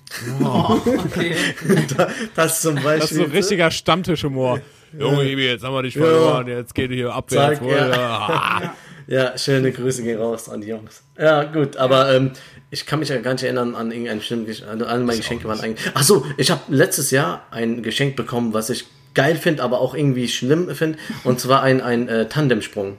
okay. 0.40 1.34
Das 2.34 2.62
zum 2.62 2.76
Beispiel. 2.76 2.98
Das 3.00 3.10
ist 3.10 3.16
so 3.18 3.24
richtiger 3.24 3.70
Stammtischhumor. 3.70 4.60
Junge, 4.98 5.24
jetzt 5.24 5.64
haben 5.64 5.74
wir 5.74 5.82
dich 5.82 5.94
verloren, 5.94 6.46
jetzt 6.46 6.74
geht 6.74 6.90
hier 6.90 7.12
abwärts. 7.12 7.58
Zack, 7.58 7.68
ja. 7.68 8.74
ja. 9.06 9.24
Ja, 9.24 9.38
schöne 9.38 9.72
Grüße 9.72 10.02
gehen 10.02 10.18
raus 10.18 10.48
an 10.48 10.60
die 10.60 10.68
Jungs. 10.68 11.02
Ja, 11.18 11.44
gut, 11.44 11.76
aber 11.76 12.12
ähm, 12.14 12.32
ich 12.70 12.86
kann 12.86 12.98
mich 12.98 13.08
ja 13.08 13.18
gar 13.18 13.32
nicht 13.34 13.44
erinnern 13.44 13.74
an 13.74 13.90
irgendein 13.92 14.20
schlimmes 14.20 14.46
Geschenk. 14.46 14.68
Also 14.70 14.86
alle 14.86 15.04
meine 15.04 15.18
Geschenke 15.18 15.46
waren 15.46 15.60
eigentlich. 15.60 15.90
Ach 15.94 16.02
so, 16.02 16.26
ich 16.36 16.50
habe 16.50 16.60
letztes 16.68 17.10
Jahr 17.12 17.46
ein 17.50 17.82
Geschenk 17.82 18.16
bekommen, 18.16 18.52
was 18.52 18.68
ich 18.70 18.86
geil 19.14 19.36
finde, 19.36 19.62
aber 19.62 19.80
auch 19.80 19.94
irgendwie 19.94 20.28
schlimm 20.28 20.74
finde. 20.74 20.98
Und 21.24 21.40
zwar 21.40 21.62
ein, 21.62 21.80
ein 21.80 22.08
äh, 22.08 22.28
Tandemsprung. 22.28 22.96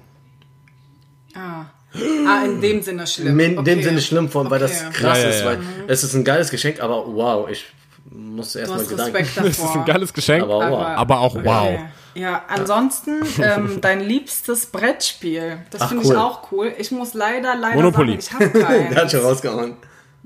Ah. 1.35 1.65
ah, 1.93 2.45
in 2.45 2.61
dem 2.61 2.81
Sinne 2.81 3.05
schlimm. 3.05 3.39
In 3.39 3.55
dem 3.55 3.59
Okay. 3.59 3.83
Sinne 3.83 4.01
schlimm, 4.01 4.29
von, 4.29 4.49
weil 4.49 4.59
das 4.59 4.81
Okay. 4.81 4.93
krass 4.93 5.17
Ja, 5.19 5.23
ja, 5.25 5.29
ist, 5.29 5.39
ja. 5.41 5.45
weil 5.45 5.59
es 5.87 6.03
ist 6.03 6.13
ein 6.15 6.23
geiles 6.23 6.49
Geschenk, 6.49 6.81
aber 6.81 7.05
wow, 7.05 7.49
ich 7.49 7.65
musste 8.09 8.59
Du 8.59 8.73
erstmal 8.73 8.85
Gedanken. 8.85 9.15
Respekt 9.17 9.37
davor. 9.37 9.43
Das 9.49 9.59
ist 9.59 9.75
ein 9.75 9.85
geiles 9.85 10.13
Geschenk, 10.13 10.43
Aber 10.43 10.71
wow. 10.71 10.81
aber 10.81 11.19
auch 11.19 11.35
wow. 11.43 11.79
Ja, 12.17 12.43
ansonsten 12.47 13.21
ähm, 13.41 13.79
dein 13.81 14.01
liebstes 14.01 14.65
Brettspiel. 14.67 15.59
Das 15.69 15.85
finde 15.85 16.05
cool. 16.05 16.13
ich 16.13 16.17
auch 16.17 16.51
cool. 16.51 16.73
Ich 16.77 16.91
muss 16.91 17.13
leider, 17.13 17.55
leider 17.55 17.75
Monopoly. 17.75 18.19
sagen, 18.19 18.51
ich 18.51 18.55
habe 18.55 18.59
Der 18.59 18.89
hat 18.89 18.95
keins. 18.95 19.11
schon 19.11 19.21
rausgehauen. 19.21 19.77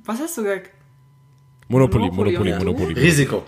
Was 0.05 0.19
hast 0.19 0.38
du 0.38 0.43
gesagt? 0.43 0.69
Monopoly, 1.68 2.11
Monopoly, 2.11 2.51
Monopoly. 2.51 2.73
Monopoly. 2.73 2.93
Risiko. 2.93 3.43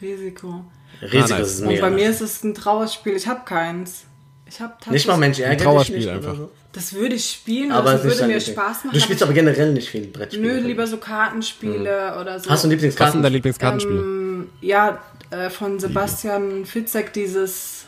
Risiko. 0.00 0.64
Risiko 1.02 1.34
nice. 1.34 1.48
ist 1.48 1.60
Und 1.62 1.80
bei 1.80 1.90
mir 1.90 2.10
ist 2.10 2.20
es 2.20 2.42
ein 2.44 2.54
Trauerspiel. 2.54 3.14
Ich 3.14 3.26
habe 3.26 3.40
keins. 3.44 4.04
Ich 4.46 4.60
habe 4.60 4.74
nicht 4.90 5.06
mal 5.06 5.16
Mensch, 5.16 5.36
dich 5.36 5.56
Trauerspiel 5.56 5.98
nicht 5.98 6.08
einfach. 6.08 6.36
So. 6.36 6.50
Das 6.72 6.92
würde 6.92 7.16
ich 7.16 7.28
spielen, 7.28 7.72
Aber 7.72 7.92
das 7.92 8.04
würde 8.04 8.26
nicht 8.26 8.46
mir 8.46 8.52
Spaß 8.54 8.84
machen. 8.84 8.94
Du 8.94 9.00
spielst 9.00 9.22
aber 9.22 9.32
generell 9.32 9.72
nicht 9.72 9.88
viel 9.88 10.06
Brettspiele. 10.06 10.54
Nö, 10.54 10.60
lieber 10.60 10.86
so 10.86 10.98
Kartenspiele 10.98 12.16
oder 12.20 12.38
so. 12.38 12.48
Hast 12.48 12.64
du 12.64 12.68
ein 12.68 12.82
Was 12.82 13.14
ist 13.14 13.22
dein 13.24 13.32
Lieblingskartenspiel? 13.32 13.96
Ähm, 13.96 14.48
ja, 14.60 15.00
äh, 15.30 15.50
von 15.50 15.80
Sebastian 15.80 16.64
Fitzek 16.64 17.12
dieses 17.12 17.79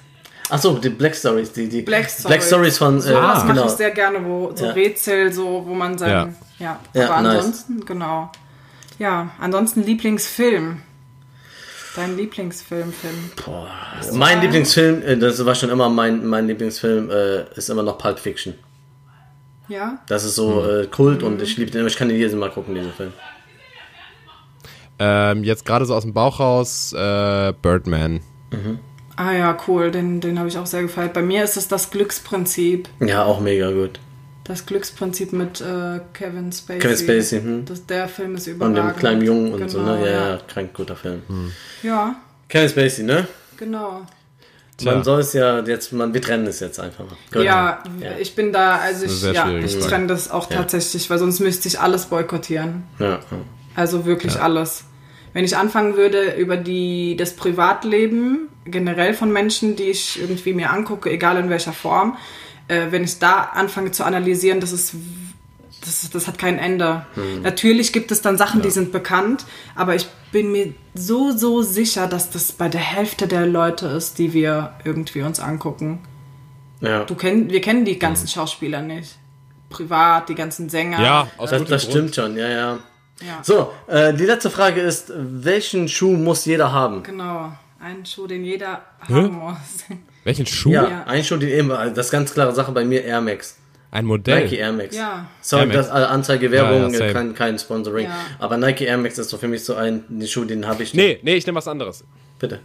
Achso, 0.53 0.75
die 0.79 0.91
Black 0.91 1.15
Stories. 1.17 1.51
Die, 1.53 1.69
die 1.69 1.81
Black 1.83 2.05
Stories. 2.11 2.27
Black 2.27 2.43
Stories 2.43 2.79
von. 2.79 2.99
Äh, 2.99 3.01
Sowas 3.01 3.39
mache 3.45 3.55
genau. 3.55 3.65
ich 3.67 3.73
sehr 3.73 3.91
gerne, 3.91 4.25
wo 4.25 4.53
so 4.55 4.67
Ja. 4.67 4.73
Rätsel, 4.73 5.33
so, 5.33 5.65
wo 5.67 5.75
man 5.75 5.97
sein. 5.97 6.35
Ja, 6.59 6.79
Ja, 6.93 7.05
aber 7.11 7.23
nice. 7.23 7.37
ansonsten, 7.39 7.85
genau. 7.87 8.31
Ja, 8.99 9.31
ansonsten 9.41 9.83
Lieblingsfilm. 9.83 10.83
Dein 11.97 12.17
Lieblingsfilm, 12.17 12.93
Film. 12.93 13.31
Mein 14.13 14.41
Lieblingsfilm, 14.41 15.03
äh, 15.03 15.17
das 15.17 15.45
war 15.45 15.55
schon 15.55 15.69
immer 15.71 15.89
mein, 15.91 16.27
mein 16.27 16.47
Lieblingsfilm, 16.47 17.11
äh, 17.11 17.45
ist 17.55 17.69
immer 17.71 17.83
noch 17.83 17.99
Pulp 17.99 18.19
Fiction. 18.19 18.55
Ja? 19.69 19.99
Das 20.07 20.25
ist 20.25 20.35
so 20.35 20.63
Hm. 20.65 20.81
äh, 20.83 20.87
Kult 20.87 21.23
und 21.23 21.41
ich 21.41 21.57
liebe 21.57 21.71
den. 21.71 21.87
Ich 21.87 21.97
kann 21.97 22.09
den 22.09 22.17
jedes 22.19 22.35
Mal 22.35 22.51
gucken, 22.51 22.75
diesen 22.75 22.93
Film. 22.93 23.13
Ähm, 24.99 25.45
jetzt 25.45 25.65
gerade 25.65 25.85
so 25.87 25.95
aus 25.95 26.03
dem 26.03 26.13
Bauch 26.13 26.39
raus, 26.41 26.93
äh, 26.93 27.53
Birdman. 27.61 28.21
Ah 29.17 29.33
ja, 29.33 29.57
cool, 29.69 29.91
den, 29.91 30.21
den 30.21 30.39
habe 30.39 30.49
ich 30.49 30.57
auch 30.59 30.67
sehr 30.67 30.83
gefeiert. 30.83 31.13
Bei 31.13 31.23
mir 31.23 31.45
ist 31.45 31.57
es 31.57 31.69
das 31.69 31.91
Glücksprinzip. 31.91 32.89
Ja, 33.01 33.25
auch 33.25 33.41
mega 33.41 33.71
gut. 33.71 34.01
Das 34.45 34.67
Glücksprinzip 34.67 35.33
mit 35.33 35.61
äh, 35.61 36.01
Kevin 36.15 36.51
Spacey. 36.51 36.79
Kevin 36.81 36.97
Spacey, 36.97 37.41
hm. 37.41 37.65
Das, 37.65 37.87
der 37.87 38.09
Film 38.09 38.35
ist 38.35 38.49
Und 38.49 38.55
überragend. 38.55 38.97
dem 38.97 38.97
kleinen 38.99 39.23
Jungen 39.23 39.53
und 39.55 39.69
so, 39.69 39.79
Genau, 39.79 39.95
ne? 39.97 40.07
Ja, 40.11 40.29
ja, 40.35 40.39
krank 40.49 40.75
guter 40.75 40.97
Film. 40.97 41.23
Ja, 41.83 42.17
Kevin 42.49 42.69
Spacey, 42.69 43.05
ne? 43.05 43.27
genau. 43.57 44.03
Man 44.85 45.05
soll 45.05 45.21
es 45.21 45.33
ja 45.33 45.61
jetzt, 45.61 45.93
man, 45.93 46.13
wir 46.13 46.21
trennen 46.21 46.45
es 46.49 46.59
jetzt 46.59 46.81
einfach 46.81 47.05
mal. 47.05 47.45
Ja, 47.45 47.83
Ja. 48.01 48.11
ich 48.19 48.35
bin 48.35 48.53
da, 48.53 48.79
also 48.79 49.05
ich, 49.07 49.23
ja, 49.23 49.49
ich 49.59 49.75
Frage. 49.77 49.87
trenne 49.87 50.07
das 50.09 50.29
auch 50.29 50.51
Ja. 50.51 50.57
tatsächlich, 50.57 51.09
weil 51.09 51.19
sonst 51.21 51.39
müsste 51.39 51.69
ich 51.69 51.79
alles 51.79 52.07
boykottieren. 52.07 52.83
Ja. 52.99 53.21
Also 53.77 54.07
wirklich 54.07 54.41
alles. 54.41 54.85
Wenn 55.35 55.45
ich 55.45 55.57
anfangen 55.57 55.97
würde 55.97 56.35
über 56.35 56.57
die, 56.57 57.17
das 57.17 57.37
Privatleben 57.37 58.49
generell 58.65 59.15
von 59.15 59.33
Menschen, 59.33 59.77
die 59.77 59.85
ich 59.85 60.21
irgendwie 60.21 60.55
mir 60.55 60.71
angucke, 60.73 61.11
egal 61.11 61.37
in 61.37 61.51
welcher 61.51 61.73
Form, 61.73 62.17
äh, 62.69 62.87
wenn 62.91 63.05
ich 63.05 63.19
da 63.19 63.51
anfange 63.55 63.91
zu 63.91 64.05
analysieren, 64.05 64.61
das 64.61 64.73
ist 64.73 64.95
das, 65.85 66.09
das 66.11 66.29
hat 66.29 66.39
kein 66.39 66.59
Ende. 66.59 67.07
Natürlich 67.43 67.93
gibt 67.93 68.13
es 68.13 68.23
dann 68.23 68.39
Sachen, 68.39 68.63
die 68.63 68.71
sind 68.71 68.93
bekannt, 68.93 69.45
aber 69.75 69.95
ich 69.95 70.07
bin 70.31 70.53
mir 70.53 70.75
so, 70.95 71.37
so 71.37 71.63
sicher, 71.63 72.07
dass 72.07 72.31
das 72.31 72.53
bei 72.53 72.69
der 72.69 72.81
Hälfte 72.81 73.27
der 73.27 73.47
Leute 73.47 73.87
ist, 73.87 74.19
die 74.19 74.33
wir 74.33 74.75
irgendwie 74.85 75.23
uns 75.23 75.41
angucken. 75.41 76.01
ja. 76.81 77.05
Du 77.05 77.15
kenn, 77.15 77.51
wir 77.51 77.61
kennen 77.61 77.85
die 77.85 77.99
ganzen 77.99 78.29
Schauspieler 78.29 78.81
nicht. 78.83 79.19
Privat, 79.71 80.29
die 80.29 80.35
ganzen 80.35 80.69
Sänger. 80.69 81.01
Ja, 81.01 81.29
aus 81.37 81.51
Das, 81.51 81.65
das 81.65 81.85
stimmt 81.85 82.15
schon, 82.15 82.37
ja, 82.37 82.49
ja. 82.49 82.79
Ja. 83.21 83.39
So, 83.43 83.73
äh, 83.87 84.13
die 84.15 84.25
letzte 84.25 84.51
Frage 84.51 84.81
ist, 84.81 85.13
welchen 85.15 85.89
Schuh 85.89 86.17
muss 86.17 86.45
jeder 86.45 86.73
haben? 86.73 87.03
Genau, 87.03 87.53
einen 87.83 88.07
Schuh, 88.07 88.27
den 88.27 88.45
jeder 88.45 88.83
haben 89.01 89.33
muss. 89.33 89.85
Welchen 90.25 90.47
Schuh? 90.47 90.71
Ja, 90.71 90.89
Ja. 90.89 91.05
ein 91.07 91.25
Schuh, 91.25 91.37
den 91.37 91.49
eben, 91.49 91.73
also 91.73 91.95
das 91.95 92.07
ist 92.07 92.13
ganz 92.13 92.33
klare 92.33 92.55
Sache 92.55 92.73
bei 92.73 92.85
mir, 92.85 93.05
Air 93.05 93.21
Max. 93.21 93.59
Ein 93.91 94.07
Modell. 94.07 94.45
Nike 94.45 94.57
Air 94.57 94.73
Max. 94.73 94.97
Ja. 94.97 95.27
Sorry, 95.43 95.63
Air 95.63 95.67
Max. 95.77 95.89
das 95.89 96.01
äh, 96.01 96.05
Anzeige 96.07 96.51
Werbung, 96.51 96.95
Ja, 96.95 97.07
ja, 97.07 97.13
kein, 97.13 97.35
kein 97.35 97.59
Sponsoring. 97.59 98.07
Ja. 98.07 98.17
Aber 98.39 98.57
Nike 98.57 98.83
Air 98.87 98.97
Max 98.99 99.19
ist 99.19 99.29
so 99.31 99.37
für 99.37 99.49
mich 99.49 99.65
so 99.65 99.75
ein 99.75 100.05
den 100.09 100.27
Schuh, 100.27 100.45
den 100.45 100.67
habe 100.67 100.83
ich. 100.83 100.95
Nee, 100.95 101.19
nee, 101.23 101.35
ich 101.35 101.45
nehme 101.47 101.57
was 101.59 101.69
anderes. 101.69 102.05
Bitte. 102.39 102.61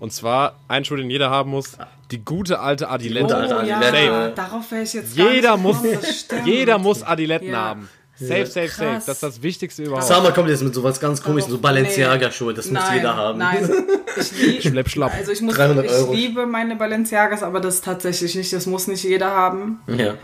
Und 0.00 0.12
zwar 0.12 0.58
ein 0.68 0.84
Schuh, 0.84 0.96
den 0.96 1.10
jeder 1.10 1.30
haben 1.30 1.50
muss, 1.50 1.76
die 2.10 2.24
gute 2.24 2.60
alte 2.60 2.88
Adilette. 2.88 3.24
gute 3.26 3.36
alte 3.36 3.56
Oh 3.60 3.66
ja, 3.66 3.78
Adilette. 3.78 4.32
darauf 4.36 4.70
wäre 4.70 4.82
ich 4.82 4.92
jetzt 4.94 5.16
gar 5.16 5.32
Jeder 5.32 5.56
nicht 5.56 5.62
muss, 5.62 6.26
jeder 6.44 6.78
muss 6.78 7.02
Adiletten 7.02 7.48
Ja. 7.50 7.56
haben. 7.58 7.88
Safe, 8.16 8.46
safe, 8.46 8.68
safe. 8.68 8.84
Krass. 8.90 9.04
Das 9.06 9.16
ist 9.16 9.22
das 9.22 9.42
Wichtigste 9.42 9.82
überhaupt. 9.82 10.06
Summer 10.06 10.30
kommt 10.32 10.48
jetzt 10.48 10.62
mit 10.62 10.74
sowas 10.74 11.00
ganz 11.00 11.22
komisches, 11.22 11.50
so 11.50 11.58
Balenciaga-Schuhe, 11.58 12.54
das 12.54 12.66
muss 12.66 12.74
Nein, 12.74 12.96
jeder 12.96 13.16
haben. 13.16 13.38
Nein, 13.38 13.68
ich, 14.16 14.32
lieb, 14.40 14.62
Schlepp, 14.62 14.88
schlapp. 14.88 15.12
also 15.14 15.32
ich, 15.32 15.42
muss, 15.42 15.54
300 15.56 15.84
ich 15.84 16.08
liebe 16.10 16.46
meine 16.46 16.76
Balenciagas, 16.76 17.42
aber 17.42 17.60
das 17.60 17.80
tatsächlich 17.80 18.34
nicht, 18.36 18.52
das 18.52 18.66
muss 18.66 18.86
nicht 18.86 19.02
jeder 19.02 19.30
haben. 19.30 19.80
Ja. 19.88 20.14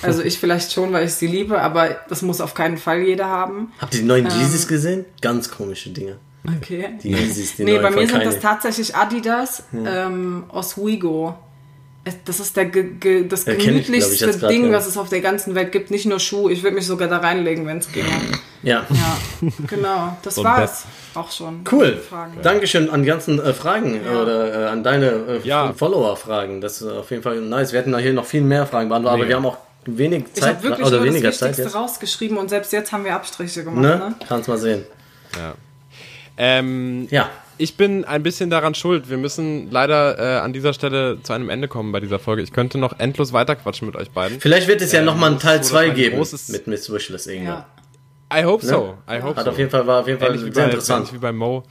Also 0.00 0.22
ich 0.22 0.38
vielleicht 0.38 0.72
schon, 0.72 0.92
weil 0.92 1.04
ich 1.04 1.12
sie 1.12 1.26
liebe, 1.26 1.60
aber 1.60 2.00
das 2.08 2.22
muss 2.22 2.40
auf 2.40 2.54
keinen 2.54 2.78
Fall 2.78 3.00
jeder 3.02 3.26
haben. 3.26 3.72
Habt 3.78 3.94
ihr 3.94 4.00
die 4.00 4.06
neuen 4.06 4.26
Yeezys 4.26 4.66
gesehen? 4.66 5.04
Ganz 5.20 5.50
komische 5.50 5.90
Dinge. 5.90 6.16
Okay. 6.58 6.96
Die 7.02 7.10
Yeezys, 7.12 7.56
die 7.56 7.64
Nee, 7.64 7.72
neuen 7.72 7.82
bei 7.82 7.90
mir 7.90 8.06
sind 8.06 8.12
Kanye. 8.12 8.24
das 8.24 8.40
tatsächlich 8.40 8.94
Adidas 8.94 9.64
ähm, 9.74 10.44
Oswego. 10.48 11.36
Es- 12.08 12.14
Das 12.24 12.38
ist 12.38 12.56
der 12.56 12.66
das 12.66 12.72
kenn 13.44 13.56
ich, 13.58 13.58
ich, 13.58 13.64
gemütlichste 13.66 14.32
Ding, 14.48 14.66
ja. 14.66 14.72
was 14.72 14.86
es 14.86 14.96
auf 14.96 15.08
der 15.08 15.20
ganzen 15.20 15.56
Welt 15.56 15.72
gibt. 15.72 15.90
Nicht 15.90 16.06
nur 16.06 16.20
Schuh, 16.20 16.48
ich 16.48 16.62
würde 16.62 16.76
mich 16.76 16.86
sogar 16.86 17.08
da 17.08 17.18
reinlegen, 17.18 17.66
wenn 17.66 17.78
es 17.78 17.90
ginge. 17.90 18.06
Ja. 18.62 18.86
Ja, 18.88 19.18
genau. 19.66 20.16
Das 20.22 20.38
ein 20.38 20.44
war's 20.44 20.84
auch 21.14 21.30
schon. 21.32 21.64
Cool. 21.70 22.00
Dankeschön 22.42 22.88
an 22.90 23.02
die 23.02 23.08
ganzen 23.08 23.40
äh, 23.40 23.52
Fragen 23.52 24.00
Ja. 24.04 24.22
oder 24.22 24.66
äh, 24.66 24.68
an 24.68 24.84
deine 24.84 25.06
äh, 25.06 25.40
Ja. 25.42 25.72
Follower-Fragen. 25.72 26.60
Das 26.60 26.80
ist 26.80 26.88
auf 26.88 27.10
jeden 27.10 27.24
Fall 27.24 27.40
nice. 27.40 27.72
Wir 27.72 27.80
hätten 27.80 27.90
da 27.92 27.98
hier 27.98 28.12
noch 28.12 28.24
viel 28.26 28.40
mehr 28.42 28.66
Fragen 28.66 28.88
beantwortet, 28.88 29.14
aber 29.14 29.24
Mega. 29.24 29.28
wir 29.30 29.36
haben 29.36 29.46
auch 29.46 29.58
wenig 29.86 30.24
Ich 30.34 30.40
Zeit 30.40 30.56
habe 30.58 30.62
wirklich 30.68 30.86
oder 30.86 30.96
nur 30.98 31.06
weniger 31.06 31.28
das 31.28 31.38
Zeit 31.38 31.50
Wichtigste 31.50 31.62
jetzt. 31.64 31.74
rausgeschrieben 31.74 32.36
und 32.38 32.50
selbst 32.50 32.72
jetzt 32.72 32.92
haben 32.92 33.04
wir 33.04 33.14
Abstriche 33.16 33.64
gemacht. 33.64 33.82
Ne? 33.82 33.96
Ne? 33.96 34.14
Kannst 34.28 34.48
mal 34.48 34.58
sehen. 34.58 34.84
Ja. 35.36 35.54
Ähm, 36.36 37.08
Ja. 37.10 37.30
Ich 37.58 37.76
bin 37.76 38.04
ein 38.04 38.22
bisschen 38.22 38.50
daran 38.50 38.74
schuld. 38.74 39.08
Wir 39.08 39.16
müssen 39.16 39.70
leider 39.70 40.18
äh, 40.18 40.38
an 40.40 40.52
dieser 40.52 40.72
Stelle 40.74 41.18
zu 41.22 41.32
einem 41.32 41.48
Ende 41.48 41.68
kommen 41.68 41.90
bei 41.92 42.00
dieser 42.00 42.18
Folge. 42.18 42.42
Ich 42.42 42.52
könnte 42.52 42.76
noch 42.78 42.98
endlos 42.98 43.32
weiterquatschen 43.32 43.86
mit 43.86 43.96
euch 43.96 44.10
beiden. 44.10 44.40
Vielleicht 44.40 44.68
wird 44.68 44.82
es 44.82 44.92
ja 44.92 45.00
Ähm, 45.00 45.06
noch 45.06 45.16
mal 45.16 45.28
einen 45.28 45.38
Teil 45.38 45.58
das 45.58 45.68
2 45.68 45.78
wurde 45.78 45.90
ein 45.90 45.96
geben 45.96 46.20
großes- 46.20 46.52
mit 46.52 46.66
Miss 46.66 46.92
Wishless 46.92 47.26
irgendwann. 47.26 47.64
Ja. 48.30 48.38
I 48.40 48.44
hope 48.44 48.64
so. 48.66 48.98
I 49.08 49.22
hope 49.22 49.36
Hat 49.36 49.44
so. 49.44 49.50
auf 49.52 49.58
jeden 49.58 49.70
Fall 49.70 49.86
war 49.86 50.00
auf 50.00 50.06
jeden 50.08 50.18
Fall 50.18 50.34
ähnlich 50.34 50.52
sehr 50.52 50.64
bei, 50.64 50.70
interessant. 50.70 51.12
wie 51.14 51.18
bei 51.18 51.32
Mo. 51.32 51.62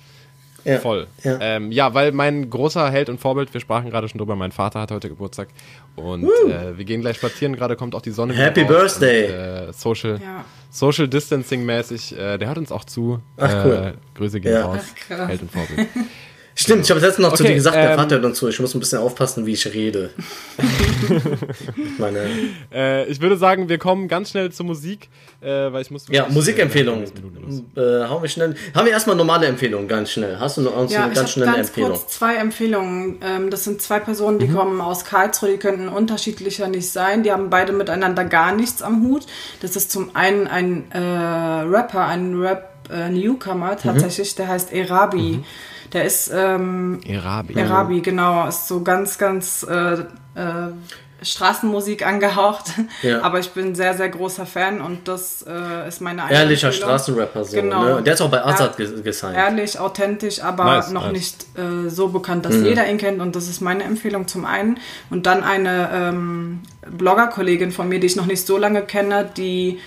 Ja. 0.66 0.80
Voll. 0.80 1.08
Ja. 1.24 1.38
Ähm, 1.40 1.72
ja, 1.72 1.94
weil 1.94 2.12
mein 2.12 2.50
großer 2.50 2.90
Held 2.90 3.08
und 3.10 3.20
Vorbild, 3.20 3.54
wir 3.54 3.62
sprachen 3.62 3.90
gerade 3.90 4.10
schon 4.10 4.18
drüber, 4.18 4.36
mein 4.36 4.52
Vater 4.52 4.82
hat 4.82 4.92
heute 4.92 5.08
Geburtstag 5.10 5.48
und 5.96 6.26
äh, 6.26 6.78
wir 6.78 6.84
gehen 6.86 7.02
gleich 7.02 7.18
spazieren, 7.18 7.56
gerade 7.56 7.76
kommt 7.76 7.96
auch 7.96 8.02
die 8.02 8.12
Sonne. 8.12 8.34
Happy 8.34 8.64
Birthday. 8.64 9.26
Und, 9.26 9.70
äh, 9.70 9.74
Social, 9.74 10.20
Ja. 10.22 10.44
Social 10.72 11.08
Distancing 11.08 11.66
mäßig, 11.66 12.18
äh, 12.18 12.38
der 12.38 12.48
hört 12.50 12.58
uns 12.58 12.72
auch 12.72 12.84
zu. 12.84 13.20
Ach, 13.38 13.66
cool. 13.66 13.94
Äh, 13.96 14.18
Grüße 14.18 14.40
gehen 14.42 14.54
Ja. 14.54 14.66
raus. 14.66 14.80
Ach, 14.82 15.08
krass. 15.08 15.28
Held 15.30 15.42
und 15.44 15.52
Vorbild. 15.52 15.88
Stimmt, 16.58 16.86
ich 16.86 16.90
habe 16.90 17.02
letztens 17.02 17.28
noch 17.28 17.34
zu 17.34 17.44
Okay, 17.44 17.50
dir 17.52 17.56
gesagt, 17.56 17.76
der 17.76 17.92
ähm, 17.92 17.98
Vater 17.98 18.16
hört 18.16 18.26
uns 18.26 18.38
zu. 18.38 18.48
Ich 18.48 18.60
muss 18.62 18.74
ein 18.74 18.80
bisschen 18.80 19.00
aufpassen, 19.00 19.46
wie 19.46 19.52
ich 19.52 19.66
rede. 19.74 20.12
Meine, 21.98 22.30
Äh, 22.74 23.06
ich 23.08 23.20
würde 23.22 23.36
sagen, 23.38 23.68
wir 23.70 23.78
kommen 23.78 24.08
ganz 24.08 24.30
schnell 24.30 24.52
zur 24.52 24.66
Musik, 24.66 25.10
äh, 25.42 25.48
weil 25.72 25.82
ich 25.82 25.92
muss. 25.92 26.08
ja, 26.08 26.22
wirklich, 26.22 26.36
Musikempfehlung. 26.36 27.04
äh, 27.04 27.08
Minuten 27.14 27.42
los. 27.46 27.62
Äh, 27.76 28.22
wir 28.22 28.30
schnell. 28.30 28.56
Haben 28.74 28.86
wir 28.86 28.94
erstmal 28.94 29.16
normale 29.18 29.48
Empfehlungen, 29.48 29.88
ganz 29.88 30.12
schnell. 30.12 30.40
Hast 30.40 30.56
du 30.58 30.62
noch 30.62 30.90
Ja, 30.90 31.06
eine 31.06 31.14
ganz 31.14 31.32
schnelle 31.32 31.52
ganz 31.52 31.68
Empfehlung? 31.68 31.92
kurz 31.92 32.08
zwei 32.08 32.36
Empfehlungen. 32.36 33.20
Ähm, 33.22 33.50
das 33.50 33.66
sind 33.66 33.82
zwei 33.82 34.00
Personen, 34.00 34.40
die 34.40 34.48
kommen 34.48 34.80
aus 34.82 35.04
Karlsruhe, 35.06 35.52
die 35.52 35.58
könnten 35.58 35.90
unterschiedlicher 35.90 36.68
nicht 36.70 36.90
sein. 36.90 37.24
Die 37.24 37.32
haben 37.34 37.50
beide 37.50 37.74
miteinander 37.74 38.24
gar 38.24 38.56
nichts 38.56 38.82
am 38.82 39.04
Hut. 39.04 39.26
Das 39.62 39.76
ist 39.76 39.92
zum 39.92 40.16
einen 40.16 40.48
ein 40.48 40.90
äh, 40.92 40.98
Rapper, 41.00 42.06
ein 42.06 42.40
Rap-Newcomer 42.40 43.78
tatsächlich, 43.78 44.36
der 44.36 44.48
heißt 44.48 44.72
Erabi. 44.72 45.44
Der 45.94 46.06
ist 46.06 46.32
ähm, 46.34 47.00
Erabi. 47.06 47.54
Erabi, 47.54 48.02
genau, 48.02 48.48
ist 48.48 48.68
so 48.68 48.82
ganz, 48.82 49.18
ganz 49.18 49.64
äh, 49.70 49.94
äh, 49.94 50.04
Straßenmusik 51.22 52.06
angehaucht. 52.06 52.66
Ja. 53.02 53.22
Aber 53.24 53.40
ich 53.40 53.52
bin 53.52 53.74
sehr, 53.76 53.94
sehr 53.96 54.10
großer 54.10 54.46
Fan 54.46 54.82
und 54.82 55.08
das 55.08 55.46
äh, 55.48 55.88
ist 55.88 56.02
meine 56.02 56.24
eine 56.24 56.34
Ehrlicher 56.34 56.68
Empfehlung. 56.68 56.90
Straßenrapper 56.90 57.46
so. 57.46 57.56
Genau. 57.56 57.84
Ne? 57.84 57.96
Und 57.98 58.08
der 58.08 58.14
ist 58.16 58.22
auch 58.22 58.30
bei 58.30 58.44
Azad 58.46 58.78
Ja. 58.78 58.86
ge 58.86 59.02
gesigned. 59.02 59.38
Ehrlich, 59.38 59.80
authentisch, 59.80 60.44
aber 60.44 60.66
Nice, 60.66 60.92
noch 60.92 61.04
nice. 61.06 61.14
nicht 61.14 61.46
äh, 61.58 61.90
so 61.90 62.10
bekannt, 62.10 62.46
dass 62.46 62.56
Mhm. 62.56 62.66
jeder 62.66 62.88
ihn 62.88 62.98
kennt. 62.98 63.22
Und 63.22 63.36
das 63.36 63.48
ist 63.48 63.62
meine 63.62 63.84
Empfehlung 63.84 64.28
zum 64.28 64.46
einen. 64.46 64.78
Und 65.10 65.26
dann 65.26 65.44
eine 65.44 65.90
ähm, 65.94 66.62
Blogger-Kollegin 66.90 67.72
von 67.72 67.88
mir, 67.90 68.00
die 68.00 68.08
ich 68.08 68.16
noch 68.16 68.26
nicht 68.28 68.46
so 68.46 68.58
lange 68.58 68.82
kenne, 68.82 69.30
die 69.38 69.80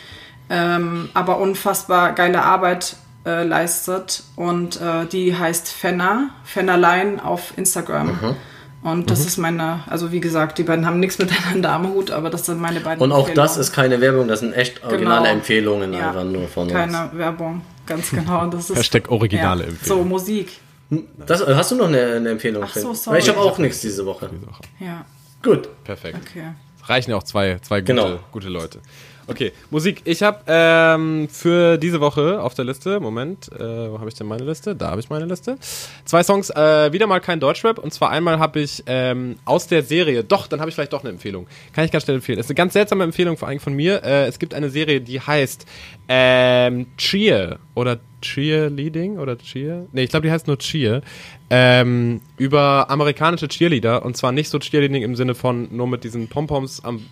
ähm, 0.51 1.11
aber 1.13 1.39
unfassbar 1.39 2.13
geile 2.13 2.43
Arbeit 2.43 2.97
äh, 3.25 3.45
leistet. 3.45 4.23
Und 4.37 4.81
äh, 4.81 5.07
die 5.07 5.37
heißt 5.37 5.69
Fenna, 5.69 6.31
Fennerlein 6.45 7.21
auf 7.21 7.57
Instagram. 7.57 8.07
Mhm. 8.09 8.37
Und 8.81 9.11
das 9.11 9.27
ist 9.27 9.39
meine, 9.39 9.81
also 9.89 10.13
wie 10.13 10.21
gesagt, 10.21 10.59
die 10.59 10.63
beiden 10.63 10.87
haben 10.87 11.01
nichts 11.01 11.19
miteinander 11.19 11.73
am 11.73 11.89
Hut, 11.89 12.11
aber 12.11 12.31
das 12.31 12.47
sind 12.47 12.61
meine 12.61 12.81
beiden 12.81 13.03
Und 13.03 13.13
auch 13.13 13.29
das 13.31 13.57
ist 13.57 13.73
keine 13.73 14.01
Werbung, 14.01 14.29
das 14.29 14.41
sind 14.41 14.53
echt 14.53 14.85
originale 14.85 15.23
Genau. 15.25 15.35
Empfehlungen 15.35 15.93
Ja, 15.93 16.09
einfach 16.09 16.25
nur 16.25 16.47
von 16.49 16.65
uns. 16.65 16.73
Keine 16.73 17.11
Werbung, 17.13 17.63
ganz 17.87 18.11
genau. 18.11 18.47
Das 18.47 18.71
ist, 18.71 18.79
Hashtag 18.79 19.11
originale 19.11 19.65
ja, 19.65 19.69
Empfehlung. 19.71 19.99
So, 19.99 20.05
Musik. 20.05 20.61
Das, 21.27 21.41
äh, 21.41 21.55
hast 21.55 21.73
du 21.73 21.75
noch 21.77 21.89
eine, 21.89 22.01
eine 22.15 22.31
Empfehlung? 22.31 22.63
Ach 22.67 22.75
so, 22.75 22.95
sorry. 22.95 23.19
Ich 23.19 23.29
habe 23.29 23.41
auch 23.41 23.59
nichts 23.59 23.81
diese 23.81 24.07
Woche. 24.07 24.31
Ja, 24.79 25.05
Gut. 25.43 25.69
Perfekt. 25.85 26.17
okay. 26.23 26.53
Reichen 26.85 27.11
ja 27.11 27.17
auch 27.17 27.23
zwei, 27.25 27.59
zwei 27.61 27.81
gute, 27.81 27.95
Genau. 27.95 28.19
gute 28.33 28.49
Leute. 28.49 28.81
Okay, 29.31 29.53
Musik. 29.71 30.01
Ich 30.07 30.23
habe 30.23 30.39
ähm, 30.47 31.29
für 31.31 31.77
diese 31.77 32.01
Woche 32.01 32.41
auf 32.41 32.55
der 32.55 32.65
Liste, 32.65 32.99
Moment, 32.99 33.53
äh, 33.53 33.59
wo 33.59 33.99
habe 33.99 34.09
ich 34.09 34.15
denn 34.15 34.27
meine 34.27 34.43
Liste? 34.43 34.75
Da 34.75 34.91
habe 34.91 35.01
ich 35.03 35.11
meine 35.11 35.27
Liste. 35.27 35.59
Zwei 36.07 36.23
Songs, 36.23 36.49
äh, 36.49 36.91
wieder 36.95 37.07
mal 37.07 37.21
kein 37.21 37.39
Deutschrap. 37.39 37.79
Und 37.79 37.93
zwar 37.93 38.11
einmal 38.11 38.39
habe 38.39 38.61
ich 38.61 38.83
ähm, 38.87 39.37
aus 39.45 39.67
der 39.67 39.83
Serie, 39.83 40.25
doch, 40.25 40.47
dann 40.47 40.61
habe 40.61 40.71
ich 40.71 40.75
vielleicht 40.75 40.95
doch 40.95 41.01
eine 41.01 41.11
Empfehlung. 41.11 41.47
Kann 41.75 41.85
ich 41.85 41.91
ganz 41.91 42.05
schnell 42.05 42.17
empfehlen. 42.17 42.39
Das 42.39 42.47
ist 42.47 42.51
eine 42.51 42.57
ganz 42.57 42.73
seltsame 42.73 43.05
Empfehlung, 43.05 43.37
vor 43.37 43.49
allem 43.49 43.61
von 43.61 43.75
mir. 43.75 44.03
Äh, 44.03 44.29
es 44.29 44.39
gibt 44.39 44.55
eine 44.55 44.71
Serie, 44.71 45.03
die 45.03 45.21
heißt 45.21 45.67
ähm, 46.09 46.87
Cheer 46.97 47.59
oder 47.75 48.01
Cheerleading 48.23 49.19
oder 49.19 49.37
Cheer? 49.37 49.85
Nee, 49.93 50.05
ich 50.05 50.11
glaube, 50.11 50.27
die 50.27 50.33
heißt 50.33 50.47
nur 50.47 50.59
Cheer. 50.59 51.03
Ähm, 51.51 52.23
über 52.39 52.89
amerikanische 52.89 53.49
Cheerleader. 53.49 54.07
Und 54.07 54.17
zwar 54.17 54.33
nicht 54.33 54.49
so 54.49 54.59
Cheerleading 54.59 55.03
im 55.03 55.17
Sinne 55.17 55.35
von 55.35 55.69
nur 55.71 55.87
mit 55.87 56.03
diesen 56.03 56.29
Pompoms 56.29 56.83
am 56.83 57.05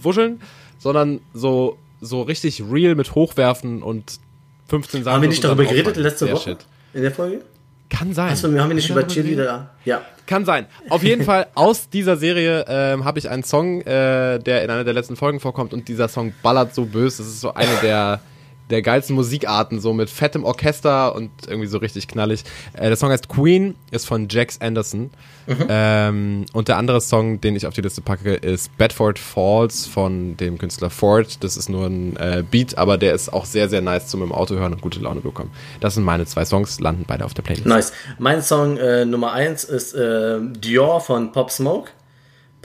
Wuscheln, 0.00 0.40
sondern 0.78 1.20
so, 1.34 1.78
so 2.00 2.22
richtig 2.22 2.62
real 2.70 2.94
mit 2.94 3.14
Hochwerfen 3.14 3.82
und 3.82 4.20
15 4.68 5.04
Sachen. 5.04 5.14
Haben 5.14 5.22
wir 5.22 5.28
nicht 5.28 5.44
darüber 5.44 5.64
geredet 5.64 5.96
letzte 5.96 6.30
Woche? 6.30 6.50
Shit. 6.50 6.58
In 6.94 7.02
der 7.02 7.12
Folge? 7.12 7.42
Kann 7.88 8.12
sein. 8.14 8.32
Achso, 8.32 8.52
wir 8.52 8.62
haben 8.62 8.74
nicht 8.74 8.90
über 8.90 9.02
geredet? 9.02 9.14
Cheerleader. 9.14 9.70
Ja. 9.84 10.02
Kann 10.26 10.44
sein. 10.44 10.66
Auf 10.88 11.04
jeden 11.04 11.24
Fall 11.24 11.46
aus 11.54 11.88
dieser 11.88 12.16
Serie 12.16 12.64
ähm, 12.66 13.04
habe 13.04 13.18
ich 13.20 13.28
einen 13.30 13.44
Song, 13.44 13.80
äh, 13.82 14.40
der 14.40 14.64
in 14.64 14.70
einer 14.70 14.82
der 14.82 14.92
letzten 14.92 15.14
Folgen 15.14 15.38
vorkommt 15.38 15.72
und 15.72 15.86
dieser 15.86 16.08
Song 16.08 16.32
ballert 16.42 16.74
so 16.74 16.84
böse. 16.84 17.18
Das 17.18 17.28
ist 17.28 17.40
so 17.40 17.54
eine 17.54 17.70
der 17.80 18.20
der 18.70 18.82
geilsten 18.82 19.14
Musikarten, 19.14 19.80
so 19.80 19.92
mit 19.92 20.10
fettem 20.10 20.44
Orchester 20.44 21.14
und 21.14 21.30
irgendwie 21.46 21.68
so 21.68 21.78
richtig 21.78 22.08
knallig. 22.08 22.44
Äh, 22.72 22.88
der 22.88 22.96
Song 22.96 23.10
heißt 23.10 23.28
Queen, 23.28 23.74
ist 23.90 24.06
von 24.06 24.28
Jax 24.28 24.60
Anderson. 24.60 25.10
Ähm, 25.68 26.46
und 26.52 26.68
der 26.68 26.76
andere 26.76 27.00
Song, 27.00 27.40
den 27.40 27.54
ich 27.54 27.66
auf 27.66 27.74
die 27.74 27.80
Liste 27.80 28.00
packe, 28.00 28.34
ist 28.34 28.76
Bedford 28.78 29.18
Falls 29.18 29.86
von 29.86 30.36
dem 30.36 30.58
Künstler 30.58 30.90
Ford. 30.90 31.42
Das 31.44 31.56
ist 31.56 31.68
nur 31.68 31.86
ein 31.86 32.16
äh, 32.16 32.42
Beat, 32.48 32.76
aber 32.78 32.98
der 32.98 33.14
ist 33.14 33.32
auch 33.32 33.44
sehr, 33.44 33.68
sehr 33.68 33.80
nice 33.80 34.08
zum 34.08 34.22
im 34.22 34.32
Auto 34.32 34.56
hören 34.56 34.72
und 34.72 34.82
gute 34.82 34.98
Laune 35.00 35.20
bekommen. 35.20 35.50
Das 35.80 35.94
sind 35.94 36.04
meine 36.04 36.26
zwei 36.26 36.44
Songs, 36.44 36.80
landen 36.80 37.04
beide 37.06 37.24
auf 37.24 37.34
der 37.34 37.42
Playlist. 37.42 37.66
Nice. 37.66 37.92
Mein 38.18 38.42
Song 38.42 38.76
äh, 38.76 39.04
Nummer 39.04 39.32
1 39.32 39.64
ist 39.64 39.94
äh, 39.94 40.38
Dior 40.40 41.00
von 41.00 41.32
Pop 41.32 41.50
Smoke. 41.50 41.90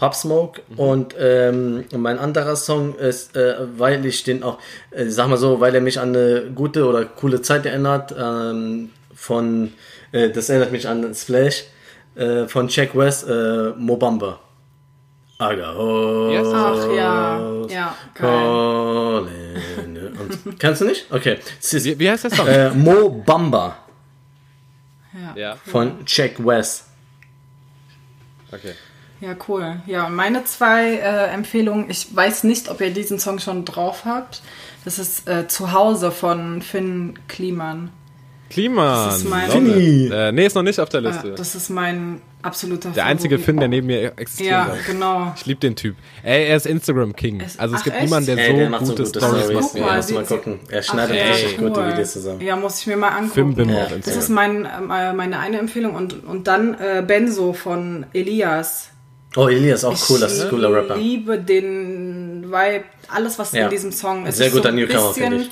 Pop 0.01 0.15
Smoke. 0.15 0.63
Mhm. 0.67 0.79
Und 0.79 1.15
ähm, 1.19 1.85
mein 1.95 2.17
anderer 2.17 2.55
Song 2.55 2.95
ist, 2.95 3.35
äh, 3.35 3.55
weil 3.77 4.03
ich 4.03 4.23
den 4.23 4.41
auch, 4.41 4.57
äh, 4.89 5.05
sag 5.05 5.29
mal 5.29 5.37
so, 5.37 5.59
weil 5.59 5.75
er 5.75 5.81
mich 5.81 5.99
an 5.99 6.09
eine 6.09 6.49
gute 6.55 6.87
oder 6.87 7.05
coole 7.05 7.43
Zeit 7.43 7.67
erinnert, 7.67 8.15
ähm, 8.17 8.89
von, 9.13 9.73
äh, 10.11 10.31
das 10.31 10.49
erinnert 10.49 10.71
mich 10.71 10.87
an 10.87 11.13
Splash, 11.13 11.65
äh, 12.15 12.47
von 12.47 12.67
Jack 12.67 12.97
West, 12.97 13.29
äh, 13.29 13.73
Mobamba. 13.77 14.39
Aga, 15.37 15.75
oh, 15.75 16.31
Yes. 16.31 16.47
Ach 16.51 16.91
ja, 16.95 17.65
ja, 17.69 17.95
geil. 18.15 19.27
Und, 20.19 20.59
kannst 20.59 20.81
du 20.81 20.85
nicht? 20.85 21.11
Okay. 21.11 21.37
Wie, 21.71 21.99
wie 21.99 22.09
heißt 22.09 22.23
der 22.23 22.31
Song? 22.31 22.47
äh, 22.47 22.71
Mo 22.71 23.09
Bamba 23.23 23.77
ja, 25.35 25.57
von 25.57 25.97
Jack 26.07 26.43
West. 26.43 26.85
okay. 28.51 28.73
Ja, 29.21 29.35
cool. 29.47 29.81
Ja, 29.85 30.07
und 30.07 30.15
meine 30.15 30.43
zwei 30.45 30.95
äh, 30.95 31.27
Empfehlungen, 31.33 31.89
ich 31.89 32.07
weiß 32.15 32.43
nicht, 32.43 32.69
ob 32.69 32.81
ihr 32.81 32.89
diesen 32.91 33.19
Song 33.19 33.39
schon 33.39 33.65
drauf 33.65 34.03
habt. 34.03 34.41
Das 34.83 34.97
ist 34.99 35.29
äh, 35.29 35.47
Zuhause 35.47 36.11
von 36.11 36.61
Finn 36.63 37.13
Kliman. 37.27 37.91
Klima. 38.49 39.05
Das 39.05 39.17
ist 39.19 39.29
mein- 39.29 39.49
Finny. 39.49 40.09
Äh, 40.11 40.31
nee, 40.33 40.45
ist 40.45 40.55
noch 40.55 40.63
nicht 40.63 40.79
auf 40.79 40.89
der 40.89 40.99
Äh, 41.01 41.03
Liste. 41.07 41.31
das 41.35 41.55
ist 41.55 41.69
mein 41.69 42.19
absoluter 42.41 42.89
der 42.89 43.05
einzige 43.05 43.35
Favorit. 43.35 43.45
Finn, 43.45 43.57
der 43.59 43.67
neben 43.69 43.87
mir 43.87 44.11
existiert. 44.17 44.49
Ja, 44.51 44.75
genau. 44.87 45.31
Ich 45.37 45.45
liebe 45.45 45.61
den 45.61 45.75
Typ. 45.77 45.95
Ey, 46.23 46.47
er 46.47 46.57
ist 46.57 46.65
Instagram-King. 46.65 47.39
Es- 47.39 47.57
Also 47.59 47.75
es 47.75 47.79
ach, 47.81 47.83
gibt 47.85 47.95
echt? 47.95 48.05
niemanden, 48.05 48.25
der 48.35 48.37
Ey, 48.39 48.51
so 48.51 48.57
der 48.57 48.69
macht 48.69 48.85
so 48.87 48.91
gute 48.91 49.03
gute 49.03 49.19
Stories 49.19 49.43
Stories. 49.45 49.61
macht. 49.61 49.75
Ja, 49.75 49.95
er. 49.95 50.01
du 50.03 50.13
mal 50.15 50.25
gucken. 50.25 50.59
Er 50.69 50.79
Ach, 50.79 50.83
schneidet 50.83 51.15
ey, 51.15 51.31
richtig 51.31 51.57
gute 51.59 51.79
cool. 51.79 51.87
Videos 51.93 52.11
zusammen. 52.11 52.41
Ja, 52.41 52.55
muss 52.57 52.81
ich 52.81 52.87
mir 52.87 52.97
mal 52.97 53.09
angucken. 53.09 53.55
Bimmer 53.55 53.71
Ja. 53.73 53.83
Das 53.83 53.91
Instagram. 53.93 54.19
ist 54.19 54.29
mein, 54.29 54.65
äh, 54.65 55.13
meine 55.13 55.39
eine 55.39 55.59
Empfehlung. 55.59 55.95
Und, 55.95 56.25
und 56.25 56.47
dann 56.47 56.73
äh, 56.73 57.03
Benzo 57.07 57.53
von 57.53 58.05
Elias. 58.11 58.89
Oh, 59.35 59.47
Elias, 59.47 59.83
auch 59.85 59.97
cool, 60.09 60.19
das 60.19 60.33
ist 60.33 60.41
ein 60.43 60.49
cooler 60.49 60.73
Rapper. 60.73 60.95
Ich 60.97 61.01
liebe 61.03 61.39
den 61.39 62.43
Vibe, 62.51 62.83
alles 63.07 63.39
was 63.39 63.51
Ja. 63.53 63.65
in 63.65 63.69
diesem 63.69 63.91
Song 63.91 64.25
ist. 64.25 64.37
Sehr 64.37 64.47
ist 64.47 64.53
guter 64.53 64.69
so 64.69 64.75
Newcomer, 64.75 65.13
finde 65.13 65.37
ich. 65.37 65.51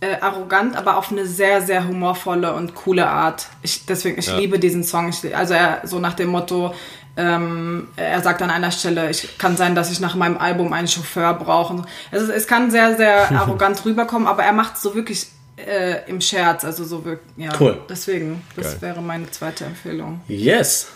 äh, 0.00 0.16
arrogant, 0.20 0.76
aber 0.76 0.96
auf 0.96 1.10
eine 1.10 1.26
sehr, 1.26 1.62
sehr 1.62 1.88
humorvolle 1.88 2.52
und 2.54 2.74
coole 2.74 3.06
Art. 3.06 3.46
Ich, 3.62 3.84
deswegen, 3.86 4.18
ich 4.18 4.30
liebe 4.36 4.58
diesen 4.58 4.84
Song. 4.84 5.08
Ich, 5.08 5.34
also 5.36 5.54
er, 5.54 5.80
so 5.84 5.98
nach 5.98 6.14
dem 6.14 6.28
Motto, 6.28 6.72
ähm, 7.16 7.88
er 7.96 8.20
sagt 8.20 8.42
an 8.42 8.50
einer 8.50 8.70
Stelle, 8.70 9.10
ich 9.10 9.38
kann 9.38 9.56
sein, 9.56 9.74
dass 9.74 9.90
ich 9.90 10.00
nach 10.00 10.14
meinem 10.14 10.36
Album 10.36 10.72
einen 10.72 10.86
Chauffeur 10.86 11.34
brauche. 11.34 11.82
Also 12.12 12.30
es 12.30 12.46
kann 12.46 12.70
sehr, 12.70 12.96
sehr 12.96 13.30
arrogant 13.40 13.84
rüberkommen, 13.84 14.28
aber 14.28 14.44
er 14.44 14.52
macht 14.52 14.76
es 14.76 14.82
so 14.82 14.94
wirklich 14.94 15.26
äh, 15.56 16.08
im 16.08 16.20
Scherz. 16.20 16.64
Also 16.64 16.84
so 16.84 17.04
wirklich, 17.04 17.30
ja. 17.38 17.52
Cool. 17.58 17.78
Deswegen, 17.88 18.42
das 18.54 18.72
Geil. 18.72 18.82
wäre 18.82 19.02
meine 19.02 19.28
zweite 19.30 19.64
Empfehlung. 19.64 20.20
Yes. 20.28 20.88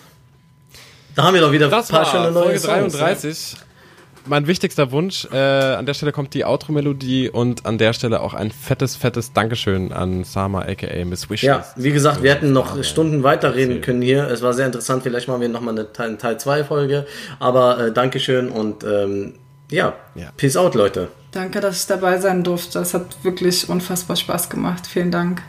Da 1.15 1.25
haben 1.25 1.35
wir 1.35 1.41
doch 1.41 1.53
wieder 1.53 1.67
ein 1.67 1.71
Das 1.71 1.89
paar 1.89 2.01
war 2.05 2.11
schöne 2.11 2.31
neue 2.33 2.59
Folge 2.59 2.59
Songs. 2.61 2.93
33. 2.95 3.57
Mein 4.27 4.47
wichtigster 4.47 4.93
Wunsch. 4.93 5.27
Äh, 5.33 5.37
an 5.37 5.87
der 5.87 5.95
Stelle 5.95 6.13
kommt 6.13 6.35
die 6.35 6.45
Outro-Melodie 6.45 7.31
und 7.31 7.65
an 7.67 7.79
der 7.79 7.95
Stelle 7.95 8.21
auch 8.21 8.35
ein 8.35 8.51
fettes, 8.51 8.95
fettes 8.95 9.33
Dankeschön 9.33 9.93
an 9.93 10.25
Sama 10.25 10.61
aka 10.63 11.05
Miss 11.07 11.31
Wishes. 11.31 11.47
Ja, 11.47 11.65
wie 11.77 11.91
gesagt, 11.91 12.23
wir 12.23 12.31
hätten 12.33 12.53
noch 12.53 12.77
Ja. 12.77 12.83
Stunden 12.83 13.23
weiterreden 13.23 13.81
können 13.81 14.03
hier. 14.03 14.29
Es 14.29 14.43
war 14.43 14.53
sehr 14.53 14.67
interessant. 14.67 15.03
Vielleicht 15.03 15.27
machen 15.27 15.41
wir 15.41 15.49
nochmal 15.49 15.75
eine 15.79 15.93
Teil- 15.93 16.17
Teil 16.19 16.39
2 16.39 16.65
Folge. 16.65 17.07
Aber 17.39 17.79
äh, 17.87 17.93
Dankeschön 17.93 18.51
und 18.51 18.85
ähm, 18.85 19.35
ja, 19.71 19.95
Ja. 20.15 20.31
Peace 20.37 20.57
out, 20.57 20.75
Leute. 20.75 21.09
Danke, 21.33 21.61
dass 21.61 21.81
ich 21.81 21.87
dabei 21.87 22.19
sein 22.19 22.45
durfte. 22.45 22.79
Es 22.81 22.93
hat 22.93 23.25
wirklich 23.25 23.69
unfassbar 23.69 24.17
Spaß 24.17 24.51
gemacht. 24.51 24.87
Vielen 24.87 25.11
Dank. 25.11 25.43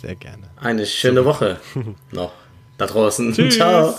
Sehr 0.00 0.14
gerne. 0.14 0.44
Eine 0.56 0.86
schöne 0.86 1.24
Woche 1.24 1.58
noch 2.12 2.30
da 2.78 2.86
draußen. 2.86 3.32
Ciao. 3.50 3.94